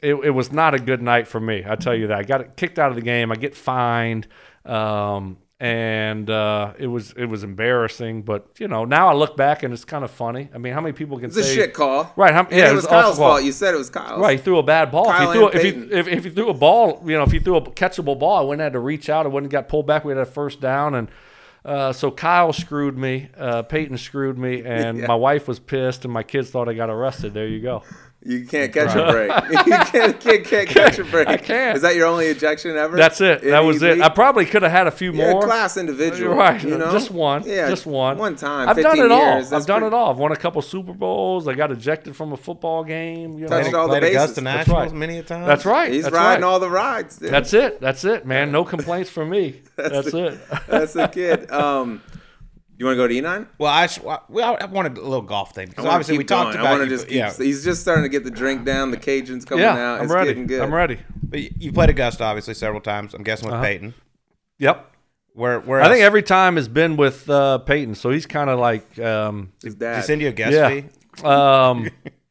it, 0.00 0.14
it 0.14 0.30
was 0.30 0.52
not 0.52 0.74
a 0.74 0.78
good 0.78 1.02
night 1.02 1.26
for 1.28 1.40
me. 1.40 1.64
I 1.68 1.76
tell 1.76 1.94
you 1.94 2.06
that. 2.06 2.18
I 2.18 2.22
got 2.22 2.56
kicked 2.56 2.78
out 2.78 2.90
of 2.90 2.94
the 2.96 3.02
game. 3.02 3.30
I 3.32 3.34
get 3.36 3.54
fined. 3.54 4.28
Um, 4.64 5.38
and 5.62 6.28
uh, 6.28 6.72
it 6.76 6.88
was 6.88 7.12
it 7.16 7.26
was 7.26 7.44
embarrassing, 7.44 8.22
but 8.22 8.48
you 8.58 8.66
know 8.66 8.84
now 8.84 9.08
I 9.08 9.14
look 9.14 9.36
back 9.36 9.62
and 9.62 9.72
it's 9.72 9.84
kind 9.84 10.02
of 10.02 10.10
funny. 10.10 10.48
I 10.52 10.58
mean, 10.58 10.72
how 10.72 10.80
many 10.80 10.92
people 10.92 11.18
can 11.18 11.26
It's 11.26 11.36
a 11.36 11.44
shit 11.44 11.72
call. 11.72 12.12
Right, 12.16 12.34
how- 12.34 12.48
yeah, 12.50 12.66
it 12.66 12.72
it 12.72 12.74
was 12.74 12.86
Kyle's 12.86 13.16
fault. 13.16 13.44
You 13.44 13.52
said 13.52 13.72
it 13.72 13.76
was 13.78 13.88
Kyle's. 13.88 14.20
Right, 14.20 14.40
he 14.40 14.44
threw 14.44 14.58
a 14.58 14.62
bad 14.64 14.90
ball. 14.90 15.08
If, 15.08 15.18
he 15.20 15.26
threw, 15.32 15.48
if, 15.50 15.62
he, 15.62 15.68
if, 15.68 16.08
if 16.08 16.24
he 16.24 16.30
threw 16.30 16.48
a 16.50 16.54
ball, 16.54 17.00
you 17.06 17.16
know, 17.16 17.22
if 17.22 17.30
he 17.30 17.38
threw 17.38 17.54
a 17.54 17.60
catchable 17.62 18.18
ball, 18.18 18.38
I 18.38 18.40
wouldn't 18.40 18.58
have 18.60 18.72
had 18.72 18.72
to 18.72 18.80
reach 18.80 19.08
out. 19.08 19.24
I 19.24 19.28
wouldn't 19.28 19.52
have 19.52 19.62
got 19.62 19.68
pulled 19.68 19.86
back. 19.86 20.04
We 20.04 20.10
had 20.10 20.18
a 20.20 20.26
first 20.26 20.60
down, 20.60 20.96
and 20.96 21.08
uh, 21.64 21.92
so 21.92 22.10
Kyle 22.10 22.52
screwed 22.52 22.98
me. 22.98 23.28
Uh, 23.36 23.62
Peyton 23.62 23.98
screwed 23.98 24.36
me, 24.38 24.64
and 24.64 24.98
Yeah. 25.02 25.06
my 25.06 25.14
wife 25.14 25.46
was 25.46 25.60
pissed, 25.60 26.04
and 26.04 26.12
my 26.12 26.24
kids 26.24 26.50
thought 26.50 26.68
I 26.68 26.74
got 26.74 26.90
arrested. 26.90 27.34
There 27.34 27.46
you 27.46 27.60
go. 27.60 27.84
You 28.24 28.44
can't 28.46 28.72
catch 28.72 28.94
a 28.94 29.10
break. 29.10 29.30
you 29.66 29.74
can't, 29.84 30.20
can't, 30.20 30.44
can't 30.44 30.68
catch 30.68 30.98
a 31.00 31.04
break. 31.04 31.26
I 31.26 31.36
can't. 31.36 31.74
Is 31.76 31.82
that 31.82 31.96
your 31.96 32.06
only 32.06 32.26
ejection 32.26 32.76
ever? 32.76 32.96
That's 32.96 33.20
it. 33.20 33.42
In 33.42 33.50
That 33.50 33.64
was 33.64 33.82
it. 33.82 34.00
I 34.00 34.08
probably 34.10 34.46
could 34.46 34.62
have 34.62 34.70
had 34.70 34.86
a 34.86 34.92
few 34.92 35.12
You're 35.12 35.28
a 35.30 35.32
more. 35.32 35.42
class 35.42 35.76
individual. 35.76 36.36
Right, 36.36 36.62
You 36.62 36.78
know? 36.78 36.92
just 36.92 37.10
one, 37.10 37.42
Yeah, 37.44 37.68
just 37.68 37.84
one, 37.84 38.18
One 38.18 38.36
time. 38.36 38.68
I've 38.68 38.76
done 38.76 38.98
it 39.00 39.10
all. 39.10 39.34
years. 39.34 39.52
I've 39.52 39.66
done 39.66 39.80
pretty- 39.80 39.94
it 39.96 39.98
all. 39.98 40.10
I've 40.10 40.18
won 40.18 40.30
a 40.30 40.36
couple 40.36 40.62
Super 40.62 40.92
Bowls. 40.92 41.48
I 41.48 41.54
got 41.54 41.72
ejected 41.72 42.14
from 42.14 42.32
a 42.32 42.36
football 42.36 42.84
game. 42.84 43.38
You 43.38 43.48
know. 43.48 43.56
All 43.76 43.88
the 43.88 44.00
bases. 44.00 44.14
Augusta 44.16 44.40
That's 44.40 44.68
Nationals 44.68 44.92
right. 44.92 44.92
many 44.98 45.18
a 45.18 45.22
time. 45.24 45.46
That's 45.46 45.64
right. 45.64 45.90
He's 45.92 46.04
That's 46.04 46.14
riding 46.14 46.42
right. 46.44 46.48
all 46.48 46.60
the 46.60 46.70
rides. 46.70 47.16
Dude. 47.16 47.30
That's 47.30 47.52
it. 47.54 47.80
That's 47.80 48.04
it, 48.04 48.24
man. 48.24 48.52
No 48.52 48.64
complaints 48.64 49.10
from 49.10 49.30
me. 49.30 49.62
That's, 49.76 50.14
it. 50.14 50.38
That's 50.68 50.92
the 50.92 51.08
kid. 51.08 51.50
Um, 51.50 52.00
you 52.82 52.86
want 52.86 52.96
to 52.98 53.02
go 53.02 53.08
to 53.08 53.14
E9? 53.14 53.46
Well, 53.58 53.70
I, 53.72 53.88
well, 54.28 54.56
I 54.60 54.64
wanted 54.66 54.98
a 54.98 55.02
little 55.02 55.22
golf 55.22 55.54
thing 55.54 55.68
because 55.68 55.84
obviously 55.86 56.18
we 56.18 56.24
keep 56.24 56.28
talked 56.28 56.52
going. 56.54 56.60
about 56.60 56.74
I 56.74 56.78
want 56.78 56.84
to 56.90 56.94
just 56.94 57.06
keep. 57.08 57.16
yeah. 57.16 57.32
He's 57.32 57.64
just 57.64 57.80
starting 57.80 58.02
to 58.04 58.08
get 58.08 58.24
the 58.24 58.30
drink 58.30 58.64
down. 58.64 58.90
The 58.90 58.96
Cajuns 58.96 59.46
coming 59.46 59.62
yeah, 59.64 59.76
out. 59.76 59.98
I'm 60.00 60.04
It's 60.04 60.12
ready. 60.12 60.28
getting 60.30 60.46
good. 60.46 60.62
I'm 60.62 60.74
ready. 60.74 60.98
But 61.22 61.40
you- 61.40 61.50
you 61.58 61.72
played 61.72 61.90
Augusta 61.90 62.24
obviously 62.24 62.54
several 62.54 62.80
times. 62.80 63.14
I'm 63.14 63.22
guessing 63.22 63.46
with 63.46 63.54
Uh-huh. 63.54 63.62
Peyton. 63.64 63.94
Yep. 64.58 64.88
Where 65.34 65.60
where 65.60 65.80
I 65.80 65.88
think 65.88 66.02
every 66.02 66.22
time 66.22 66.56
has 66.56 66.68
been 66.68 66.96
with 66.96 67.28
uh, 67.30 67.56
Peyton, 67.58 67.94
so 67.94 68.10
he's 68.10 68.26
kind 68.26 68.50
of 68.50 68.58
like, 68.58 68.98
um, 68.98 69.50
His 69.62 69.74
Did 69.76 69.86
he 69.88 69.94
dad. 69.94 70.04
send 70.04 70.20
you 70.20 70.28
a 70.28 70.32
guest 70.32 70.52
yeah. 70.52 70.68
fee? 70.68 71.24
Um, 71.24 71.88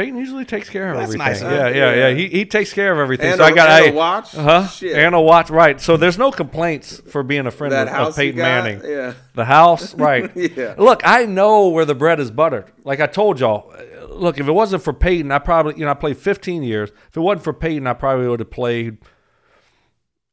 Peyton 0.00 0.18
usually 0.18 0.46
takes 0.46 0.70
care 0.70 0.90
of 0.92 0.96
That's 0.96 1.14
everything. 1.14 1.26
nice, 1.26 1.40
huh? 1.42 1.48
yeah, 1.50 1.68
yeah, 1.68 1.74
yeah, 1.94 2.08
Yeah. 2.08 2.14
He, 2.14 2.28
he 2.28 2.44
takes 2.46 2.72
care 2.72 2.90
of 2.90 2.98
everything. 2.98 3.32
And 3.32 3.36
so 3.38 3.44
a- 3.44 3.48
I 3.48 3.50
got 3.52 3.68
and 3.68 3.84
a 3.84 3.88
hey, 3.88 3.94
watch? 3.94 4.32
huh? 4.32 4.68
And 4.82 5.14
a 5.14 5.20
watch, 5.20 5.50
right? 5.50 5.78
So 5.78 5.98
there's 5.98 6.16
no 6.16 6.30
complaints 6.30 7.00
for 7.10 7.22
being 7.22 7.46
a 7.46 7.50
friend 7.50 7.74
of, 7.74 7.86
house 7.88 8.08
of 8.10 8.16
Peyton? 8.16 8.38
Manning. 8.40 8.80
Yeah. 8.82 9.12
The 9.34 9.44
house, 9.44 9.94
right? 10.08 10.34
Yeah. 10.34 10.74
Look, 10.78 11.02
I 11.04 11.26
know 11.26 11.68
where 11.68 11.84
the 11.84 11.94
bread 11.94 12.18
is 12.18 12.30
buttered. 12.30 12.72
Like 12.82 13.00
I 13.00 13.06
told 13.06 13.40
y'all, 13.40 13.70
uh, 13.76 14.06
look, 14.14 14.40
if 14.40 14.48
it 14.48 14.52
wasn't 14.52 14.82
for 14.82 14.94
Peyton, 14.94 15.30
I 15.32 15.38
probably, 15.38 15.74
you 15.76 15.84
know, 15.84 15.90
I 15.90 15.94
played 15.94 16.16
15 16.16 16.62
years. 16.62 16.88
If 17.10 17.16
it 17.18 17.20
wasn't 17.20 17.44
for 17.44 17.52
Peyton, 17.52 17.86
I 17.86 17.92
probably 17.92 18.26
would 18.26 18.40
have 18.40 18.50
played 18.50 18.96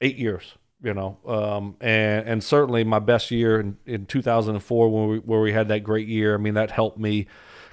eight 0.01 0.17
years. 0.17 0.53
You 0.81 0.93
know, 0.93 1.17
um, 1.27 1.75
and 1.81 2.27
and 2.29 2.43
certainly 2.43 2.83
my 2.83 2.99
best 2.99 3.31
year 3.31 3.59
in, 3.59 3.77
in 3.87 4.05
2004 4.05 4.89
when 4.89 5.07
we 5.09 5.17
where 5.17 5.41
we 5.41 5.51
had 5.51 5.69
that 5.69 5.79
great 5.83 6.07
year. 6.07 6.35
I 6.35 6.37
mean, 6.37 6.53
that 6.53 6.69
helped 6.69 6.99
me 6.99 7.25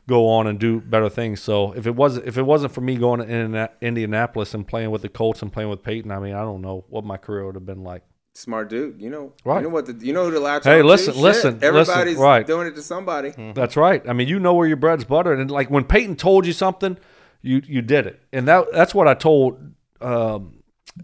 go 0.09 0.29
on 0.29 0.47
and 0.47 0.59
do 0.59 0.81
better 0.81 1.09
things. 1.09 1.41
So 1.41 1.73
if 1.73 1.87
it 1.87 1.95
wasn't 1.95 2.27
if 2.27 2.37
it 2.37 2.43
wasn't 2.43 2.73
for 2.73 2.81
me 2.81 2.97
going 2.97 3.21
to 3.21 3.71
Indianapolis 3.81 4.55
and 4.55 4.67
playing 4.67 4.91
with 4.91 5.03
the 5.03 5.09
Colts 5.09 5.43
and 5.43 5.53
playing 5.53 5.71
with 5.71 5.83
Peyton, 5.83 6.11
I 6.11 6.19
mean, 6.19 6.35
I 6.35 6.43
don't 6.43 6.61
know 6.61 6.85
what 6.89 7.05
my 7.05 7.17
career 7.17 7.47
would 7.47 7.55
have 7.55 7.67
been 7.67 7.83
like. 7.83 8.03
Smart 8.35 8.69
dude. 8.69 9.01
You 9.01 9.11
know. 9.11 9.33
Right. 9.45 9.59
You 9.59 9.65
know 9.65 9.69
what? 9.69 9.87
The, 9.87 10.07
you 10.07 10.13
know 10.13 10.25
who 10.25 10.33
to 10.33 10.41
latch 10.41 10.65
Hey, 10.65 10.83
listen, 10.83 11.15
listen, 11.15 11.61
listen, 11.61 11.65
Everybody's 11.65 12.17
right. 12.17 12.47
doing 12.47 12.67
it 12.67 12.75
to 12.75 12.83
somebody. 12.83 13.33
That's 13.55 13.77
right. 13.77 14.03
I 14.09 14.13
mean, 14.13 14.29
you 14.29 14.41
know 14.41 14.55
where 14.55 14.67
your 14.67 14.77
bread's 14.77 15.05
buttered, 15.05 15.39
and 15.39 15.51
like 15.51 15.71
when 15.71 15.85
Peyton 15.85 16.17
told 16.17 16.47
you 16.47 16.53
something, 16.53 16.99
you 17.43 17.63
you 17.65 17.83
did 17.83 18.07
it, 18.07 18.21
and 18.33 18.49
that 18.49 18.67
that's 18.73 18.95
what 18.95 19.07
I 19.07 19.15
told 19.15 19.75
um, 20.01 20.63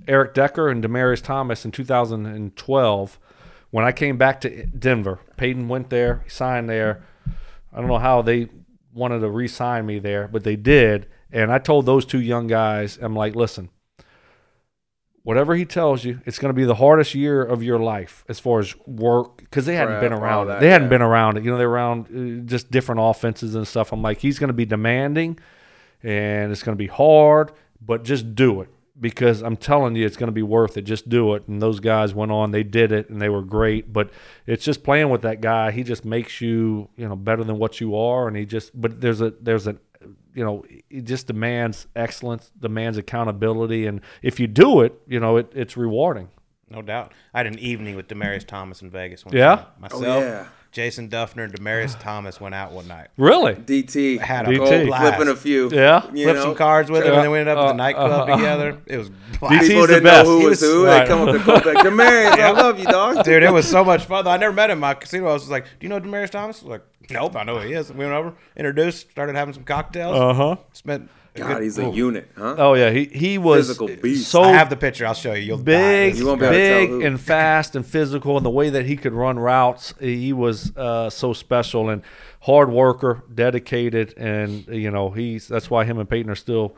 Eric 0.08 0.34
Decker 0.34 0.68
and 0.68 0.82
Demaryius 0.82 1.22
Thomas 1.22 1.64
in 1.64 1.70
2012 1.70 3.18
when 3.70 3.84
I 3.84 3.92
came 3.92 4.18
back 4.18 4.40
to 4.42 4.66
Denver. 4.66 5.20
Peyton 5.36 5.68
went 5.68 5.90
there, 5.90 6.24
signed 6.28 6.68
there. 6.68 7.04
I 7.72 7.78
don't 7.78 7.86
know 7.86 7.98
how 7.98 8.22
they 8.22 8.48
wanted 8.92 9.20
to 9.20 9.30
re-sign 9.30 9.86
me 9.86 9.98
there, 9.98 10.28
but 10.28 10.44
they 10.44 10.56
did, 10.56 11.06
and 11.30 11.52
I 11.52 11.58
told 11.58 11.86
those 11.86 12.04
two 12.04 12.20
young 12.20 12.46
guys, 12.46 12.98
I'm 13.00 13.14
like, 13.14 13.34
listen. 13.34 13.70
Whatever 15.22 15.54
he 15.54 15.66
tells 15.66 16.02
you, 16.02 16.20
it's 16.24 16.38
going 16.38 16.48
to 16.48 16.56
be 16.56 16.64
the 16.64 16.76
hardest 16.76 17.14
year 17.14 17.42
of 17.42 17.62
your 17.62 17.78
life 17.78 18.24
as 18.26 18.40
far 18.40 18.58
as 18.58 18.74
work 18.86 19.36
because 19.36 19.66
they 19.66 19.76
hadn't 19.76 20.00
been 20.00 20.14
around 20.14 20.48
it. 20.48 20.60
They 20.60 20.70
hadn't 20.70 20.86
yeah. 20.86 20.90
been 20.96 21.02
around 21.02 21.36
it. 21.36 21.44
You 21.44 21.50
know, 21.50 21.58
they're 21.58 21.68
around 21.68 22.06
uh, 22.06 22.46
just 22.46 22.70
different 22.70 23.02
offenses 23.04 23.54
and 23.54 23.68
stuff. 23.68 23.92
I'm 23.92 24.00
like, 24.00 24.18
he's 24.18 24.38
going 24.38 24.48
to 24.48 24.54
be 24.54 24.64
demanding, 24.64 25.38
and 26.02 26.50
it's 26.50 26.62
going 26.62 26.74
to 26.74 26.82
be 26.82 26.86
hard, 26.86 27.52
but 27.82 28.02
just 28.02 28.34
do 28.34 28.62
it 28.62 28.70
because 29.00 29.42
I'm 29.42 29.56
telling 29.56 29.96
you, 29.96 30.04
it's 30.06 30.16
going 30.16 30.28
to 30.28 30.32
be 30.32 30.42
worth 30.42 30.76
it. 30.76 30.82
Just 30.82 31.08
do 31.08 31.34
it. 31.34 31.48
And 31.48 31.60
those 31.62 31.80
guys 31.80 32.14
went 32.14 32.30
on, 32.32 32.50
they 32.50 32.62
did 32.62 32.92
it, 32.92 33.08
and 33.08 33.20
they 33.20 33.28
were 33.28 33.42
great. 33.42 33.92
But 33.92 34.10
it's 34.46 34.64
just 34.64 34.82
playing 34.84 35.08
with 35.10 35.22
that 35.22 35.40
guy. 35.40 35.70
He 35.70 35.82
just 35.82 36.04
makes 36.04 36.40
you, 36.40 36.88
you 36.96 37.08
know, 37.08 37.16
better 37.16 37.44
than 37.44 37.58
what 37.58 37.80
you 37.80 37.96
are, 37.96 38.28
and 38.28 38.36
he 38.36 38.44
just. 38.46 38.78
But 38.78 39.00
there's 39.00 39.20
a 39.20 39.30
there's 39.40 39.66
a 39.66 39.76
you 40.34 40.44
know, 40.44 40.64
it 40.88 41.02
just 41.06 41.26
demands 41.26 41.86
excellence, 41.96 42.52
demands 42.60 42.96
accountability, 42.98 43.86
and 43.86 44.00
if 44.22 44.38
you 44.38 44.46
do 44.46 44.80
it, 44.82 44.94
you 45.08 45.18
know, 45.18 45.36
it, 45.38 45.50
it's 45.54 45.76
rewarding. 45.76 46.28
No 46.70 46.82
doubt. 46.82 47.12
I 47.34 47.38
had 47.38 47.46
an 47.48 47.58
evening 47.58 47.96
with 47.96 48.06
Demaryius 48.06 48.46
Thomas 48.46 48.80
in 48.80 48.90
Vegas. 48.90 49.24
One 49.24 49.34
Yeah? 49.34 49.56
time. 49.56 49.66
Myself, 49.80 50.04
Oh, 50.04 50.20
yeah. 50.20 50.46
Jason 50.72 51.08
Dufner, 51.08 51.44
and 51.44 51.52
Demaryius 51.52 51.98
Thomas 52.00 52.40
went 52.40 52.54
out 52.54 52.70
one 52.72 52.86
night. 52.86 53.08
Really? 53.16 53.54
DT. 53.54 54.18
Had 54.20 54.46
a 54.46 54.52
DT. 54.52 54.56
gold 54.58 54.86
blast. 54.86 55.16
Flipping 55.16 55.32
a 55.32 55.36
few. 55.36 55.68
Yeah. 55.70 56.04
You 56.14 56.24
Flipped 56.24 56.38
know? 56.38 56.42
some 56.44 56.54
cards 56.54 56.90
with 56.90 57.04
him, 57.04 57.14
and 57.14 57.22
then 57.24 57.30
we 57.30 57.38
ended 57.38 57.56
up 57.56 57.58
at 57.58 57.64
Uh, 57.64 57.68
the 57.68 57.74
nightclub 57.74 58.10
uh, 58.28 58.32
uh, 58.32 58.36
together. 58.36 58.78
It 58.86 58.96
was 58.98 59.10
DT 59.10 59.14
blast. 59.40 59.66
People 59.66 59.80
the 59.82 59.86
didn't 59.88 60.04
best. 60.04 60.24
know 60.26 60.30
who 60.32 60.38
He 60.40 60.46
was, 60.46 60.60
was- 60.62 60.70
who. 60.70 60.86
right. 60.86 61.00
They 61.00 61.06
come 61.08 61.28
up 61.28 61.34
to 61.34 61.40
Colbeck. 61.40 61.74
Demaryius, 61.76 62.30
I 62.32 62.50
love 62.62 62.78
you, 62.78 62.84
dog. 62.86 63.24
Dude, 63.24 63.42
it 63.42 63.52
was 63.52 63.68
so 63.68 63.84
much 63.84 64.04
fun. 64.04 64.24
Though 64.24 64.30
I 64.30 64.36
never 64.36 64.54
met 64.54 64.70
him. 64.70 64.78
My 64.80 64.94
casino, 64.94 65.26
I 65.28 65.32
was 65.32 65.48
like, 65.50 65.64
"Do 65.64 65.70
you 65.80 65.88
know 65.88 66.00
Demaryius 66.00 66.30
Thomas?" 66.30 66.60
I 66.62 66.64
was 66.66 66.70
like, 66.70 66.82
"Nope, 67.10 67.34
I 67.36 67.42
know 67.44 67.58
who 67.58 67.66
he 67.66 67.72
is." 67.74 67.90
We 67.92 67.98
went 68.04 68.12
over, 68.12 68.34
introduced, 68.56 69.10
started 69.10 69.34
having 69.36 69.54
some 69.54 69.64
cocktails. 69.64 70.16
Uh 70.16 70.34
huh. 70.34 70.56
Spent. 70.72 71.10
A 71.34 71.38
God, 71.38 71.48
good- 71.54 71.62
he's 71.62 71.78
a 71.78 71.88
unit, 71.90 72.30
huh? 72.36 72.54
Oh 72.58 72.74
yeah, 72.74 72.90
he 72.90 73.04
he 73.04 73.38
was 73.38 73.66
Physical 73.68 73.88
beast. 73.88 74.28
so 74.30 74.42
I 74.42 74.52
have 74.52 74.70
the 74.70 74.76
picture. 74.76 75.06
I'll 75.06 75.14
show 75.14 75.32
you. 75.32 75.42
You'll 75.42 75.58
big, 75.58 76.16
You 76.16 76.26
won't 76.26 76.40
be 76.40 76.46
able 76.46 76.54
to 76.56 76.68
tell 76.88 76.98
big 76.98 77.06
and 77.06 77.20
fast 77.20 77.76
and 77.76 77.86
physical, 77.86 78.36
and 78.36 78.44
the 78.44 78.50
way 78.50 78.70
that 78.70 78.86
he 78.86 78.96
could 78.96 79.12
run 79.12 79.38
routes, 79.38 79.94
he 80.00 80.32
was 80.32 80.76
uh, 80.76 81.08
so 81.10 81.32
special 81.32 81.88
and 81.88 82.02
hard 82.40 82.70
worker, 82.70 83.22
dedicated, 83.32 84.14
and 84.16 84.66
you 84.68 84.90
know 84.90 85.10
he's 85.10 85.46
that's 85.48 85.70
why 85.70 85.84
him 85.84 85.98
and 85.98 86.08
Peyton 86.08 86.30
are 86.30 86.34
still 86.36 86.74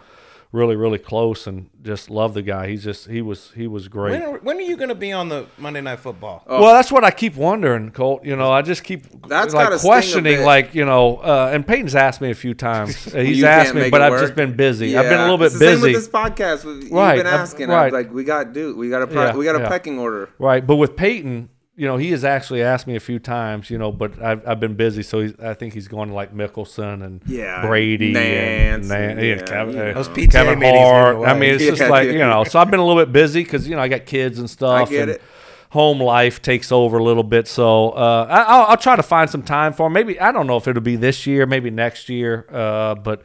really, 0.52 0.76
really 0.76 0.98
close, 0.98 1.46
and 1.46 1.70
just 1.82 2.10
love 2.10 2.34
the 2.34 2.42
guy. 2.42 2.68
He's 2.68 2.84
just 2.84 3.08
he 3.08 3.22
was 3.22 3.50
he 3.56 3.66
was 3.66 3.88
great. 3.88 4.12
When 4.12 4.22
are, 4.22 4.38
when 4.40 4.58
are 4.58 4.62
you 4.62 4.76
going 4.76 4.90
to 4.90 4.94
be 4.94 5.10
on 5.10 5.28
the 5.30 5.46
Monday 5.58 5.80
Night 5.80 5.98
Football? 6.00 6.44
Well, 6.46 6.74
that's 6.74 6.92
what 6.92 7.04
I 7.04 7.10
keep 7.10 7.34
wondering, 7.36 7.90
Colt. 7.90 8.24
You 8.24 8.36
know, 8.36 8.52
I 8.52 8.62
just 8.62 8.84
keep 8.84 9.04
That's 9.28 9.54
like 9.54 9.64
gotta 9.66 9.78
sting 9.78 9.88
a 9.90 9.92
questioning, 9.94 10.42
like 10.42 10.74
you 10.74 10.84
know, 10.84 11.16
uh, 11.18 11.50
and 11.52 11.66
Peyton's 11.66 11.94
asked 11.94 12.20
me 12.20 12.30
a 12.30 12.34
few 12.34 12.54
times. 12.54 13.04
He's 13.12 13.42
asked 13.42 13.74
me, 13.74 13.90
but 13.90 14.02
I've 14.02 14.12
work. 14.12 14.20
just 14.20 14.34
been 14.34 14.54
busy. 14.54 14.96
I've 14.96 15.04
been 15.08 15.18
a 15.20 15.22
little 15.22 15.38
bit 15.38 15.46
it's 15.46 15.54
the 15.54 15.58
Same 15.60 15.68
busy. 15.80 15.92
with 15.94 16.02
this 16.02 16.08
podcast. 16.08 16.64
You've 16.64 16.92
Right, 16.92 17.16
been 17.16 17.26
I'm- 17.26 17.40
asking. 17.40 17.68
right. 17.68 17.86
I'm 17.86 17.92
like, 17.92 18.12
we 18.12 18.24
got 18.24 18.52
do. 18.52 18.76
We 18.76 18.90
got 18.90 19.02
a 19.02 19.06
pro- 19.06 19.24
Yeah, 19.26 19.36
we 19.36 19.44
got 19.44 19.56
a 19.56 19.60
yeah. 19.60 19.68
pecking 19.68 19.98
order. 19.98 20.28
Right, 20.38 20.66
but 20.66 20.76
with 20.76 20.96
Peyton, 20.96 21.48
you 21.82 21.88
know, 21.88 21.96
he 21.96 22.12
has 22.12 22.24
actually 22.24 22.62
asked 22.62 22.86
me 22.86 22.94
a 22.94 23.00
few 23.00 23.18
times, 23.18 23.68
you 23.68 23.76
know, 23.76 23.90
but 23.90 24.22
I've, 24.22 24.46
I've 24.46 24.60
been 24.60 24.74
busy, 24.76 25.02
so 25.02 25.20
he's, 25.20 25.36
I 25.40 25.52
think 25.54 25.74
he's 25.74 25.88
going 25.88 26.10
to 26.10 26.14
like 26.14 26.32
Mickelson 26.32 27.02
and 27.02 27.20
Yeah, 27.26 27.60
Brady 27.66 28.14
Nantz, 28.14 28.82
and, 28.82 28.88
Nan- 28.88 29.18
yeah, 29.18 29.24
yeah, 29.24 29.42
Kevin, 29.42 29.76
uh. 29.76 29.92
Those 29.92 30.08
PTA 30.08 30.30
Kevin 30.30 30.62
Hart. 30.62 31.26
I 31.26 31.36
mean, 31.36 31.56
it's 31.56 31.64
just 31.76 31.90
like 31.90 32.06
yeah. 32.06 32.12
you 32.12 32.18
know. 32.20 32.44
So 32.44 32.60
I've 32.60 32.70
been 32.70 32.78
a 32.78 32.86
little 32.86 33.02
bit 33.02 33.12
busy 33.12 33.42
because 33.42 33.68
you 33.68 33.74
know 33.74 33.82
I 33.82 33.88
got 33.88 34.06
kids 34.06 34.38
and 34.38 34.48
stuff. 34.48 34.86
I 34.86 34.90
get 34.92 35.02
and 35.02 35.10
it. 35.10 35.22
Home 35.70 36.00
life 36.00 36.40
takes 36.40 36.70
over 36.70 36.98
a 36.98 37.02
little 37.02 37.24
bit, 37.24 37.48
so 37.48 37.90
uh, 37.90 38.28
I, 38.30 38.42
I'll, 38.42 38.66
I'll 38.66 38.76
try 38.76 38.94
to 38.94 39.02
find 39.02 39.28
some 39.28 39.42
time 39.42 39.72
for 39.72 39.88
him. 39.88 39.92
Maybe 39.92 40.20
I 40.20 40.30
don't 40.30 40.46
know 40.46 40.58
if 40.58 40.68
it'll 40.68 40.82
be 40.82 40.94
this 40.94 41.26
year, 41.26 41.46
maybe 41.46 41.68
next 41.70 42.08
year, 42.08 42.46
uh, 42.52 42.94
but 42.94 43.22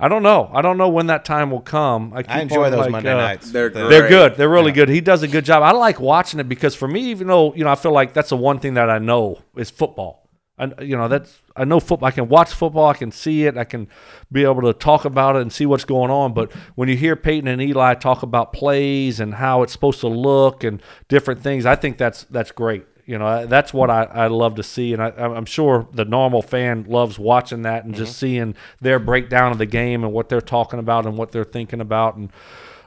I 0.00 0.08
don't 0.08 0.22
know. 0.22 0.50
I 0.52 0.62
don't 0.62 0.78
know 0.78 0.88
when 0.88 1.08
that 1.08 1.24
time 1.24 1.50
will 1.50 1.60
come. 1.60 2.12
I, 2.14 2.22
keep 2.22 2.30
I 2.32 2.40
enjoy 2.40 2.64
on, 2.64 2.70
those 2.70 2.80
like, 2.80 2.90
Monday 2.90 3.12
uh, 3.12 3.16
nights. 3.16 3.50
they're 3.50 3.68
The- 3.68 3.88
they're 3.88 4.08
good. 4.08 4.36
They're 4.36 4.48
really 4.48 4.72
good. 4.72 4.88
He 4.88 5.00
does 5.00 5.22
a 5.22 5.28
good 5.28 5.44
job. 5.44 5.62
I 5.62 5.72
like 5.72 6.00
watching 6.00 6.40
it 6.40 6.48
because 6.48 6.74
for 6.74 6.88
me, 6.88 7.02
even 7.10 7.26
though 7.26 7.54
you 7.54 7.64
know, 7.64 7.70
I 7.70 7.74
feel 7.74 7.92
like 7.92 8.14
that's 8.14 8.30
the 8.30 8.36
one 8.36 8.58
thing 8.60 8.74
that 8.74 8.88
I 8.88 8.98
know 8.98 9.42
is 9.56 9.70
football. 9.70 10.28
I, 10.58 10.82
you 10.82 10.96
know, 10.96 11.08
that's 11.08 11.40
I 11.56 11.64
know 11.64 11.80
football. 11.80 12.06
I 12.06 12.10
can 12.10 12.28
watch 12.28 12.52
football. 12.52 12.88
I 12.88 12.94
can 12.94 13.10
see 13.10 13.44
it. 13.46 13.56
I 13.56 13.64
can 13.64 13.88
be 14.30 14.44
able 14.44 14.62
to 14.62 14.72
talk 14.72 15.04
about 15.04 15.36
it 15.36 15.42
and 15.42 15.52
see 15.52 15.66
what's 15.66 15.84
going 15.84 16.10
on. 16.10 16.34
But 16.34 16.52
when 16.74 16.88
you 16.88 16.96
hear 16.96 17.16
Peyton 17.16 17.48
and 17.48 17.60
Eli 17.62 17.94
talk 17.94 18.22
about 18.22 18.52
plays 18.52 19.20
and 19.20 19.34
how 19.34 19.62
it's 19.62 19.72
supposed 19.72 20.00
to 20.00 20.08
look 20.08 20.62
and 20.64 20.82
different 21.08 21.42
things, 21.42 21.66
I 21.66 21.76
think 21.76 21.98
that's 21.98 22.24
that's 22.24 22.52
great. 22.52 22.86
You 23.10 23.18
know, 23.18 23.44
that's 23.44 23.74
what 23.74 23.90
I, 23.90 24.04
I 24.04 24.26
love 24.28 24.54
to 24.54 24.62
see, 24.62 24.92
and 24.92 25.02
I, 25.02 25.08
I'm 25.08 25.44
sure 25.44 25.88
the 25.92 26.04
normal 26.04 26.42
fan 26.42 26.84
loves 26.84 27.18
watching 27.18 27.62
that 27.62 27.84
and 27.84 27.92
just 27.92 28.16
seeing 28.16 28.54
their 28.80 29.00
breakdown 29.00 29.50
of 29.50 29.58
the 29.58 29.66
game 29.66 30.04
and 30.04 30.12
what 30.12 30.28
they're 30.28 30.40
talking 30.40 30.78
about 30.78 31.06
and 31.06 31.18
what 31.18 31.32
they're 31.32 31.42
thinking 31.42 31.80
about. 31.80 32.14
And 32.14 32.30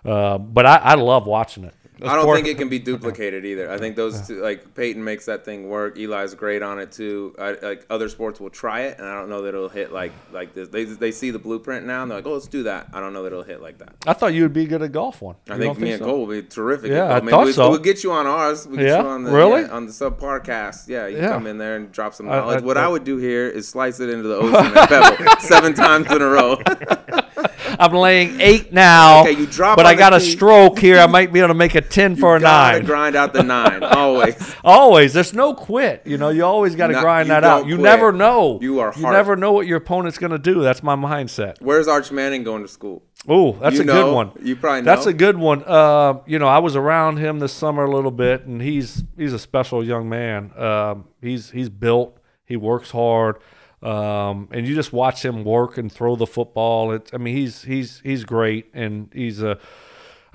uh, 0.06 0.38
but 0.38 0.66
I, 0.66 0.78
I 0.78 0.94
love 0.94 1.28
watching 1.28 1.66
it. 1.66 1.76
I 2.04 2.16
don't 2.16 2.34
think 2.36 2.48
it 2.48 2.58
can 2.58 2.70
be 2.70 2.80
duplicated 2.92 3.46
either. 3.46 3.72
I 3.72 3.78
think 3.78 3.96
those 3.96 4.28
two, 4.28 4.42
like 4.42 4.74
Peyton 4.76 5.04
makes 5.04 5.26
that 5.26 5.46
thing 5.46 5.70
work. 5.70 5.98
Eli's 5.98 6.34
great 6.36 6.62
on 6.62 6.80
it 6.80 6.92
too. 6.92 7.36
I, 7.40 7.52
like 7.62 7.86
other 7.90 8.10
sports 8.10 8.40
will 8.40 8.50
try 8.50 8.82
it, 8.82 9.00
and 9.00 9.08
I 9.08 9.14
don't 9.20 9.30
know 9.30 9.42
that 9.44 9.50
it'll 9.50 9.70
hit 9.70 9.92
like 9.92 10.12
like 10.32 10.54
this. 10.54 10.68
They, 10.70 10.84
they 10.86 11.12
see 11.12 11.32
the 11.32 11.40
blueprint 11.40 11.86
now, 11.86 12.02
and 12.04 12.12
they're 12.12 12.18
like, 12.20 12.26
oh, 12.28 12.34
let's 12.34 12.48
do 12.48 12.64
that. 12.64 12.88
I 12.94 13.00
don't 13.00 13.14
know 13.14 13.24
that 13.24 13.28
it'll 13.34 13.44
hit 13.44 13.62
like 13.62 13.78
that. 13.80 13.96
I 14.06 14.14
thought 14.14 14.34
you 14.34 14.44
would 14.44 14.54
be 14.54 14.66
good 14.66 14.82
at 14.82 14.92
golf 14.92 15.22
one. 15.22 15.36
I 15.50 15.54
You 15.56 15.60
think 15.60 15.80
me 15.80 15.92
and 15.92 16.00
so? 16.00 16.06
Cole 16.06 16.20
will 16.26 16.42
be 16.42 16.44
terrific. 16.44 16.92
Yeah, 16.92 17.16
I 17.16 17.20
thought 17.20 17.46
we'll, 17.46 17.54
so. 17.54 17.70
We'll 17.70 17.80
get 17.80 18.04
you 18.04 18.12
on 18.12 18.28
ours. 18.28 18.68
We'll 18.68 18.78
get 18.78 18.88
Yeah? 18.88 19.02
you 19.02 19.08
on 19.08 19.24
the, 19.24 19.32
Really? 19.32 19.62
yeah, 19.62 19.68
on 19.70 19.86
the 19.86 19.92
subpar 19.92 20.44
cast. 20.44 20.90
Yeah, 20.90 21.08
you 21.08 21.18
Yeah. 21.18 21.30
come 21.30 21.48
in 21.48 21.58
there 21.58 21.76
and 21.78 21.92
drop 21.92 22.14
some 22.14 22.26
knowledge. 22.28 22.62
I- 22.62 22.66
what 22.66 22.78
I- 22.78 22.84
I 22.84 22.88
would 22.88 23.04
do 23.06 23.18
here 23.18 23.48
is 23.48 23.68
slice 23.68 24.00
it 24.00 24.10
into 24.10 24.28
the 24.28 24.36
ocean 24.36 24.56
and 24.66 24.74
pebble 24.90 25.36
seven 25.40 25.74
times 25.74 26.12
in 26.12 26.22
a 26.22 26.28
row. 26.28 26.58
I'm 27.80 27.94
laying 27.94 28.40
eight 28.40 28.72
now. 28.72 29.22
Okay, 29.22 29.32
you 29.32 29.46
drop 29.48 29.78
but 29.78 29.86
I 29.86 29.96
got 29.96 30.14
a 30.14 30.20
stroke 30.20 30.80
here. 30.80 31.00
I 31.00 31.08
might 31.18 31.34
be 31.34 31.40
able 31.40 31.50
to 31.50 31.54
make 31.54 31.76
a 31.76 31.82
ten 31.82 32.16
for 32.16 32.36
a 32.36 32.40
gotta 32.40 32.80
nine. 32.80 32.86
grind 32.86 33.16
out 33.16 33.34
the 33.34 33.44
nine 33.44 33.84
always. 33.84 34.56
Always, 34.64 35.14
there's 35.14 35.34
no 35.34 35.54
quit. 35.54 36.04
You 36.06 36.18
know, 36.18 36.30
you 36.30 36.44
always 36.46 36.76
got 36.76 36.88
to 36.88 36.94
grind 37.00 37.30
that 37.30 37.44
out. 37.44 37.68
You 37.68 37.76
quit. 37.76 37.84
never 37.84 38.12
know. 38.12 38.60
You 38.62 38.80
are 38.80 38.94
You 38.96 39.02
hard. 39.04 39.14
never 39.14 39.36
know 39.36 39.52
what 39.52 39.68
your 39.68 39.78
opponent's 39.78 40.18
going 40.18 40.32
to 40.32 40.40
do. 40.40 40.62
That's 40.62 40.84
my 40.84 40.96
mindset. 40.96 41.62
Where's 41.62 41.88
Arch 41.88 42.12
Manning 42.12 42.44
going 42.44 42.62
to 42.62 42.68
school? 42.68 43.04
Oh, 43.28 43.54
that's 43.54 43.76
You 43.78 43.84
a 43.84 43.86
know, 43.86 44.04
good 44.06 44.14
one. 44.14 44.32
you 44.42 44.56
probably 44.58 44.82
know. 44.82 44.86
That's 44.96 45.06
a 45.06 45.14
good 45.14 45.38
one. 45.38 45.64
Uh, 45.66 46.20
you 46.26 46.40
know, 46.40 46.48
I 46.48 46.58
was 46.60 46.76
around 46.76 47.18
him 47.18 47.40
this 47.40 47.54
summer 47.54 47.86
a 47.86 47.90
little 47.90 48.12
bit, 48.12 48.46
and 48.46 48.62
he's 48.62 49.04
he's 49.18 49.32
a 49.34 49.40
special 49.40 49.84
young 49.84 50.10
man. 50.10 50.52
Um, 50.58 51.06
he's 51.22 51.50
he's 51.50 51.70
built. 51.70 52.18
He 52.46 52.58
works 52.58 52.92
hard, 52.92 53.38
um, 53.84 54.48
and 54.52 54.68
you 54.68 54.76
just 54.76 54.94
watch 54.94 55.24
him 55.24 55.44
work 55.44 55.78
and 55.78 55.92
throw 55.92 56.16
the 56.16 56.28
football. 56.28 56.94
It's, 56.94 57.14
I 57.14 57.18
mean, 57.18 57.36
he's 57.36 57.64
he's 57.64 58.00
he's 58.04 58.24
great, 58.24 58.70
and 58.74 59.10
he's 59.14 59.42
a. 59.42 59.58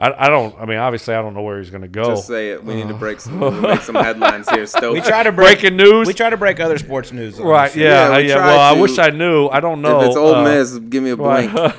I, 0.01 0.27
I 0.27 0.29
don't. 0.29 0.55
I 0.61 0.65
mean, 0.65 0.79
obviously, 0.79 1.15
I 1.15 1.23
don't 1.23 1.35
know 1.35 1.43
where 1.43 1.59
he's 1.59 1.71
going 1.71 1.83
to 1.83 1.89
go. 1.89 2.05
Just 2.05 2.29
say 2.29 2.51
it. 2.51 2.63
We 2.63 2.75
need 2.77 2.87
to 2.87 2.95
break 2.95 3.19
some 3.21 3.41
make 3.63 3.81
some 3.81 3.97
headlines 3.97 4.49
here. 4.49 4.65
Stoke. 4.77 4.95
We 4.95 5.01
try 5.01 5.25
to 5.25 5.33
break 5.33 5.61
Breaking 5.61 5.77
news. 5.77 6.07
We 6.07 6.15
try 6.15 6.31
to 6.31 6.37
break 6.37 6.61
other 6.61 6.79
sports 6.79 7.11
news. 7.11 7.41
on 7.41 7.47
right? 7.47 7.75
Yeah. 7.75 8.11
Yeah, 8.11 8.17
we 8.19 8.29
Yeah. 8.29 8.35
try 8.37 8.47
well, 8.47 8.61
I 8.61 8.81
wish 8.81 8.97
I 8.99 9.11
knew. 9.11 9.49
I 9.49 9.59
don't 9.59 9.83
know. 9.83 10.03
If 10.03 10.07
it's 10.09 10.17
Ole 10.17 10.37
Uh, 10.37 10.45
Miss, 10.45 10.79
give 10.79 11.03
me 11.03 11.11
a 11.11 11.17
right. 11.17 11.51
blink. 11.51 11.75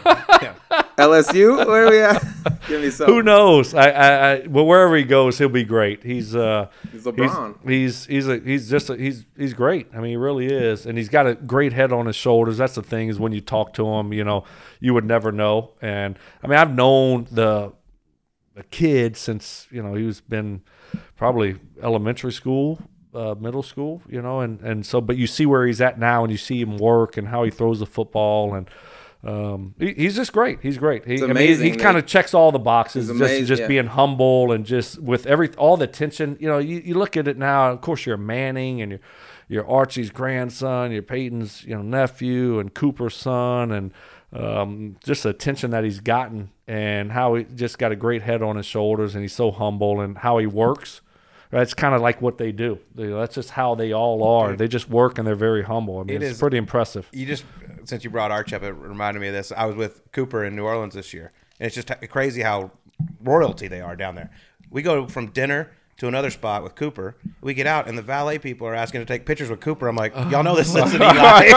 LSU, 0.99 1.65
where 1.65 1.87
are 1.87 1.89
we 1.89 2.01
at? 2.01 2.23
give 2.67 2.81
me 2.81 2.89
some. 2.89 3.07
Who 3.07 3.23
knows? 3.23 3.73
I, 3.73 3.89
I, 3.89 4.31
I, 4.33 4.47
well, 4.47 4.65
wherever 4.65 4.95
he 4.97 5.03
goes, 5.03 5.37
he'll 5.37 5.49
be 5.49 5.63
great. 5.63 6.03
He's, 6.03 6.35
uh, 6.35 6.67
He's 6.91 7.03
LeBron. 7.03 7.55
He's, 7.67 8.05
he's, 8.05 8.25
he's, 8.25 8.27
a, 8.27 8.39
he's 8.39 8.69
just, 8.69 8.89
a, 8.89 8.97
he's, 8.97 9.25
he's 9.37 9.53
great. 9.53 9.87
I 9.93 9.97
mean, 9.97 10.11
he 10.11 10.17
really 10.17 10.47
is, 10.47 10.85
and 10.85 10.97
he's 10.97 11.09
got 11.09 11.25
a 11.25 11.35
great 11.35 11.73
head 11.73 11.93
on 11.93 12.05
his 12.05 12.15
shoulders. 12.15 12.57
That's 12.57 12.75
the 12.75 12.83
thing 12.83 13.07
is 13.07 13.19
when 13.19 13.31
you 13.31 13.41
talk 13.41 13.73
to 13.75 13.87
him, 13.87 14.11
you 14.13 14.23
know, 14.23 14.43
you 14.79 14.93
would 14.93 15.05
never 15.05 15.31
know. 15.31 15.71
And 15.81 16.19
I 16.43 16.47
mean, 16.47 16.59
I've 16.59 16.73
known 16.73 17.27
the, 17.31 17.73
the 18.55 18.63
kid 18.63 19.15
since 19.15 19.67
you 19.71 19.81
know 19.81 19.93
he 19.93 20.03
was 20.03 20.19
been 20.19 20.61
probably 21.15 21.55
elementary 21.81 22.33
school. 22.33 22.79
Uh, 23.11 23.33
middle 23.39 23.63
school, 23.63 24.03
you 24.07 24.21
know, 24.21 24.41
and, 24.41 24.61
and 24.61 24.85
so, 24.85 25.01
but 25.01 25.17
you 25.17 25.25
see 25.25 25.47
where 25.47 25.65
he's 25.65 25.81
at 25.81 25.97
now, 25.97 26.23
and 26.23 26.31
you 26.31 26.37
see 26.37 26.61
him 26.61 26.77
work 26.77 27.17
and 27.17 27.27
how 27.27 27.43
he 27.43 27.49
throws 27.49 27.79
the 27.79 27.85
football, 27.87 28.53
and 28.53 28.69
um, 29.23 29.75
he, 29.77 29.93
he's 29.93 30.15
just 30.15 30.31
great. 30.31 30.59
He's 30.61 30.77
great. 30.77 31.05
He, 31.05 31.15
I 31.15 31.21
mean, 31.21 31.31
amazing 31.31 31.73
he, 31.73 31.77
kind 31.77 31.97
of 31.97 32.05
checks 32.05 32.33
all 32.33 32.51
the 32.51 32.59
boxes. 32.59 33.07
Just, 33.07 33.19
amazing, 33.19 33.45
just 33.47 33.61
yeah. 33.61 33.67
being 33.67 33.87
humble 33.87 34.51
and 34.51 34.65
just 34.65 34.99
with 34.99 35.25
every 35.25 35.49
all 35.55 35.75
the 35.75 35.87
tension. 35.87 36.37
You 36.39 36.47
know, 36.47 36.57
you, 36.57 36.81
you 36.85 36.93
look 36.93 37.17
at 37.17 37.27
it 37.27 37.37
now. 37.37 37.71
Of 37.71 37.81
course, 37.81 38.05
you're 38.05 38.17
Manning 38.17 38.81
and 38.81 38.91
you're, 38.91 39.01
you're 39.49 39.69
Archie's 39.69 40.09
grandson, 40.09 40.91
you're 40.91 41.01
Peyton's 41.01 41.65
you 41.65 41.75
know 41.75 41.81
nephew 41.81 42.59
and 42.59 42.73
Cooper's 42.73 43.15
son, 43.15 43.71
and 43.71 43.93
um, 44.31 44.95
just 45.03 45.23
the 45.23 45.29
attention 45.29 45.71
that 45.71 45.83
he's 45.83 45.99
gotten 45.99 46.51
and 46.67 47.11
how 47.11 47.35
he 47.35 47.43
just 47.43 47.77
got 47.77 47.91
a 47.91 47.95
great 47.95 48.21
head 48.21 48.41
on 48.41 48.55
his 48.55 48.65
shoulders 48.65 49.15
and 49.15 49.23
he's 49.23 49.33
so 49.33 49.51
humble 49.51 49.99
and 49.99 50.19
how 50.19 50.37
he 50.37 50.45
works. 50.45 51.01
That's 51.51 51.73
kind 51.73 51.95
of 51.95 52.01
like 52.01 52.21
what 52.21 52.37
they 52.37 52.51
do. 52.51 52.79
That's 52.93 53.33
just 53.33 53.49
how 53.49 53.73
they 53.75 53.91
all 53.91 54.23
are. 54.23 54.55
They 54.55 54.67
just 54.67 54.87
work 54.89 55.17
and 55.17 55.25
they're 55.27 55.35
very 55.35 55.63
humble. 55.63 55.99
I 55.99 56.03
mean, 56.03 56.17
It 56.17 56.21
it's 56.23 56.33
is- 56.33 56.39
pretty 56.39 56.57
impressive. 56.57 57.09
You 57.11 57.25
just 57.25 57.43
since 57.85 58.03
you 58.03 58.09
brought 58.11 58.29
Arch 58.31 58.53
up, 58.53 58.61
it 58.61 58.71
reminded 58.71 59.19
me 59.19 59.27
of 59.29 59.33
this. 59.33 59.51
I 59.51 59.65
was 59.65 59.75
with 59.75 60.11
Cooper 60.11 60.43
in 60.43 60.55
New 60.55 60.63
Orleans 60.65 60.93
this 60.93 61.11
year, 61.13 61.31
and 61.59 61.65
it's 61.65 61.75
just 61.75 61.89
crazy 62.09 62.41
how 62.41 62.71
royalty 63.23 63.67
they 63.67 63.81
are 63.81 63.95
down 63.95 64.13
there. 64.15 64.29
We 64.69 64.83
go 64.83 65.07
from 65.07 65.27
dinner 65.31 65.71
to 65.99 66.07
another 66.07 66.29
spot 66.29 66.63
with 66.63 66.75
Cooper. 66.75 67.15
We 67.41 67.53
get 67.53 67.67
out, 67.67 67.87
and 67.87 67.97
the 67.97 68.01
valet 68.01 68.39
people 68.39 68.67
are 68.67 68.73
asking 68.75 69.01
to 69.01 69.05
take 69.05 69.25
pictures 69.25 69.49
with 69.49 69.59
Cooper. 69.61 69.87
I'm 69.87 69.95
like, 69.95 70.13
y'all 70.15 70.43
know 70.43 70.55
this 70.55 70.69
isn't 70.75 70.95
Eli 71.01 71.51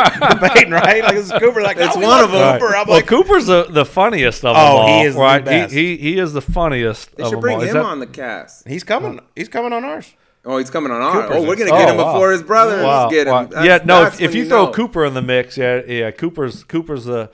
Peyton, 0.49 0.73
right? 0.73 1.03
Like 1.03 1.15
this 1.15 1.27
is 1.27 1.33
Cooper. 1.39 1.63
Like, 1.63 1.77
It's 1.79 1.95
"No, 1.95 2.01
we 2.01 2.07
one 2.07 2.21
love 2.23 2.35
of 2.35 2.41
'em." 2.41 2.61
Cooper. 2.61 2.77
I'm 2.77 2.87
well, 2.87 2.97
like, 2.97 3.07
Cooper's 3.07 3.47
the, 3.47 3.65
the 3.71 3.85
funniest 3.85 4.45
of 4.45 4.55
Oh, 4.57 4.61
them 4.61 4.77
all. 4.77 4.87
he 5.01 5.07
is 5.07 5.15
the 5.15 5.43
best. 5.45 5.73
He, 5.75 5.97
he 5.97 6.13
he 6.13 6.19
is 6.19 6.33
the 6.33 6.43
funniest. 6.43 7.17
They 7.17 7.23
of 7.23 7.29
should 7.29 7.35
them 7.37 7.41
bring 7.41 7.57
all. 7.57 7.63
Is 7.63 7.69
him 7.71 7.75
that- 7.77 7.85
on 7.85 7.99
the 8.01 8.07
cast. 8.07 8.69
he's 8.69 8.85
coming. 8.85 9.21
He's 9.35 9.49
coming 9.49 9.73
on 9.73 9.85
ours. 9.85 10.13
Oh, 10.45 10.59
he's 10.59 10.71
coming 10.71 10.91
on 10.91 11.01
ours. 11.01 11.15
Cooper's 11.27 11.37
Oh, 11.45 11.49
we're 11.49 11.55
gonna 11.57 11.71
get 11.71 11.89
Oh, 11.89 11.93
him 11.93 11.97
wow. 11.99 12.13
before 12.15 12.33
his 12.33 12.43
brother. 12.43 12.83
Wow, 12.83 13.09
get 13.09 13.29
him. 13.29 13.33
wow. 13.33 13.45
That's- 13.45 13.65
yeah, 13.65 13.79
no. 13.85 14.07
If, 14.07 14.21
if 14.21 14.31
when 14.31 14.37
you 14.39 14.49
throw 14.49 14.65
know. 14.67 14.73
Cooper 14.73 15.05
in 15.05 15.15
the 15.15 15.23
mix, 15.23 15.57
yeah, 15.57 15.83
yeah, 15.87 16.11
Cooper's 16.11 16.65
Cooper's 16.65 17.05
the 17.05 17.31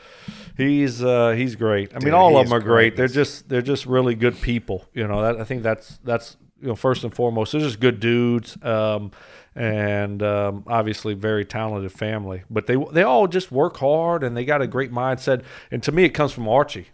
he's 0.58 1.02
uh, 1.02 1.30
he's 1.30 1.56
great. 1.56 1.92
I 1.94 2.00
mean, 2.04 2.12
all 2.14 2.36
of 2.36 2.46
them 2.46 2.52
are 2.52 2.60
great. 2.60 2.96
They're 2.96 3.08
just 3.08 3.48
they're 3.48 3.62
just 3.62 3.86
really 3.86 4.14
good 4.14 4.38
people. 4.40 4.84
You 4.92 5.06
know, 5.08 5.22
that 5.22 5.40
I 5.40 5.44
think 5.44 5.62
that's 5.62 5.98
that's 6.04 6.36
you 6.60 6.68
know 6.68 6.74
first 6.74 7.04
and 7.04 7.14
foremost. 7.14 7.52
They're 7.52 7.60
just 7.60 7.80
good 7.80 8.00
dudes. 8.00 8.56
Um, 8.62 9.12
and 9.54 10.22
um, 10.22 10.62
obviously 10.68 11.14
very 11.14 11.44
talented 11.44 11.90
family, 11.90 12.44
but 12.48 12.66
they 12.68 12.76
they 12.92 13.02
all 13.02 13.26
just 13.26 13.50
work 13.50 13.76
hard 13.78 14.22
and 14.22 14.36
they 14.36 14.44
got 14.44 14.62
a 14.62 14.68
great 14.68 14.92
mindset. 14.92 15.42
And 15.72 15.82
to 15.82 15.90
me, 15.90 16.04
it 16.04 16.10
comes 16.10 16.30
from 16.30 16.48
Archie. 16.48 16.88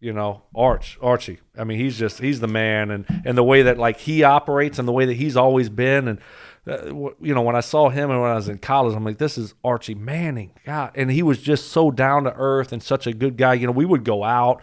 You 0.00 0.14
know, 0.14 0.42
Arch, 0.54 0.98
Archie. 1.02 1.38
I 1.56 1.64
mean, 1.64 1.78
he's 1.78 1.98
just 1.98 2.18
he's 2.18 2.40
the 2.40 2.48
man, 2.48 2.90
and 2.90 3.04
and 3.26 3.36
the 3.36 3.44
way 3.44 3.62
that 3.62 3.76
like 3.76 3.98
he 3.98 4.24
operates 4.24 4.78
and 4.78 4.88
the 4.88 4.92
way 4.92 5.04
that 5.04 5.14
he's 5.14 5.36
always 5.36 5.68
been, 5.68 6.08
and 6.08 6.18
uh, 6.66 6.86
you 7.20 7.34
know, 7.34 7.42
when 7.42 7.56
I 7.56 7.60
saw 7.60 7.90
him 7.90 8.10
and 8.10 8.20
when 8.22 8.30
I 8.30 8.36
was 8.36 8.48
in 8.48 8.58
college, 8.58 8.96
I'm 8.96 9.04
like, 9.04 9.18
this 9.18 9.36
is 9.36 9.54
Archie 9.62 9.94
Manning, 9.94 10.52
God, 10.64 10.92
and 10.94 11.10
he 11.10 11.22
was 11.22 11.42
just 11.42 11.68
so 11.72 11.90
down 11.90 12.24
to 12.24 12.32
earth 12.34 12.72
and 12.72 12.82
such 12.82 13.06
a 13.06 13.12
good 13.12 13.36
guy. 13.36 13.52
You 13.54 13.66
know, 13.66 13.72
we 13.72 13.84
would 13.84 14.02
go 14.02 14.24
out 14.24 14.62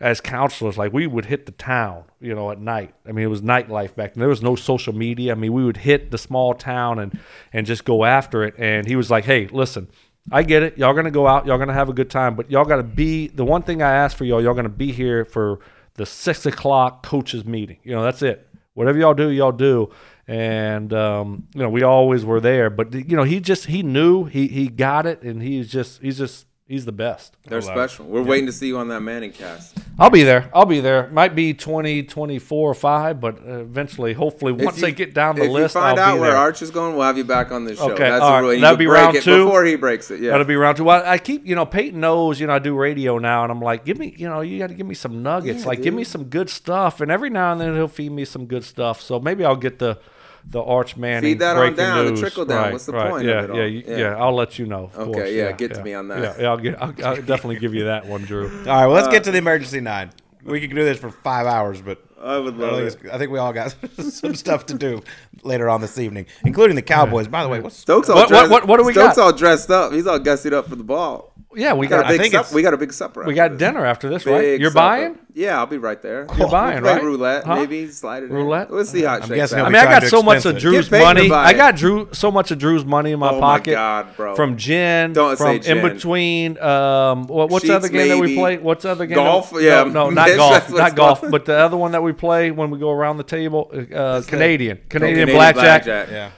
as 0.00 0.20
counselors, 0.20 0.78
like 0.78 0.92
we 0.92 1.06
would 1.06 1.26
hit 1.26 1.44
the 1.44 1.52
town, 1.52 2.04
you 2.20 2.34
know, 2.34 2.50
at 2.50 2.58
night. 2.58 2.94
I 3.06 3.12
mean, 3.12 3.24
it 3.24 3.28
was 3.28 3.42
nightlife 3.42 3.94
back 3.94 4.14
then. 4.14 4.20
There 4.20 4.28
was 4.28 4.42
no 4.42 4.56
social 4.56 4.94
media. 4.94 5.32
I 5.32 5.34
mean, 5.34 5.52
we 5.52 5.62
would 5.62 5.76
hit 5.76 6.10
the 6.10 6.18
small 6.18 6.54
town 6.54 6.98
and 6.98 7.18
and 7.52 7.66
just 7.66 7.84
go 7.84 8.04
after 8.04 8.42
it. 8.42 8.54
And 8.58 8.86
he 8.86 8.96
was 8.96 9.10
like, 9.10 9.24
"Hey, 9.24 9.46
listen, 9.48 9.88
I 10.32 10.42
get 10.42 10.62
it. 10.62 10.78
Y'all 10.78 10.94
gonna 10.94 11.10
go 11.10 11.26
out. 11.26 11.46
Y'all 11.46 11.58
gonna 11.58 11.74
have 11.74 11.90
a 11.90 11.92
good 11.92 12.08
time, 12.08 12.34
but 12.34 12.50
y'all 12.50 12.64
gotta 12.64 12.82
be 12.82 13.28
the 13.28 13.44
one 13.44 13.62
thing 13.62 13.82
I 13.82 13.92
ask 13.92 14.16
for 14.16 14.24
y'all. 14.24 14.42
Y'all 14.42 14.54
gonna 14.54 14.70
be 14.70 14.90
here 14.90 15.26
for 15.26 15.60
the 15.94 16.06
six 16.06 16.46
o'clock 16.46 17.04
coaches 17.04 17.44
meeting. 17.44 17.76
You 17.82 17.92
know, 17.92 18.02
that's 18.02 18.22
it. 18.22 18.48
Whatever 18.72 18.98
y'all 18.98 19.14
do, 19.14 19.28
y'all 19.30 19.52
do." 19.52 19.90
And 20.26 20.94
um, 20.94 21.48
you 21.54 21.60
know, 21.60 21.68
we 21.68 21.82
always 21.82 22.24
were 22.24 22.40
there. 22.40 22.70
But 22.70 22.94
you 22.94 23.16
know, 23.16 23.24
he 23.24 23.40
just 23.40 23.66
he 23.66 23.82
knew 23.82 24.24
he 24.24 24.48
he 24.48 24.68
got 24.68 25.04
it, 25.04 25.22
and 25.22 25.42
he's 25.42 25.68
just 25.68 26.00
he's 26.00 26.16
just 26.16 26.46
he's 26.70 26.84
the 26.86 26.92
best. 26.92 27.36
They're 27.44 27.60
special. 27.60 28.06
We're 28.06 28.22
waiting 28.22 28.46
to 28.46 28.52
see 28.52 28.68
you 28.68 28.78
on 28.78 28.88
that 28.88 29.00
Manning 29.00 29.32
cast. 29.32 29.76
I'll 29.98 30.08
be 30.08 30.22
there. 30.22 30.48
I'll 30.54 30.64
be 30.64 30.80
there. 30.80 31.08
Might 31.10 31.34
be 31.34 31.52
20, 31.52 32.04
24 32.04 32.70
or 32.70 32.74
5, 32.74 33.20
but 33.20 33.38
uh, 33.46 33.58
eventually, 33.58 34.12
hopefully, 34.14 34.52
once 34.52 34.76
you- 34.76 34.82
they 34.82 34.92
get 34.92 35.12
down 35.12 35.36
the 35.36 35.44
if 35.44 35.50
list, 35.50 35.74
you 35.74 35.80
find 35.80 35.98
I'll 35.98 36.14
out 36.14 36.20
where 36.20 36.30
there. 36.30 36.38
Arch 36.38 36.62
is 36.62 36.70
going, 36.70 36.94
we'll 36.96 37.04
have 37.06 37.18
you 37.18 37.24
back 37.24 37.50
on 37.52 37.64
this 37.64 37.78
show. 37.78 37.90
Okay, 37.92 38.08
That's 38.08 38.22
all 38.22 38.28
the 38.30 38.34
right. 38.34 38.40
rule. 38.40 38.54
You 38.54 38.60
That'd 38.60 38.78
can 38.78 38.84
be 38.86 38.90
round 38.90 39.16
it 39.16 39.22
two? 39.24 39.44
before 39.44 39.64
he 39.64 39.74
breaks 39.76 40.10
it. 40.10 40.20
Yeah. 40.20 40.30
That'll 40.30 40.46
be 40.46 40.56
round 40.56 40.76
two. 40.78 40.84
Well, 40.84 41.02
I 41.04 41.18
keep, 41.18 41.44
you 41.46 41.54
know, 41.54 41.66
Peyton 41.66 42.00
knows, 42.00 42.40
you 42.40 42.46
know, 42.46 42.54
I 42.54 42.58
do 42.60 42.74
radio 42.76 43.18
now, 43.18 43.42
and 43.42 43.50
I'm 43.52 43.60
like, 43.60 43.84
give 43.84 43.98
me, 43.98 44.14
you 44.16 44.28
know, 44.28 44.40
you 44.40 44.58
got 44.58 44.68
to 44.68 44.74
give 44.74 44.86
me 44.86 44.94
some 44.94 45.22
nuggets. 45.22 45.62
Yeah, 45.62 45.66
like, 45.68 45.82
give 45.82 45.92
me 45.92 46.04
some 46.04 46.24
good 46.24 46.48
stuff. 46.48 47.00
And 47.00 47.10
every 47.10 47.28
now 47.30 47.52
and 47.52 47.60
then 47.60 47.74
he'll 47.74 47.88
feed 47.88 48.12
me 48.12 48.24
some 48.24 48.46
good 48.46 48.64
stuff. 48.64 49.00
So 49.02 49.18
maybe 49.20 49.44
I'll 49.44 49.56
get 49.56 49.78
the 49.80 49.98
the 50.44 50.62
Arch 50.62 50.96
Manning 50.96 51.22
Feed 51.32 51.38
that 51.40 51.56
on 51.56 51.62
breaking 51.62 51.76
down, 51.76 52.04
the 52.04 52.10
news. 52.12 52.20
trickle 52.20 52.44
down. 52.44 52.62
Right, 52.64 52.72
What's 52.72 52.86
the 52.86 52.92
right. 52.92 53.10
point 53.10 53.26
yeah, 53.26 53.32
of 53.42 53.50
it 53.50 53.54
yeah, 53.56 53.62
all? 53.62 53.68
you- 53.68 53.84
Yeah. 53.86 53.96
yeah, 53.98 54.16
I'll 54.16 54.34
let 54.34 54.58
you 54.58 54.66
know. 54.66 54.84
of 54.94 54.98
Okay, 55.08 55.12
course. 55.12 55.30
yeah, 55.32 55.52
get 55.52 55.74
to 55.74 55.82
me 55.82 55.94
on 55.94 56.08
that. 56.08 56.22
Yeah, 56.22 56.42
yeah 56.42 56.48
I'll, 56.50 56.58
get, 56.58 56.82
I'll, 56.82 56.94
I'll 57.04 57.16
definitely 57.22 57.58
give 57.58 57.74
you 57.74 57.84
that 57.84 58.06
one, 58.06 58.22
Drew. 58.22 58.44
All 58.60 58.64
right, 58.66 58.86
well, 58.86 58.90
let's 58.90 59.08
get 59.08 59.22
uh, 59.22 59.24
to 59.24 59.30
the 59.32 59.38
emergency 59.38 59.80
nine. 59.80 60.10
We 60.42 60.60
could 60.60 60.70
do 60.70 60.84
this 60.84 60.98
for 60.98 61.10
five 61.10 61.46
hours, 61.46 61.82
but 61.82 62.02
I 62.20 62.38
would 62.38 62.54
I, 62.62 62.88
think 62.88 63.04
it. 63.04 63.10
I 63.12 63.18
think 63.18 63.30
we 63.30 63.38
all 63.38 63.52
got 63.52 63.74
some 63.98 64.34
stuff 64.34 64.64
to 64.66 64.74
do 64.74 65.02
later 65.42 65.68
on 65.68 65.82
this 65.82 65.98
evening, 65.98 66.26
including 66.46 66.76
the 66.76 66.82
Cowboys. 66.82 67.28
By 67.28 67.42
the 67.42 67.50
way, 67.50 67.60
what's 67.60 67.76
Stokes 67.76 68.08
all 68.08 68.16
What- 68.16 68.22
what- 68.24 68.28
dressed, 68.30 68.50
what- 68.50 68.66
what 68.66 68.76
do 68.78 68.84
we 68.84 68.92
Stokes 68.94 69.16
got? 69.16 69.22
all 69.22 69.32
dressed 69.34 69.70
up. 69.70 69.92
He's 69.92 70.06
all 70.06 70.18
gussied 70.18 70.54
up 70.54 70.66
for 70.68 70.76
the 70.76 70.84
ball. 70.84 71.29
Yeah, 71.52 71.72
we 71.72 71.80
We 71.80 71.86
got 71.88 72.02
got 72.02 72.06
a 72.06 72.08
big 72.18 72.20
think 72.30 72.34
sup- 72.46 72.52
we 72.54 72.62
got 72.62 72.74
a 72.74 72.76
big 72.76 72.92
supper. 72.92 73.24
we 73.24 73.34
got 73.34 73.50
this. 73.50 73.58
dinner 73.58 73.84
after 73.84 74.08
this, 74.08 74.24
right? 74.24 74.60
You're 74.60 74.70
supper. 74.70 74.74
buying? 74.74 75.18
Yeah, 75.34 75.58
I'll 75.58 75.66
be 75.66 75.78
right 75.78 76.00
there. 76.00 76.26
You're 76.38 76.48
buying, 76.48 76.82
we'll 76.82 76.92
right? 76.94 77.02
roulette, 77.02 77.44
Huh? 77.44 77.56
maybe 77.56 77.88
slide 77.88 78.22
it 78.22 78.26
in. 78.30 78.36
Roulette? 78.36 78.70
We'll 78.70 78.84
see 78.84 79.02
how 79.02 79.14
it 79.16 79.22
I'm 79.24 79.28
shakes 79.28 79.52
out. 79.52 79.66
I 79.66 79.68
mean, 79.68 79.76
I 79.76 79.84
got 79.84 80.00
too 80.02 80.08
so 80.08 80.22
much 80.22 80.44
of. 80.44 80.58
Drew's 80.58 80.88
Get 80.88 80.98
paid 80.98 81.14
to 81.22 81.28
money. 81.28 81.30
I 81.32 81.52
got 81.52 81.74
Drew 81.76 82.08
so 82.12 82.30
much 82.30 82.50
of 82.52 82.58
Drew's 82.58 82.84
money 82.84 83.10
in 83.12 83.18
my 83.18 83.30
Oh 83.30 83.40
my 83.40 83.58
pocket. 83.58 83.72
God, 83.72 84.16
bro. 84.16 84.36
From 84.36 84.56
gin, 84.58 85.12
Don't 85.12 85.36
say 85.36 85.58
from 85.60 85.78
in 85.78 85.82
between. 85.92 86.56
Um, 86.58 87.26
what, 87.26 87.50
what's 87.50 87.64
the 87.66 87.74
other 87.74 87.88
Sheets, 87.88 87.98
game 87.98 88.08
that 88.10 88.18
we 88.18 88.34
play? 88.36 88.58
What's 88.58 88.82
the 88.84 88.90
other 88.90 89.06
game? 89.06 89.16
Golf? 89.16 89.50
that- 89.50 89.62
Yeah, 89.62 89.84
no, 89.84 90.08
no, 90.08 90.10
not 90.10 90.36
golf, 90.36 90.70
not 90.70 90.94
golf. 90.94 91.24
But 91.28 91.46
the 91.46 91.56
other 91.56 91.76
one 91.76 91.92
that 91.92 92.02
we 92.02 92.12
play 92.12 92.50
when 92.52 92.70
we 92.70 92.78
go 92.78 92.90
around 92.90 93.16
the 93.16 93.24
table, 93.24 93.70
uh, 93.72 94.22
Canadian, 94.26 94.78
Canadian, 94.88 95.26
Canadian 95.28 95.28
blackjack. 95.36 95.84
Yeah. 95.86 96.30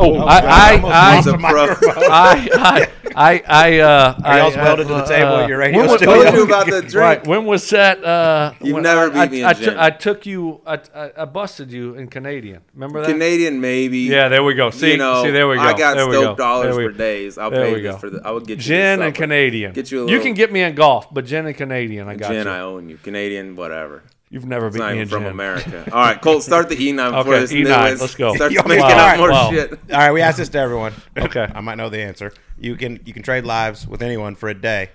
Oh, 0.00 0.14
God, 0.14 0.44
I, 0.44 0.74
almost 0.74 1.28
I, 1.28 1.34
I. 1.42 1.98
I, 2.10 2.48
I, 2.52 2.88
I, 3.16 3.42
I, 3.46 3.78
uh, 3.80 4.20
Are 4.24 4.38
y'all 4.38 4.52
I, 4.58 4.62
welded 4.62 4.88
to 4.88 4.94
the 4.94 5.02
table 5.04 5.36
at 5.36 5.48
your 5.48 5.58
radio 5.58 5.80
when 5.80 5.90
was- 5.90 6.00
studio? 6.00 6.22
Told 6.22 6.34
you 6.34 6.44
about 6.44 6.66
the 6.66 6.80
drink. 6.82 6.94
Right. 6.94 7.26
When 7.26 7.44
was 7.44 7.68
that? 7.70 8.04
Uh, 8.04 8.54
You've 8.60 8.74
when 8.74 8.82
never 8.84 9.16
I, 9.16 9.26
beat 9.26 9.32
me 9.38 9.42
I, 9.44 9.50
I, 9.50 9.52
took- 9.90 9.98
took 9.98 10.26
you. 10.26 10.60
I, 10.66 10.80
I, 10.94 11.12
I 11.18 11.24
busted 11.24 11.70
you 11.72 11.96
in 11.96 12.08
Canadian. 12.08 12.62
Remember 12.72 13.00
that? 13.00 13.08
Canadian, 13.10 13.60
maybe. 13.60 13.98
Yeah, 14.00 14.28
there 14.28 14.42
we 14.44 14.54
go. 14.54 14.70
See, 14.70 14.92
you 14.92 14.96
know, 14.96 15.22
see, 15.24 15.30
there 15.30 15.48
we 15.48 15.56
go. 15.56 15.62
I 15.62 15.76
got 15.76 15.96
there 15.96 16.10
stoked 16.10 16.38
dollars 16.38 16.74
for 16.74 16.92
days. 16.92 17.36
I'll 17.36 17.50
there 17.50 17.66
pay 17.66 17.74
we 17.74 17.80
this 17.82 17.92
go. 17.94 17.98
for 17.98 18.10
the. 18.10 18.20
I 18.24 18.30
would 18.30 18.46
get 18.46 18.58
you 18.58 18.64
Gin 18.64 19.02
and. 19.02 19.14
Canadian. 19.14 19.72
Get 19.72 19.90
you 19.90 20.06
a 20.06 20.10
You 20.10 20.20
can 20.20 20.34
get 20.34 20.52
me 20.52 20.62
in 20.62 20.74
golf, 20.74 21.12
but 21.12 21.26
gin 21.26 21.46
and 21.46 21.56
Canadian, 21.56 22.08
I 22.08 22.14
got 22.14 22.30
Gin, 22.30 22.46
you. 22.46 22.52
I 22.52 22.60
own 22.60 22.88
you. 22.88 22.96
Canadian, 22.96 23.56
whatever. 23.56 24.02
You've 24.32 24.46
never 24.46 24.68
It's 24.68 24.76
beat 24.76 24.80
not 24.82 24.92
me 24.94 25.00
in 25.00 25.08
from 25.08 25.24
gin. 25.24 25.32
America. 25.32 25.88
All 25.92 26.00
right, 26.00 26.20
Colt, 26.22 26.44
start 26.44 26.68
the 26.68 26.76
E9 26.76 26.96
before 27.18 27.34
Okay, 27.34 27.40
this 27.40 27.52
E9, 27.52 28.00
let's 28.00 28.14
go. 28.14 28.34
starts 28.36 28.54
You 28.54 28.60
want 28.60 28.68
making 28.68 28.86
get- 28.86 28.98
up 28.98 29.18
more 29.18 29.28
right, 29.28 29.50
shit. 29.52 29.72
All 29.72 29.98
right, 29.98 30.12
we 30.12 30.20
asked 30.22 30.38
this 30.38 30.48
to 30.50 30.58
everyone. 30.58 30.92
Okay. 31.18 31.48
I 31.52 31.60
might 31.60 31.74
know 31.76 31.88
the 31.88 31.98
answer. 32.00 32.32
You 32.58 32.76
can 32.76 33.00
you 33.04 33.12
can 33.12 33.22
trade 33.24 33.44
lives 33.44 33.86
with 33.88 34.02
anyone 34.02 34.36
for 34.36 34.48
a 34.48 34.54
day, 34.54 34.90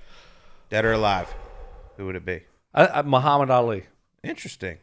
dead 0.69 0.85
or 0.85 0.93
alive. 0.93 1.33
Who 1.97 2.05
would 2.05 2.15
it 2.15 2.25
be? 2.25 2.41
I, 2.73 2.87
I, 2.87 3.01
Muhammad 3.01 3.49
Ali. 3.49 3.83
Interesting. 4.23 4.77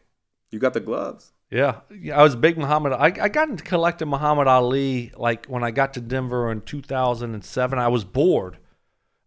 You 0.50 0.58
got 0.58 0.74
the 0.74 0.80
gloves. 0.80 1.32
Yeah, 1.50 1.80
yeah, 1.94 2.18
I 2.18 2.22
was 2.22 2.34
a 2.34 2.38
big 2.38 2.56
Muhammad. 2.58 2.92
I, 2.92 3.06
I 3.24 3.28
got 3.28 3.48
into 3.48 3.62
collecting 3.64 4.08
Muhammad 4.08 4.46
Ali 4.48 5.12
like 5.16 5.46
when 5.46 5.62
I 5.64 5.70
got 5.70 5.94
to 5.94 6.00
Denver 6.00 6.50
in 6.52 6.60
2007. 6.62 7.78
I 7.78 7.88
was 7.88 8.04
bored. 8.04 8.56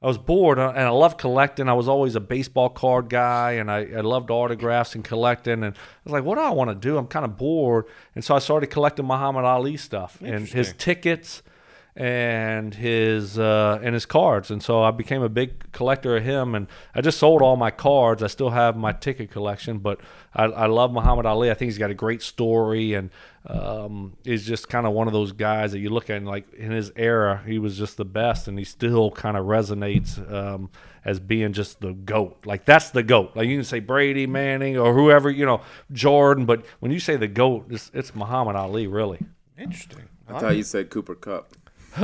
I 0.02 0.08
was 0.08 0.18
bored, 0.18 0.60
and 0.60 0.78
I 0.78 0.90
loved 0.90 1.18
collecting. 1.18 1.68
I 1.68 1.74
was 1.74 1.88
always 1.88 2.16
a 2.16 2.20
baseball 2.20 2.70
card 2.70 3.10
guy, 3.10 3.54
and 3.54 3.72
I, 3.72 3.88
I 3.96 4.02
loved 4.02 4.30
autographs 4.30 4.94
and 4.94 5.04
collecting. 5.04 5.64
And 5.64 5.76
I 5.76 5.78
was 6.04 6.14
like, 6.14 6.24
"What 6.24 6.36
do 6.36 6.42
I 6.42 6.52
want 6.52 6.70
to 6.70 6.76
do? 6.76 6.98
I'm 6.98 7.08
kind 7.08 7.26
of 7.26 7.38
bored." 7.38 7.86
And 8.14 8.24
so 8.24 8.36
I 8.36 8.40
started 8.40 8.68
collecting 8.68 9.06
Muhammad 9.08 9.46
Ali 9.46 9.78
stuff 9.78 10.22
and 10.22 10.48
his 10.48 10.74
tickets 10.78 11.42
and 11.96 12.74
his 12.74 13.40
uh, 13.40 13.80
and 13.82 13.94
his 13.94 14.06
cards. 14.06 14.52
And 14.52 14.62
so 14.62 14.84
I 14.84 14.92
became 14.92 15.22
a 15.22 15.30
big 15.30 15.72
collector 15.72 16.18
of 16.18 16.24
him. 16.24 16.54
And 16.54 16.68
I 16.94 17.02
just 17.02 17.18
sold 17.18 17.42
all 17.42 17.56
my 17.56 17.72
cards. 17.72 18.22
I 18.22 18.28
still 18.28 18.50
have 18.50 18.76
my 18.76 18.92
ticket 18.92 19.32
collection, 19.32 19.80
but 19.80 20.02
I, 20.34 20.46
I 20.46 20.66
love 20.66 20.92
Muhammad 20.92 21.26
Ali. 21.26 21.50
I 21.50 21.54
think 21.54 21.70
he's 21.70 21.78
got 21.78 21.92
a 21.92 21.96
great 21.96 22.22
story 22.22 22.94
and 22.96 23.10
um, 23.48 24.18
is 24.26 24.46
just 24.46 24.68
kind 24.68 24.86
of 24.86 24.94
one 24.94 25.08
of 25.08 25.14
those 25.14 25.32
guys 25.32 25.72
that 25.72 25.80
you 25.80 25.90
look 25.90 26.10
at 26.10 26.18
and 26.18 26.28
like 26.28 26.52
in 26.54 26.72
his 26.72 26.92
era, 26.96 27.42
he 27.46 27.60
was 27.60 27.78
just 27.78 27.96
the 27.96 28.06
best, 28.06 28.48
and 28.48 28.58
he 28.58 28.66
still 28.66 29.12
kind 29.12 29.38
of 29.38 29.46
resonates 29.46 30.20
um, 30.34 30.70
as 31.06 31.20
being 31.20 31.54
just 31.54 31.80
the 31.80 31.94
goat. 31.94 32.46
Like 32.46 32.66
that's 32.66 32.90
the 32.90 33.04
goat. 33.04 33.32
Like 33.36 33.48
you 33.48 33.56
can 33.58 33.64
say 33.64 33.80
Brady, 33.80 34.28
Manning, 34.28 34.78
or 34.78 34.94
whoever 34.94 35.30
you 35.30 35.46
know, 35.46 35.62
Jordan, 35.94 36.46
but 36.46 36.66
when 36.80 36.92
you 36.92 37.00
say 37.00 37.16
the 37.16 37.28
goat, 37.28 37.68
it's, 37.70 37.90
it's 37.94 38.14
Muhammad 38.16 38.56
Ali, 38.56 38.88
really. 38.88 39.20
Interesting. 39.58 40.10
I 40.28 40.40
thought 40.40 40.58
you 40.58 40.64
said 40.64 40.90
Cooper 40.90 41.16
Kupp. 41.16 41.54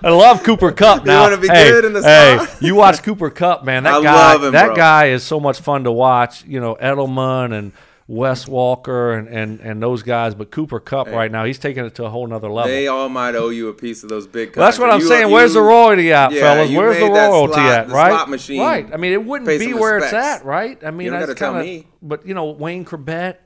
I 0.00 0.10
love 0.10 0.42
Cooper 0.44 0.72
Kupp 0.72 1.04
now. 1.06 1.22
wanna 1.22 1.36
be 1.38 1.48
hey, 1.48 1.70
good 1.70 1.84
in 1.84 1.92
the 1.92 2.02
hey, 2.02 2.38
you 2.60 2.74
watch 2.74 3.02
Cooper 3.02 3.30
Kupp, 3.30 3.64
man. 3.64 3.82
That 3.84 3.94
I 3.94 4.02
guy, 4.02 4.32
love 4.32 4.44
him, 4.44 4.52
that 4.52 4.66
bro. 4.66 4.76
guy 4.76 5.06
is 5.10 5.22
so 5.24 5.40
much 5.40 5.60
fun 5.60 5.84
to 5.84 5.92
watch. 5.92 6.44
You 6.44 6.60
know, 6.60 6.76
Edelman 6.76 7.52
and 7.56 7.72
Wes 8.06 8.44
Welker 8.46 9.18
and, 9.18 9.28
and, 9.28 9.60
and 9.60 9.82
those 9.82 10.02
guys. 10.02 10.34
But 10.34 10.50
Cooper 10.50 10.78
Kupp 10.80 11.08
right 11.08 11.30
now, 11.30 11.44
he's 11.44 11.58
taking 11.58 11.84
it 11.84 11.94
to 11.96 12.04
a 12.04 12.10
whole 12.10 12.26
nother 12.26 12.48
level. 12.48 12.70
They 12.70 12.86
all 12.86 13.08
might 13.08 13.34
owe 13.34 13.48
you 13.50 13.68
a 13.68 13.74
piece 13.74 14.02
of 14.04 14.08
those 14.08 14.26
big. 14.26 14.56
Well, 14.56 14.66
that's 14.66 14.78
what 14.78 14.86
I'm 14.90 15.00
contracts. 15.00 15.08
saying. 15.08 15.28
You- 15.28 15.34
Where's 15.34 15.54
the 15.54 15.62
royalty 15.62 16.12
at, 16.12 16.32
yeah, 16.32 16.40
fellas? 16.40 16.70
Where's 16.70 16.98
the 16.98 17.06
royalty 17.06 17.54
slot- 17.54 17.66
at, 17.66 17.88
right? 17.88 18.10
slot 18.10 18.30
machine 18.30 18.60
right. 18.60 18.88
I 18.92 18.96
mean, 18.96 19.12
it 19.12 19.24
wouldn't 19.24 19.48
be 19.48 19.74
where 19.74 19.96
respects. 19.96 20.12
it's 20.14 20.42
at, 20.42 20.44
right? 20.44 20.82
I 20.84 20.90
mean, 20.90 21.06
You 21.06 21.10
that's 21.12 21.34
kind 21.34 21.68
of. 21.80 21.84
But 22.02 22.26
you 22.26 22.34
know, 22.34 22.46
Wayne 22.46 22.84
Chrebet. 22.84 23.36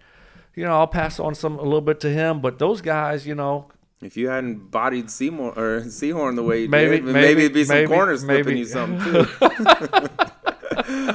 You 0.55 0.65
know, 0.65 0.73
I'll 0.79 0.87
pass 0.87 1.19
on 1.19 1.35
some 1.35 1.59
a 1.59 1.63
little 1.63 1.81
bit 1.81 2.01
to 2.01 2.11
him. 2.11 2.41
But 2.43 2.59
those 2.59 2.83
guys, 2.83 3.27
you 3.27 3.35
know, 3.35 3.69
If 4.03 4.17
you 4.17 4.29
hadn't 4.29 4.71
bodied 4.71 5.11
Seymour 5.11 5.53
or 5.57 5.81
Sehorn 5.87 6.35
the 6.37 6.43
way 6.43 6.63
you 6.63 6.69
Maybe- 6.69 6.97
did, 6.97 7.05
maybe- 7.05 7.13
maybe, 7.21 7.41
it'd 7.43 7.53
be 7.55 7.65
some 7.65 7.77
maybe- 7.77 7.89
corners 7.89 8.25
maybe. 8.25 8.43
flipping 8.43 8.59
you 8.59 8.65
something 8.67 9.01
too. 9.13 9.27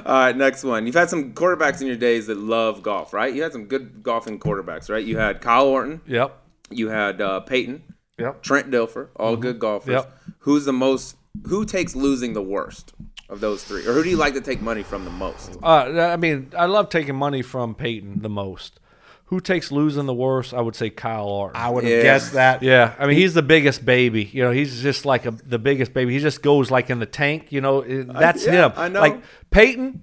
All 0.06 0.14
right, 0.14 0.36
next 0.38 0.64
one. 0.64 0.86
You've 0.86 0.96
had 0.96 1.10
some 1.10 1.34
quarterbacks 1.34 1.82
in 1.82 1.88
your 1.88 1.96
days 1.98 2.28
that 2.28 2.38
love 2.38 2.82
golf, 2.84 3.14
right? 3.14 3.34
You 3.34 3.44
had 3.44 3.52
some 3.52 3.66
good 3.66 4.02
golfing 4.04 4.40
quarterbacks, 4.40 4.90
right? 4.90 5.04
You 5.04 5.18
had 5.18 5.42
Kyle 5.42 5.68
Orton, 5.68 6.02
yep, 6.08 6.38
you 6.70 6.90
had 6.90 7.20
uh, 7.22 7.42
Peyton, 7.42 7.84
yep. 8.18 8.42
Trent 8.42 8.72
Dilfer, 8.72 9.10
all 9.16 9.36
good 9.36 9.60
golfers. 9.60 10.02
Mm-hmm. 10.04 10.10
Yep. 10.30 10.36
Who's 10.40 10.66
the 10.66 10.74
most? 10.74 11.18
Who 11.48 11.66
takes 11.66 11.96
losing 11.96 12.34
the 12.34 12.42
worst 12.42 12.94
of 13.30 13.40
those 13.42 13.64
three, 13.64 13.82
or 13.86 13.94
who 13.94 14.04
do 14.04 14.10
you 14.10 14.16
like 14.18 14.34
to 14.36 14.42
take 14.42 14.62
money 14.62 14.84
from 14.84 15.04
the 15.06 15.12
most? 15.12 15.58
Uh, 15.62 15.68
I 16.14 16.18
mean, 16.18 16.52
I 16.58 16.66
love 16.68 16.90
taking 16.90 17.16
money 17.16 17.42
from 17.42 17.76
Peyton 17.76 18.22
the 18.22 18.30
most. 18.30 18.80
Who 19.28 19.40
takes 19.42 19.72
losing 19.72 20.06
the 20.06 20.14
worst? 20.14 20.54
I 20.54 20.62
would 20.62 20.76
say 20.76 20.90
Kyle 20.90 21.28
Orton. 21.28 21.62
I 21.62 21.70
would 21.70 21.84
have 21.84 21.92
Yeah. 21.92 22.02
guessed 22.02 22.34
that. 22.34 22.64
Yeah, 22.64 22.94
I 22.98 23.08
mean 23.08 23.18
he's 23.18 23.34
the 23.34 23.42
biggest 23.44 23.86
baby. 23.86 24.24
You 24.24 24.44
know, 24.44 24.52
he's 24.52 24.82
just 24.82 25.06
like 25.06 25.26
a, 25.26 25.32
the 25.32 25.60
biggest 25.60 25.94
baby. 25.94 26.14
He 26.14 26.20
just 26.20 26.42
goes 26.42 26.72
like 26.72 26.90
in 26.90 27.00
the 27.00 27.06
tank. 27.06 27.52
You 27.52 27.60
know, 27.62 27.82
it- 27.82 28.12
that's 28.14 28.46
yeah, 28.46 28.68
him. 28.68 28.72
I 28.78 28.88
know. 28.88 29.02
Like 29.02 29.22
Peyton, 29.52 30.02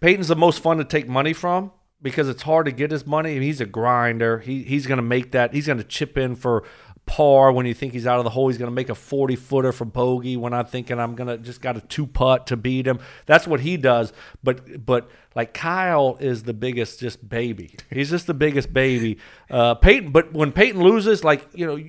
Peyton's 0.00 0.28
the 0.28 0.36
most 0.36 0.60
fun 0.60 0.76
to 0.78 0.84
take 0.84 1.08
money 1.08 1.32
from 1.32 1.72
because 2.02 2.28
it's 2.28 2.42
hard 2.42 2.66
to 2.66 2.72
get 2.72 2.90
his 2.90 3.06
money. 3.06 3.38
He's 3.40 3.62
a 3.62 3.66
grinder. 3.66 4.38
He 4.40 4.62
he's 4.62 4.86
gonna 4.86 5.00
make 5.02 5.32
that. 5.32 5.54
He's 5.54 5.66
gonna 5.66 5.82
chip 5.82 6.18
in 6.18 6.34
for 6.36 6.64
par 7.06 7.52
when 7.52 7.64
you 7.66 7.72
think 7.72 7.92
he's 7.92 8.06
out 8.06 8.18
of 8.18 8.24
the 8.24 8.30
hole. 8.30 8.48
He's 8.48 8.58
gonna 8.58 8.70
make 8.70 8.88
a 8.88 8.94
forty 8.94 9.36
footer 9.36 9.72
for 9.72 9.84
bogey 9.84 10.36
when 10.36 10.52
I'm 10.52 10.66
thinking 10.66 10.98
I'm 10.98 11.14
gonna 11.14 11.38
just 11.38 11.60
got 11.60 11.76
a 11.76 11.80
two 11.80 12.06
putt 12.06 12.48
to 12.48 12.56
beat 12.56 12.86
him. 12.86 12.98
That's 13.26 13.46
what 13.46 13.60
he 13.60 13.76
does. 13.76 14.12
But 14.42 14.84
but 14.84 15.08
like 15.34 15.54
Kyle 15.54 16.18
is 16.20 16.42
the 16.42 16.52
biggest 16.52 17.00
just 17.00 17.26
baby. 17.28 17.76
He's 17.90 18.10
just 18.10 18.26
the 18.26 18.34
biggest 18.34 18.72
baby. 18.72 19.18
Uh, 19.48 19.74
Peyton, 19.76 20.10
but 20.10 20.32
when 20.32 20.52
Peyton 20.52 20.82
loses, 20.82 21.24
like 21.24 21.46
you 21.54 21.66
know. 21.66 21.82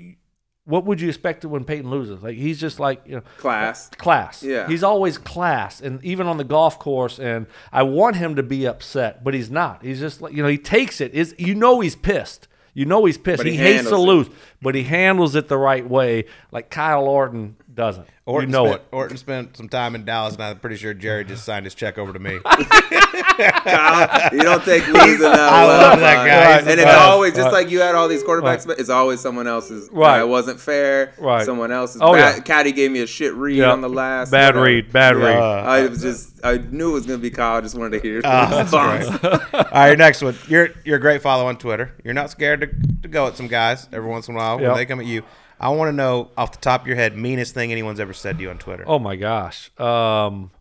What 0.65 0.84
would 0.84 0.99
you 0.99 1.07
expect 1.07 1.45
when 1.45 1.63
Peyton 1.63 1.89
loses? 1.89 2.22
Like 2.22 2.36
he's 2.36 2.59
just 2.59 2.78
like 2.78 3.01
you 3.05 3.15
know 3.15 3.22
Class. 3.38 3.88
class. 3.91 4.43
Yeah. 4.43 4.68
He's 4.68 4.84
always 4.84 5.18
class, 5.18 5.80
and 5.80 6.03
even 6.03 6.28
on 6.28 6.36
the 6.36 6.43
golf 6.43 6.78
course. 6.78 7.20
And 7.22 7.47
I 7.72 7.84
want 7.84 8.18
him 8.18 8.36
to 8.36 8.43
be 8.43 8.68
upset, 8.68 9.24
but 9.24 9.34
he's 9.34 9.49
not. 9.49 9.82
He's 9.82 10.01
just 10.01 10.22
like 10.22 10.34
you 10.34 10.43
know 10.43 10.49
he 10.49 10.57
takes 10.57 10.99
it. 10.99 11.13
Is 11.13 11.34
you 11.38 11.55
know 11.55 11.80
he's 11.80 11.95
pissed. 11.95 12.49
You 12.78 12.86
know 12.86 13.05
he's 13.05 13.17
pissed. 13.17 13.38
But 13.38 13.47
he 13.47 13.53
he 13.53 13.57
hates 13.57 13.89
to 13.89 13.95
it. 13.95 13.97
lose, 13.97 14.30
but 14.61 14.75
he 14.75 14.84
handles 14.84 15.34
it 15.34 15.47
the 15.47 15.57
right 15.57 15.89
way. 15.89 16.25
Like 16.51 16.69
Kyle 16.69 17.05
Orton 17.05 17.55
doesn't. 17.78 18.05
Orton 18.25 18.49
you 18.49 18.51
know 18.51 18.65
spent, 18.65 18.82
it. 18.82 18.88
Orton 18.91 19.15
spent 19.17 19.55
some 19.55 19.69
time 19.69 19.95
in 19.95 20.03
Dallas, 20.03 20.34
and 20.34 20.43
I'm 20.43 20.59
pretty 20.59 20.75
sure 20.75 20.93
Jerry 20.93 21.23
just 21.23 21.45
signed 21.45 21.63
his 21.65 21.73
check 21.73 21.97
over 21.97 22.11
to 22.11 22.19
me. 22.19 22.39
Kyle, 22.45 24.30
you 24.34 24.41
don't 24.41 24.63
take 24.65 24.86
losing 24.88 25.19
that 25.21 25.39
I 25.39 25.65
well, 25.65 25.91
love 25.91 25.99
that 25.99 26.25
guy. 26.25 26.53
He's 26.59 26.61
And 26.67 26.80
it's 26.80 26.84
best. 26.84 26.97
always 26.97 27.34
just 27.34 27.45
Right. 27.45 27.53
like 27.53 27.69
you 27.69 27.80
had 27.82 27.95
all 27.95 28.07
these 28.07 28.23
quarterbacks, 28.23 28.43
Right. 28.43 28.67
but 28.67 28.80
it's 28.80 28.89
always 28.89 29.19
someone 29.21 29.47
else's. 29.47 29.89
Right. 29.91 30.19
Uh, 30.19 30.23
it 30.25 30.28
wasn't 30.28 30.59
fair. 30.59 31.13
Right. 31.17 31.45
Someone 31.45 31.71
else's. 31.71 32.01
Oh, 32.01 32.13
bad, 32.13 32.38
yeah. 32.38 32.41
Caddy 32.43 32.71
gave 32.71 32.91
me 32.91 32.99
a 33.01 33.07
shit 33.07 33.34
read 33.36 33.57
Yeah. 33.57 33.71
on 33.71 33.82
the 33.82 33.89
last. 33.89 34.32
Bad 34.32 34.55
whatever. 34.55 34.65
read. 34.65 34.91
Bad 34.91 35.15
read. 35.15 35.38
I 35.38 35.88
was 35.88 36.01
just. 36.01 36.39
I 36.43 36.57
knew 36.57 36.89
it 36.91 36.93
was 36.93 37.05
gonna 37.05 37.17
be 37.19 37.30
Kyle. 37.32 37.57
I 37.57 37.61
just 37.61 37.75
wanted 37.75 38.01
to 38.01 38.07
hear 38.07 38.21
the 38.21 38.57
response. 38.61 39.43
All 39.53 39.61
right, 39.73 39.97
next 39.97 40.21
one. 40.21 40.36
You're 40.47 40.69
you're 40.84 40.97
a 40.97 41.01
great 41.01 41.21
follow 41.21 41.47
on 41.47 41.57
Twitter. 41.57 41.93
You're 42.03 42.13
not 42.13 42.30
scared 42.30 42.61
to, 42.61 42.67
to 43.03 43.07
go 43.07 43.28
at 43.28 43.38
some 43.38 43.47
guys 43.47 43.88
every 43.93 44.09
once 44.09 44.28
in 44.28 44.36
a 44.36 44.38
while 44.38 44.59
Yep. 44.59 44.67
when 44.69 44.78
they 44.78 44.86
come 44.86 44.99
at 44.99 45.05
you. 45.05 45.23
I 45.59 45.69
want 45.69 45.89
to 45.89 45.93
know 45.93 46.29
off 46.37 46.51
the 46.51 46.57
top 46.59 46.81
of 46.81 46.87
your 46.87 46.95
head 46.95 47.17
meanest 47.17 47.53
thing 47.53 47.71
anyone's 47.71 47.99
ever 47.99 48.13
said 48.13 48.37
to 48.37 48.43
you 48.43 48.49
on 48.49 48.57
Twitter. 48.57 48.83
Oh 48.87 48.99
my 48.99 49.15
gosh. 49.15 49.71
Um, 49.79 50.51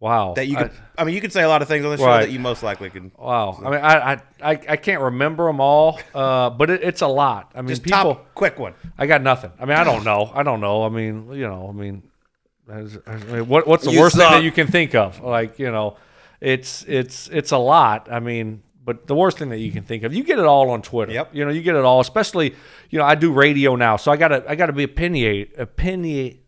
wow. 0.00 0.34
that 0.34 0.46
you 0.46 0.56
I- 0.58 0.62
could. 0.64 0.72
I, 0.98 1.04
mean, 1.04 1.14
you 1.14 1.20
can 1.20 1.30
say 1.30 1.42
a 1.42 1.48
lot 1.48 1.62
of 1.62 1.68
things 1.68 1.84
on 1.84 1.90
the 1.92 1.96
show 1.96 2.04
Right. 2.06 2.26
that 2.26 2.30
you 2.30 2.38
most 2.38 2.62
likely 2.62 2.90
can. 2.90 3.10
Wow. 3.18 3.58
I 3.64 3.70
mean, 3.70 3.80
I 3.80 4.12
I, 4.12 4.12
I, 4.42 4.50
I 4.70 4.76
can't 4.76 5.00
remember 5.02 5.46
them 5.46 5.60
all, 5.60 5.98
uh, 6.14 6.50
but 6.50 6.70
it, 6.70 6.82
it's 6.84 7.00
a 7.00 7.06
lot. 7.08 7.50
I 7.54 7.62
mean, 7.62 7.68
Just 7.70 7.82
people. 7.82 7.98
top 8.14 8.34
quick 8.34 8.58
one. 8.58 8.74
I 8.98 9.06
got 9.06 9.22
nothing. 9.22 9.50
I 9.58 9.64
mean, 9.64 9.76
I 9.76 9.84
don't 9.84 10.04
know. 10.04 10.30
I 10.34 10.42
don't 10.42 10.60
know. 10.60 10.84
I 10.84 10.88
mean, 10.88 11.32
you 11.32 11.48
know, 11.48 11.68
I 11.68 11.72
mean, 11.72 12.02
I 12.70 13.16
mean, 13.30 13.48
what 13.48 13.66
what's 13.66 13.84
the 13.84 13.92
You 13.92 14.00
worst 14.00 14.16
thing 14.16 14.30
that 14.30 14.42
you 14.42 14.52
can 14.52 14.66
think 14.68 14.94
of? 14.94 15.20
Like, 15.20 15.58
you 15.58 15.70
know, 15.70 15.96
it's 16.40 16.84
it's 16.86 17.28
it's 17.28 17.50
a 17.52 17.58
lot. 17.58 18.08
I 18.10 18.20
mean, 18.20 18.62
but 18.84 19.06
the 19.06 19.14
worst 19.14 19.38
thing 19.38 19.48
that 19.48 19.58
you 19.58 19.72
can 19.72 19.82
think 19.84 20.02
of, 20.02 20.12
you 20.12 20.22
get 20.24 20.38
it 20.38 20.44
all 20.44 20.70
on 20.70 20.82
Twitter. 20.82 21.12
Yep. 21.12 21.34
You 21.34 21.44
know, 21.44 21.50
you 21.50 21.62
get 21.62 21.74
it 21.74 21.84
all. 21.84 22.00
Especially, 22.00 22.54
you 22.90 22.98
know, 22.98 23.04
I 23.04 23.14
do 23.14 23.32
radio 23.32 23.76
now, 23.76 23.96
so 23.96 24.12
I 24.12 24.16
gotta 24.16 24.44
I 24.48 24.54
gotta 24.56 24.72
be 24.72 24.86
opinionate 24.86 25.58
opinion. 25.58 26.38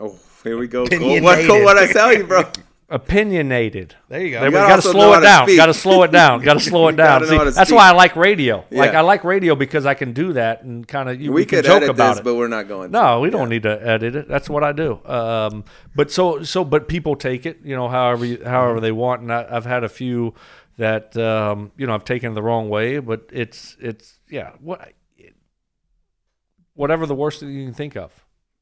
Oh, 0.00 0.16
here 0.42 0.56
we 0.56 0.68
go. 0.68 0.86
Cole. 0.86 0.96
Opinionated. 0.98 1.22
What, 1.24 1.46
Cole, 1.46 1.62
what 1.64 1.76
I 1.78 1.92
tell 1.92 2.12
you, 2.16 2.24
bro? 2.24 2.44
Opinionated. 3.06 3.94
There 4.08 4.20
you 4.20 4.30
go. 4.32 4.40
There 4.40 4.48
You 4.50 4.50
we 4.50 4.52
gotta 4.52 4.68
got 4.68 4.82
to 4.82 4.88
also 4.88 4.92
know 4.92 4.92
slow 4.92 5.12
how 5.12 5.16
it 5.16 5.20
to 5.20 5.26
down. 5.26 5.56
Got 5.56 5.66
to 5.66 5.74
slow 5.74 6.02
it 6.02 6.10
down. 6.12 6.42
Got 6.42 6.54
to 6.58 6.60
slow 6.60 6.88
it 6.88 6.96
gotta 6.96 7.24
down. 7.26 7.36
know 7.36 7.44
how 7.44 7.50
See, 7.50 7.54
that's 7.56 7.68
speak. 7.70 7.76
why 7.78 7.88
I 7.88 7.92
like 7.92 8.16
radio. 8.16 8.64
Yeah. 8.70 8.78
Like 8.80 8.94
I 8.94 9.00
like 9.00 9.24
radio 9.24 9.54
because 9.54 9.86
I 9.86 9.94
can 9.94 10.12
do 10.12 10.34
that 10.34 10.62
and 10.62 10.86
kind 10.86 11.08
of 11.08 11.20
you 11.20 11.30
we 11.32 11.36
we 11.42 11.44
can 11.46 11.58
could 11.60 11.64
joke 11.64 11.76
edit 11.78 11.90
about 11.90 12.10
this, 12.10 12.18
it. 12.20 12.24
but 12.24 12.34
we're 12.34 12.48
not 12.48 12.68
going. 12.68 12.92
to. 12.92 12.98
No, 12.98 13.20
we 13.20 13.30
don't 13.30 13.48
need 13.48 13.62
to 13.62 13.86
edit 13.86 14.14
it. 14.14 14.28
That's 14.28 14.50
what 14.50 14.62
I 14.62 14.72
do. 14.72 15.00
Um, 15.06 15.64
but 15.94 16.10
so 16.10 16.42
so, 16.42 16.64
but 16.64 16.86
people 16.86 17.16
take 17.16 17.46
it, 17.46 17.60
you 17.64 17.74
know, 17.74 17.88
however 17.88 18.24
you, 18.26 18.44
however 18.44 18.78
they 18.80 18.92
want. 18.92 19.22
And 19.22 19.32
I, 19.32 19.46
I've 19.50 19.64
had 19.66 19.84
a 19.84 19.88
few 19.88 20.34
that 20.78 21.16
um, 21.16 21.72
you 21.76 21.86
know 21.86 21.94
I've 21.94 22.04
taken 22.04 22.34
the 22.34 22.42
wrong 22.42 22.68
way, 22.68 22.98
but 22.98 23.28
it's 23.32 23.76
it's 23.80 24.18
yeah, 24.28 24.52
what 24.60 24.92
whatever 26.74 27.06
the 27.06 27.14
worst 27.14 27.40
that 27.40 27.46
you 27.46 27.64
can 27.66 27.74
think 27.74 27.96
of 27.96 28.12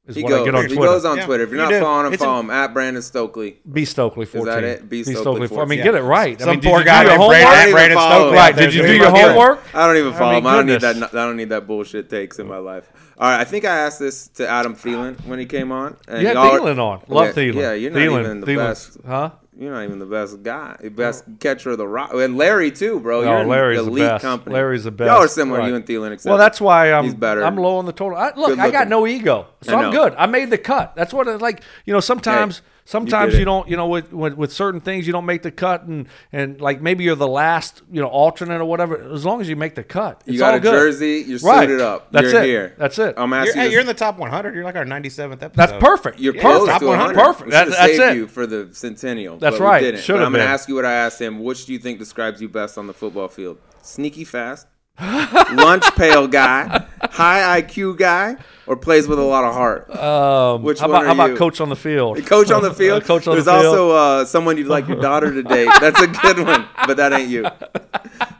is 0.06 0.16
He 0.16 0.22
what 0.22 0.32
I 0.32 0.36
goes. 0.38 0.44
get 0.46 0.54
on 0.54 0.62
he 0.62 0.74
Twitter. 0.74 0.92
goes 0.92 1.04
on 1.04 1.16
Yeah, 1.18 1.26
Twitter. 1.26 1.44
If 1.44 1.50
you're 1.50 1.58
you 1.58 1.64
not 1.64 1.70
do. 1.70 1.80
following 1.80 2.06
him, 2.06 2.12
It's 2.14 2.22
follow 2.24 2.40
him 2.40 2.50
at 2.50 2.72
Brandon 2.72 3.02
Stokley. 3.02 3.58
B 3.70 3.82
Stokley 3.84 4.26
fourteen. 4.26 4.64
it? 4.64 4.88
B. 4.88 5.04
B. 5.04 5.14
Stokley 5.14 5.46
four- 5.46 5.62
I 5.62 5.66
mean, 5.66 5.78
14. 5.78 5.84
get 5.84 5.94
it 5.94 6.02
right. 6.02 6.40
Some 6.40 6.48
I 6.48 6.52
mean, 6.52 6.62
poor 6.62 6.82
guy 6.82 7.04
named? 7.04 7.18
Brandon- 7.18 7.30
I 7.30 7.44
don't 7.46 7.62
even 7.62 7.72
Brandon 7.74 7.98
Stokley 7.98 8.36
Right? 8.36 8.56
Did 8.56 8.74
you 8.74 8.82
do 8.82 8.96
your 8.96 9.10
homework? 9.10 9.74
I 9.74 9.86
don't 9.86 9.96
even 9.98 10.12
follow 10.14 10.32
mean, 10.32 10.40
him. 10.40 10.46
I 10.46 10.56
don't 10.56 10.66
need 10.66 10.80
that. 10.80 10.96
I 11.14 11.24
don't 11.26 11.36
need 11.36 11.48
that 11.50 11.66
bullshit 11.66 12.10
takes 12.10 12.38
in 12.38 12.48
my 12.48 12.58
life. 12.58 12.90
All 13.18 13.30
right, 13.30 13.38
I 13.40 13.44
think 13.44 13.66
I 13.66 13.76
asked 13.76 13.98
this 14.00 14.28
to 14.28 14.48
Adam 14.48 14.74
Thielen 14.74 15.24
when 15.26 15.38
he 15.38 15.44
came 15.44 15.70
on. 15.72 15.94
And 16.08 16.22
You 16.22 16.28
had 16.28 16.36
Thielen 16.38 16.78
on. 16.78 17.02
Love 17.06 17.26
Yeah, 17.26 17.32
Thielen. 17.34 17.54
Yeah, 17.54 17.72
you're 17.74 17.90
not 17.90 17.98
Thielen, 18.00 18.20
even 18.24 18.40
the 18.40 18.46
Thielen. 18.46 18.56
best. 18.56 18.96
Huh? 19.06 19.30
You're 19.60 19.72
not 19.74 19.84
even 19.84 19.98
the 19.98 20.06
best 20.06 20.42
guy, 20.42 20.74
the 20.80 20.88
best 20.88 21.22
catcher 21.38 21.68
of 21.72 21.76
the 21.76 21.86
rock, 21.86 22.14
and 22.14 22.38
Larry 22.38 22.70
too, 22.70 22.98
bro. 22.98 23.22
No, 23.22 23.36
you're 23.40 23.46
Larry's 23.46 23.84
the 23.84 23.90
best. 23.90 24.22
company. 24.22 24.54
Larry's 24.54 24.84
the 24.84 24.90
best. 24.90 25.08
Y'all 25.08 25.22
are 25.22 25.28
similar, 25.28 25.58
Right. 25.58 25.68
you 25.68 25.74
and 25.74 25.84
Thielen. 25.84 26.12
Except 26.12 26.30
Well, 26.30 26.38
that's 26.38 26.62
why 26.62 26.90
I'm 26.90 27.04
he's 27.04 27.12
better. 27.14 27.44
I'm 27.44 27.56
low 27.56 27.76
on 27.76 27.84
the 27.84 27.92
total. 27.92 28.16
I, 28.16 28.32
look, 28.36 28.58
I 28.58 28.70
got 28.70 28.88
no 28.88 29.06
ego, 29.06 29.48
so 29.60 29.76
I'm 29.76 29.92
good. 29.92 30.14
I 30.16 30.24
made 30.24 30.48
the 30.48 30.56
cut. 30.56 30.94
That's 30.96 31.12
what 31.12 31.28
it's 31.28 31.42
like. 31.42 31.62
You 31.84 31.92
know, 31.92 32.00
sometimes 32.00 32.62
sometimes 32.84 33.32
did 33.32 33.38
you, 33.40 33.44
don't. 33.44 33.68
You 33.68 33.76
know, 33.76 33.86
with, 33.88 34.12
with 34.12 34.34
with 34.34 34.52
certain 34.52 34.80
things 34.80 35.06
you 35.06 35.12
don't 35.12 35.26
make 35.26 35.42
the 35.42 35.50
cut, 35.50 35.82
and 35.84 36.08
and 36.32 36.60
like 36.60 36.80
maybe 36.80 37.04
you're 37.04 37.16
the 37.16 37.28
last. 37.28 37.82
You 37.90 38.00
know, 38.00 38.08
alternate 38.08 38.60
or 38.60 38.64
whatever. 38.64 39.12
As 39.12 39.24
long 39.24 39.40
as 39.40 39.48
you 39.48 39.56
make 39.56 39.74
the 39.74 39.82
cut, 39.82 40.22
you 40.26 40.38
got 40.38 40.52
all 40.52 40.56
a 40.58 40.60
good. 40.60 40.70
jersey. 40.72 41.24
You're 41.26 41.38
Right. 41.40 41.68
suited 41.68 41.80
up. 41.80 42.12
That's 42.12 42.32
you're 42.32 42.42
it. 42.42 42.46
here. 42.46 42.74
That's 42.78 42.98
it. 42.98 43.14
I'm 43.16 43.30
You're, 43.30 43.40
asking. 43.40 43.56
hey, 43.60 43.64
you 43.66 43.72
you're 43.72 43.80
in 43.80 43.86
the 43.86 43.94
top 43.94 44.18
100. 44.18 44.54
You're 44.54 44.64
like 44.64 44.76
our 44.76 44.84
97th 44.84 45.32
episode. 45.42 45.54
That's 45.54 45.72
perfect. 45.72 46.18
You're 46.20 46.34
Yeah, 46.34 46.40
close 46.42 46.68
top 46.68 46.80
to 46.80 46.86
100. 46.86 47.16
100. 47.16 47.24
Perfect. 47.32 47.50
That- 47.50 47.68
that's 47.68 47.96
saved 47.96 48.00
it. 48.02 48.16
you 48.16 48.26
for 48.28 48.46
the 48.46 48.68
centennial. 48.72 49.38
That's 49.38 49.54
but 49.56 49.60
we 49.62 49.66
right. 49.66 49.80
didn't. 49.80 50.00
Should've 50.00 50.20
But 50.20 50.26
I'm 50.26 50.32
going 50.32 50.44
to 50.44 50.50
ask 50.50 50.68
you 50.68 50.74
what 50.74 50.84
I 50.84 50.92
asked 50.92 51.20
him. 51.20 51.42
Which 51.42 51.66
do 51.66 51.72
you 51.72 51.78
think 51.78 51.98
describes 51.98 52.40
you 52.40 52.48
best 52.48 52.78
on 52.78 52.86
the 52.86 52.94
football 52.94 53.28
field? 53.28 53.58
Sneaky 53.82 54.24
fast, 54.24 54.66
lunch 55.54 55.84
pail 55.96 56.26
guy, 56.28 56.84
high 57.02 57.62
IQ 57.62 57.96
guy, 57.96 58.36
or 58.66 58.76
plays 58.76 59.08
with 59.08 59.18
a 59.18 59.22
lot 59.22 59.44
of 59.44 59.54
heart? 59.54 59.88
Um, 59.96 60.62
Which 60.62 60.78
how 60.80 60.88
one 60.88 61.04
about 61.06 61.16
how 61.16 61.24
about 61.24 61.38
coach 61.38 61.60
on 61.60 61.68
the 61.70 61.76
field? 61.76 62.24
Coach 62.26 62.50
on 62.50 62.62
the 62.62 62.72
field. 62.74 63.02
Uh, 63.02 63.06
coach 63.06 63.26
on 63.26 63.34
There's 63.34 63.46
the 63.46 63.52
field. 63.60 63.66
also 63.66 63.90
uh, 63.92 64.24
someone 64.26 64.58
you'd 64.58 64.66
like 64.66 64.86
your 64.88 65.00
daughter 65.00 65.32
to 65.32 65.42
date. 65.42 65.70
That's 65.80 66.00
a 66.00 66.06
good 66.06 66.40
one, 66.46 66.66
but 66.86 66.96
that 66.98 67.12
ain't 67.12 67.30
you. 67.30 67.46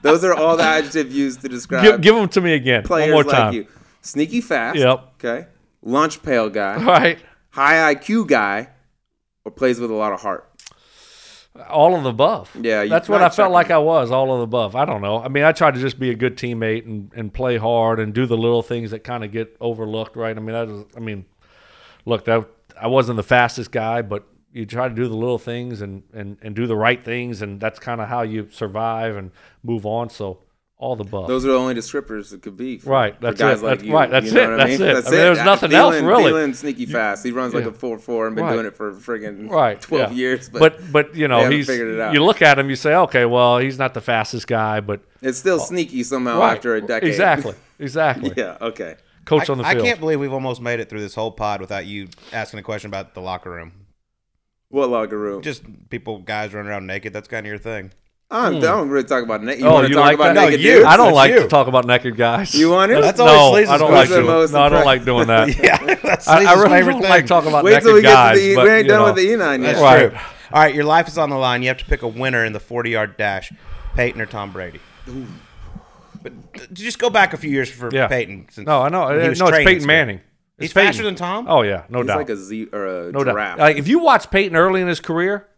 Those 0.03 0.23
are 0.25 0.35
all 0.35 0.57
the 0.57 0.63
adjectives 0.65 1.15
used 1.15 1.41
to 1.43 1.49
describe 1.49 1.83
give, 1.83 2.01
give 2.01 2.15
them 2.15 2.29
to 2.29 2.41
me 2.41 2.53
again. 2.55 2.83
players 2.83 3.15
One 3.15 3.25
more 3.25 3.33
time. 3.33 3.47
like 3.47 3.55
you. 3.55 3.67
Sneaky 4.03 4.41
fast. 4.41 4.79
Yep. 4.79 5.13
Okay. 5.15 5.47
Lunch 5.83 6.23
pail 6.23 6.51
guy, 6.51 6.75
All 6.75 6.85
right. 6.85 7.19
high 7.51 7.95
IQ 7.95 8.27
guy, 8.29 8.69
or 9.45 9.51
plays 9.53 9.81
with 9.81 9.91
a 9.91 9.95
lot 9.95 10.13
of 10.13 10.21
heart. 10.21 10.50
All 11.69 11.97
of 11.97 12.05
the 12.05 12.11
above. 12.11 12.57
Yeah, 12.61 12.83
you- 12.83 12.89
that's 12.89 13.09
what 13.09 13.21
I 13.23 13.25
felt 13.29 13.37
checking. 13.37 13.53
like 13.53 13.71
I 13.71 13.79
was. 13.79 14.11
All 14.11 14.33
of 14.33 14.39
the 14.39 14.45
above. 14.45 14.77
I 14.77 14.85
don't 14.85 15.03
know. 15.03 15.21
I 15.23 15.29
mean, 15.29 15.43
I 15.45 15.53
tried 15.53 15.75
to 15.75 15.81
just 15.81 15.99
be 15.99 16.11
a 16.11 16.15
good 16.15 16.37
teammate 16.37 16.87
and, 16.87 17.11
and 17.15 17.33
play 17.33 17.57
hard 17.57 17.99
and 17.99 18.15
do 18.15 18.25
the 18.27 18.37
little 18.37 18.63
things 18.63 18.93
that 18.93 19.01
kind 19.05 19.25
of 19.25 19.33
get 19.33 19.57
overlooked, 19.61 20.17
right? 20.17 20.37
I 20.37 20.41
mean, 20.41 20.53
that 20.53 20.69
was. 20.69 20.85
I 20.97 21.01
mean, 21.01 21.25
look, 22.07 22.25
that 22.27 22.47
I 22.81 22.87
wasn't 22.87 23.17
the 23.17 23.23
fastest 23.25 23.73
guy, 23.73 24.01
but 24.03 24.25
you 24.53 24.65
try 24.65 24.89
to 24.89 24.95
do 24.95 25.07
the 25.09 25.17
little 25.17 25.39
things 25.39 25.81
and 25.83 26.03
and 26.13 26.37
and 26.41 26.55
do 26.55 26.67
the 26.67 26.77
right 26.77 27.03
things, 27.03 27.43
and 27.43 27.61
that's 27.61 27.79
kind 27.79 28.01
of 28.01 28.09
how 28.09 28.23
you 28.23 28.49
survive 28.51 29.17
and 29.17 29.33
move 29.65 29.85
on. 29.87 30.09
So 30.09 30.39
all 30.81 30.97
the 30.97 31.05
above. 31.05 31.29
Those 31.29 31.45
are 31.45 31.49
the 31.49 31.57
only 31.57 31.75
descriptors 31.75 32.33
it 32.33 32.41
could 32.41 32.57
be. 32.57 32.79
For, 32.79 32.89
Right, 32.89 33.15
for 33.15 33.21
that's 33.21 33.39
guys 33.39 33.61
it, 33.61 33.65
like 33.65 33.71
that's- 33.79 33.87
you. 33.87 33.95
right, 33.95 34.11
that's 34.11 34.27
you 34.27 34.33
know 34.33 34.41
it, 34.41 34.51
what 34.51 34.61
I 34.61 34.67
that's 34.67 34.81
mean? 34.81 34.89
it. 34.89 34.95
That's 34.95 35.07
I 35.07 35.11
mean, 35.11 35.21
there's 35.21 35.45
nothing 35.45 35.73
else, 35.75 35.95
Thielen- 35.95 36.09
really. 36.09 36.33
Thielen 36.33 36.55
sneaky 36.57 36.87
fast. 36.87 37.23
He 37.23 37.33
runs 37.33 37.53
like 37.53 37.67
a 37.67 37.73
four 37.73 37.99
four 37.99 38.27
and 38.27 38.35
been 38.35 38.47
Right. 38.47 38.55
doing 38.55 38.67
it 38.67 38.75
for 38.75 38.93
friggin' 38.95 39.51
right, 39.51 39.79
twelve 39.79 40.13
yeah. 40.13 40.17
years. 40.17 40.49
But, 40.49 40.59
but 40.59 40.93
but 40.93 41.15
you 41.15 41.29
know 41.29 41.51
he's 41.51 41.67
figured 41.67 41.95
it 41.95 42.01
out. 42.01 42.15
you 42.15 42.25
look 42.25 42.41
at 42.41 42.59
him, 42.59 42.71
you 42.71 42.77
say, 42.77 42.95
okay, 42.95 43.27
well, 43.27 43.59
he's 43.59 43.79
not 43.79 43.93
the 43.93 44.01
fastest 44.01 44.47
guy, 44.47 44.81
but 44.81 45.03
it's 45.21 45.39
still 45.39 45.61
oh. 45.61 45.65
sneaky 45.65 46.03
somehow 46.03 46.41
right, 46.41 46.57
after 46.57 46.75
a 46.75 46.81
decade. 46.81 47.11
exactly, 47.11 47.55
exactly. 47.79 48.33
yeah. 48.37 48.57
Okay. 48.61 48.97
Coach 49.27 49.51
I, 49.51 49.53
on 49.53 49.59
the 49.59 49.65
field. 49.65 49.77
I 49.77 49.81
can't 49.83 50.01
believe 50.01 50.19
we've 50.19 50.33
almost 50.33 50.63
made 50.63 50.81
it 50.81 50.89
through 50.89 51.01
this 51.01 51.15
whole 51.15 51.31
pod 51.31 51.61
without 51.61 51.85
you 51.85 52.09
asking 52.33 52.59
a 52.59 52.63
question 52.63 52.89
about 52.89 53.15
the 53.15 53.21
locker 53.21 53.51
room. 53.51 53.73
What 54.71 54.89
locker 54.89 55.19
room? 55.19 55.43
Just 55.43 55.63
people, 55.91 56.21
guys 56.21 56.55
running 56.55 56.71
around 56.71 56.87
naked. 56.87 57.13
That's 57.13 57.29
kind 57.29 57.45
of 57.45 57.51
your 57.51 57.59
thing. 57.59 57.93
I 58.33 58.45
don't, 58.51 58.57
I 58.59 58.61
don't 58.61 58.89
really 58.89 59.05
talk 59.09 59.25
about 59.25 59.43
naked. 59.43 59.61
You 59.63 59.67
Oh, 59.67 59.73
want 59.75 59.85
to 59.87 59.89
you 59.91 59.97
talk 59.97 60.05
like 60.05 60.15
about 60.15 60.35
that? 60.37 60.51
naked 60.51 60.61
No, 60.61 60.65
you. 60.67 60.73
dudes? 60.77 60.87
I 60.87 60.97
don't 60.97 61.07
That's 61.07 61.15
like 61.17 61.31
you. 61.33 61.41
to 61.41 61.49
talk 61.49 61.67
about 61.67 61.85
naked 61.87 62.17
guys. 62.17 62.55
You 62.55 62.71
want 62.71 62.93
it? 62.93 63.01
That's 63.03 63.19
no, 63.19 63.27
always 63.27 63.69
I 63.69 63.77
don't 63.77 63.91
Sleaze's 63.91 63.93
like 63.93 64.07
question. 64.09 64.17
doing. 64.25 64.27
Most 64.27 64.53
No, 64.53 64.61
I 64.63 64.69
don't 64.69 64.85
like 64.85 65.05
doing 65.05 65.27
that. 65.27 65.49
yeah, 65.65 65.97
that's 65.97 66.29
I, 66.29 66.37
I 66.37 66.45
Sleaze's 66.45 66.57
really 66.59 66.69
favorite 66.71 66.93
don't 66.93 67.03
thing. 67.03 67.11
like 67.11 67.27
talking 67.27 67.49
about 67.49 67.65
Wait 67.65 67.71
naked 67.73 67.85
till 67.87 67.95
we 67.95 68.03
get 68.03 68.33
to 68.35 68.39
the. 68.39 68.47
E- 68.47 68.55
but, 68.55 68.65
we 68.65 68.71
ain't 68.71 68.83
you 68.85 68.89
done 68.89 68.99
know. 69.01 69.05
with 69.07 69.17
the 69.17 69.27
E9 69.27 69.63
yet. 69.63 69.67
That's 69.73 69.81
Right. 69.81 70.11
true. 70.11 70.19
All 70.53 70.63
right, 70.63 70.75
your 70.75 70.85
life 70.85 71.09
is 71.09 71.19
on 71.19 71.31
the 71.31 71.37
line. 71.37 71.63
You 71.63 71.69
have 71.69 71.79
to 71.79 71.85
pick 71.85 72.03
a 72.03 72.09
winner 72.09 72.45
in 72.45 72.53
the 72.53 72.61
40 72.61 72.91
yard 72.91 73.17
dash 73.17 73.53
Peyton 73.97 74.21
or 74.21 74.27
Tom 74.27 74.53
Brady. 74.53 74.79
But 76.23 76.33
uh, 76.55 76.67
just 76.73 76.99
go 76.99 77.11
back 77.11 77.33
a 77.33 77.37
few 77.37 77.51
years 77.51 77.71
for 77.71 77.89
Yeah. 77.93 78.07
Peyton. 78.07 78.47
Since 78.51 78.67
No, 78.67 78.83
I 78.83 78.89
know. 78.91 79.07
when 79.07 79.17
he 79.21 79.25
No, 79.27 79.31
it's 79.31 79.41
training 79.41 79.67
Peyton 79.67 79.81
school. 79.81 79.87
Manning. 79.89 80.21
He's 80.59 80.67
It's 80.67 80.75
Peyton. 80.75 80.89
faster 80.89 81.03
than 81.03 81.15
Tom? 81.15 81.47
Oh 81.49 81.63
yeah, 81.63 81.85
no 81.89 82.03
doubt. 82.03 82.03
He's 82.03 82.07
doubt. 82.07 82.17
like 82.19 82.29
a 82.31 82.37
Z 82.37 82.69
or 82.73 82.87
a 83.09 83.13
no 83.13 83.25
giraffe. 83.25 83.57
doubt. 83.57 83.63
Like 83.65 83.77
if 83.79 83.89
you 83.89 83.99
watch 83.99 84.31
Peyton 84.31 84.57
early 84.57 84.81
in 84.83 84.89
his 84.89 85.01
career, 85.01 85.49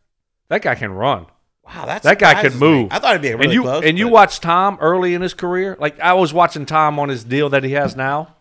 that 0.49 0.63
guy 0.63 0.75
can 0.75 0.93
run. 0.93 1.27
Wow, 1.75 1.87
that's 1.87 2.05
That 2.05 2.19
guy 2.19 2.41
could 2.43 2.57
move. 2.57 2.89
I 2.91 2.99
thought 2.99 3.11
it'd 3.17 3.23
be 3.23 3.31
really 3.31 3.45
and 3.45 3.53
you 3.55 3.63
close. 3.63 3.85
and 3.85 3.99
you 3.99 4.07
but- 4.07 4.13
watch 4.13 4.41
Tom 4.41 4.79
early 4.81 5.15
in 5.15 5.23
his 5.23 5.35
career. 5.35 5.77
Like 5.81 5.99
I 6.01 6.13
was 6.15 6.33
watching 6.33 6.67
Tom 6.67 6.99
on 6.99 7.09
his 7.09 7.25
deal 7.25 7.49
that 7.51 7.65
he 7.65 7.73
has 7.73 7.97
now, 7.97 8.37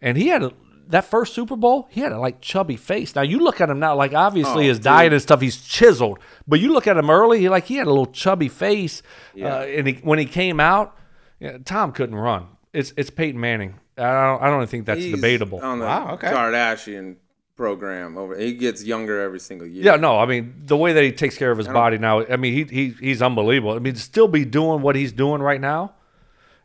and 0.00 0.16
he 0.18 0.28
had 0.28 0.42
a, 0.42 0.52
that 0.88 1.04
first 1.04 1.34
Super 1.34 1.56
Bowl. 1.56 1.86
He 1.90 2.00
had 2.00 2.12
a 2.12 2.18
like 2.18 2.40
chubby 2.40 2.76
face. 2.76 3.14
Now 3.14 3.22
you 3.22 3.38
look 3.40 3.60
at 3.60 3.70
him 3.70 3.78
now, 3.78 3.94
like 3.96 4.12
obviously 4.14 4.66
Oh, 4.66 4.68
his 4.68 4.78
diet 4.78 5.12
and 5.12 5.20
stuff, 5.22 5.40
he's 5.40 5.60
chiseled. 5.62 6.18
But 6.46 6.60
you 6.60 6.72
look 6.72 6.86
at 6.86 6.96
him 6.96 7.08
early, 7.10 7.40
he 7.40 7.48
like 7.48 7.64
he 7.64 7.76
had 7.76 7.86
a 7.86 7.90
little 7.90 8.06
chubby 8.06 8.48
face. 8.48 9.02
Yeah. 9.34 9.56
Uh, 9.56 9.60
and 9.62 9.86
he, 9.86 9.94
when 10.02 10.18
he 10.18 10.24
came 10.26 10.60
out, 10.60 10.96
yeah, 11.40 11.58
Tom 11.64 11.92
couldn't 11.92 12.16
run. 12.16 12.46
It's 12.72 12.92
it's 12.96 13.10
Peyton 13.10 13.40
Manning. 13.40 13.74
I 13.96 14.02
don't, 14.26 14.42
I 14.42 14.50
don't 14.50 14.66
think 14.68 14.86
that's 14.86 15.00
He's 15.00 15.14
debatable. 15.14 15.60
On 15.60 15.78
the 15.80 15.84
Wow, 15.86 16.14
okay. 16.14 16.28
Kardashian 16.28 17.16
program 17.58 18.16
over. 18.16 18.38
He 18.38 18.54
gets 18.54 18.82
younger 18.84 19.20
every 19.20 19.40
single 19.40 19.66
year. 19.66 19.84
Yeah, 19.84 19.96
no, 19.96 20.16
I 20.18 20.24
mean 20.24 20.54
the 20.64 20.76
way 20.78 20.94
that 20.94 21.04
he 21.04 21.12
takes 21.12 21.36
care 21.36 21.50
of 21.50 21.58
his 21.58 21.68
body 21.68 21.98
now. 21.98 22.24
I 22.24 22.36
mean, 22.36 22.54
he, 22.54 22.64
he 22.64 22.94
he's 22.98 23.20
unbelievable. 23.20 23.74
I 23.74 23.80
mean, 23.80 23.92
to 23.94 24.00
still 24.00 24.28
be 24.28 24.46
doing 24.46 24.80
what 24.80 24.96
he's 24.96 25.12
doing 25.12 25.42
right 25.42 25.60
now. 25.60 25.92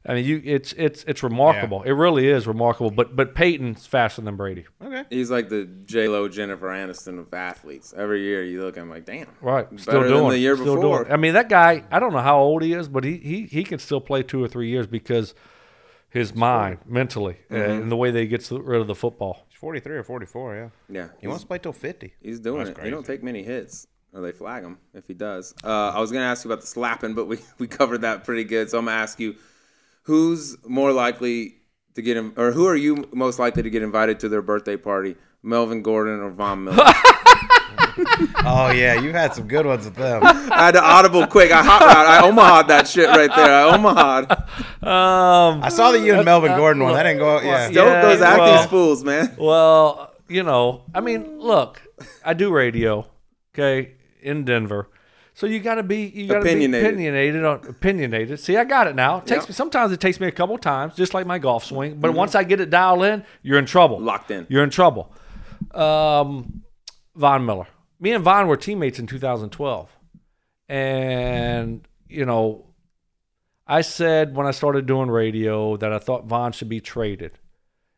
I 0.06 0.16
mean, 0.16 0.26
you 0.26 0.41
it's 0.44 0.74
it's 0.74 1.04
it's 1.08 1.24
remarkable. 1.24 1.82
It 1.84 1.91
really 1.94 2.28
is 2.28 2.46
remarkable. 2.46 2.91
But 2.91 3.16
but 3.16 3.36
Peyton's 3.36 3.86
faster 3.88 4.22
than 4.22 4.36
Brady. 4.36 4.66
Okay. 4.84 5.04
He's 5.10 5.32
like 5.32 5.48
the 5.50 5.64
J 5.86 6.08
Lo 6.10 6.28
Jennifer 6.28 6.68
Aniston 6.68 7.20
of 7.20 7.34
athletes. 7.34 7.94
Every 7.96 8.22
year 8.22 8.44
you 8.44 8.62
look 8.64 8.76
at 8.78 8.84
him 8.84 8.89
like, 8.89 9.06
damn. 9.06 9.28
Right, 9.41 9.70
Better 9.70 9.82
still 9.82 10.00
than 10.02 10.10
doing 10.10 10.30
the 10.32 10.38
year 10.39 10.56
still 10.58 10.76
before. 10.76 11.04
doing. 11.06 11.12
I 11.14 11.16
mean, 11.18 11.34
that 11.36 11.48
guy. 11.50 11.84
I 11.89 12.00
don't 12.00 12.12
know 12.12 12.20
how 12.20 12.38
old 12.39 12.62
he 12.64 12.74
is, 12.74 12.88
but 12.89 13.04
he 13.06 13.18
he 13.18 13.46
he 13.46 13.64
can 13.64 13.80
still 13.80 14.02
play 14.02 14.24
two 14.24 14.44
or 14.44 14.48
three 14.50 14.70
years 14.70 14.88
because 14.88 15.34
his 16.10 16.36
mind, 16.36 16.80
mentally, 16.86 17.38
Mm-hmm. 17.50 17.72
and 17.72 17.91
the 17.91 17.96
way 17.98 18.12
that 18.12 18.20
he 18.20 18.28
gets 18.28 18.52
rid 18.52 18.82
of 18.82 18.88
the 18.88 18.96
football. 18.96 19.48
He's 19.64 19.82
43 19.82 19.97
or 19.97 20.03
44, 20.03 20.55
yeah. 20.55 20.70
Yeah, 20.89 21.07
He 21.22 21.28
wants 21.28 21.43
to 21.43 21.47
play 21.47 21.57
till 21.57 21.72
50. 21.72 22.14
He's 22.22 22.39
doing 22.39 22.66
That's 22.66 22.78
it. 22.78 22.84
He 22.84 22.91
don't 22.91 23.05
take 23.05 23.24
many 23.24 23.43
hits, 23.43 23.88
or 24.14 24.20
they 24.20 24.34
flag 24.34 24.64
him 24.64 24.78
if 24.93 25.07
he 25.07 25.14
does. 25.14 25.55
Uh, 25.64 25.91
I 25.95 26.01
was 26.01 26.11
gonna 26.11 26.26
ask 26.26 26.43
you 26.43 26.51
about 26.51 26.59
the 26.61 26.68
slapping, 26.68 27.14
but 27.14 27.28
we, 27.28 27.39
we 27.59 27.68
covered 27.68 28.01
that 28.01 28.26
pretty 28.26 28.43
good. 28.43 28.70
So 28.70 28.78
I'm 28.78 28.86
gonna 28.86 28.97
ask 28.97 29.22
you, 29.22 29.36
who's 30.03 30.57
more 30.68 30.91
likely 30.91 31.55
to 31.95 32.01
get 32.01 32.18
him, 32.18 32.34
or 32.36 32.51
who 32.51 32.68
are 32.68 32.76
you 32.76 33.07
most 33.14 33.39
likely 33.39 33.64
to 33.64 33.70
get 33.70 33.84
invited 33.84 34.20
to 34.20 34.30
their 34.30 34.41
birthday 34.41 34.76
party? 34.76 35.16
Melvin 35.41 35.82
Gordon 35.82 36.20
or 36.20 36.32
Von 36.32 36.66
Miller? 36.66 36.78
Oh, 38.46 38.72
yeah. 38.72 39.00
You've 39.00 39.14
had 39.16 39.34
some 39.34 39.48
good 39.48 39.66
ones 39.66 39.86
with 39.86 39.96
them. 39.96 40.22
I 40.24 40.66
had 40.66 40.72
to 40.72 40.84
audible 40.84 41.26
quick. 41.28 41.52
I 41.52 41.64
hot 41.64 41.82
route. 41.82 42.06
I 42.08 42.28
Omaha 42.28 42.64
that 42.64 42.88
shit 42.88 43.08
right 43.08 43.30
there. 43.34 43.54
I 43.54 43.74
Omaha. 43.76 44.18
Um, 44.82 45.64
I 45.64 45.70
saw 45.70 45.91
the 45.91 46.00
you 46.00 46.14
and 46.16 46.26
Melvin 46.26 46.56
Gordon 46.58 46.84
one. 46.84 46.94
That 46.94 47.04
didn't 47.04 47.20
go. 47.20 47.39
Yeah. 47.41 47.70
Don't 47.72 47.88
Yeah, 47.88 48.02
those 48.02 48.22
acting 48.22 48.44
well- 48.46 48.64
spools, 48.64 49.04
man. 49.04 49.36
Well, 49.38 50.14
you 50.28 50.44
know, 50.44 50.84
I 50.94 51.02
mean, 51.02 51.39
look, 51.39 51.82
I 52.26 52.34
do 52.34 52.52
radio, 52.52 53.06
okay, 53.54 53.94
in 54.22 54.44
Denver. 54.46 54.89
So 55.36 55.48
you 55.48 55.60
got 55.60 55.76
to 55.76 55.84
be 55.84 56.06
you 56.06 56.28
got 56.28 56.36
to 56.39 56.41
be 56.44 56.50
Opinionated. 56.50 56.86
opinionated 56.88 57.46
on 57.46 57.66
opinionated. 57.68 58.39
See, 58.39 58.56
I 58.56 58.66
got 58.66 58.88
it 58.88 58.96
now. 58.96 59.18
It 59.18 59.22
takes 59.22 59.30
Yep. 59.32 59.39
Mm-hmm. 59.41 59.50
me 59.52 59.54
sometimes 59.56 59.91
it 59.91 60.00
takes 60.00 60.20
me 60.20 60.28
a 60.28 60.32
couple 60.32 60.58
times, 60.60 60.96
just 60.96 61.14
like 61.14 61.26
my 61.26 61.39
golf 61.39 61.64
swing. 61.66 61.96
But 62.00 62.14
once 62.14 62.36
I 62.36 62.44
get 62.44 62.60
it 62.60 62.70
dialed 62.70 63.04
in, 63.04 63.24
you're 63.41 63.58
in 63.58 63.66
trouble. 63.66 64.00
Locked 64.00 64.30
in. 64.32 64.46
You're 64.50 64.64
in 64.64 64.70
trouble. 64.70 65.12
Um, 65.74 66.62
Von 67.16 67.46
Miller. 67.46 67.68
Me 68.04 68.12
and 68.12 68.21
Von 68.21 68.47
were 68.47 68.58
teammates 68.58 69.00
in 69.00 69.08
2012, 69.08 69.97
and 70.67 71.88
you 72.09 72.25
know, 72.25 72.66
I 73.66 73.80
said 73.80 74.36
when 74.36 74.46
I 74.46 74.51
started 74.51 74.86
doing 74.86 75.09
radio 75.09 75.78
that 75.78 75.93
I 75.93 76.00
thought 76.00 76.25
Von 76.25 76.51
should 76.51 76.67
be 76.67 76.82
traded 76.82 77.39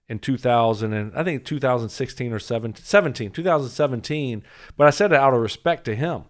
in 0.07 0.19
2000 0.19 0.93
and 0.93 1.11
I 1.15 1.23
think 1.23 1.43
2016 1.43 2.31
or 2.31 2.37
17, 2.37 2.85
17 2.85 3.31
2017 3.31 4.43
but 4.77 4.85
I 4.85 4.91
said 4.91 5.11
it 5.11 5.17
out 5.17 5.33
of 5.33 5.41
respect 5.41 5.85
to 5.85 5.95
him 5.95 6.25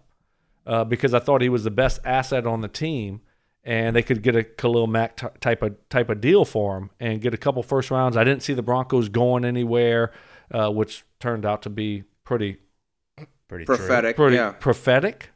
uh, 0.66 0.86
because 0.86 1.14
I 1.14 1.20
thought 1.20 1.42
he 1.42 1.50
was 1.50 1.66
the 1.66 1.70
best 1.70 2.00
asset 2.06 2.48
on 2.48 2.62
the 2.62 2.70
team, 2.70 3.20
and 3.66 3.94
they 3.94 4.04
could 4.04 4.24
get 4.24 4.38
a 4.38 4.46
Khalil 4.46 4.88
Mack 4.88 5.18
t- 5.18 5.28
type 5.42 5.62
of 5.62 5.76
type 5.90 6.10
of 6.10 6.22
deal 6.22 6.46
for 6.46 6.78
him 6.78 6.92
and 7.02 7.20
get 7.20 7.34
a 7.34 7.38
couple 7.38 7.62
first 7.62 7.92
rounds. 7.92 8.16
I 8.16 8.24
didn't 8.24 8.44
see 8.44 8.54
the 8.54 8.64
Broncos 8.64 9.10
going 9.10 9.44
anywhere, 9.44 10.14
uh, 10.50 10.70
which 10.70 11.04
turned 11.20 11.46
out 11.46 11.62
to 11.64 11.70
be 11.70 12.04
pretty 12.24 12.60
Pretty 13.48 13.66
true. 13.66 13.78
Prophetic. 13.78 14.16
pretty 14.16 14.36
yeah. 14.38 14.52
prophetic. 14.52 15.30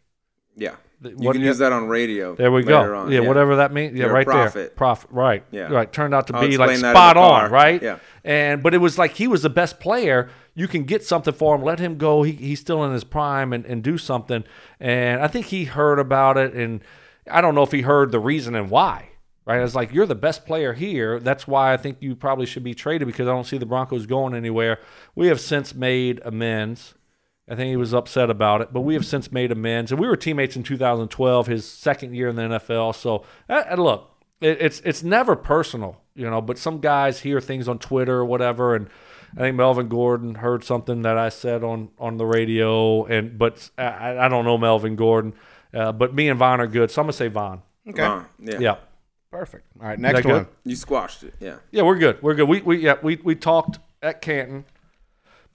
Yeah. 0.55 0.75
You 1.01 1.11
What- 1.15 1.33
can 1.33 1.41
use 1.41 1.59
that 1.59 1.71
on 1.71 1.87
radio. 1.87 2.35
There 2.35 2.51
we 2.51 2.61
later 2.63 2.89
go. 2.89 2.95
on, 2.97 3.11
yeah, 3.11 3.21
whatever 3.21 3.57
that 3.57 3.71
means. 3.71 3.93
Yeah, 3.93 4.01
You're 4.01 4.09
a 4.09 4.13
right 4.13 4.27
there. 4.27 4.35
prophet. 4.35 4.75
Profit. 4.75 5.09
Right. 5.11 5.43
Yeah. 5.49 5.71
Right. 5.71 5.91
Turned 5.91 6.13
out 6.13 6.27
to 6.27 6.35
I'll 6.35 6.41
be 6.45 6.57
like 6.57 6.71
explain 6.71 6.81
that 6.81 6.89
in 6.89 6.93
spot 6.95 7.17
on. 7.17 7.51
Right. 7.51 7.81
Yeah. 7.81 7.99
And 8.25 8.61
but 8.61 8.73
it 8.73 8.79
was 8.79 8.97
like 8.97 9.13
he 9.13 9.27
was 9.27 9.43
the 9.43 9.49
best 9.49 9.79
player. 9.79 10.29
You 10.55 10.67
can 10.67 10.83
get 10.83 11.05
something 11.05 11.33
for 11.33 11.55
him. 11.55 11.63
Let 11.63 11.79
him 11.79 11.97
go. 11.97 12.23
He, 12.23 12.33
he's 12.33 12.59
still 12.59 12.83
in 12.83 12.91
his 12.91 13.05
prime 13.05 13.53
and, 13.53 13.65
and 13.65 13.81
do 13.81 13.97
something. 13.97 14.43
And 14.81 15.21
I 15.21 15.27
think 15.27 15.45
he 15.45 15.63
heard 15.65 15.99
about 15.99 16.37
it. 16.37 16.53
And 16.53 16.81
I 17.31 17.39
don't 17.39 17.55
know 17.55 17.63
if 17.63 17.71
he 17.71 17.83
heard 17.83 18.11
the 18.11 18.19
reason 18.19 18.53
and 18.55 18.69
why. 18.69 19.05
Right. 19.45 19.61
It's 19.61 19.75
like 19.75 19.93
you're 19.93 20.05
the 20.05 20.15
best 20.15 20.45
player 20.45 20.73
here. 20.73 21.19
That's 21.21 21.47
why 21.47 21.73
I 21.73 21.77
think 21.77 21.97
you 22.01 22.13
probably 22.13 22.45
should 22.45 22.63
be 22.63 22.73
traded 22.73 23.07
because 23.07 23.25
I 23.27 23.31
don't 23.31 23.45
see 23.47 23.57
the 23.57 23.65
Broncos 23.65 24.05
going 24.05 24.35
anywhere. 24.35 24.79
We 25.15 25.27
have 25.27 25.39
since 25.39 25.73
made 25.73 26.21
amends. 26.25 26.93
I 27.49 27.55
think 27.55 27.69
he 27.69 27.77
was 27.77 27.93
upset 27.95 28.29
about 28.29 28.61
it, 28.61 28.71
but 28.71 28.81
we 28.81 28.93
have 28.93 29.05
since 29.05 29.31
made 29.31 29.51
amends, 29.51 29.91
and 29.91 29.99
we 29.99 30.07
were 30.07 30.15
teammates 30.15 30.55
in 30.55 30.61
2012, 30.61 31.47
his 31.47 31.65
second 31.67 32.13
year 32.13 32.29
in 32.29 32.35
the 32.35 32.43
NFL. 32.43 32.93
So, 32.95 33.25
uh, 33.49 33.63
and 33.67 33.81
look, 33.81 34.11
it, 34.39 34.61
it's 34.61 34.81
it's 34.81 35.01
never 35.01 35.35
personal, 35.35 35.99
you 36.15 36.29
know. 36.29 36.41
But 36.41 36.59
some 36.59 36.79
guys 36.79 37.21
hear 37.21 37.41
things 37.41 37.67
on 37.67 37.79
Twitter 37.79 38.17
or 38.17 38.25
whatever, 38.25 38.75
and 38.75 38.87
I 39.35 39.39
think 39.39 39.57
Melvin 39.57 39.87
Gordon 39.87 40.35
heard 40.35 40.63
something 40.63 41.01
that 41.01 41.17
I 41.17 41.29
said 41.29 41.63
on 41.63 41.89
on 41.97 42.17
the 42.17 42.25
radio, 42.25 43.05
and 43.05 43.37
but 43.37 43.71
I, 43.79 44.17
I 44.19 44.27
don't 44.27 44.45
know 44.45 44.57
Melvin 44.57 44.95
Gordon, 44.95 45.33
uh, 45.73 45.91
but 45.91 46.13
me 46.13 46.29
and 46.29 46.37
Von 46.37 46.61
are 46.61 46.67
good, 46.67 46.91
so 46.91 47.01
I'm 47.01 47.05
gonna 47.05 47.13
say 47.13 47.29
Von. 47.29 47.63
Okay. 47.87 48.03
Uh, 48.03 48.21
yeah. 48.39 48.59
Yeah, 48.59 48.75
Perfect. 49.31 49.65
All 49.81 49.87
right, 49.87 49.97
next 49.97 50.17
that 50.17 50.23
good? 50.23 50.31
one. 50.33 50.47
You 50.65 50.75
squashed 50.75 51.23
it. 51.23 51.33
Yeah. 51.39 51.57
yeah, 51.71 51.81
we're 51.81 51.97
good, 51.97 52.21
we're 52.21 52.35
good. 52.35 52.47
We 52.47 52.61
we 52.61 52.77
yeah 52.77 52.97
we 53.01 53.15
we 53.23 53.33
talked 53.33 53.79
at 54.03 54.21
Canton, 54.21 54.65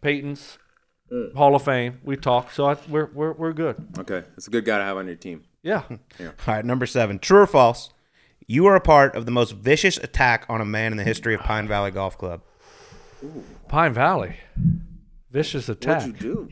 Peyton's 0.01 0.59
Hall 1.37 1.55
of 1.55 1.63
Fame. 1.63 2.01
We 2.05 2.17
talked, 2.17 2.55
so 2.55 2.67
I, 2.67 2.77
we're 2.89 3.07
we're 3.15 3.33
we're 3.33 3.53
good. 3.53 3.77
Okay. 3.99 4.23
It's 4.37 4.47
a 4.47 4.51
good 4.51 4.65
guy 4.65 4.79
to 4.79 4.85
have 4.85 4.97
on 4.97 5.07
your 5.07 5.17
team. 5.17 5.45
Yeah. 5.63 5.83
yeah. 6.19 6.27
All 6.47 6.55
right, 6.55 6.65
number 6.65 6.87
seven. 6.87 7.19
True 7.19 7.41
or 7.41 7.47
false? 7.47 7.91
You 8.47 8.67
are 8.67 8.77
a 8.77 8.81
part 8.81 9.15
of 9.17 9.25
the 9.25 9.33
most 9.33 9.53
vicious 9.53 9.97
attack 9.97 10.45
on 10.49 10.61
a 10.61 10.65
man 10.67 10.93
in 10.93 10.99
the 10.99 11.05
history 11.05 11.35
of 11.35 11.41
Pine 11.41 11.67
Valley 11.67 11.91
Golf 11.91 12.19
Club. 12.19 12.43
Pine 13.69 13.95
Valley. 13.95 14.37
Vicious 15.31 15.69
attack. 15.71 16.03
What'd 16.03 16.21
you 16.23 16.49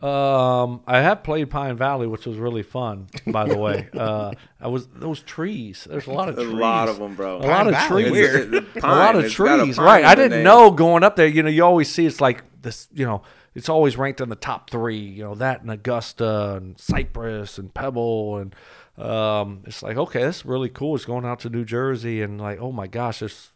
do? 0.00 0.06
Um, 0.06 0.80
I 0.86 1.00
have 1.00 1.22
played 1.22 1.50
Pine 1.50 1.76
Valley, 1.76 2.06
which 2.06 2.24
was 2.26 2.38
really 2.38 2.62
fun. 2.62 3.08
By 3.26 3.46
the 3.46 3.56
way, 3.58 3.88
uh, 3.94 4.32
I 4.60 4.68
was 4.68 4.86
those 4.88 5.20
trees. 5.22 5.86
There's 5.88 6.06
a 6.06 6.12
lot 6.12 6.28
of 6.30 6.38
A 6.38 6.42
trees. 6.44 6.54
lot 6.54 6.88
of 6.88 6.98
them, 6.98 7.14
bro. 7.14 7.36
A 7.38 7.44
lot 7.46 7.66
of 7.66 7.74
Valley, 7.74 8.04
trees. 8.04 8.12
weird. 8.12 8.54
It's 8.54 8.76
a- 8.84 8.86
a 8.86 8.88
lot 8.88 9.16
of 9.16 9.24
It's 9.24 9.36
got 9.36 9.60
a 9.60 9.62
trees. 9.64 9.78
Right. 9.78 10.04
I 10.04 10.14
didn't 10.14 10.42
know 10.42 10.70
going 10.70 11.02
up 11.04 11.16
there. 11.16 11.26
You 11.26 11.42
know, 11.42 11.50
you 11.50 11.64
always 11.64 11.90
see 11.92 12.06
it's 12.06 12.20
like 12.20 12.42
this. 12.62 12.88
You 12.94 13.04
know, 13.04 13.22
it's 13.54 13.68
always 13.68 13.96
ranked 13.96 14.20
in 14.20 14.28
the 14.28 14.36
top 14.36 14.70
three. 14.70 14.98
You 14.98 15.24
know, 15.24 15.34
that 15.36 15.62
and 15.62 15.70
Augusta 15.70 16.54
and 16.56 16.78
Cypress 16.78 17.58
and 17.58 17.72
Pebble 17.72 18.38
and. 18.38 18.54
Um, 18.98 19.62
it's 19.66 19.82
like 19.82 19.96
okay, 19.96 20.20
that's 20.20 20.44
really 20.44 20.68
cool. 20.68 20.94
It's 20.94 21.06
going 21.06 21.24
out 21.24 21.40
to 21.40 21.48
New 21.48 21.64
Jersey 21.64 22.20
and 22.20 22.38
like, 22.38 22.60
oh 22.60 22.70
my 22.70 22.86
gosh, 22.86 23.20
there's 23.20 23.52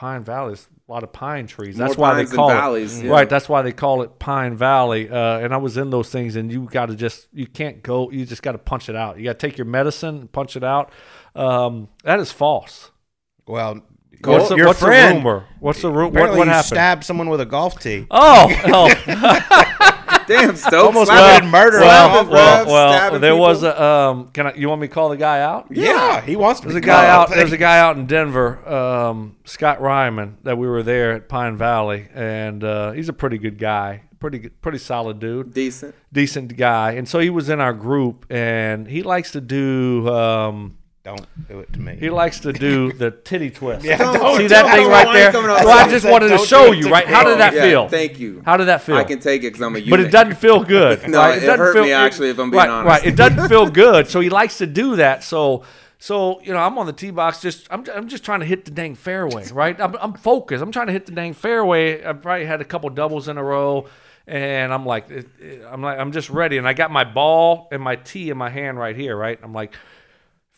Pine 0.00 0.24
Valley. 0.24 0.54
There's 0.54 0.66
a 0.88 0.92
lot 0.92 1.02
of 1.02 1.12
pine 1.12 1.46
trees. 1.46 1.76
That's 1.76 1.98
More 1.98 2.08
why 2.08 2.14
they 2.14 2.20
pines 2.22 2.30
than 2.30 2.36
call 2.36 2.48
valleys, 2.48 2.98
it 2.98 3.04
yeah. 3.04 3.12
right. 3.12 3.28
That's 3.28 3.50
why 3.50 3.60
they 3.60 3.72
call 3.72 4.00
it 4.00 4.18
Pine 4.18 4.56
Valley. 4.56 5.10
Uh, 5.10 5.38
and 5.40 5.52
I 5.52 5.58
was 5.58 5.76
in 5.76 5.90
those 5.90 6.08
things, 6.08 6.36
and 6.36 6.50
you 6.50 6.64
got 6.64 6.86
to 6.86 6.94
just 6.94 7.28
you 7.34 7.46
can't 7.46 7.82
go. 7.82 8.10
You 8.10 8.24
just 8.24 8.42
got 8.42 8.52
to 8.52 8.58
punch 8.58 8.88
it 8.88 8.96
out. 8.96 9.18
You 9.18 9.24
got 9.24 9.38
to 9.38 9.46
take 9.46 9.58
your 9.58 9.66
medicine, 9.66 10.20
and 10.20 10.32
punch 10.32 10.56
it 10.56 10.64
out. 10.64 10.90
Um, 11.34 11.88
that 12.04 12.18
is 12.18 12.32
false. 12.32 12.90
Well, 13.46 13.82
What's 14.22 14.48
the, 14.48 14.56
your 14.56 14.66
what's 14.68 14.80
friend, 14.80 15.12
the 15.12 15.18
rumor? 15.18 15.46
What's 15.60 15.82
the 15.82 15.90
rumor? 15.90 16.04
What, 16.04 16.10
apparently 16.10 16.38
what 16.38 16.46
you 16.46 16.52
happened? 16.52 16.66
stabbed 16.66 17.04
someone 17.04 17.28
with 17.30 17.40
a 17.40 17.46
golf 17.46 17.78
tee. 17.80 18.06
oh, 18.10 18.48
oh. 18.66 19.96
Damn, 20.26 20.54
Stokes. 20.54 20.74
Almost 20.74 21.10
slapping- 21.10 21.48
committed 21.48 21.50
murder. 21.50 21.78
slapping 21.80 22.30
Well, 22.30 22.64
well, 22.64 22.66
well, 22.66 22.92
stabbing 22.92 23.20
there 23.20 23.34
was 23.34 23.64
a 23.64 23.82
um. 23.82 24.30
Can 24.32 24.46
I? 24.46 24.54
You 24.54 24.68
want 24.68 24.80
me 24.80 24.86
to 24.86 24.94
call 24.94 25.08
the 25.08 25.16
guy 25.16 25.40
out? 25.40 25.66
Yeah, 25.70 26.20
he 26.20 26.36
wants 26.36 26.60
to. 26.60 26.68
There's 26.68 26.76
a 26.76 26.80
guy 26.80 27.08
out. 27.08 27.32
I 27.32 27.34
There's 27.40 27.52
a 27.52 27.56
guy 27.56 27.80
out 27.80 27.96
in 27.96 28.06
Denver, 28.06 28.68
um, 28.68 29.36
Scott 29.44 29.80
Ryman, 29.80 30.38
that 30.44 30.56
we 30.56 30.68
were 30.68 30.84
there 30.84 31.12
at 31.12 31.28
Pine 31.28 31.56
Valley, 31.56 32.08
and 32.14 32.62
uh, 32.62 32.92
he's 32.92 33.08
a 33.08 33.12
pretty 33.12 33.38
good 33.38 33.58
guy, 33.58 34.02
pretty 34.20 34.38
good, 34.38 34.62
pretty 34.62 34.78
solid 34.78 35.18
dude, 35.18 35.52
decent. 35.52 35.96
decent 36.12 36.56
guy. 36.56 36.92
And 36.92 37.08
so 37.08 37.18
he 37.18 37.30
was 37.30 37.48
in 37.48 37.60
our 37.60 37.72
group, 37.72 38.26
and 38.30 38.86
he 38.86 39.02
likes 39.02 39.32
to 39.32 39.40
do. 39.40 40.08
Um, 40.08 40.76
Don't 41.16 41.48
do 41.48 41.60
it 41.60 41.72
to 41.74 41.80
me. 41.80 41.96
he 41.96 42.10
likes 42.10 42.40
to 42.40 42.52
do 42.52 42.92
the 43.02 43.10
titty 43.10 43.50
twist. 43.50 43.84
Yeah, 43.84 43.98
Don't- 43.98 44.14
don't 44.14 44.36
See 44.36 44.42
do 44.44 44.48
that 44.50 44.66
thing 44.74 44.82
don't 44.84 44.90
right 44.92 45.12
there? 45.12 45.32
coming 45.32 45.50
off 45.50 45.64
Well, 45.64 45.78
I 45.78 45.88
just 45.88 46.04
side. 46.04 46.12
wanted 46.12 46.28
to 46.28 46.38
show 46.38 46.72
you, 46.72 46.84
to 46.84 46.90
right? 46.90 47.06
me. 47.06 47.12
How 47.12 47.24
did 47.24 47.38
that 47.38 47.54
Yeah, 47.54 47.62
feel? 47.62 47.88
Thank 47.88 48.18
you. 48.18 48.42
How 48.44 48.56
did 48.56 48.66
that 48.66 48.82
feel? 48.82 48.96
I 48.96 49.04
can 49.04 49.18
take 49.20 49.42
it 49.42 49.48
because 49.48 49.62
I'm 49.62 49.74
a 49.76 49.78
unit. 49.78 49.90
but 49.90 50.00
it 50.00 50.10
doesn't 50.10 50.36
feel 50.36 50.62
good. 50.76 51.08
No, 51.08 51.18
right? 51.18 51.36
it 51.36 51.46
doesn't 51.46 51.58
hurt 51.58 51.72
feel, 51.74 51.82
me, 51.84 51.92
actually, 51.92 52.30
if 52.30 52.38
I'm 52.38 52.50
being 52.50 52.58
right, 52.62 52.68
honest. 52.70 52.88
Right, 53.02 53.06
it 53.12 53.16
doesn't 53.16 53.48
feel 53.54 53.68
good. 53.70 54.08
So 54.08 54.20
he 54.20 54.30
likes 54.30 54.58
to 54.58 54.66
do 54.66 54.96
that. 54.96 55.24
So, 55.24 55.64
so 55.98 56.40
you 56.42 56.52
know, 56.52 56.58
I'm 56.60 56.78
on 56.78 56.86
the 56.86 56.92
tee 56.92 57.10
box. 57.10 57.40
Just 57.40 57.66
I'm, 57.70 57.84
I'm 57.94 58.08
just 58.08 58.24
trying 58.24 58.40
to 58.40 58.46
hit 58.46 58.64
the 58.64 58.70
dang 58.70 58.94
fairway. 58.94 59.46
Right, 59.50 59.78
I'm, 59.80 59.96
I'm 60.00 60.14
focused. 60.14 60.62
I'm 60.62 60.72
trying 60.72 60.86
to 60.86 60.92
hit 60.92 61.06
the 61.06 61.12
dang 61.12 61.34
fairway. 61.34 62.04
I 62.04 62.12
probably 62.14 62.46
had 62.46 62.60
a 62.60 62.64
couple 62.64 62.88
doubles 62.90 63.28
in 63.28 63.36
a 63.36 63.44
row, 63.44 63.86
and 64.26 64.72
I'm 64.72 64.86
like, 64.86 65.10
it- 65.10 65.28
it- 65.40 65.62
I'm 65.70 65.82
like, 65.82 65.98
I'm 65.98 66.12
just 66.12 66.30
ready. 66.30 66.56
And 66.58 66.66
I 66.68 66.72
got 66.72 66.90
my 66.90 67.04
ball 67.04 67.68
and 67.72 67.82
my 67.82 67.96
tee 67.96 68.30
in 68.30 68.38
my 68.38 68.48
hand 68.50 68.78
right 68.78 68.96
here. 68.96 69.16
Right, 69.16 69.38
I'm 69.42 69.52
like. 69.52 69.74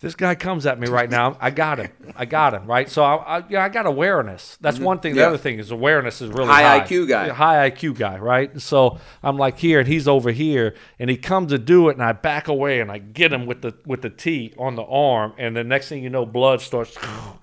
This 0.02 0.14
guy 0.16 0.34
comes 0.34 0.66
at 0.66 0.78
me 0.80 0.88
right 0.88 1.08
now, 1.08 1.36
I 1.40 1.50
got 1.50 1.78
him. 1.78 1.88
I 2.16 2.24
got 2.24 2.52
him, 2.54 2.66
right? 2.66 2.90
So 2.90 3.04
I, 3.04 3.38
I, 3.38 3.44
yeah, 3.48 3.64
I 3.64 3.68
got 3.68 3.86
awareness. 3.86 4.58
That's 4.60 4.78
one 4.80 4.98
thing. 4.98 5.14
The 5.14 5.20
Yeah. 5.20 5.28
other 5.28 5.38
thing 5.38 5.58
is 5.60 5.70
awareness 5.70 6.20
is 6.20 6.28
really 6.28 6.48
High 6.48 6.78
high. 6.78 6.80
IQ 6.80 7.08
guy. 7.08 7.28
High 7.28 7.70
IQ 7.70 7.96
guy, 7.96 8.18
right? 8.18 8.60
So 8.60 8.98
I'm 9.22 9.38
like 9.38 9.58
here, 9.58 9.78
and 9.78 9.86
he's 9.88 10.08
over 10.08 10.32
here, 10.32 10.74
and 10.98 11.08
he 11.08 11.16
comes 11.16 11.52
to 11.52 11.58
do 11.58 11.88
it, 11.88 11.92
and 11.92 12.02
I 12.02 12.12
back 12.12 12.48
away, 12.48 12.80
and 12.80 12.90
I 12.90 12.98
get 12.98 13.32
him 13.32 13.46
with 13.46 13.62
the 13.62 13.74
with 13.86 14.02
the 14.02 14.10
T 14.10 14.52
on 14.58 14.74
the 14.74 14.82
arm, 14.82 15.34
and 15.38 15.56
the 15.56 15.64
next 15.64 15.88
thing 15.88 16.02
you 16.02 16.10
know, 16.10 16.26
blood 16.26 16.60
starts 16.60 16.96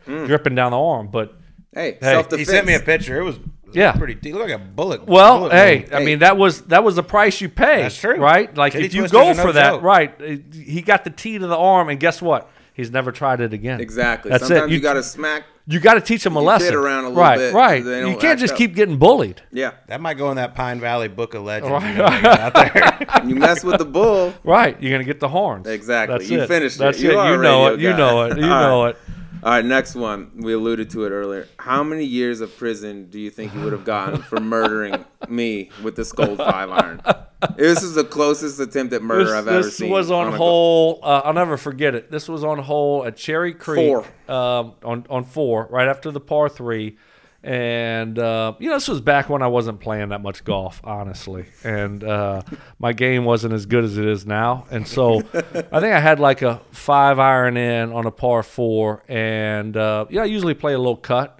Mm. 0.05 0.27
dripping 0.27 0.55
down 0.55 0.71
the 0.71 0.79
arm. 0.79 1.07
But 1.07 1.35
Hey, 1.73 1.97
Hey, 2.01 2.23
He 2.35 2.45
sent 2.45 2.65
me 2.65 2.73
a 2.73 2.79
picture. 2.79 3.19
It 3.19 3.23
was 3.23 3.37
Yeah. 3.73 3.91
pretty. 3.93 4.17
He 4.21 4.33
looked 4.33 4.49
like 4.49 4.59
a 4.59 4.63
bullet. 4.63 5.05
well, 5.05 5.39
bullet 5.39 5.51
hey, 5.53 5.79
wound. 5.81 5.93
I 5.95 6.03
mean 6.05 6.19
that 6.19 6.37
was 6.37 6.61
that 6.63 6.83
was 6.83 6.95
the 6.95 7.03
price 7.03 7.39
you 7.41 7.49
pay. 7.49 7.83
That's 7.83 7.97
true. 7.97 8.15
right? 8.17 8.55
Like 8.55 8.73
Titty 8.73 8.85
if 8.85 8.93
you 8.93 9.01
twisters 9.01 9.11
go 9.19 9.27
are 9.29 9.33
no 9.35 9.41
for 9.43 9.51
that, 9.53 9.71
joke. 9.71 9.81
right? 9.83 10.21
uh, 10.21 10.35
He 10.53 10.81
got 10.81 11.03
the 11.03 11.09
tee 11.11 11.37
to 11.37 11.47
the 11.47 11.57
arm, 11.57 11.89
and 11.89 11.99
guess 11.99 12.21
what? 12.21 12.49
He's 12.73 12.91
never 12.91 13.11
tried 13.11 13.41
it 13.41 13.51
again. 13.51 13.81
Exactly. 13.81 14.31
That's 14.31 14.47
Sometimes 14.47 14.71
it. 14.71 14.75
you, 14.75 14.79
got 14.79 14.93
to 14.93 15.03
smack. 15.03 15.43
You 15.67 15.81
got 15.81 15.95
to 15.95 16.01
teach 16.01 16.23
them 16.23 16.37
a 16.37 16.39
lesson. 16.39 16.73
around 16.73 17.03
a 17.03 17.09
little 17.09 17.21
right, 17.21 17.37
bit, 17.37 17.53
right. 17.53 17.83
they 17.83 18.09
You 18.09 18.15
can't 18.15 18.39
just 18.39 18.53
up. 18.53 18.57
keep 18.57 18.73
getting 18.73 18.95
bullied. 18.97 19.41
Yeah. 19.51 19.71
that 19.87 19.99
might 19.99 20.13
go 20.13 20.29
in 20.31 20.37
that 20.37 20.55
Pine 20.55 20.79
Valley 20.79 21.09
Book 21.09 21.33
of 21.33 21.43
Legends. 21.43 21.69
Right. 21.71 21.91
you 21.91 21.97
know, 21.97 22.29
out 22.29 22.53
there. 22.53 23.21
You 23.27 23.35
mess 23.35 23.65
with 23.65 23.79
the 23.79 23.85
bull. 23.85 24.33
Right, 24.45 24.81
you're 24.81 24.91
gonna 24.93 25.03
get 25.03 25.19
the 25.19 25.27
horns. 25.27 25.67
Exactly. 25.67 26.19
That's 26.19 26.29
You 26.31 26.41
it. 26.43 26.47
finished 26.47 26.77
it. 26.77 26.79
That's 26.79 27.01
You 27.01 27.11
it. 27.11 27.15
are 27.17 27.33
a 27.33 27.35
You 27.35 27.43
know 27.43 27.67
it. 27.73 27.79
You 27.81 27.89
guy. 27.91 27.97
know 27.97 28.21
it. 28.23 28.37
You 28.37 28.45
know 28.45 28.85
it. 28.85 28.97
All 29.41 29.51
right, 29.51 29.63
next 29.63 29.95
one. 29.95 30.31
We 30.35 30.53
alluded 30.53 30.89
to 30.91 31.05
it 31.05 31.11
earlier. 31.11 31.47
How 31.57 31.81
many 31.81 32.03
years 32.03 32.41
of 32.41 32.55
prison 32.57 33.09
do 33.09 33.19
you 33.19 33.29
think 33.29 33.53
you 33.53 33.61
would 33.61 33.71
have 33.71 33.85
gotten 33.85 34.21
for 34.21 34.39
murdering 34.41 35.05
me 35.29 35.69
with 35.81 35.95
the 35.95 36.03
Scold 36.05 36.37
Five 36.37 36.69
Iron? 36.69 37.01
This 37.55 37.83
is 37.83 37.93
the 37.93 38.03
closest 38.03 38.59
attempt 38.59 38.91
at 38.91 39.01
murder 39.01 39.23
This, 39.23 39.31
I've 39.33 39.47
ever 39.47 39.61
this 39.63 39.77
seen. 39.77 39.87
This 39.87 39.93
was 39.93 40.11
on 40.11 40.33
a- 40.33 40.35
hole. 40.35 40.99
Uh, 41.01 41.21
I'll 41.23 41.31
never 41.31 41.55
forget 41.55 41.95
it. 41.95 42.11
This 42.11 42.27
was 42.27 42.43
on 42.43 42.59
hole 42.59 43.05
at 43.05 43.15
Cherry 43.15 43.53
Creek. 43.53 43.87
Four. 44.27 44.35
Um, 44.35 44.73
on 44.83 45.05
on 45.09 45.23
four, 45.23 45.65
right 45.71 45.87
after 45.87 46.11
the 46.11 46.19
par 46.19 46.49
three, 46.49 46.97
and 47.43 48.19
uh, 48.19 48.53
you 48.59 48.67
know 48.67 48.75
this 48.75 48.87
was 48.87 48.99
back 48.99 49.29
when 49.29 49.41
I 49.41 49.47
wasn't 49.47 49.79
playing 49.79 50.09
that 50.09 50.21
much 50.21 50.43
golf, 50.43 50.81
honestly, 50.83 51.45
and 51.63 52.03
uh, 52.03 52.41
my 52.79 52.91
game 52.91 53.23
wasn't 53.23 53.53
as 53.53 53.65
good 53.65 53.83
as 53.83 53.97
it 53.97 54.05
is 54.05 54.25
now. 54.25 54.65
And 54.69 54.87
so 54.87 55.19
I 55.33 55.79
think 55.79 55.93
I 55.93 55.99
had 55.99 56.19
like 56.19 56.41
a 56.41 56.59
five 56.71 57.17
iron 57.17 57.55
in 57.55 57.93
on 57.93 58.05
a 58.05 58.11
par 58.11 58.43
four, 58.43 59.03
and 59.07 59.75
uh, 59.77 60.05
yeah, 60.09 60.23
I 60.23 60.25
usually 60.25 60.53
play 60.53 60.73
a 60.73 60.77
little 60.77 60.97
cut. 60.97 61.39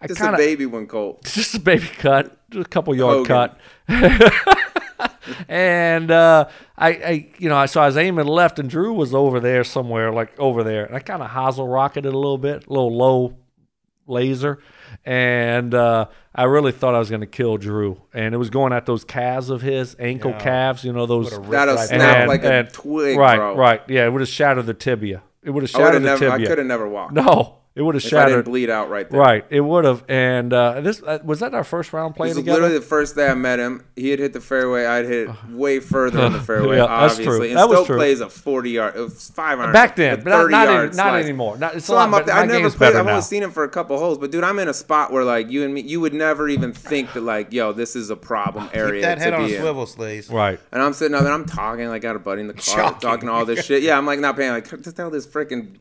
I 0.00 0.06
Just 0.06 0.20
kind 0.20 0.34
a 0.34 0.38
baby 0.38 0.66
one, 0.66 0.86
Colt. 0.86 1.24
just 1.24 1.54
a 1.54 1.60
baby 1.60 1.88
cut, 1.98 2.36
just 2.50 2.66
a 2.66 2.68
couple 2.68 2.94
yard 2.94 3.26
Hogan. 3.26 3.56
cut. 3.88 4.64
and 5.48 6.10
uh, 6.10 6.48
I, 6.76 6.88
I, 6.88 7.28
you 7.38 7.48
know, 7.48 7.56
I 7.56 7.66
so 7.66 7.80
I 7.82 7.86
was 7.86 7.96
aiming 7.96 8.26
left, 8.26 8.58
and 8.58 8.68
Drew 8.68 8.92
was 8.94 9.14
over 9.14 9.40
there 9.40 9.64
somewhere, 9.64 10.10
like 10.10 10.38
over 10.38 10.64
there, 10.64 10.86
and 10.86 10.96
I 10.96 11.00
kind 11.00 11.22
of 11.22 11.30
hosel 11.30 11.70
rocketed 11.70 12.12
a 12.12 12.16
little 12.16 12.38
bit, 12.38 12.66
a 12.66 12.70
little 12.70 12.94
low 12.96 13.36
laser, 14.06 14.58
and 15.04 15.74
uh, 15.74 16.06
I 16.34 16.44
really 16.44 16.72
thought 16.72 16.94
I 16.94 16.98
was 16.98 17.08
going 17.10 17.20
to 17.20 17.26
kill 17.26 17.56
Drew, 17.56 18.00
and 18.12 18.34
it 18.34 18.38
was 18.38 18.50
going 18.50 18.72
at 18.72 18.86
those 18.86 19.04
calves 19.04 19.50
of 19.50 19.62
his 19.62 19.96
ankle 19.98 20.30
Yeah. 20.32 20.38
calves, 20.40 20.84
you 20.84 20.92
know, 20.92 21.06
those. 21.06 21.30
That'll 21.30 21.74
right 21.76 21.88
snap 21.88 22.16
and- 22.18 22.28
like 22.28 22.44
a 22.44 22.64
twig, 22.72 23.18
right, 23.18 23.36
bro. 23.36 23.56
right, 23.56 23.82
yeah, 23.88 24.06
it 24.06 24.12
would 24.12 24.20
have 24.20 24.28
shattered 24.28 24.66
the 24.66 24.74
tibia. 24.74 25.22
It 25.42 25.50
would 25.50 25.62
have 25.62 25.70
shattered 25.70 26.02
the 26.02 26.06
never. 26.06 26.30
I 26.30 26.44
could 26.44 26.58
have 26.58 26.66
never 26.66 26.88
walked. 26.88 27.12
No, 27.12 27.56
It 27.76 27.82
would 27.82 27.96
have 27.96 28.04
If 28.04 28.12
I 28.14 28.16
didn't 28.18 28.28
shattered. 28.30 28.44
bleed 28.44 28.70
out 28.70 28.88
right 28.88 29.10
there. 29.10 29.18
Right, 29.20 29.44
it 29.50 29.60
would 29.60 29.84
have. 29.84 30.04
And 30.08 30.52
uh, 30.52 30.80
this 30.80 31.02
uh, 31.02 31.18
was 31.24 31.40
that 31.40 31.54
our 31.54 31.64
first 31.64 31.92
round 31.92 32.14
This 32.14 32.18
playing 32.18 32.34
together. 32.36 32.60
literally 32.60 32.78
the 32.78 32.84
first 32.86 33.16
day 33.16 33.26
I 33.26 33.34
met 33.34 33.58
him. 33.58 33.84
He 33.96 34.10
had 34.10 34.20
hit 34.20 34.32
the 34.32 34.40
fairway. 34.40 34.86
I'd 34.86 35.06
hit 35.06 35.28
way 35.50 35.80
further 35.80 36.20
in 36.26 36.32
the 36.34 36.40
fairway, 36.50 36.76
Yeah, 36.76 36.86
that's 36.86 37.14
obviously. 37.14 37.24
true. 37.24 37.42
And 37.48 37.56
That 37.56 37.68
was 37.68 37.78
still 37.78 37.86
true. 37.86 37.96
plays 37.96 38.20
a 38.20 38.28
40 38.30 38.70
yard, 38.70 39.12
five 39.12 39.58
iron. 39.58 39.72
Back 39.72 39.96
then, 39.96 40.14
a 40.14 40.16
but 40.18 40.30
not, 40.30 40.36
30 40.42 40.52
not, 40.52 40.64
yard 40.68 40.78
any- 40.90 40.96
not 40.96 41.02
slice. 41.08 41.24
anymore. 41.24 41.58
Not, 41.58 41.74
it's 41.74 41.84
a 41.84 41.86
So 41.88 41.94
lot 41.96 42.06
I'm 42.06 42.14
up 42.14 42.20
better. 42.20 42.26
there. 42.26 42.34
I 42.36 42.40
My 42.42 42.46
never 42.46 42.58
game's 42.60 42.74
played. 42.76 42.86
better 42.86 42.98
I've 43.00 43.06
now. 43.06 43.10
only 43.10 43.22
seen 43.22 43.42
him 43.42 43.50
for 43.50 43.64
a 43.64 43.68
couple 43.68 43.98
holes, 43.98 44.18
but 44.18 44.30
dude, 44.30 44.44
I'm 44.44 44.58
in 44.60 44.68
a 44.68 44.74
spot 44.74 45.12
where 45.12 45.24
like 45.24 45.50
you 45.50 45.64
and 45.64 45.74
me, 45.74 45.80
you 45.80 46.00
would 46.00 46.14
never 46.14 46.48
even 46.48 46.72
think 46.72 47.12
that 47.14 47.22
like, 47.22 47.52
yo, 47.52 47.72
this 47.72 47.96
is 47.96 48.08
a 48.08 48.14
problem 48.16 48.70
area 48.72 49.00
Keep 49.00 49.02
that 49.02 49.18
head 49.18 49.30
to 49.30 49.36
on 49.38 49.46
be 49.48 49.52
a 49.54 49.56
in. 49.56 49.62
swivel, 49.62 49.86
sleaze. 49.86 50.30
Right. 50.32 50.60
And 50.70 50.80
I'm 50.80 50.92
sitting 50.92 51.16
up 51.16 51.22
and 51.22 51.30
I'm 51.30 51.44
talking. 51.44 51.88
Like, 51.88 52.02
I 52.04 52.06
got 52.10 52.14
a 52.14 52.20
buddy 52.20 52.42
in 52.42 52.46
the 52.46 52.54
car 52.54 52.62
Shocking. 52.62 53.00
talking 53.00 53.28
all 53.28 53.44
this 53.44 53.64
shit. 53.66 53.82
Yeah, 53.82 53.98
I'm 53.98 54.06
like 54.06 54.20
not 54.20 54.36
paying. 54.36 54.52
Like 54.52 54.68
just 54.80 54.94
tell 54.96 55.10
this 55.10 55.26
freaking 55.26 55.78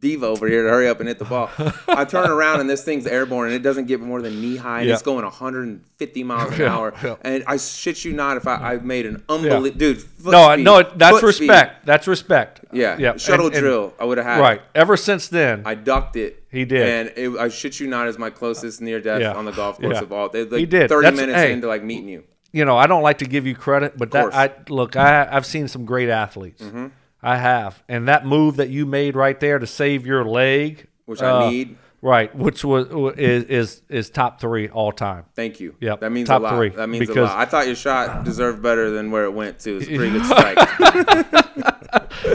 diva 0.00 0.26
over 0.26 0.46
here 0.46 0.62
to 0.62 0.68
hurry 0.68 0.88
up 0.88 1.00
and 1.00 1.08
hit 1.08 1.18
the 1.18 1.24
ball. 1.24 1.50
I 1.88 2.04
turn 2.04 2.30
around 2.36 2.60
and 2.60 2.68
this 2.68 2.84
thing's 2.84 3.06
airborne 3.06 3.46
and 3.46 3.54
it 3.54 3.62
doesn't 3.62 3.86
get 3.86 4.00
more 4.00 4.20
than 4.20 4.40
knee 4.40 4.56
high 4.56 4.80
and 4.80 4.88
Yeah. 4.88 4.94
it's 4.94 5.02
going 5.02 5.24
150 5.24 6.22
miles 6.24 6.52
an 6.52 6.60
Yeah, 6.60 6.74
hour. 6.76 6.94
yeah. 7.02 7.16
And 7.22 7.44
I 7.46 7.56
shit 7.56 8.04
you 8.04 8.12
not 8.12 8.36
if 8.36 8.46
I, 8.46 8.74
I 8.74 8.76
made 8.78 9.06
an 9.06 9.22
unbelievable 9.28 9.78
dude. 9.78 10.04
No, 10.24 10.52
speed, 10.52 10.64
no, 10.64 10.82
that's 10.82 11.20
foot 11.20 11.34
speed. 11.34 11.48
respect. 11.48 11.86
That's 11.86 12.06
respect. 12.06 12.60
Yeah, 12.72 12.96
yeah. 12.98 13.16
shuttle 13.16 13.46
and- 13.46 13.54
and- 13.54 13.62
drill. 13.62 13.94
I 13.98 14.04
would 14.04 14.18
have 14.18 14.26
had. 14.26 14.40
Right. 14.40 14.60
Ever 14.74 14.96
since 14.96 15.28
then, 15.28 15.62
I 15.64 15.74
ducked 15.74 16.16
it. 16.16 16.42
He 16.50 16.64
did. 16.64 16.82
and 16.88 17.12
it, 17.34 17.38
I 17.38 17.48
shit 17.48 17.80
you 17.80 17.86
not 17.86 18.06
is 18.08 18.18
my 18.18 18.30
closest 18.30 18.80
near 18.80 19.00
death 19.00 19.34
on 19.36 19.44
the 19.44 19.52
golf 19.52 19.78
course 19.80 20.00
of 20.00 20.12
all. 20.12 20.28
They, 20.28 20.44
like, 20.44 20.60
He 20.60 20.66
did. 20.66 20.88
30 20.88 21.02
That's- 21.04 21.20
minutes 21.20 21.38
hey. 21.38 21.52
into 21.52 21.66
like 21.68 21.82
meeting 21.82 22.08
you. 22.08 22.24
you 22.52 22.64
know, 22.64 22.76
I 22.76 22.86
don't 22.86 23.02
like 23.02 23.18
to 23.18 23.26
give 23.26 23.46
you 23.46 23.54
credit, 23.54 23.96
but 23.96 24.10
that. 24.12 24.34
I 24.34 24.50
look, 24.68 24.94
I 24.96 25.26
I've 25.30 25.46
seen 25.46 25.68
some 25.68 25.84
great 25.84 26.08
athletes. 26.08 26.62
Mm-hmm. 26.62 26.86
I 27.22 27.36
have, 27.38 27.82
and 27.88 28.08
that 28.08 28.24
move 28.26 28.56
that 28.56 28.68
you 28.68 28.86
made 28.86 29.16
right 29.16 29.38
there 29.40 29.58
to 29.58 29.66
save 29.66 30.06
your 30.06 30.24
leg, 30.24 30.86
Which 31.06 31.22
uh, 31.22 31.38
I 31.46 31.50
need. 31.50 31.76
right, 32.02 32.34
which 32.36 32.64
was 32.64 32.86
is 33.18 33.44
is 33.44 33.82
is 33.88 34.10
top 34.10 34.40
three 34.40 34.68
all 34.68 34.92
time. 34.92 35.24
Thank 35.34 35.58
you. 35.58 35.74
Yeah, 35.80 35.96
That 35.96 36.12
means 36.12 36.28
top 36.28 36.40
a 36.42 36.44
lot. 36.44 36.56
three, 36.56 36.68
That 36.70 36.88
means 36.88 37.08
a 37.08 37.14
lot. 37.22 37.36
I 37.36 37.44
thought 37.46 37.66
your 37.66 37.74
shot 37.76 38.24
deserved 38.24 38.62
better 38.62 38.90
than 38.90 39.10
where 39.10 39.24
it 39.24 39.32
went 39.32 39.58
to. 39.60 39.78
It's 39.78 39.88
a 39.88 39.96
pretty 39.96 40.12
good 40.12 40.26
strike. 40.26 40.58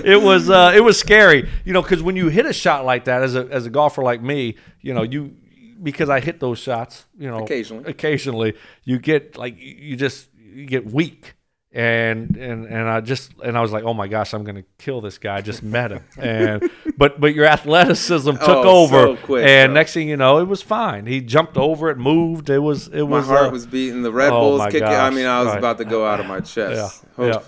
it 0.06 0.22
was 0.22 0.50
uh, 0.50 0.74
it 0.76 0.82
was 0.82 0.98
scary, 1.00 1.50
you 1.66 1.74
know, 1.74 1.82
because 1.82 2.02
when 2.04 2.16
you 2.16 2.28
hit 2.30 2.46
a 2.46 2.54
shot 2.54 2.86
like 2.86 3.06
that 3.06 3.22
as 3.24 3.36
a 3.36 3.48
as 3.50 3.66
a 3.66 3.70
golfer 3.70 4.02
like 4.04 4.22
me, 4.22 4.56
you 4.82 4.94
know, 4.94 5.04
you 5.04 5.36
because 5.82 6.10
I 6.10 6.20
hit 6.20 6.40
those 6.40 6.60
shots, 6.60 7.06
you 7.18 7.28
know, 7.30 7.44
Occasionally. 7.44 7.84
occasionally 7.90 8.54
you 8.84 9.00
get 9.00 9.38
like 9.38 9.56
you 9.58 9.96
just 9.96 10.28
you 10.38 10.66
get 10.66 10.86
weak. 10.92 11.34
And 11.74 12.36
and 12.36 12.66
and 12.66 12.90
I 12.90 13.00
just 13.00 13.32
and 13.46 13.58
I 13.58 13.62
was 13.62 13.72
like, 13.72 13.86
oh 13.86 13.94
my 13.94 14.10
gosh, 14.10 14.34
I'm 14.34 14.44
gonna 14.44 14.66
kill 14.78 15.00
this 15.00 15.18
guy. 15.18 15.38
I 15.38 15.42
just 15.42 15.64
met 15.64 15.90
him, 15.94 16.04
and 16.18 16.70
but 16.98 17.22
but 17.22 17.34
your 17.34 17.46
athleticism 17.46 18.32
took 18.32 18.42
Oh, 18.50 18.84
over, 18.84 19.16
so 19.16 19.16
quick, 19.16 19.46
and 19.46 19.70
bro. 19.70 19.74
next 19.76 19.94
thing 19.94 20.10
you 20.10 20.18
know, 20.18 20.40
it 20.40 20.50
was 20.50 20.62
fine. 20.62 21.06
He 21.06 21.22
jumped 21.22 21.56
over 21.56 21.90
it, 21.90 21.98
moved. 21.98 22.50
It 22.50 22.60
was 22.60 22.90
it 22.90 23.04
My 23.04 23.20
was 23.20 23.28
heart 23.28 23.48
uh, 23.48 23.52
was 23.52 23.66
beating. 23.66 24.02
The 24.02 24.12
Red 24.12 24.34
oh 24.34 24.40
Bulls 24.42 24.60
my 24.60 24.70
kicking. 24.70 24.86
I 24.90 25.10
mean, 25.12 25.26
I 25.26 25.40
was 25.40 25.48
right. 25.48 25.60
about 25.60 25.78
to 25.78 25.86
go 25.86 26.06
out 26.06 26.20
of 26.20 26.26
my 26.26 26.42
chest. 26.42 27.06
Yeah, 27.18 27.42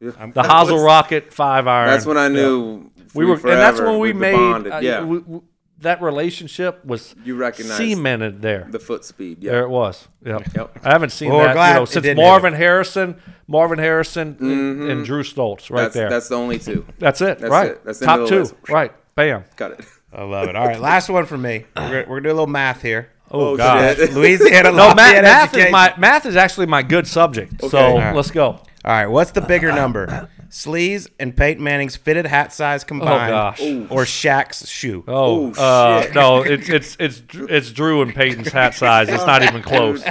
yeah. 0.00 0.10
the 0.32 0.42
hosel 0.44 0.84
rocket 0.84 1.32
five 1.32 1.66
iron. 1.66 1.88
That's 1.90 2.06
when 2.06 2.16
I 2.16 2.26
Yeah. 2.26 2.28
knew 2.28 2.90
we 3.12 3.24
were, 3.26 3.34
and 3.34 3.42
that's 3.44 3.80
when 3.80 3.98
we 3.98 4.12
we'd 4.12 4.16
made 4.20 4.66
uh, 4.68 4.78
yeah, 4.78 5.02
we- 5.02 5.18
we- 5.18 5.40
that 5.84 6.02
relationship 6.02 6.84
was 6.84 7.14
You 7.24 7.36
recognized 7.36 7.76
cemented 7.76 8.42
there. 8.42 8.66
the 8.68 8.78
foot 8.78 9.04
speed. 9.04 9.40
there 9.40 9.62
it 9.62 9.68
was. 9.70 10.08
Yep. 10.24 10.54
Yep. 10.54 10.78
I 10.84 10.90
haven't 10.90 11.10
seen 11.10 11.30
Well, 11.30 11.40
that 11.40 11.68
you 11.68 11.74
know, 11.74 11.84
since 11.84 12.02
didn't 12.02 12.18
hit 12.18 12.22
Marvin 12.24 12.52
Harrison, 12.54 13.16
Marvin 13.46 13.78
Harrison, 13.78 14.36
and, 14.40 14.40
mm-hmm. 14.40 14.90
and 14.90 15.04
Drew 15.04 15.22
Stoltz, 15.22 15.70
right 15.70 15.82
that's 15.82 15.94
there. 15.94 16.10
that's 16.10 16.28
the 16.28 16.36
only 16.36 16.58
two. 16.58 16.84
That's 16.98 17.20
it. 17.20 17.38
that's 17.38 17.50
right. 17.50 17.70
it. 17.72 17.84
That's 17.84 18.00
the 18.00 18.06
top 18.06 18.20
end 18.20 18.28
two. 18.28 18.38
list. 18.40 18.54
Right. 18.68 18.92
Bam. 19.14 19.44
Got 19.56 19.72
it. 19.72 19.84
I 20.12 20.22
love 20.24 20.48
it. 20.48 20.56
All 20.56 20.66
right, 20.66 20.80
last 20.80 21.08
one 21.08 21.26
for 21.26 21.38
me. 21.38 21.64
We're 21.76 21.82
gonna, 21.82 21.94
we're 22.08 22.16
gonna 22.16 22.20
do 22.22 22.28
a 22.28 22.34
little 22.34 22.46
math 22.46 22.82
here. 22.82 23.10
Oh, 23.30 23.52
Oh, 23.52 23.56
God. 23.56 23.98
Louisiana 24.12 24.70
No, 24.70 24.94
math, 24.94 24.96
Lafayette 24.96 25.24
math 25.24 25.56
is 25.56 25.72
my 25.72 25.94
math 25.98 26.26
is 26.26 26.36
actually 26.36 26.66
my 26.66 26.82
good 26.82 27.06
subject. 27.06 27.60
So 27.68 27.78
All 27.78 27.98
right. 27.98 28.14
let's 28.14 28.30
go. 28.30 28.44
All 28.46 28.60
right, 28.84 29.06
what's 29.06 29.30
the 29.32 29.40
bigger 29.40 29.72
number? 29.72 30.28
Sleaze 30.54 31.08
and 31.18 31.36
Peyton 31.36 31.64
Manning's 31.64 31.96
fitted 31.96 32.26
hat 32.26 32.52
size 32.52 32.84
combined, 32.84 33.30
gosh. 33.32 33.60
or 33.60 34.04
Shaq's 34.04 34.68
shoe? 34.68 35.02
Oh, 35.08 35.52
Oh, 35.58 35.60
uh, 35.60 36.02
shit. 36.02 36.14
no, 36.14 36.42
it's 36.42 36.68
it's 36.68 36.96
it's 37.00 37.22
it's 37.32 37.72
Drew 37.72 38.02
and 38.02 38.14
Peyton's 38.14 38.52
hat 38.52 38.72
size. 38.74 39.08
It's 39.08 39.26
not 39.26 39.42
even 39.42 39.62
close. 39.62 40.04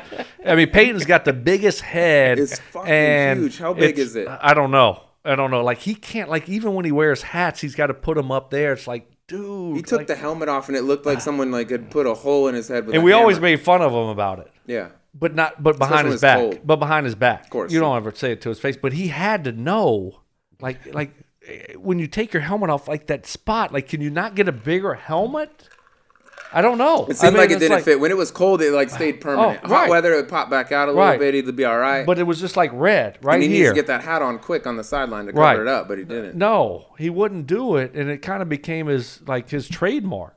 I 0.45 0.55
mean, 0.55 0.69
Peyton's 0.69 1.05
got 1.05 1.23
the 1.23 1.31
biggest 1.31 1.79
head. 1.79 2.39
It's 2.39 2.59
fucking 2.59 2.91
and 2.91 3.39
huge. 3.39 3.57
How 3.57 3.73
big 3.73 3.97
is 3.97 4.17
it? 4.17 4.27
I 4.27 4.53
don't 4.53 4.71
know. 4.71 5.01
I 5.23 5.35
don't 5.35 5.49
know. 5.49 5.63
Like 5.63 5.77
he 5.77 5.95
can't. 5.95 6.29
Like 6.29 6.49
even 6.49 6.73
when 6.73 6.83
he 6.83 6.91
wears 6.91 7.21
hats, 7.21 7.61
he's 7.61 7.73
got 7.75 7.87
to 7.87 7.93
put 7.93 8.17
them 8.17 8.29
up 8.29 8.49
there. 8.49 8.73
It's 8.73 8.85
like, 8.85 9.09
dude. 9.27 9.77
He 9.77 9.81
took 9.81 9.99
like- 9.99 10.07
the 10.07 10.15
helmet 10.17 10.49
off, 10.49 10.67
and 10.67 10.75
it 10.75 10.81
looked 10.81 11.05
like 11.05 11.21
someone 11.21 11.51
like 11.51 11.69
had 11.69 11.89
put 11.89 12.05
a 12.05 12.13
hole 12.13 12.49
in 12.49 12.55
his 12.55 12.67
head. 12.67 12.85
With 12.85 12.95
and 12.95 13.01
a 13.01 13.05
we 13.05 13.13
always 13.13 13.39
made 13.39 13.61
fun 13.61 13.81
of 13.81 13.93
him 13.93 14.09
about 14.09 14.39
it. 14.39 14.51
yeah. 14.65 14.89
But 15.17 15.35
not, 15.35 15.61
but 15.61 15.77
behind 15.77 16.07
Especially 16.07 16.11
his 16.11 16.21
back. 16.21 16.37
cold. 16.39 16.59
But 16.65 16.75
behind 16.77 17.05
his 17.05 17.13
back. 17.15 17.43
Of 17.45 17.49
course. 17.51 17.71
you 17.71 17.79
don't 17.79 17.95
ever 17.95 18.11
say 18.15 18.31
it 18.31 18.41
to 18.41 18.49
his 18.49 18.59
face. 18.59 18.75
But 18.75 18.93
he 18.93 19.09
had 19.09 19.43
to 19.43 19.51
know, 19.51 20.21
like, 20.63 20.93
like 20.93 21.11
when 21.77 21.99
you 21.99 22.07
take 22.07 22.33
your 22.33 22.41
helmet 22.41 22.69
off, 22.69 22.87
like 22.87 23.07
that 23.07 23.25
spot. 23.27 23.71
Like, 23.73 23.87
can 23.89 24.01
you 24.01 24.09
not 24.09 24.33
get 24.35 24.47
a 24.47 24.51
bigger 24.53 24.93
helmet? 24.95 25.69
I 26.55 26.61
don't 26.61 26.77
know. 26.77 27.07
It 27.07 27.17
seemed 27.17 27.35
like 27.35 27.49
it 27.49 27.57
didn't 27.59 27.81
fit. 27.83 27.99
When 27.99 28.11
it 28.11 28.17
was 28.17 28.29
cold, 28.29 28.61
it 28.61 28.71
like 28.71 28.89
stayed 28.91 29.21
permanent. 29.21 29.61
Oh, 29.63 29.67
Hot 29.69 29.89
weather, 29.89 30.13
it 30.13 30.29
popped 30.29 30.51
back 30.51 30.71
out 30.71 30.87
a 30.87 30.91
little 30.91 31.03
Right. 31.03 31.19
bit. 31.19 31.33
It'd 31.33 31.55
be 31.55 31.65
all 31.65 31.77
right. 31.79 32.05
But 32.05 32.19
it 32.19 32.23
was 32.23 32.39
just 32.39 32.55
like 32.55 32.69
red 32.73 33.17
right 33.23 33.35
and 33.35 33.43
he 33.43 33.49
needs 33.49 33.69
to 33.69 33.75
get 33.75 33.87
that 33.87 34.03
hat 34.03 34.21
on 34.21 34.37
quick 34.37 34.67
on 34.67 34.77
the 34.77 34.83
sideline 34.83 35.25
to 35.25 35.31
cover 35.33 35.41
Right. 35.41 35.59
it 35.59 35.67
up, 35.67 35.87
but 35.87 35.97
he 35.97 36.03
didn't. 36.03 36.35
no, 36.35 36.93
he 36.99 37.09
wouldn't 37.09 37.47
do 37.47 37.75
it, 37.77 37.93
and 37.95 38.07
it 38.09 38.19
kind 38.21 38.41
of 38.43 38.49
became 38.49 38.85
his 38.87 39.21
like 39.27 39.49
his 39.49 39.67
trademark. 39.67 40.35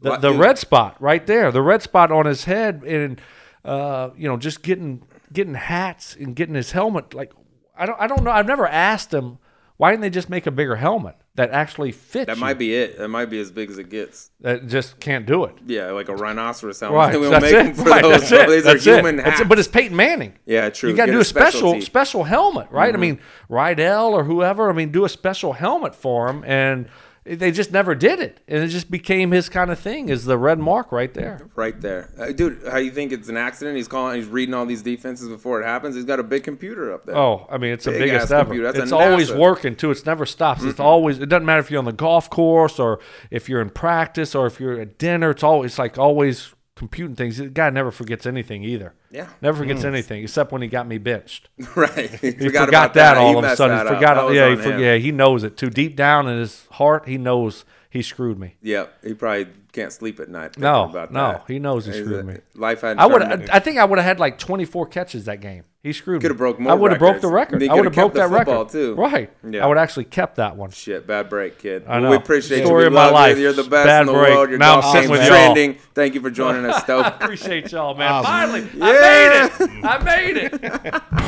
The, 0.00 0.10
What, 0.10 0.20
the 0.22 0.32
red 0.32 0.58
spot 0.58 0.96
right 1.00 1.24
there, 1.26 1.52
the 1.52 1.62
red 1.62 1.82
spot 1.82 2.10
on 2.10 2.24
his 2.26 2.44
head, 2.46 2.82
and 2.82 3.20
uh, 3.64 4.10
you 4.16 4.26
know, 4.28 4.36
just 4.38 4.62
getting 4.62 5.02
getting 5.32 5.54
hats 5.54 6.16
and 6.18 6.34
getting 6.34 6.54
his 6.54 6.72
helmet. 6.72 7.12
Like 7.14 7.32
I 7.76 7.84
don't, 7.86 8.00
I 8.00 8.06
don't 8.06 8.24
know. 8.24 8.30
I've 8.30 8.46
never 8.46 8.66
asked 8.66 9.12
him 9.12 9.36
why 9.82 9.90
didn't 9.90 10.02
they 10.02 10.10
just 10.10 10.30
make 10.30 10.46
a 10.46 10.52
bigger 10.52 10.76
helmet 10.76 11.16
that 11.34 11.50
actually 11.50 11.90
fits. 11.90 12.26
That 12.26 12.36
you? 12.36 12.40
might 12.40 12.56
be 12.56 12.72
it. 12.72 12.98
That 12.98 13.08
might 13.08 13.26
be 13.26 13.40
as 13.40 13.50
big 13.50 13.68
as 13.68 13.78
it 13.78 13.88
gets. 13.90 14.30
that 14.38 14.68
just 14.68 15.00
can't 15.00 15.26
do 15.26 15.42
it. 15.42 15.56
Yeah, 15.66 15.90
like 15.90 16.08
a 16.08 16.14
rhinoceros 16.14 16.78
helmet. 16.78 16.96
Right, 16.96 17.20
we 17.20 17.28
that's 17.28 17.42
make 17.42 17.52
it. 17.52 17.76
for 17.76 17.82
Right, 17.82 18.00
those. 18.00 18.20
that's 18.30 18.30
it. 18.30 18.48
These 18.48 18.62
That's 18.62 18.86
are 18.86 18.90
it. 18.90 18.94
human 18.98 19.16
That's 19.16 19.28
it. 19.28 19.32
hats. 19.38 19.48
But 19.48 19.58
it's 19.58 19.66
Peyton 19.66 19.96
Manning. 19.96 20.34
Yeah, 20.46 20.70
true. 20.70 20.88
You 20.90 20.94
got 20.96 21.06
to 21.06 21.12
do 21.12 21.18
a 21.18 21.24
special 21.24 21.58
specialty. 21.58 21.80
special 21.80 22.22
helmet, 22.22 22.68
right? 22.70 22.92
Mm-hmm. 22.92 22.96
I 22.96 23.00
mean, 23.00 23.20
Riddell 23.48 24.14
or 24.14 24.22
whoever. 24.22 24.70
I 24.70 24.72
mean, 24.72 24.92
do 24.92 25.04
a 25.04 25.08
special 25.08 25.52
helmet 25.54 25.96
for 25.96 26.28
him, 26.28 26.44
and 26.46 26.86
they 27.24 27.52
just 27.52 27.70
never 27.70 27.94
did 27.94 28.18
it, 28.18 28.40
and 28.48 28.64
it 28.64 28.68
just 28.68 28.90
became 28.90 29.30
his 29.30 29.48
kind 29.48 29.70
of 29.70 29.78
thing. 29.78 30.08
Is 30.08 30.24
the 30.24 30.36
red 30.36 30.58
mark 30.58 30.90
right 30.90 31.12
there? 31.14 31.46
right 31.54 31.80
there, 31.80 32.10
uh, 32.18 32.32
dude. 32.32 32.62
How 32.68 32.78
you 32.78 32.90
think 32.90 33.12
it's 33.12 33.28
an 33.28 33.36
accident? 33.36 33.76
He's 33.76 33.86
calling. 33.86 34.16
He's 34.16 34.26
reading 34.26 34.54
all 34.54 34.66
these 34.66 34.82
defenses 34.82 35.28
before 35.28 35.60
it 35.62 35.64
happens. 35.64 35.94
He's 35.94 36.04
got 36.04 36.18
a 36.18 36.24
big 36.24 36.42
computer 36.42 36.92
up 36.92 37.06
there. 37.06 37.16
Oh, 37.16 37.46
I 37.50 37.58
mean, 37.58 37.72
it's 37.72 37.84
the 37.84 37.92
Big 37.92 38.00
biggest 38.10 38.32
ever. 38.32 38.44
computer. 38.44 38.72
That's 38.72 38.84
It's 38.84 38.92
always 38.92 39.30
NASA. 39.30 39.38
working 39.38 39.76
too. 39.76 39.90
It's 39.92 40.04
never 40.04 40.26
stops. 40.26 40.64
It's 40.64 40.80
always. 40.80 41.20
It 41.20 41.26
doesn't 41.28 41.46
matter 41.46 41.60
if 41.60 41.70
you're 41.70 41.78
on 41.78 41.84
the 41.84 41.92
golf 41.92 42.28
course 42.28 42.78
or 42.80 42.98
if 43.30 43.48
you're 43.48 43.60
in 43.62 43.70
practice 43.70 44.34
or 44.34 44.46
if 44.46 44.58
you're 44.58 44.80
at 44.80 44.98
dinner. 44.98 45.30
It's 45.30 45.42
always 45.44 45.72
it's 45.72 45.78
like 45.78 45.98
always 45.98 46.52
computing 46.74 47.16
things. 47.16 47.38
The 47.38 47.48
guy 47.48 47.70
never 47.70 47.90
forgets 47.90 48.26
anything 48.26 48.64
either. 48.64 48.94
Yeah. 49.10 49.28
Never 49.40 49.58
forgets 49.58 49.82
hmm. 49.82 49.88
anything 49.88 50.22
except 50.22 50.52
when 50.52 50.62
he 50.62 50.68
got 50.68 50.86
me 50.86 50.98
benched. 50.98 51.48
right. 51.76 52.10
He 52.10 52.32
He 52.32 52.48
forgot, 52.48 52.94
that, 52.94 53.16
all 53.16 53.38
of 53.38 53.44
a 53.44 53.56
sudden. 53.56 53.78
He 53.78 53.94
forgot. 53.94 54.28
That 54.28 54.34
yeah, 54.34 54.50
he 54.50 54.56
forget, 54.56 54.80
yeah, 54.80 54.96
he 54.96 55.12
knows 55.12 55.44
it 55.44 55.56
too 55.56 55.70
deep 55.70 55.96
down 55.96 56.28
in 56.28 56.38
his 56.38 56.66
heart. 56.72 57.06
He 57.06 57.18
knows 57.18 57.64
he 57.90 58.02
screwed 58.02 58.38
me. 58.38 58.56
Yeah, 58.62 58.86
He 59.02 59.14
probably 59.14 59.48
can't 59.72 59.92
sleep 59.92 60.20
at 60.20 60.28
night. 60.28 60.58
No, 60.58 60.84
about 60.90 61.12
no, 61.12 61.32
that. 61.32 61.44
he 61.48 61.58
knows 61.58 61.86
he 61.86 61.92
screwed 61.92 62.26
me. 62.26 62.36
Life. 62.54 62.84
I 62.84 63.06
would. 63.06 63.22
I 63.22 63.58
think 63.58 63.78
I 63.78 63.84
would 63.84 63.98
have 63.98 64.04
had 64.06 64.20
like 64.20 64.38
24 64.38 64.86
catches 64.86 65.24
that 65.24 65.40
game. 65.40 65.64
He 65.82 65.92
screwed 65.92 66.22
me. 66.22 66.28
Coulda 66.28 66.38
broke 66.38 66.60
more 66.60 66.72
I 66.72 66.74
would 66.76 66.90
have 66.92 67.00
broke 67.00 67.20
the 67.20 67.28
record. 67.28 67.60
He 67.60 67.68
I 67.68 67.74
would 67.74 67.86
have 67.86 67.94
broke 67.94 68.12
that 68.14 68.28
the 68.30 68.36
football, 68.36 68.58
record 68.64 68.72
too. 68.72 68.94
Right. 68.94 69.30
Yeah. 69.48 69.64
I 69.64 69.66
would 69.66 69.78
actually 69.78 70.04
kept 70.04 70.36
that 70.36 70.56
one. 70.56 70.70
Shit, 70.70 71.06
bad 71.08 71.28
break, 71.28 71.58
kid. 71.58 71.84
I 71.88 71.98
know. 71.98 72.10
We 72.10 72.16
appreciate 72.16 72.64
Story 72.64 72.82
you. 72.82 72.86
of 72.88 72.92
We 72.92 72.96
my 72.96 73.04
love 73.06 73.12
life. 73.14 73.36
you. 73.36 73.42
You're 73.44 73.52
the 73.52 73.64
best 73.64 73.86
Bad 73.86 74.00
in 74.02 74.06
the 74.06 74.12
break. 74.12 74.34
world. 74.34 74.50
Your 74.50 74.58
Now 74.58 74.76
I'm 74.80 74.82
sitting 74.92 75.08
game's 75.08 75.10
with 75.10 75.20
y'all. 75.28 75.54
trending. 75.54 75.78
Thank 75.94 76.14
you 76.14 76.20
for 76.20 76.30
joining 76.30 76.64
us, 76.66 76.82
Stoke. 76.84 77.06
Appreciate 77.20 77.72
y'all, 77.72 77.94
man. 77.96 78.12
Awesome. 78.12 78.26
Finally, 78.30 78.68
Yeah. 78.74 79.48
I 79.82 79.98
made 80.04 80.36
it. 80.36 80.52
I 80.62 80.92
made 80.92 80.92
it. 80.92 81.02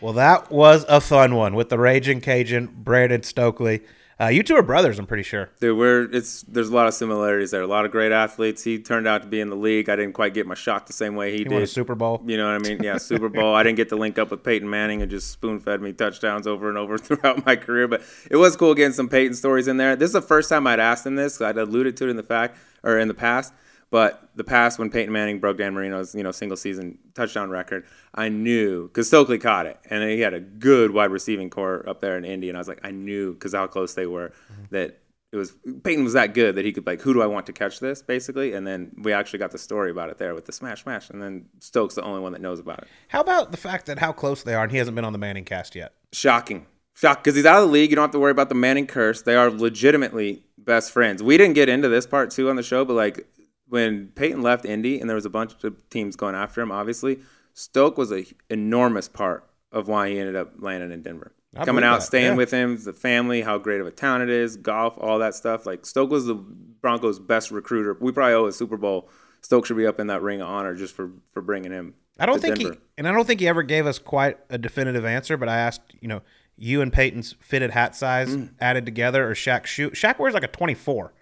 Well, 0.00 0.12
that 0.12 0.50
was 0.52 0.84
a 0.88 1.00
fun 1.00 1.34
one 1.34 1.54
with 1.54 1.68
the 1.70 1.78
Raging 1.78 2.20
Cajun, 2.20 2.66
Brandon 2.76 3.22
Stokley. 3.22 3.82
Uh, 4.18 4.28
you 4.28 4.42
two 4.42 4.54
are 4.56 4.62
brothers, 4.62 4.98
I'm 4.98 5.06
pretty 5.06 5.22
sure. 5.24 5.50
Dude, 5.60 5.76
we're 5.76 6.04
it's 6.10 6.40
there's 6.48 6.70
a 6.70 6.74
lot 6.74 6.86
of 6.86 6.94
similarities 6.94 7.50
there. 7.50 7.60
A 7.60 7.66
lot 7.66 7.84
of 7.84 7.90
great 7.90 8.12
athletes. 8.12 8.64
He 8.64 8.78
turned 8.78 9.06
out 9.06 9.20
to 9.22 9.28
be 9.28 9.40
in 9.40 9.50
the 9.50 9.56
league. 9.56 9.90
I 9.90 9.96
didn't 9.96 10.14
quite 10.14 10.32
get 10.32 10.46
my 10.46 10.54
shot 10.54 10.86
the 10.86 10.94
same 10.94 11.16
way 11.16 11.32
he, 11.32 11.38
He 11.38 11.44
did. 11.44 11.52
won 11.52 11.62
a 11.62 11.66
Super 11.66 11.94
Bowl. 11.94 12.22
You 12.24 12.38
know 12.38 12.46
what 12.46 12.54
I 12.66 12.66
mean? 12.66 12.82
Yeah, 12.82 12.96
Super 12.98 13.28
Bowl. 13.28 13.54
I 13.54 13.62
didn't 13.62 13.76
get 13.76 13.90
to 13.90 13.96
link 13.96 14.18
up 14.18 14.30
with 14.30 14.42
Peyton 14.42 14.70
Manning 14.70 15.02
and 15.02 15.10
just 15.10 15.30
spoon 15.30 15.60
fed 15.60 15.82
me 15.82 15.92
touchdowns 15.92 16.46
over 16.46 16.70
and 16.70 16.78
over 16.78 16.96
throughout 16.98 17.44
my 17.44 17.56
career. 17.56 17.88
But 17.88 18.02
it 18.30 18.36
was 18.36 18.56
cool 18.56 18.74
getting 18.74 18.94
some 18.94 19.10
Peyton 19.10 19.34
stories 19.34 19.68
in 19.68 19.76
there. 19.76 19.96
This 19.96 20.08
is 20.08 20.14
the 20.14 20.22
first 20.22 20.48
time 20.48 20.66
I'd 20.66 20.80
asked 20.80 21.04
him 21.04 21.16
this. 21.16 21.38
I'd 21.42 21.58
alluded 21.58 21.96
to 21.98 22.04
it 22.06 22.10
in 22.10 22.16
the 22.16 22.22
fact 22.22 22.56
or 22.82 22.98
in 22.98 23.08
the 23.08 23.14
past. 23.14 23.52
But 23.90 24.30
the 24.34 24.44
past 24.44 24.78
when 24.78 24.90
Peyton 24.90 25.12
Manning 25.12 25.38
broke 25.38 25.58
Dan 25.58 25.74
Marino's 25.74 26.14
you 26.14 26.22
know 26.22 26.32
single 26.32 26.56
season 26.56 26.98
touchdown 27.14 27.50
record, 27.50 27.84
I 28.14 28.28
knew 28.28 28.88
because 28.88 29.08
Stokley 29.08 29.40
caught 29.40 29.66
it 29.66 29.78
and 29.88 30.02
he 30.02 30.20
had 30.20 30.34
a 30.34 30.40
good 30.40 30.90
wide 30.90 31.10
receiving 31.10 31.50
core 31.50 31.88
up 31.88 32.00
there 32.00 32.16
in 32.18 32.24
Indy, 32.24 32.48
and 32.48 32.58
I 32.58 32.60
was 32.60 32.68
like, 32.68 32.80
I 32.82 32.90
knew 32.90 33.34
because 33.34 33.54
how 33.54 33.66
close 33.66 33.94
they 33.94 34.06
were 34.06 34.32
mm-hmm. 34.52 34.64
that 34.70 34.90
it 34.90 35.02
it 35.32 35.36
was 35.36 35.54
Peyton 35.84 36.04
was 36.04 36.14
that 36.14 36.34
good 36.34 36.54
that 36.54 36.64
he 36.64 36.72
could 36.72 36.86
like, 36.86 37.00
who 37.00 37.12
do 37.12 37.22
I 37.22 37.26
want 37.26 37.46
to 37.46 37.52
catch 37.52 37.80
this, 37.80 38.02
basically, 38.02 38.54
and 38.54 38.66
then 38.66 38.92
we 39.02 39.12
actually 39.12 39.38
got 39.38 39.50
the 39.50 39.58
story 39.58 39.90
about 39.90 40.08
it 40.08 40.18
there 40.18 40.34
with 40.34 40.46
the 40.46 40.52
smash 40.52 40.82
smash, 40.82 41.10
and 41.10 41.22
then 41.22 41.46
Stokes 41.60 41.94
the 41.94 42.02
only 42.02 42.20
one 42.20 42.32
that 42.32 42.40
knows 42.40 42.58
about 42.58 42.78
it. 42.78 42.88
How 43.08 43.20
about 43.20 43.50
the 43.50 43.56
fact 43.56 43.86
that 43.86 43.98
how 43.98 44.12
close 44.12 44.42
they 44.42 44.54
are 44.54 44.62
and 44.62 44.72
he 44.72 44.78
hasn't 44.78 44.94
been 44.94 45.04
on 45.04 45.12
the 45.12 45.18
ManningCast 45.18 45.74
yet? 45.74 45.92
Shocking, 46.12 46.66
shock, 46.94 47.22
because 47.22 47.36
he's 47.36 47.44
out 47.44 47.62
of 47.62 47.68
the 47.68 47.72
league. 47.72 47.90
You 47.90 47.96
don't 47.96 48.04
have 48.04 48.12
to 48.12 48.18
worry 48.18 48.30
about 48.30 48.48
the 48.48 48.54
Manning 48.54 48.86
curse. 48.86 49.22
They 49.22 49.36
are 49.36 49.50
legitimately 49.50 50.44
best 50.58 50.90
friends. 50.90 51.22
We 51.22 51.36
didn't 51.36 51.54
get 51.54 51.68
into 51.68 51.88
this 51.88 52.06
part 52.06 52.30
too 52.30 52.48
on 52.48 52.56
the 52.56 52.62
show, 52.62 52.84
but 52.84 52.94
like 52.94 53.26
when 53.68 54.08
Peyton 54.14 54.42
left 54.42 54.64
Indy 54.64 55.00
and 55.00 55.08
there 55.08 55.14
was 55.14 55.24
a 55.26 55.30
bunch 55.30 55.52
of 55.64 55.88
teams 55.90 56.16
going 56.16 56.34
after 56.34 56.60
him, 56.60 56.70
obviously 56.70 57.20
Stoke 57.54 57.96
was 57.98 58.12
a 58.12 58.24
enormous 58.50 59.08
part 59.08 59.48
of 59.72 59.88
why 59.88 60.10
he 60.10 60.18
ended 60.18 60.36
up 60.36 60.52
landing 60.58 60.92
in 60.92 61.02
Denver. 61.02 61.32
I 61.56 61.64
Coming 61.64 61.84
out, 61.84 62.00
that, 62.00 62.06
staying 62.06 62.32
yeah. 62.32 62.34
with 62.34 62.50
him, 62.50 62.76
the 62.84 62.92
family, 62.92 63.40
how 63.40 63.56
great 63.56 63.80
of 63.80 63.86
a 63.86 63.90
town 63.90 64.20
it 64.20 64.28
is, 64.28 64.56
golf, 64.58 64.94
all 64.98 65.18
that 65.20 65.34
stuff. 65.34 65.64
Like 65.64 65.86
Stoke 65.86 66.10
was 66.10 66.26
the 66.26 66.34
Broncos' 66.34 67.18
best 67.18 67.50
recruiter. 67.50 67.96
We 67.98 68.12
probably 68.12 68.34
owe 68.34 68.46
a 68.46 68.52
Super 68.52 68.76
Bowl. 68.76 69.08
Stoke 69.40 69.64
should 69.64 69.76
be 69.76 69.86
up 69.86 69.98
in 69.98 70.08
that 70.08 70.20
ring 70.22 70.40
of 70.42 70.48
honor 70.48 70.74
just 70.74 70.94
for 70.94 71.10
for 71.32 71.40
bringing 71.40 71.72
him. 71.72 71.94
I 72.18 72.26
don't 72.26 72.40
think 72.42 72.56
Denver. 72.58 72.74
he, 72.74 72.80
and 72.98 73.08
I 73.08 73.12
don't 73.12 73.26
think 73.26 73.40
he 73.40 73.48
ever 73.48 73.62
gave 73.62 73.86
us 73.86 73.98
quite 73.98 74.38
a 74.50 74.58
definitive 74.58 75.04
answer. 75.04 75.36
But 75.36 75.48
I 75.48 75.56
asked, 75.58 75.82
you 76.00 76.08
know, 76.08 76.20
you 76.56 76.82
and 76.82 76.92
Peyton's 76.92 77.34
fitted 77.40 77.70
hat 77.70 77.94
size 77.96 78.34
Mm. 78.36 78.50
added 78.60 78.84
together, 78.84 79.26
or 79.30 79.34
Shaq 79.34 79.64
shoe. 79.66 79.90
Shaq 79.90 80.18
wears 80.18 80.34
like 80.34 80.42
a 80.42 80.48
twenty-four. 80.48 81.12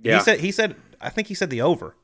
Yeah. 0.00 0.18
He 0.18 0.22
said. 0.24 0.40
He 0.40 0.52
said. 0.52 0.76
I 1.02 1.08
think 1.08 1.28
he 1.28 1.34
said 1.34 1.50
the 1.50 1.60
over. 1.62 1.94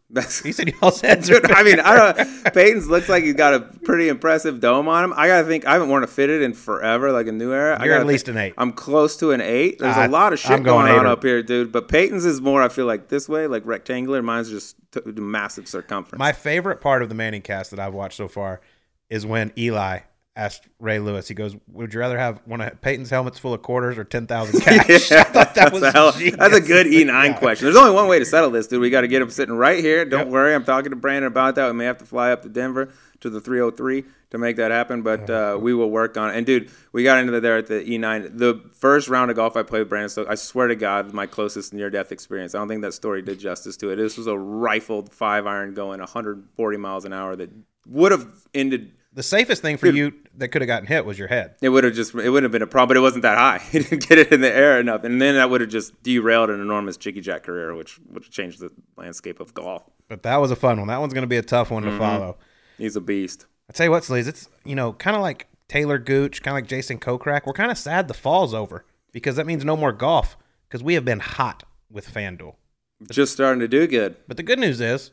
He 0.42 0.52
said 0.52 0.72
y'all 0.80 0.90
said. 0.90 1.22
Dude, 1.24 1.50
I 1.50 1.62
mean, 1.62 1.80
I 1.80 2.12
don't. 2.14 2.44
Peyton's 2.54 2.88
looks 2.88 3.08
like 3.08 3.24
he's 3.24 3.34
got 3.34 3.54
a 3.54 3.60
pretty 3.60 4.08
impressive 4.08 4.58
dome 4.60 4.88
on 4.88 5.04
him. 5.04 5.12
I 5.16 5.28
gotta 5.28 5.46
think. 5.46 5.66
I 5.66 5.74
haven't 5.74 5.88
worn 5.90 6.02
a 6.02 6.06
fitted 6.06 6.42
in 6.42 6.54
forever, 6.54 7.12
like 7.12 7.26
a 7.26 7.32
new 7.32 7.52
era. 7.52 7.76
I 7.78 7.84
You're 7.84 7.94
gotta 7.94 8.00
at 8.02 8.06
least 8.06 8.26
think- 8.26 8.36
an 8.36 8.42
eight. 8.44 8.54
I'm 8.56 8.72
close 8.72 9.16
to 9.18 9.32
an 9.32 9.40
eight. 9.40 9.78
There's 9.78 9.96
I- 9.96 10.06
a 10.06 10.08
lot 10.08 10.32
of 10.32 10.38
shit 10.38 10.50
I'm 10.52 10.62
going 10.62 10.86
going, 10.86 10.98
on 11.00 11.06
up 11.06 11.22
here, 11.22 11.42
dude. 11.42 11.72
But 11.72 11.88
Peyton's 11.88 12.24
is 12.24 12.40
more. 12.40 12.62
I 12.62 12.68
feel 12.68 12.86
like 12.86 13.08
this 13.08 13.28
way, 13.28 13.46
like 13.46 13.66
rectangular. 13.66 14.22
Mine's 14.22 14.48
just 14.50 14.76
t- 14.92 15.00
massive 15.20 15.68
circumference. 15.68 16.18
My 16.18 16.32
favorite 16.32 16.80
part 16.80 17.02
of 17.02 17.08
the 17.08 17.14
ManningCast 17.14 17.70
that 17.70 17.78
I've 17.78 17.94
watched 17.94 18.16
so 18.16 18.28
far 18.28 18.60
is 19.10 19.24
when 19.26 19.52
Eli 19.58 20.00
asked 20.38 20.68
Ray 20.78 21.00
Lewis. 21.00 21.28
He 21.28 21.34
goes, 21.34 21.56
"Would 21.72 21.92
you 21.92 22.00
rather 22.00 22.16
have 22.16 22.40
one 22.46 22.60
of 22.60 22.80
Peyton's 22.80 23.10
helmets 23.10 23.38
full 23.38 23.52
of 23.52 23.60
quarters 23.60 23.98
or 23.98 24.04
ten 24.04 24.26
thousand 24.26 24.60
cash?" 24.62 25.12
I 25.12 25.24
thought 25.24 25.54
that 25.56 25.72
was 25.72 25.82
that's, 25.82 25.94
a 25.94 25.98
hell- 25.98 26.12
that's 26.38 26.56
a 26.56 26.60
good 26.60 26.86
E9 26.86 27.38
question. 27.38 27.66
There's 27.66 27.76
only 27.76 27.90
one 27.90 28.08
way 28.08 28.18
to 28.20 28.24
settle 28.24 28.50
this, 28.50 28.68
dude. 28.68 28.80
We 28.80 28.88
got 28.88 29.02
to 29.02 29.08
get 29.08 29.20
him 29.20 29.30
sitting 29.30 29.54
right 29.56 29.82
here. 29.82 30.04
Don't 30.04 30.30
worry. 30.30 30.54
I'm 30.54 30.64
talking 30.64 30.90
to 30.90 30.96
Brandon 30.96 31.26
about 31.26 31.56
that. 31.56 31.66
We 31.66 31.72
may 31.74 31.84
have 31.84 31.98
to 31.98 32.06
fly 32.06 32.30
up 32.30 32.42
to 32.42 32.48
Denver 32.48 32.92
to 33.20 33.28
the 33.30 33.40
303 33.40 34.04
to 34.30 34.38
make 34.38 34.56
that 34.56 34.70
happen, 34.70 35.02
but 35.02 35.28
uh, 35.28 35.58
we 35.60 35.74
will 35.74 35.90
work 35.90 36.16
on 36.16 36.30
it. 36.30 36.36
And, 36.36 36.46
dude, 36.46 36.70
we 36.92 37.02
got 37.02 37.18
into 37.18 37.40
there 37.40 37.56
at 37.56 37.66
the 37.66 37.80
E9. 37.80 38.38
The 38.38 38.62
first 38.74 39.08
round 39.08 39.30
of 39.30 39.36
golf 39.36 39.56
I 39.56 39.64
played 39.64 39.80
with 39.80 39.88
Brandon 39.88 40.08
Stokes, 40.08 40.30
I 40.30 40.34
swear 40.36 40.68
to 40.68 40.76
God, 40.76 41.12
my 41.12 41.26
closest 41.26 41.72
near 41.74 41.90
death 41.90 42.12
experience. 42.12 42.54
I 42.54 42.58
don't 42.58 42.68
think 42.68 42.82
that 42.82 42.92
story 42.94 43.22
did 43.22 43.40
justice 43.40 43.76
to 43.78 43.90
it. 43.90 43.96
This 43.96 44.16
was 44.16 44.28
a 44.28 44.38
rifled 44.38 45.12
five 45.12 45.46
iron 45.48 45.74
going 45.74 45.98
140 45.98 46.76
miles 46.76 47.04
an 47.06 47.12
hour 47.12 47.34
that 47.36 47.50
would 47.88 48.12
have 48.12 48.28
ended 48.54 48.92
The 49.18 49.24
safest 49.24 49.62
thing 49.62 49.78
for 49.78 49.88
you 49.88 50.12
that 50.36 50.48
could 50.48 50.62
have 50.62 50.68
gotten 50.68 50.86
hit 50.86 51.04
was 51.04 51.18
your 51.18 51.26
head. 51.26 51.56
it 51.60 51.70
would 51.70 51.82
have 51.82 51.92
just 51.92 52.14
it 52.14 52.30
wouldn't 52.30 52.44
have 52.44 52.52
been 52.52 52.62
a 52.62 52.68
problem, 52.68 52.88
but 52.90 52.96
it 52.96 53.00
wasn't 53.00 53.22
that 53.22 53.36
high. 53.36 53.58
He 53.72 53.80
didn't 53.80 54.08
get 54.08 54.16
it 54.16 54.30
in 54.32 54.40
the 54.42 54.54
air 54.54 54.78
enough, 54.78 55.02
and 55.02 55.20
then 55.20 55.34
that 55.34 55.50
would 55.50 55.60
have 55.60 55.70
just 55.70 56.00
derailed 56.04 56.50
an 56.50 56.60
enormous 56.60 56.96
Jiggy 56.96 57.20
Jack 57.20 57.42
career, 57.42 57.74
which 57.74 57.98
would 58.10 58.22
have 58.22 58.30
changed 58.30 58.60
the 58.60 58.70
landscape 58.96 59.40
of 59.40 59.52
golf. 59.54 59.82
But 60.06 60.22
that 60.22 60.36
was 60.36 60.52
a 60.52 60.56
fun 60.56 60.78
one. 60.78 60.86
That 60.86 61.00
one's 61.00 61.14
going 61.14 61.22
to 61.22 61.26
be 61.28 61.36
a 61.36 61.42
tough 61.42 61.72
one 61.72 61.82
Mm-hmm. 61.82 61.92
to 61.94 61.98
follow. 61.98 62.38
He's 62.78 62.94
a 62.94 63.00
beast. 63.00 63.46
I 63.68 63.72
tell 63.72 63.86
you 63.86 63.90
what, 63.90 64.04
Sleaze, 64.04 64.28
it's 64.28 64.48
you 64.64 64.76
know 64.76 64.92
kind 64.92 65.16
of 65.16 65.22
like 65.22 65.48
Taylor 65.66 65.98
Gooch, 65.98 66.40
kind 66.44 66.52
of 66.56 66.62
like 66.62 66.68
Jason 66.68 67.00
Kokrak. 67.00 67.44
We're 67.44 67.54
kind 67.54 67.72
of 67.72 67.76
sad 67.78 68.06
the 68.06 68.14
fall's 68.14 68.54
over 68.54 68.84
because 69.10 69.34
that 69.34 69.46
means 69.46 69.64
no 69.64 69.76
more 69.76 69.90
golf 69.92 70.36
because 70.68 70.84
we 70.84 70.94
have 70.94 71.04
been 71.04 71.18
hot 71.18 71.64
with 71.90 72.08
FanDuel. 72.08 72.54
Just 73.10 73.32
starting 73.32 73.58
to 73.60 73.68
do 73.68 73.88
good. 73.88 74.14
But 74.28 74.36
the 74.36 74.42
good 74.44 74.60
news 74.60 74.80
is 74.80 75.10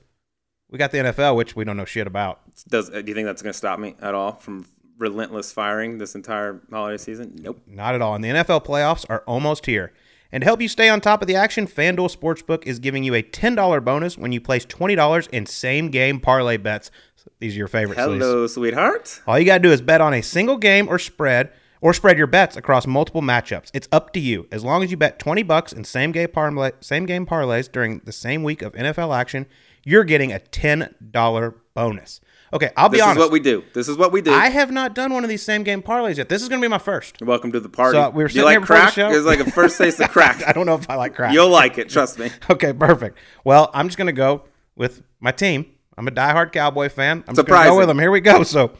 we 0.70 0.78
got 0.78 0.92
the 0.92 0.98
NFL, 1.00 1.36
which 1.36 1.56
we 1.56 1.64
don't 1.64 1.78
know 1.78 1.86
shit 1.86 2.08
about. 2.08 2.42
Does 2.68 2.90
do 2.90 3.04
you 3.06 3.14
think 3.14 3.26
that's 3.26 3.42
going 3.42 3.54
to 3.54 3.58
stop 3.58 3.80
me 3.80 3.96
at 4.02 4.14
all 4.14 4.34
from 4.34 4.66
relentless 4.98 5.52
firing 5.52 5.98
this 5.98 6.16
entire 6.16 6.62
holiday 6.70 6.98
season? 6.98 7.36
Nope. 7.42 7.62
Not 7.68 7.96
at 7.96 8.02
all. 8.02 8.16
And 8.16 8.24
the 8.24 8.30
NFL 8.30 8.66
playoffs 8.66 9.06
are 9.10 9.24
almost 9.28 9.66
here. 9.66 9.94
And 10.32 10.42
to 10.42 10.46
help 10.46 10.62
you 10.62 10.68
stay 10.68 10.90
on 10.90 11.02
top 11.02 11.22
of 11.22 11.28
the 11.28 11.36
action, 11.36 11.68
FanDuel 11.68 12.14
Sportsbook 12.14 12.66
is 12.66 12.80
giving 12.80 13.04
you 13.04 13.14
a 13.14 13.24
$10 13.24 13.84
bonus 13.84 14.18
when 14.18 14.32
you 14.32 14.42
place 14.42 14.66
$20 14.66 15.30
in 15.30 15.46
same 15.46 15.90
game 15.90 16.20
parlay 16.20 16.58
bets. 16.58 16.92
These 17.40 17.56
are 17.56 17.60
your 17.60 17.68
favorites. 17.68 18.02
Hello, 18.02 18.48
sweetheart. 18.48 19.22
All 19.28 19.40
you 19.40 19.46
got 19.46 19.58
to 19.58 19.64
do 19.64 19.72
is 19.72 19.82
bet 19.82 20.02
on 20.02 20.14
a 20.14 20.22
single 20.22 20.58
game 20.58 20.88
or 20.88 21.00
spread 21.00 21.52
or 21.82 21.94
spread 21.94 22.18
your 22.18 22.28
bets 22.28 22.56
across 22.56 22.88
multiple 22.88 23.22
matchups. 23.22 23.70
It's 23.74 23.88
up 23.92 24.12
to 24.14 24.20
you. 24.20 24.48
As 24.52 24.64
long 24.64 24.84
as 24.84 24.92
you 24.92 24.98
bet 24.98 25.20
20 25.20 25.44
bucks 25.44 25.72
in 25.72 25.84
same 25.84 26.12
game 26.12 26.30
parlay, 26.30 26.72
same 26.80 27.06
game 27.06 27.26
parlays 27.26 27.72
during 27.72 28.00
the 28.06 28.12
same 28.12 28.44
week 28.44 28.62
of 28.62 28.74
NFL 28.74 29.16
action, 29.16 29.46
you're 29.86 30.04
getting 30.04 30.34
a 30.34 30.40
$10 30.40 31.54
bonus. 31.74 32.20
Okay, 32.54 32.72
I'll 32.76 32.90
be 32.90 33.02
honest. 33.02 33.16
This 33.16 33.24
is 33.24 33.26
what 33.26 33.32
we 33.32 33.40
do. 33.40 33.64
This 33.74 33.88
is 33.88 33.98
what 33.98 34.12
we 34.12 34.22
do. 34.22 34.34
I 34.34 34.50
have 34.50 34.72
not 34.72 34.96
done 34.96 35.14
one 35.14 35.24
of 35.24 35.30
these 35.30 35.44
same 35.44 35.64
game 35.64 35.82
parlays 35.82 36.18
yet. 36.18 36.30
This 36.30 36.42
is 36.42 36.50
going 36.50 36.62
to 36.62 36.66
be 36.66 36.70
my 36.70 36.78
first. 36.78 37.22
Welcome 37.22 37.52
to 37.52 37.60
the 37.60 37.70
party. 37.70 37.98
So, 37.98 38.10
we 38.10 38.24
were 38.24 38.30
you 38.30 38.30
sitting 38.30 38.50
here 38.50 38.60
like 38.60 38.62
the 38.62 38.66
crack? 38.66 38.94
show. 38.94 39.10
It's 39.10 39.26
like 39.26 39.40
a 39.40 39.52
first 39.52 39.78
taste 39.78 40.00
of 40.00 40.10
crack. 40.10 40.42
I 40.48 40.52
don't 40.52 40.66
know 40.66 40.76
if 40.76 40.90
I 40.90 40.96
like 40.96 41.16
crack. 41.16 41.34
You'll 41.34 41.50
like 41.50 41.78
it. 41.78 41.90
Trust 41.90 42.20
me. 42.20 42.32
Okay, 42.50 42.74
perfect. 42.74 43.18
Well, 43.44 43.70
I'm 43.74 43.88
just 43.88 43.98
going 43.98 44.08
to 44.08 44.14
go 44.14 44.44
with 44.76 45.04
my 45.20 45.32
team. 45.32 45.66
I'm 45.98 46.08
a 46.08 46.12
diehard 46.12 46.52
Cowboy 46.52 46.90
fan. 46.90 47.24
I'm 47.28 47.36
just 47.36 47.48
going 47.48 47.64
to 47.64 47.70
go 47.70 47.78
with 47.78 47.88
them. 47.88 48.00
Here 48.00 48.12
we 48.12 48.22
go. 48.22 48.44
So 48.44 48.72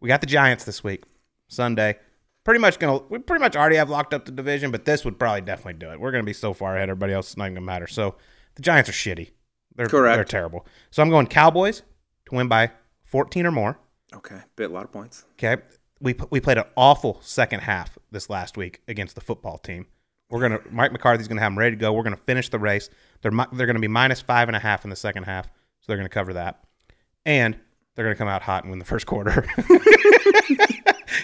we 0.00 0.08
got 0.08 0.20
the 0.20 0.26
Giants 0.26 0.64
this 0.64 0.82
week, 0.82 1.04
Sunday. 1.48 1.96
Pretty 2.44 2.60
much 2.60 2.78
going 2.78 2.98
to, 2.98 3.04
we 3.08 3.18
pretty 3.18 3.42
much 3.42 3.56
already 3.56 3.76
have 3.76 3.90
locked 3.90 4.14
up 4.14 4.26
the 4.26 4.32
division, 4.32 4.70
but 4.70 4.84
this 4.84 5.04
would 5.04 5.18
probably 5.18 5.40
definitely 5.40 5.74
do 5.74 5.90
it. 5.90 6.00
We're 6.00 6.12
going 6.12 6.22
to 6.22 6.26
be 6.26 6.34
so 6.34 6.52
far 6.52 6.76
ahead. 6.76 6.88
Everybody 6.88 7.12
else 7.12 7.28
It's 7.28 7.36
not 7.36 7.44
going 7.44 7.54
to 7.56 7.60
matter. 7.60 7.86
So 7.86 8.14
the 8.54 8.62
Giants 8.62 8.88
are 8.88 8.92
shitty. 8.92 9.30
They're, 9.76 9.88
Correct. 9.88 10.16
They're 10.16 10.24
terrible. 10.24 10.66
So 10.90 11.02
I'm 11.02 11.10
going 11.10 11.26
Cowboys 11.26 11.82
to 12.26 12.34
win 12.34 12.48
by 12.48 12.70
14 13.04 13.46
or 13.46 13.50
more. 13.50 13.78
Okay, 14.14 14.38
bit 14.56 14.70
a 14.70 14.72
lot 14.72 14.84
of 14.84 14.92
points. 14.92 15.24
Okay. 15.32 15.62
We, 16.00 16.14
we 16.30 16.40
played 16.40 16.58
an 16.58 16.64
awful 16.76 17.18
second 17.22 17.60
half 17.60 17.98
this 18.10 18.28
last 18.28 18.56
week 18.56 18.82
against 18.88 19.14
the 19.14 19.20
football 19.20 19.58
team. 19.58 19.86
We're 20.30 20.40
gonna 20.40 20.60
Mike 20.70 20.90
McCarthy's 20.90 21.28
gonna 21.28 21.40
have 21.40 21.52
them 21.52 21.58
ready 21.58 21.76
to 21.76 21.80
go. 21.80 21.92
We're 21.92 22.02
gonna 22.02 22.16
finish 22.16 22.48
the 22.48 22.58
race. 22.58 22.90
They're 23.22 23.30
they're 23.52 23.66
gonna 23.66 23.78
be 23.78 23.88
minus 23.88 24.20
five 24.20 24.48
and 24.48 24.56
a 24.56 24.60
half 24.60 24.84
in 24.84 24.90
the 24.90 24.96
second 24.96 25.24
half, 25.24 25.46
so 25.46 25.84
they're 25.86 25.96
gonna 25.96 26.08
cover 26.08 26.32
that, 26.32 26.64
and 27.24 27.56
they're 27.94 28.04
gonna 28.04 28.16
come 28.16 28.28
out 28.28 28.42
hot 28.42 28.64
and 28.64 28.70
win 28.70 28.78
the 28.78 28.84
first 28.84 29.06
quarter. 29.06 29.46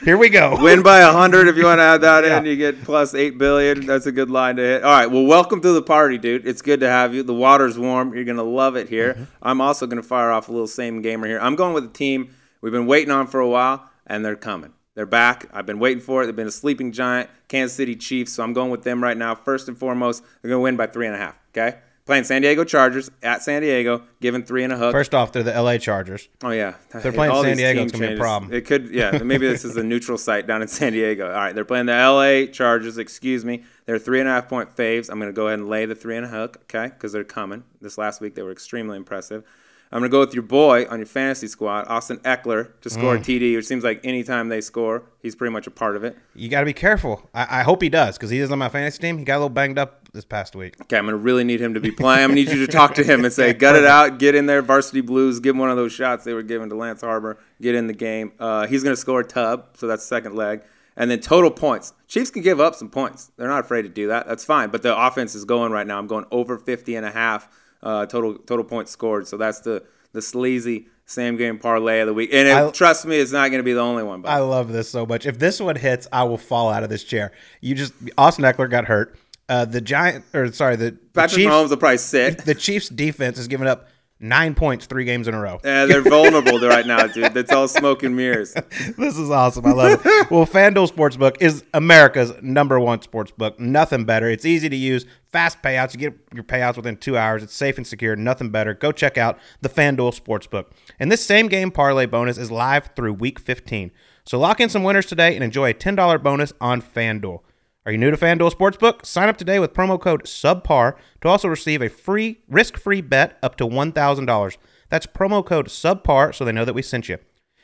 Here 0.02 0.16
we 0.16 0.30
go. 0.30 0.56
Win 0.62 0.82
by 0.82 1.02
hundred 1.02 1.48
if 1.48 1.58
you 1.58 1.64
want 1.66 1.78
to 1.78 1.82
add 1.82 2.00
that 2.00 2.24
in. 2.24 2.46
You 2.46 2.56
get 2.56 2.84
plus 2.84 3.14
eight 3.14 3.36
billion. 3.36 3.84
That's 3.84 4.06
a 4.06 4.12
good 4.12 4.30
line 4.30 4.56
to 4.56 4.62
hit. 4.62 4.82
All 4.82 4.90
right. 4.90 5.06
Well, 5.06 5.26
welcome 5.26 5.60
to 5.60 5.72
the 5.72 5.82
party, 5.82 6.16
dude. 6.16 6.46
It's 6.46 6.62
good 6.62 6.80
to 6.80 6.88
have 6.88 7.14
you. 7.14 7.22
The 7.22 7.34
water's 7.34 7.78
warm. 7.78 8.14
You're 8.14 8.24
gonna 8.24 8.42
love 8.42 8.76
it 8.76 8.88
here. 8.88 9.12
Mm-hmm. 9.12 9.24
I'm 9.42 9.60
also 9.60 9.86
gonna 9.86 10.02
fire 10.02 10.30
off 10.30 10.48
a 10.48 10.52
little 10.52 10.66
same 10.66 11.02
gamer 11.02 11.26
here. 11.26 11.38
I'm 11.38 11.54
going 11.54 11.74
with 11.74 11.84
a 11.84 11.88
team 11.88 12.34
we've 12.62 12.72
been 12.72 12.86
waiting 12.86 13.10
on 13.10 13.26
for 13.26 13.40
a 13.40 13.48
while, 13.48 13.90
and 14.06 14.24
they're 14.24 14.36
coming. 14.36 14.72
They're 14.94 15.04
back. 15.04 15.44
I've 15.52 15.66
been 15.66 15.78
waiting 15.78 16.02
for 16.02 16.22
it. 16.22 16.26
They've 16.26 16.36
been 16.36 16.46
a 16.46 16.50
sleeping 16.50 16.92
giant, 16.92 17.28
Kansas 17.48 17.76
City 17.76 17.94
Chiefs. 17.94 18.32
So 18.32 18.42
I'm 18.42 18.54
going 18.54 18.70
with 18.70 18.84
them 18.84 19.02
right 19.02 19.16
now. 19.16 19.34
First 19.34 19.68
and 19.68 19.76
foremost, 19.76 20.24
they're 20.40 20.48
gonna 20.48 20.62
win 20.62 20.76
by 20.76 20.86
three 20.86 21.08
and 21.08 21.14
a 21.14 21.18
half. 21.18 21.36
Okay. 21.50 21.76
Playing 22.10 22.24
San 22.24 22.42
Diego 22.42 22.64
Chargers 22.64 23.08
at 23.22 23.40
San 23.40 23.62
Diego, 23.62 24.02
giving 24.20 24.42
three 24.42 24.64
and 24.64 24.72
a 24.72 24.76
hook. 24.76 24.90
First 24.90 25.14
off, 25.14 25.30
they're 25.30 25.44
the 25.44 25.52
LA 25.52 25.78
Chargers. 25.78 26.28
Oh 26.42 26.50
yeah, 26.50 26.74
they're 26.92 27.12
playing 27.12 27.30
All 27.30 27.44
San 27.44 27.56
Diego, 27.56 27.84
it's 27.84 27.92
gonna 27.92 28.08
be 28.08 28.14
a 28.14 28.18
problem. 28.18 28.52
It 28.52 28.62
could, 28.66 28.90
yeah. 28.90 29.18
Maybe 29.22 29.46
this 29.46 29.64
is 29.64 29.76
a 29.76 29.82
neutral 29.84 30.18
site 30.18 30.44
down 30.48 30.60
in 30.60 30.66
San 30.66 30.92
Diego. 30.92 31.28
All 31.28 31.36
right, 31.36 31.54
they're 31.54 31.64
playing 31.64 31.86
the 31.86 31.92
L.A. 31.92 32.48
Chargers. 32.48 32.98
Excuse 32.98 33.44
me. 33.44 33.62
They're 33.86 34.00
three 34.00 34.18
and 34.18 34.28
a 34.28 34.32
half 34.32 34.48
point 34.48 34.74
faves. 34.74 35.08
I'm 35.08 35.20
gonna 35.20 35.32
go 35.32 35.46
ahead 35.46 35.60
and 35.60 35.68
lay 35.68 35.86
the 35.86 35.94
three 35.94 36.16
and 36.16 36.26
a 36.26 36.28
hook, 36.28 36.56
okay? 36.62 36.92
Because 36.92 37.12
they're 37.12 37.22
coming. 37.22 37.62
This 37.80 37.96
last 37.96 38.20
week 38.20 38.34
they 38.34 38.42
were 38.42 38.50
extremely 38.50 38.96
impressive. 38.96 39.44
I'm 39.92 39.98
gonna 40.00 40.08
go 40.08 40.20
with 40.20 40.34
your 40.34 40.44
boy 40.44 40.86
on 40.88 40.98
your 41.00 41.06
fantasy 41.06 41.48
squad, 41.48 41.86
Austin 41.88 42.18
Ekeler, 42.18 42.68
to 42.82 42.88
score 42.90 43.16
Mm. 43.16 43.20
a 43.20 43.24
TD. 43.24 43.56
Which 43.56 43.66
seems 43.66 43.82
like 43.82 44.00
anytime 44.04 44.48
they 44.48 44.60
score, 44.60 45.02
he's 45.20 45.34
pretty 45.34 45.52
much 45.52 45.66
a 45.66 45.70
part 45.72 45.96
of 45.96 46.04
it. 46.04 46.16
You 46.34 46.48
got 46.48 46.60
to 46.60 46.66
be 46.66 46.72
careful. 46.72 47.28
I, 47.34 47.60
I 47.60 47.62
hope 47.62 47.82
he 47.82 47.88
does 47.88 48.16
because 48.16 48.30
he 48.30 48.38
is 48.38 48.52
on 48.52 48.58
my 48.60 48.68
fantasy 48.68 48.98
team. 49.00 49.18
He 49.18 49.24
got 49.24 49.34
a 49.34 49.38
little 49.38 49.48
banged 49.48 49.78
up 49.78 50.08
this 50.12 50.24
past 50.24 50.54
week. 50.54 50.76
Okay, 50.82 50.96
I'm 50.96 51.06
gonna 51.06 51.16
really 51.16 51.42
need 51.44 51.60
him 51.60 51.74
to 51.74 51.80
be 51.80 51.90
playing. 51.90 52.22
I'm 52.22 52.30
gonna 52.30 52.34
need 52.40 52.50
you 52.50 52.64
to 52.66 52.72
talk 52.72 52.94
to 52.94 53.02
him 53.04 53.24
and 53.24 53.32
say, 53.32 53.52
"Gut 53.64 53.74
it 53.76 53.84
out, 53.84 54.18
get 54.18 54.34
in 54.36 54.46
there, 54.46 54.62
varsity 54.62 55.00
blues, 55.00 55.40
give 55.40 55.54
him 55.56 55.60
one 55.60 55.70
of 55.70 55.76
those 55.76 55.92
shots 55.92 56.24
they 56.24 56.34
were 56.34 56.42
giving 56.42 56.68
to 56.70 56.76
Lance 56.76 57.00
Harbor, 57.00 57.38
get 57.60 57.74
in 57.74 57.86
the 57.88 57.92
game." 57.92 58.32
Uh, 58.38 58.66
he's 58.68 58.82
gonna 58.84 58.96
score 58.96 59.20
a 59.20 59.24
tub, 59.24 59.66
so 59.74 59.86
that's 59.88 60.04
second 60.04 60.34
leg, 60.36 60.62
and 60.96 61.10
then 61.10 61.18
total 61.20 61.50
points. 61.50 61.94
Chiefs 62.06 62.30
can 62.30 62.42
give 62.42 62.60
up 62.60 62.74
some 62.76 62.88
points. 62.90 63.30
They're 63.36 63.48
not 63.48 63.60
afraid 63.64 63.82
to 63.82 63.88
do 63.88 64.06
that. 64.08 64.26
That's 64.28 64.44
fine. 64.44 64.70
But 64.70 64.82
the 64.82 64.96
offense 64.96 65.34
is 65.34 65.44
going 65.44 65.70
right 65.72 65.86
now. 65.86 65.98
I'm 65.98 66.06
going 66.08 66.26
over 66.30 66.58
50 66.58 66.94
and 66.96 67.06
a 67.06 67.10
half 67.10 67.48
uh, 67.82 68.06
total 68.06 68.34
total 68.38 68.64
points 68.64 68.90
scored. 68.90 69.26
So 69.28 69.36
that's 69.36 69.60
the 69.60 69.82
the 70.12 70.22
sleazy 70.22 70.88
same 71.06 71.36
game 71.36 71.58
parlay 71.58 72.00
of 72.00 72.06
the 72.06 72.14
week. 72.14 72.30
And 72.32 72.46
it, 72.48 72.54
I- 72.54 72.70
trust 72.70 73.04
me, 73.06 73.16
it's 73.16 73.32
not 73.32 73.50
gonna 73.50 73.62
be 73.62 73.72
the 73.72 73.80
only 73.80 74.02
one. 74.02 74.22
But 74.22 74.30
I 74.30 74.38
love 74.38 74.72
this 74.72 74.88
so 74.88 75.04
much. 75.06 75.26
If 75.26 75.38
this 75.38 75.60
one 75.60 75.76
hits, 75.76 76.06
I 76.12 76.24
will 76.24 76.38
fall 76.38 76.70
out 76.70 76.82
of 76.82 76.88
this 76.90 77.04
chair. 77.04 77.32
You 77.60 77.74
just 77.74 77.92
Austin 78.16 78.44
Ekeler 78.44 78.70
got 78.70 78.84
hurt. 78.86 79.16
Uh, 79.48 79.64
the 79.64 79.80
Giant 79.80 80.24
or 80.32 80.52
sorry, 80.52 80.76
the, 80.76 80.92
the 80.92 80.98
Patrick 81.12 81.38
Chiefs 81.40 81.50
Mahomes 81.52 81.70
will 81.70 81.76
probably 81.76 81.98
sit. 81.98 82.44
the 82.44 82.54
Chiefs 82.54 82.88
defense 82.88 83.36
has 83.36 83.48
given 83.48 83.66
up 83.66 83.88
nine 84.20 84.54
points 84.54 84.86
three 84.86 85.04
games 85.04 85.26
in 85.26 85.34
a 85.34 85.40
row. 85.40 85.58
Yeah, 85.64 85.86
they're 85.86 86.02
vulnerable 86.02 86.60
right 86.60 86.86
now, 86.86 87.06
dude. 87.06 87.34
That's 87.34 87.50
all 87.50 87.66
smoke 87.66 88.02
and 88.02 88.14
mirrors. 88.14 88.52
this 88.98 89.18
is 89.18 89.30
awesome. 89.30 89.66
I 89.66 89.72
love 89.72 90.00
it. 90.04 90.04
well, 90.30 90.46
FanDuel 90.46 90.90
Sportsbook 90.90 91.38
is 91.40 91.64
America's 91.74 92.32
number 92.42 92.78
one 92.78 93.00
sportsbook. 93.00 93.58
Nothing 93.58 94.04
better. 94.04 94.28
It's 94.28 94.44
easy 94.44 94.68
to 94.68 94.76
use, 94.76 95.06
fast 95.32 95.62
payouts. 95.62 95.94
You 95.94 95.98
get 95.98 96.18
your 96.34 96.44
payouts 96.44 96.76
within 96.76 96.96
two 96.96 97.16
hours. 97.16 97.42
It's 97.42 97.54
safe 97.54 97.78
and 97.78 97.86
secure. 97.86 98.14
Nothing 98.14 98.50
better. 98.50 98.74
Go 98.74 98.92
check 98.92 99.16
out 99.16 99.38
the 99.62 99.68
FanDuel 99.68 100.18
Sportsbook. 100.18 100.66
And 100.98 101.10
this 101.10 101.24
same 101.24 101.48
game 101.48 101.70
parlay 101.70 102.06
bonus 102.06 102.38
is 102.38 102.50
live 102.50 102.90
through 102.94 103.14
week 103.14 103.38
15. 103.38 103.90
So 104.24 104.38
lock 104.38 104.60
in 104.60 104.68
some 104.68 104.84
winners 104.84 105.06
today 105.06 105.34
and 105.34 105.42
enjoy 105.42 105.70
a 105.70 105.74
$10 105.74 106.22
bonus 106.22 106.52
on 106.60 106.82
FanDuel. 106.82 107.40
Are 107.86 107.92
you 107.92 107.96
new 107.96 108.10
to 108.10 108.16
FanDuel 108.18 108.52
Sportsbook? 108.52 109.06
Sign 109.06 109.30
up 109.30 109.38
today 109.38 109.58
with 109.58 109.72
promo 109.72 109.98
code 109.98 110.24
SUBPAR 110.24 110.96
to 111.22 111.28
also 111.28 111.48
receive 111.48 111.80
a 111.80 111.88
free 111.88 112.40
risk-free 112.46 113.00
bet 113.00 113.38
up 113.42 113.56
to 113.56 113.64
$1,000. 113.64 114.56
That's 114.90 115.06
promo 115.06 115.42
code 115.42 115.68
SUBPAR 115.68 116.34
so 116.34 116.44
they 116.44 116.52
know 116.52 116.66
that 116.66 116.74
we 116.74 116.82
sent 116.82 117.08
you. 117.08 117.16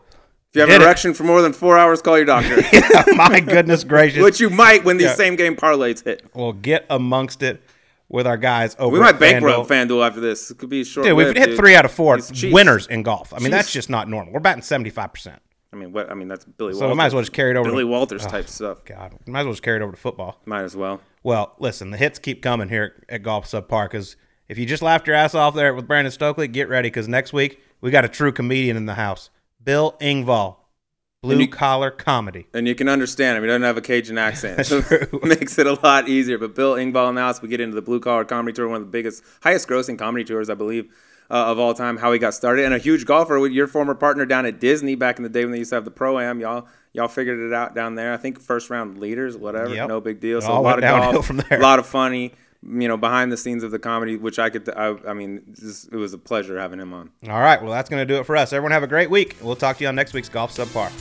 If 0.50 0.56
you 0.56 0.62
have 0.62 0.70
Did 0.70 0.76
an 0.78 0.82
it. 0.82 0.86
erection 0.86 1.14
for 1.14 1.24
more 1.24 1.42
than 1.42 1.54
four 1.54 1.78
hours, 1.78 2.02
call 2.02 2.18
your 2.18 2.26
doctor. 2.26 2.62
My 3.16 3.40
goodness 3.42 3.84
gracious. 3.84 4.24
Which 4.24 4.40
you 4.40 4.50
might 4.50 4.86
when 4.86 4.98
these 4.98 5.08
Yeah. 5.08 5.16
same 5.16 5.36
game 5.36 5.56
parlays 5.56 6.04
hit. 6.04 6.24
we'll 6.34 6.54
get 6.54 6.86
amongst 6.90 7.44
it 7.44 7.62
with 8.10 8.26
our 8.26 8.38
guys 8.38 8.74
over 8.80 8.94
We 8.94 9.02
might 9.02 9.20
bankrupt 9.20 9.70
FanDuel. 9.70 10.08
After 10.08 10.22
this. 10.22 10.50
It 10.50 10.58
could 10.58 10.70
be 10.70 10.86
short. 10.86 11.06
Dude, 11.06 11.18
we've 11.18 11.36
hit 11.36 11.58
three 11.58 11.76
out 11.76 11.84
of 11.84 11.92
four 11.92 12.18
winners 12.44 12.88
in 12.88 13.04
golf. 13.04 13.34
I 13.34 13.40
mean, 13.40 13.52
that's 13.52 13.68
Chiefs. 13.68 13.74
just 13.74 13.90
not 13.90 14.08
normal. 14.08 14.34
We're 14.34 14.40
batting 14.40 14.64
75%. 14.64 15.38
I 15.74 15.76
mean, 15.76 15.92
what? 15.92 16.10
I 16.10 16.14
mean, 16.14 16.28
that's 16.28 16.46
Billy. 16.46 16.74
So 16.74 16.80
Walters. 16.80 16.94
we 16.94 16.98
might 16.98 17.06
as 17.08 17.14
well 17.14 17.22
just 17.22 17.34
carry 17.34 17.52
it 17.52 17.58
over. 17.58 17.70
Billy 17.70 17.84
to, 17.84 17.88
Walters 17.88 18.26
oh, 18.26 18.30
type 18.30 18.48
stuff. 18.48 18.86
God, 18.86 19.18
might 19.26 19.42
as 19.42 19.46
well 19.46 19.54
just 19.54 19.64
carry 19.64 19.78
it 19.78 19.84
over 19.84 19.92
to 19.92 19.98
football. 19.98 20.42
Might 20.46 20.64
as 20.64 20.76
well. 20.76 21.02
Well, 21.24 21.56
listen, 21.60 21.92
the 21.92 21.98
hits 21.98 22.20
keep 22.20 22.42
coming 22.42 22.70
here 22.70 23.04
at 23.10 23.24
Golf 23.24 23.46
Subpar 23.50 23.86
because 23.86 24.16
if 24.48 24.58
you 24.58 24.66
just 24.66 24.82
laughed 24.82 25.08
your 25.08 25.16
ass 25.16 25.36
off 25.36 25.56
there 25.56 25.74
with 25.74 25.88
Brandon 25.88 26.12
Stokley, 26.12 26.48
get 26.48 26.70
ready 26.70 26.88
because 26.88 27.08
next 27.08 27.34
week 27.34 27.62
we 27.82 27.92
got 27.92 28.06
a 28.06 28.10
true 28.10 28.32
comedian 28.32 28.78
in 28.78 28.86
the 28.86 28.94
house. 28.94 29.30
Bill 29.62 29.98
Engvall, 30.00 30.56
blue 31.22 31.40
you- 31.40 31.48
collar 31.50 31.92
comedy. 31.92 32.48
And 32.54 32.68
you 32.68 32.76
can 32.76 32.88
understand 32.88 33.38
him. 33.38 33.44
He 33.44 33.48
doesn't 33.48 33.64
have 33.64 33.78
a 33.78 33.82
Cajun 33.82 34.18
accent. 34.18 34.66
so 34.66 34.78
it 34.90 35.12
makes 35.24 35.60
it 35.60 35.68
a 35.68 35.74
lot 35.74 36.08
easier. 36.08 36.38
But 36.38 36.56
Bill 36.56 36.76
Engvall 36.76 37.10
announced 37.10 37.42
we 37.42 37.50
get 37.50 37.60
into 37.60 37.76
the 37.76 37.82
Blue 37.82 38.00
Collar 38.00 38.24
Comedy 38.24 38.56
Tour, 38.56 38.70
one 38.70 38.82
of 38.82 38.88
the 38.88 38.92
biggest, 38.92 39.24
highest 39.42 39.68
grossing 39.68 40.00
comedy 40.00 40.24
tours, 40.24 40.50
I 40.50 40.54
believe, 40.54 40.90
uh, 41.30 41.46
of 41.48 41.60
all 41.60 41.74
time, 41.74 41.98
how 41.98 42.12
he 42.12 42.20
got 42.20 42.34
started. 42.34 42.66
And 42.66 42.74
a 42.74 42.78
huge 42.78 43.06
golfer 43.06 43.40
with 43.40 43.52
your 43.52 43.68
former 43.68 43.96
partner 43.96 44.26
down 44.26 44.46
at 44.46 44.60
Disney 44.60 44.96
back 44.96 45.18
in 45.18 45.24
the 45.24 45.30
day 45.30 45.44
when 45.44 45.52
they 45.52 45.60
used 45.60 45.70
to 45.72 45.76
have 45.76 45.86
the 45.86 45.92
Pro-Am. 45.92 46.40
Y'all 46.40 46.68
y'all 46.94 47.08
figured 47.08 47.40
it 47.40 47.54
out 47.54 47.76
down 47.76 47.96
there. 47.96 48.14
I 48.14 48.18
think 48.18 48.40
first 48.40 48.70
round 48.70 48.98
leaders, 48.98 49.38
whatever. 49.38 49.74
Yep. 49.74 49.88
No 49.88 50.02
big 50.02 50.20
deal. 50.20 50.40
It 50.40 50.44
So 50.44 50.58
a 50.58 50.60
lot 50.60 50.84
of 50.84 50.84
golf, 50.84 51.26
from 51.28 51.38
there. 51.38 51.60
a 51.60 51.62
lot 51.62 51.80
of 51.80 51.86
funny, 51.86 52.34
you 52.64 52.88
know, 52.88 52.98
behind 52.98 53.32
the 53.32 53.38
scenes 53.38 53.64
of 53.64 53.72
the 53.72 53.80
comedy, 53.80 54.18
which 54.18 54.40
I 54.40 54.50
could, 54.50 54.68
I, 54.70 54.96
I 55.08 55.14
mean, 55.14 55.44
just, 55.54 55.92
it 55.92 55.98
was 55.98 56.14
a 56.14 56.18
pleasure 56.18 56.60
having 56.60 56.80
him 56.80 56.94
on. 56.94 57.12
All 57.30 57.40
right, 57.40 57.62
well, 57.62 57.72
that's 57.72 57.90
going 57.90 58.06
to 58.06 58.14
do 58.14 58.20
it 58.20 58.26
for 58.26 58.36
us. 58.36 58.52
Everyone 58.52 58.72
have 58.72 58.84
a 58.84 58.88
great 58.88 59.10
week. 59.10 59.36
We'll 59.42 59.56
talk 59.56 59.78
to 59.78 59.84
you 59.84 59.90
on 59.90 59.96
next 59.96 60.14
week's 60.14 60.30
Golf 60.30 60.56
Subpar. 60.56 60.92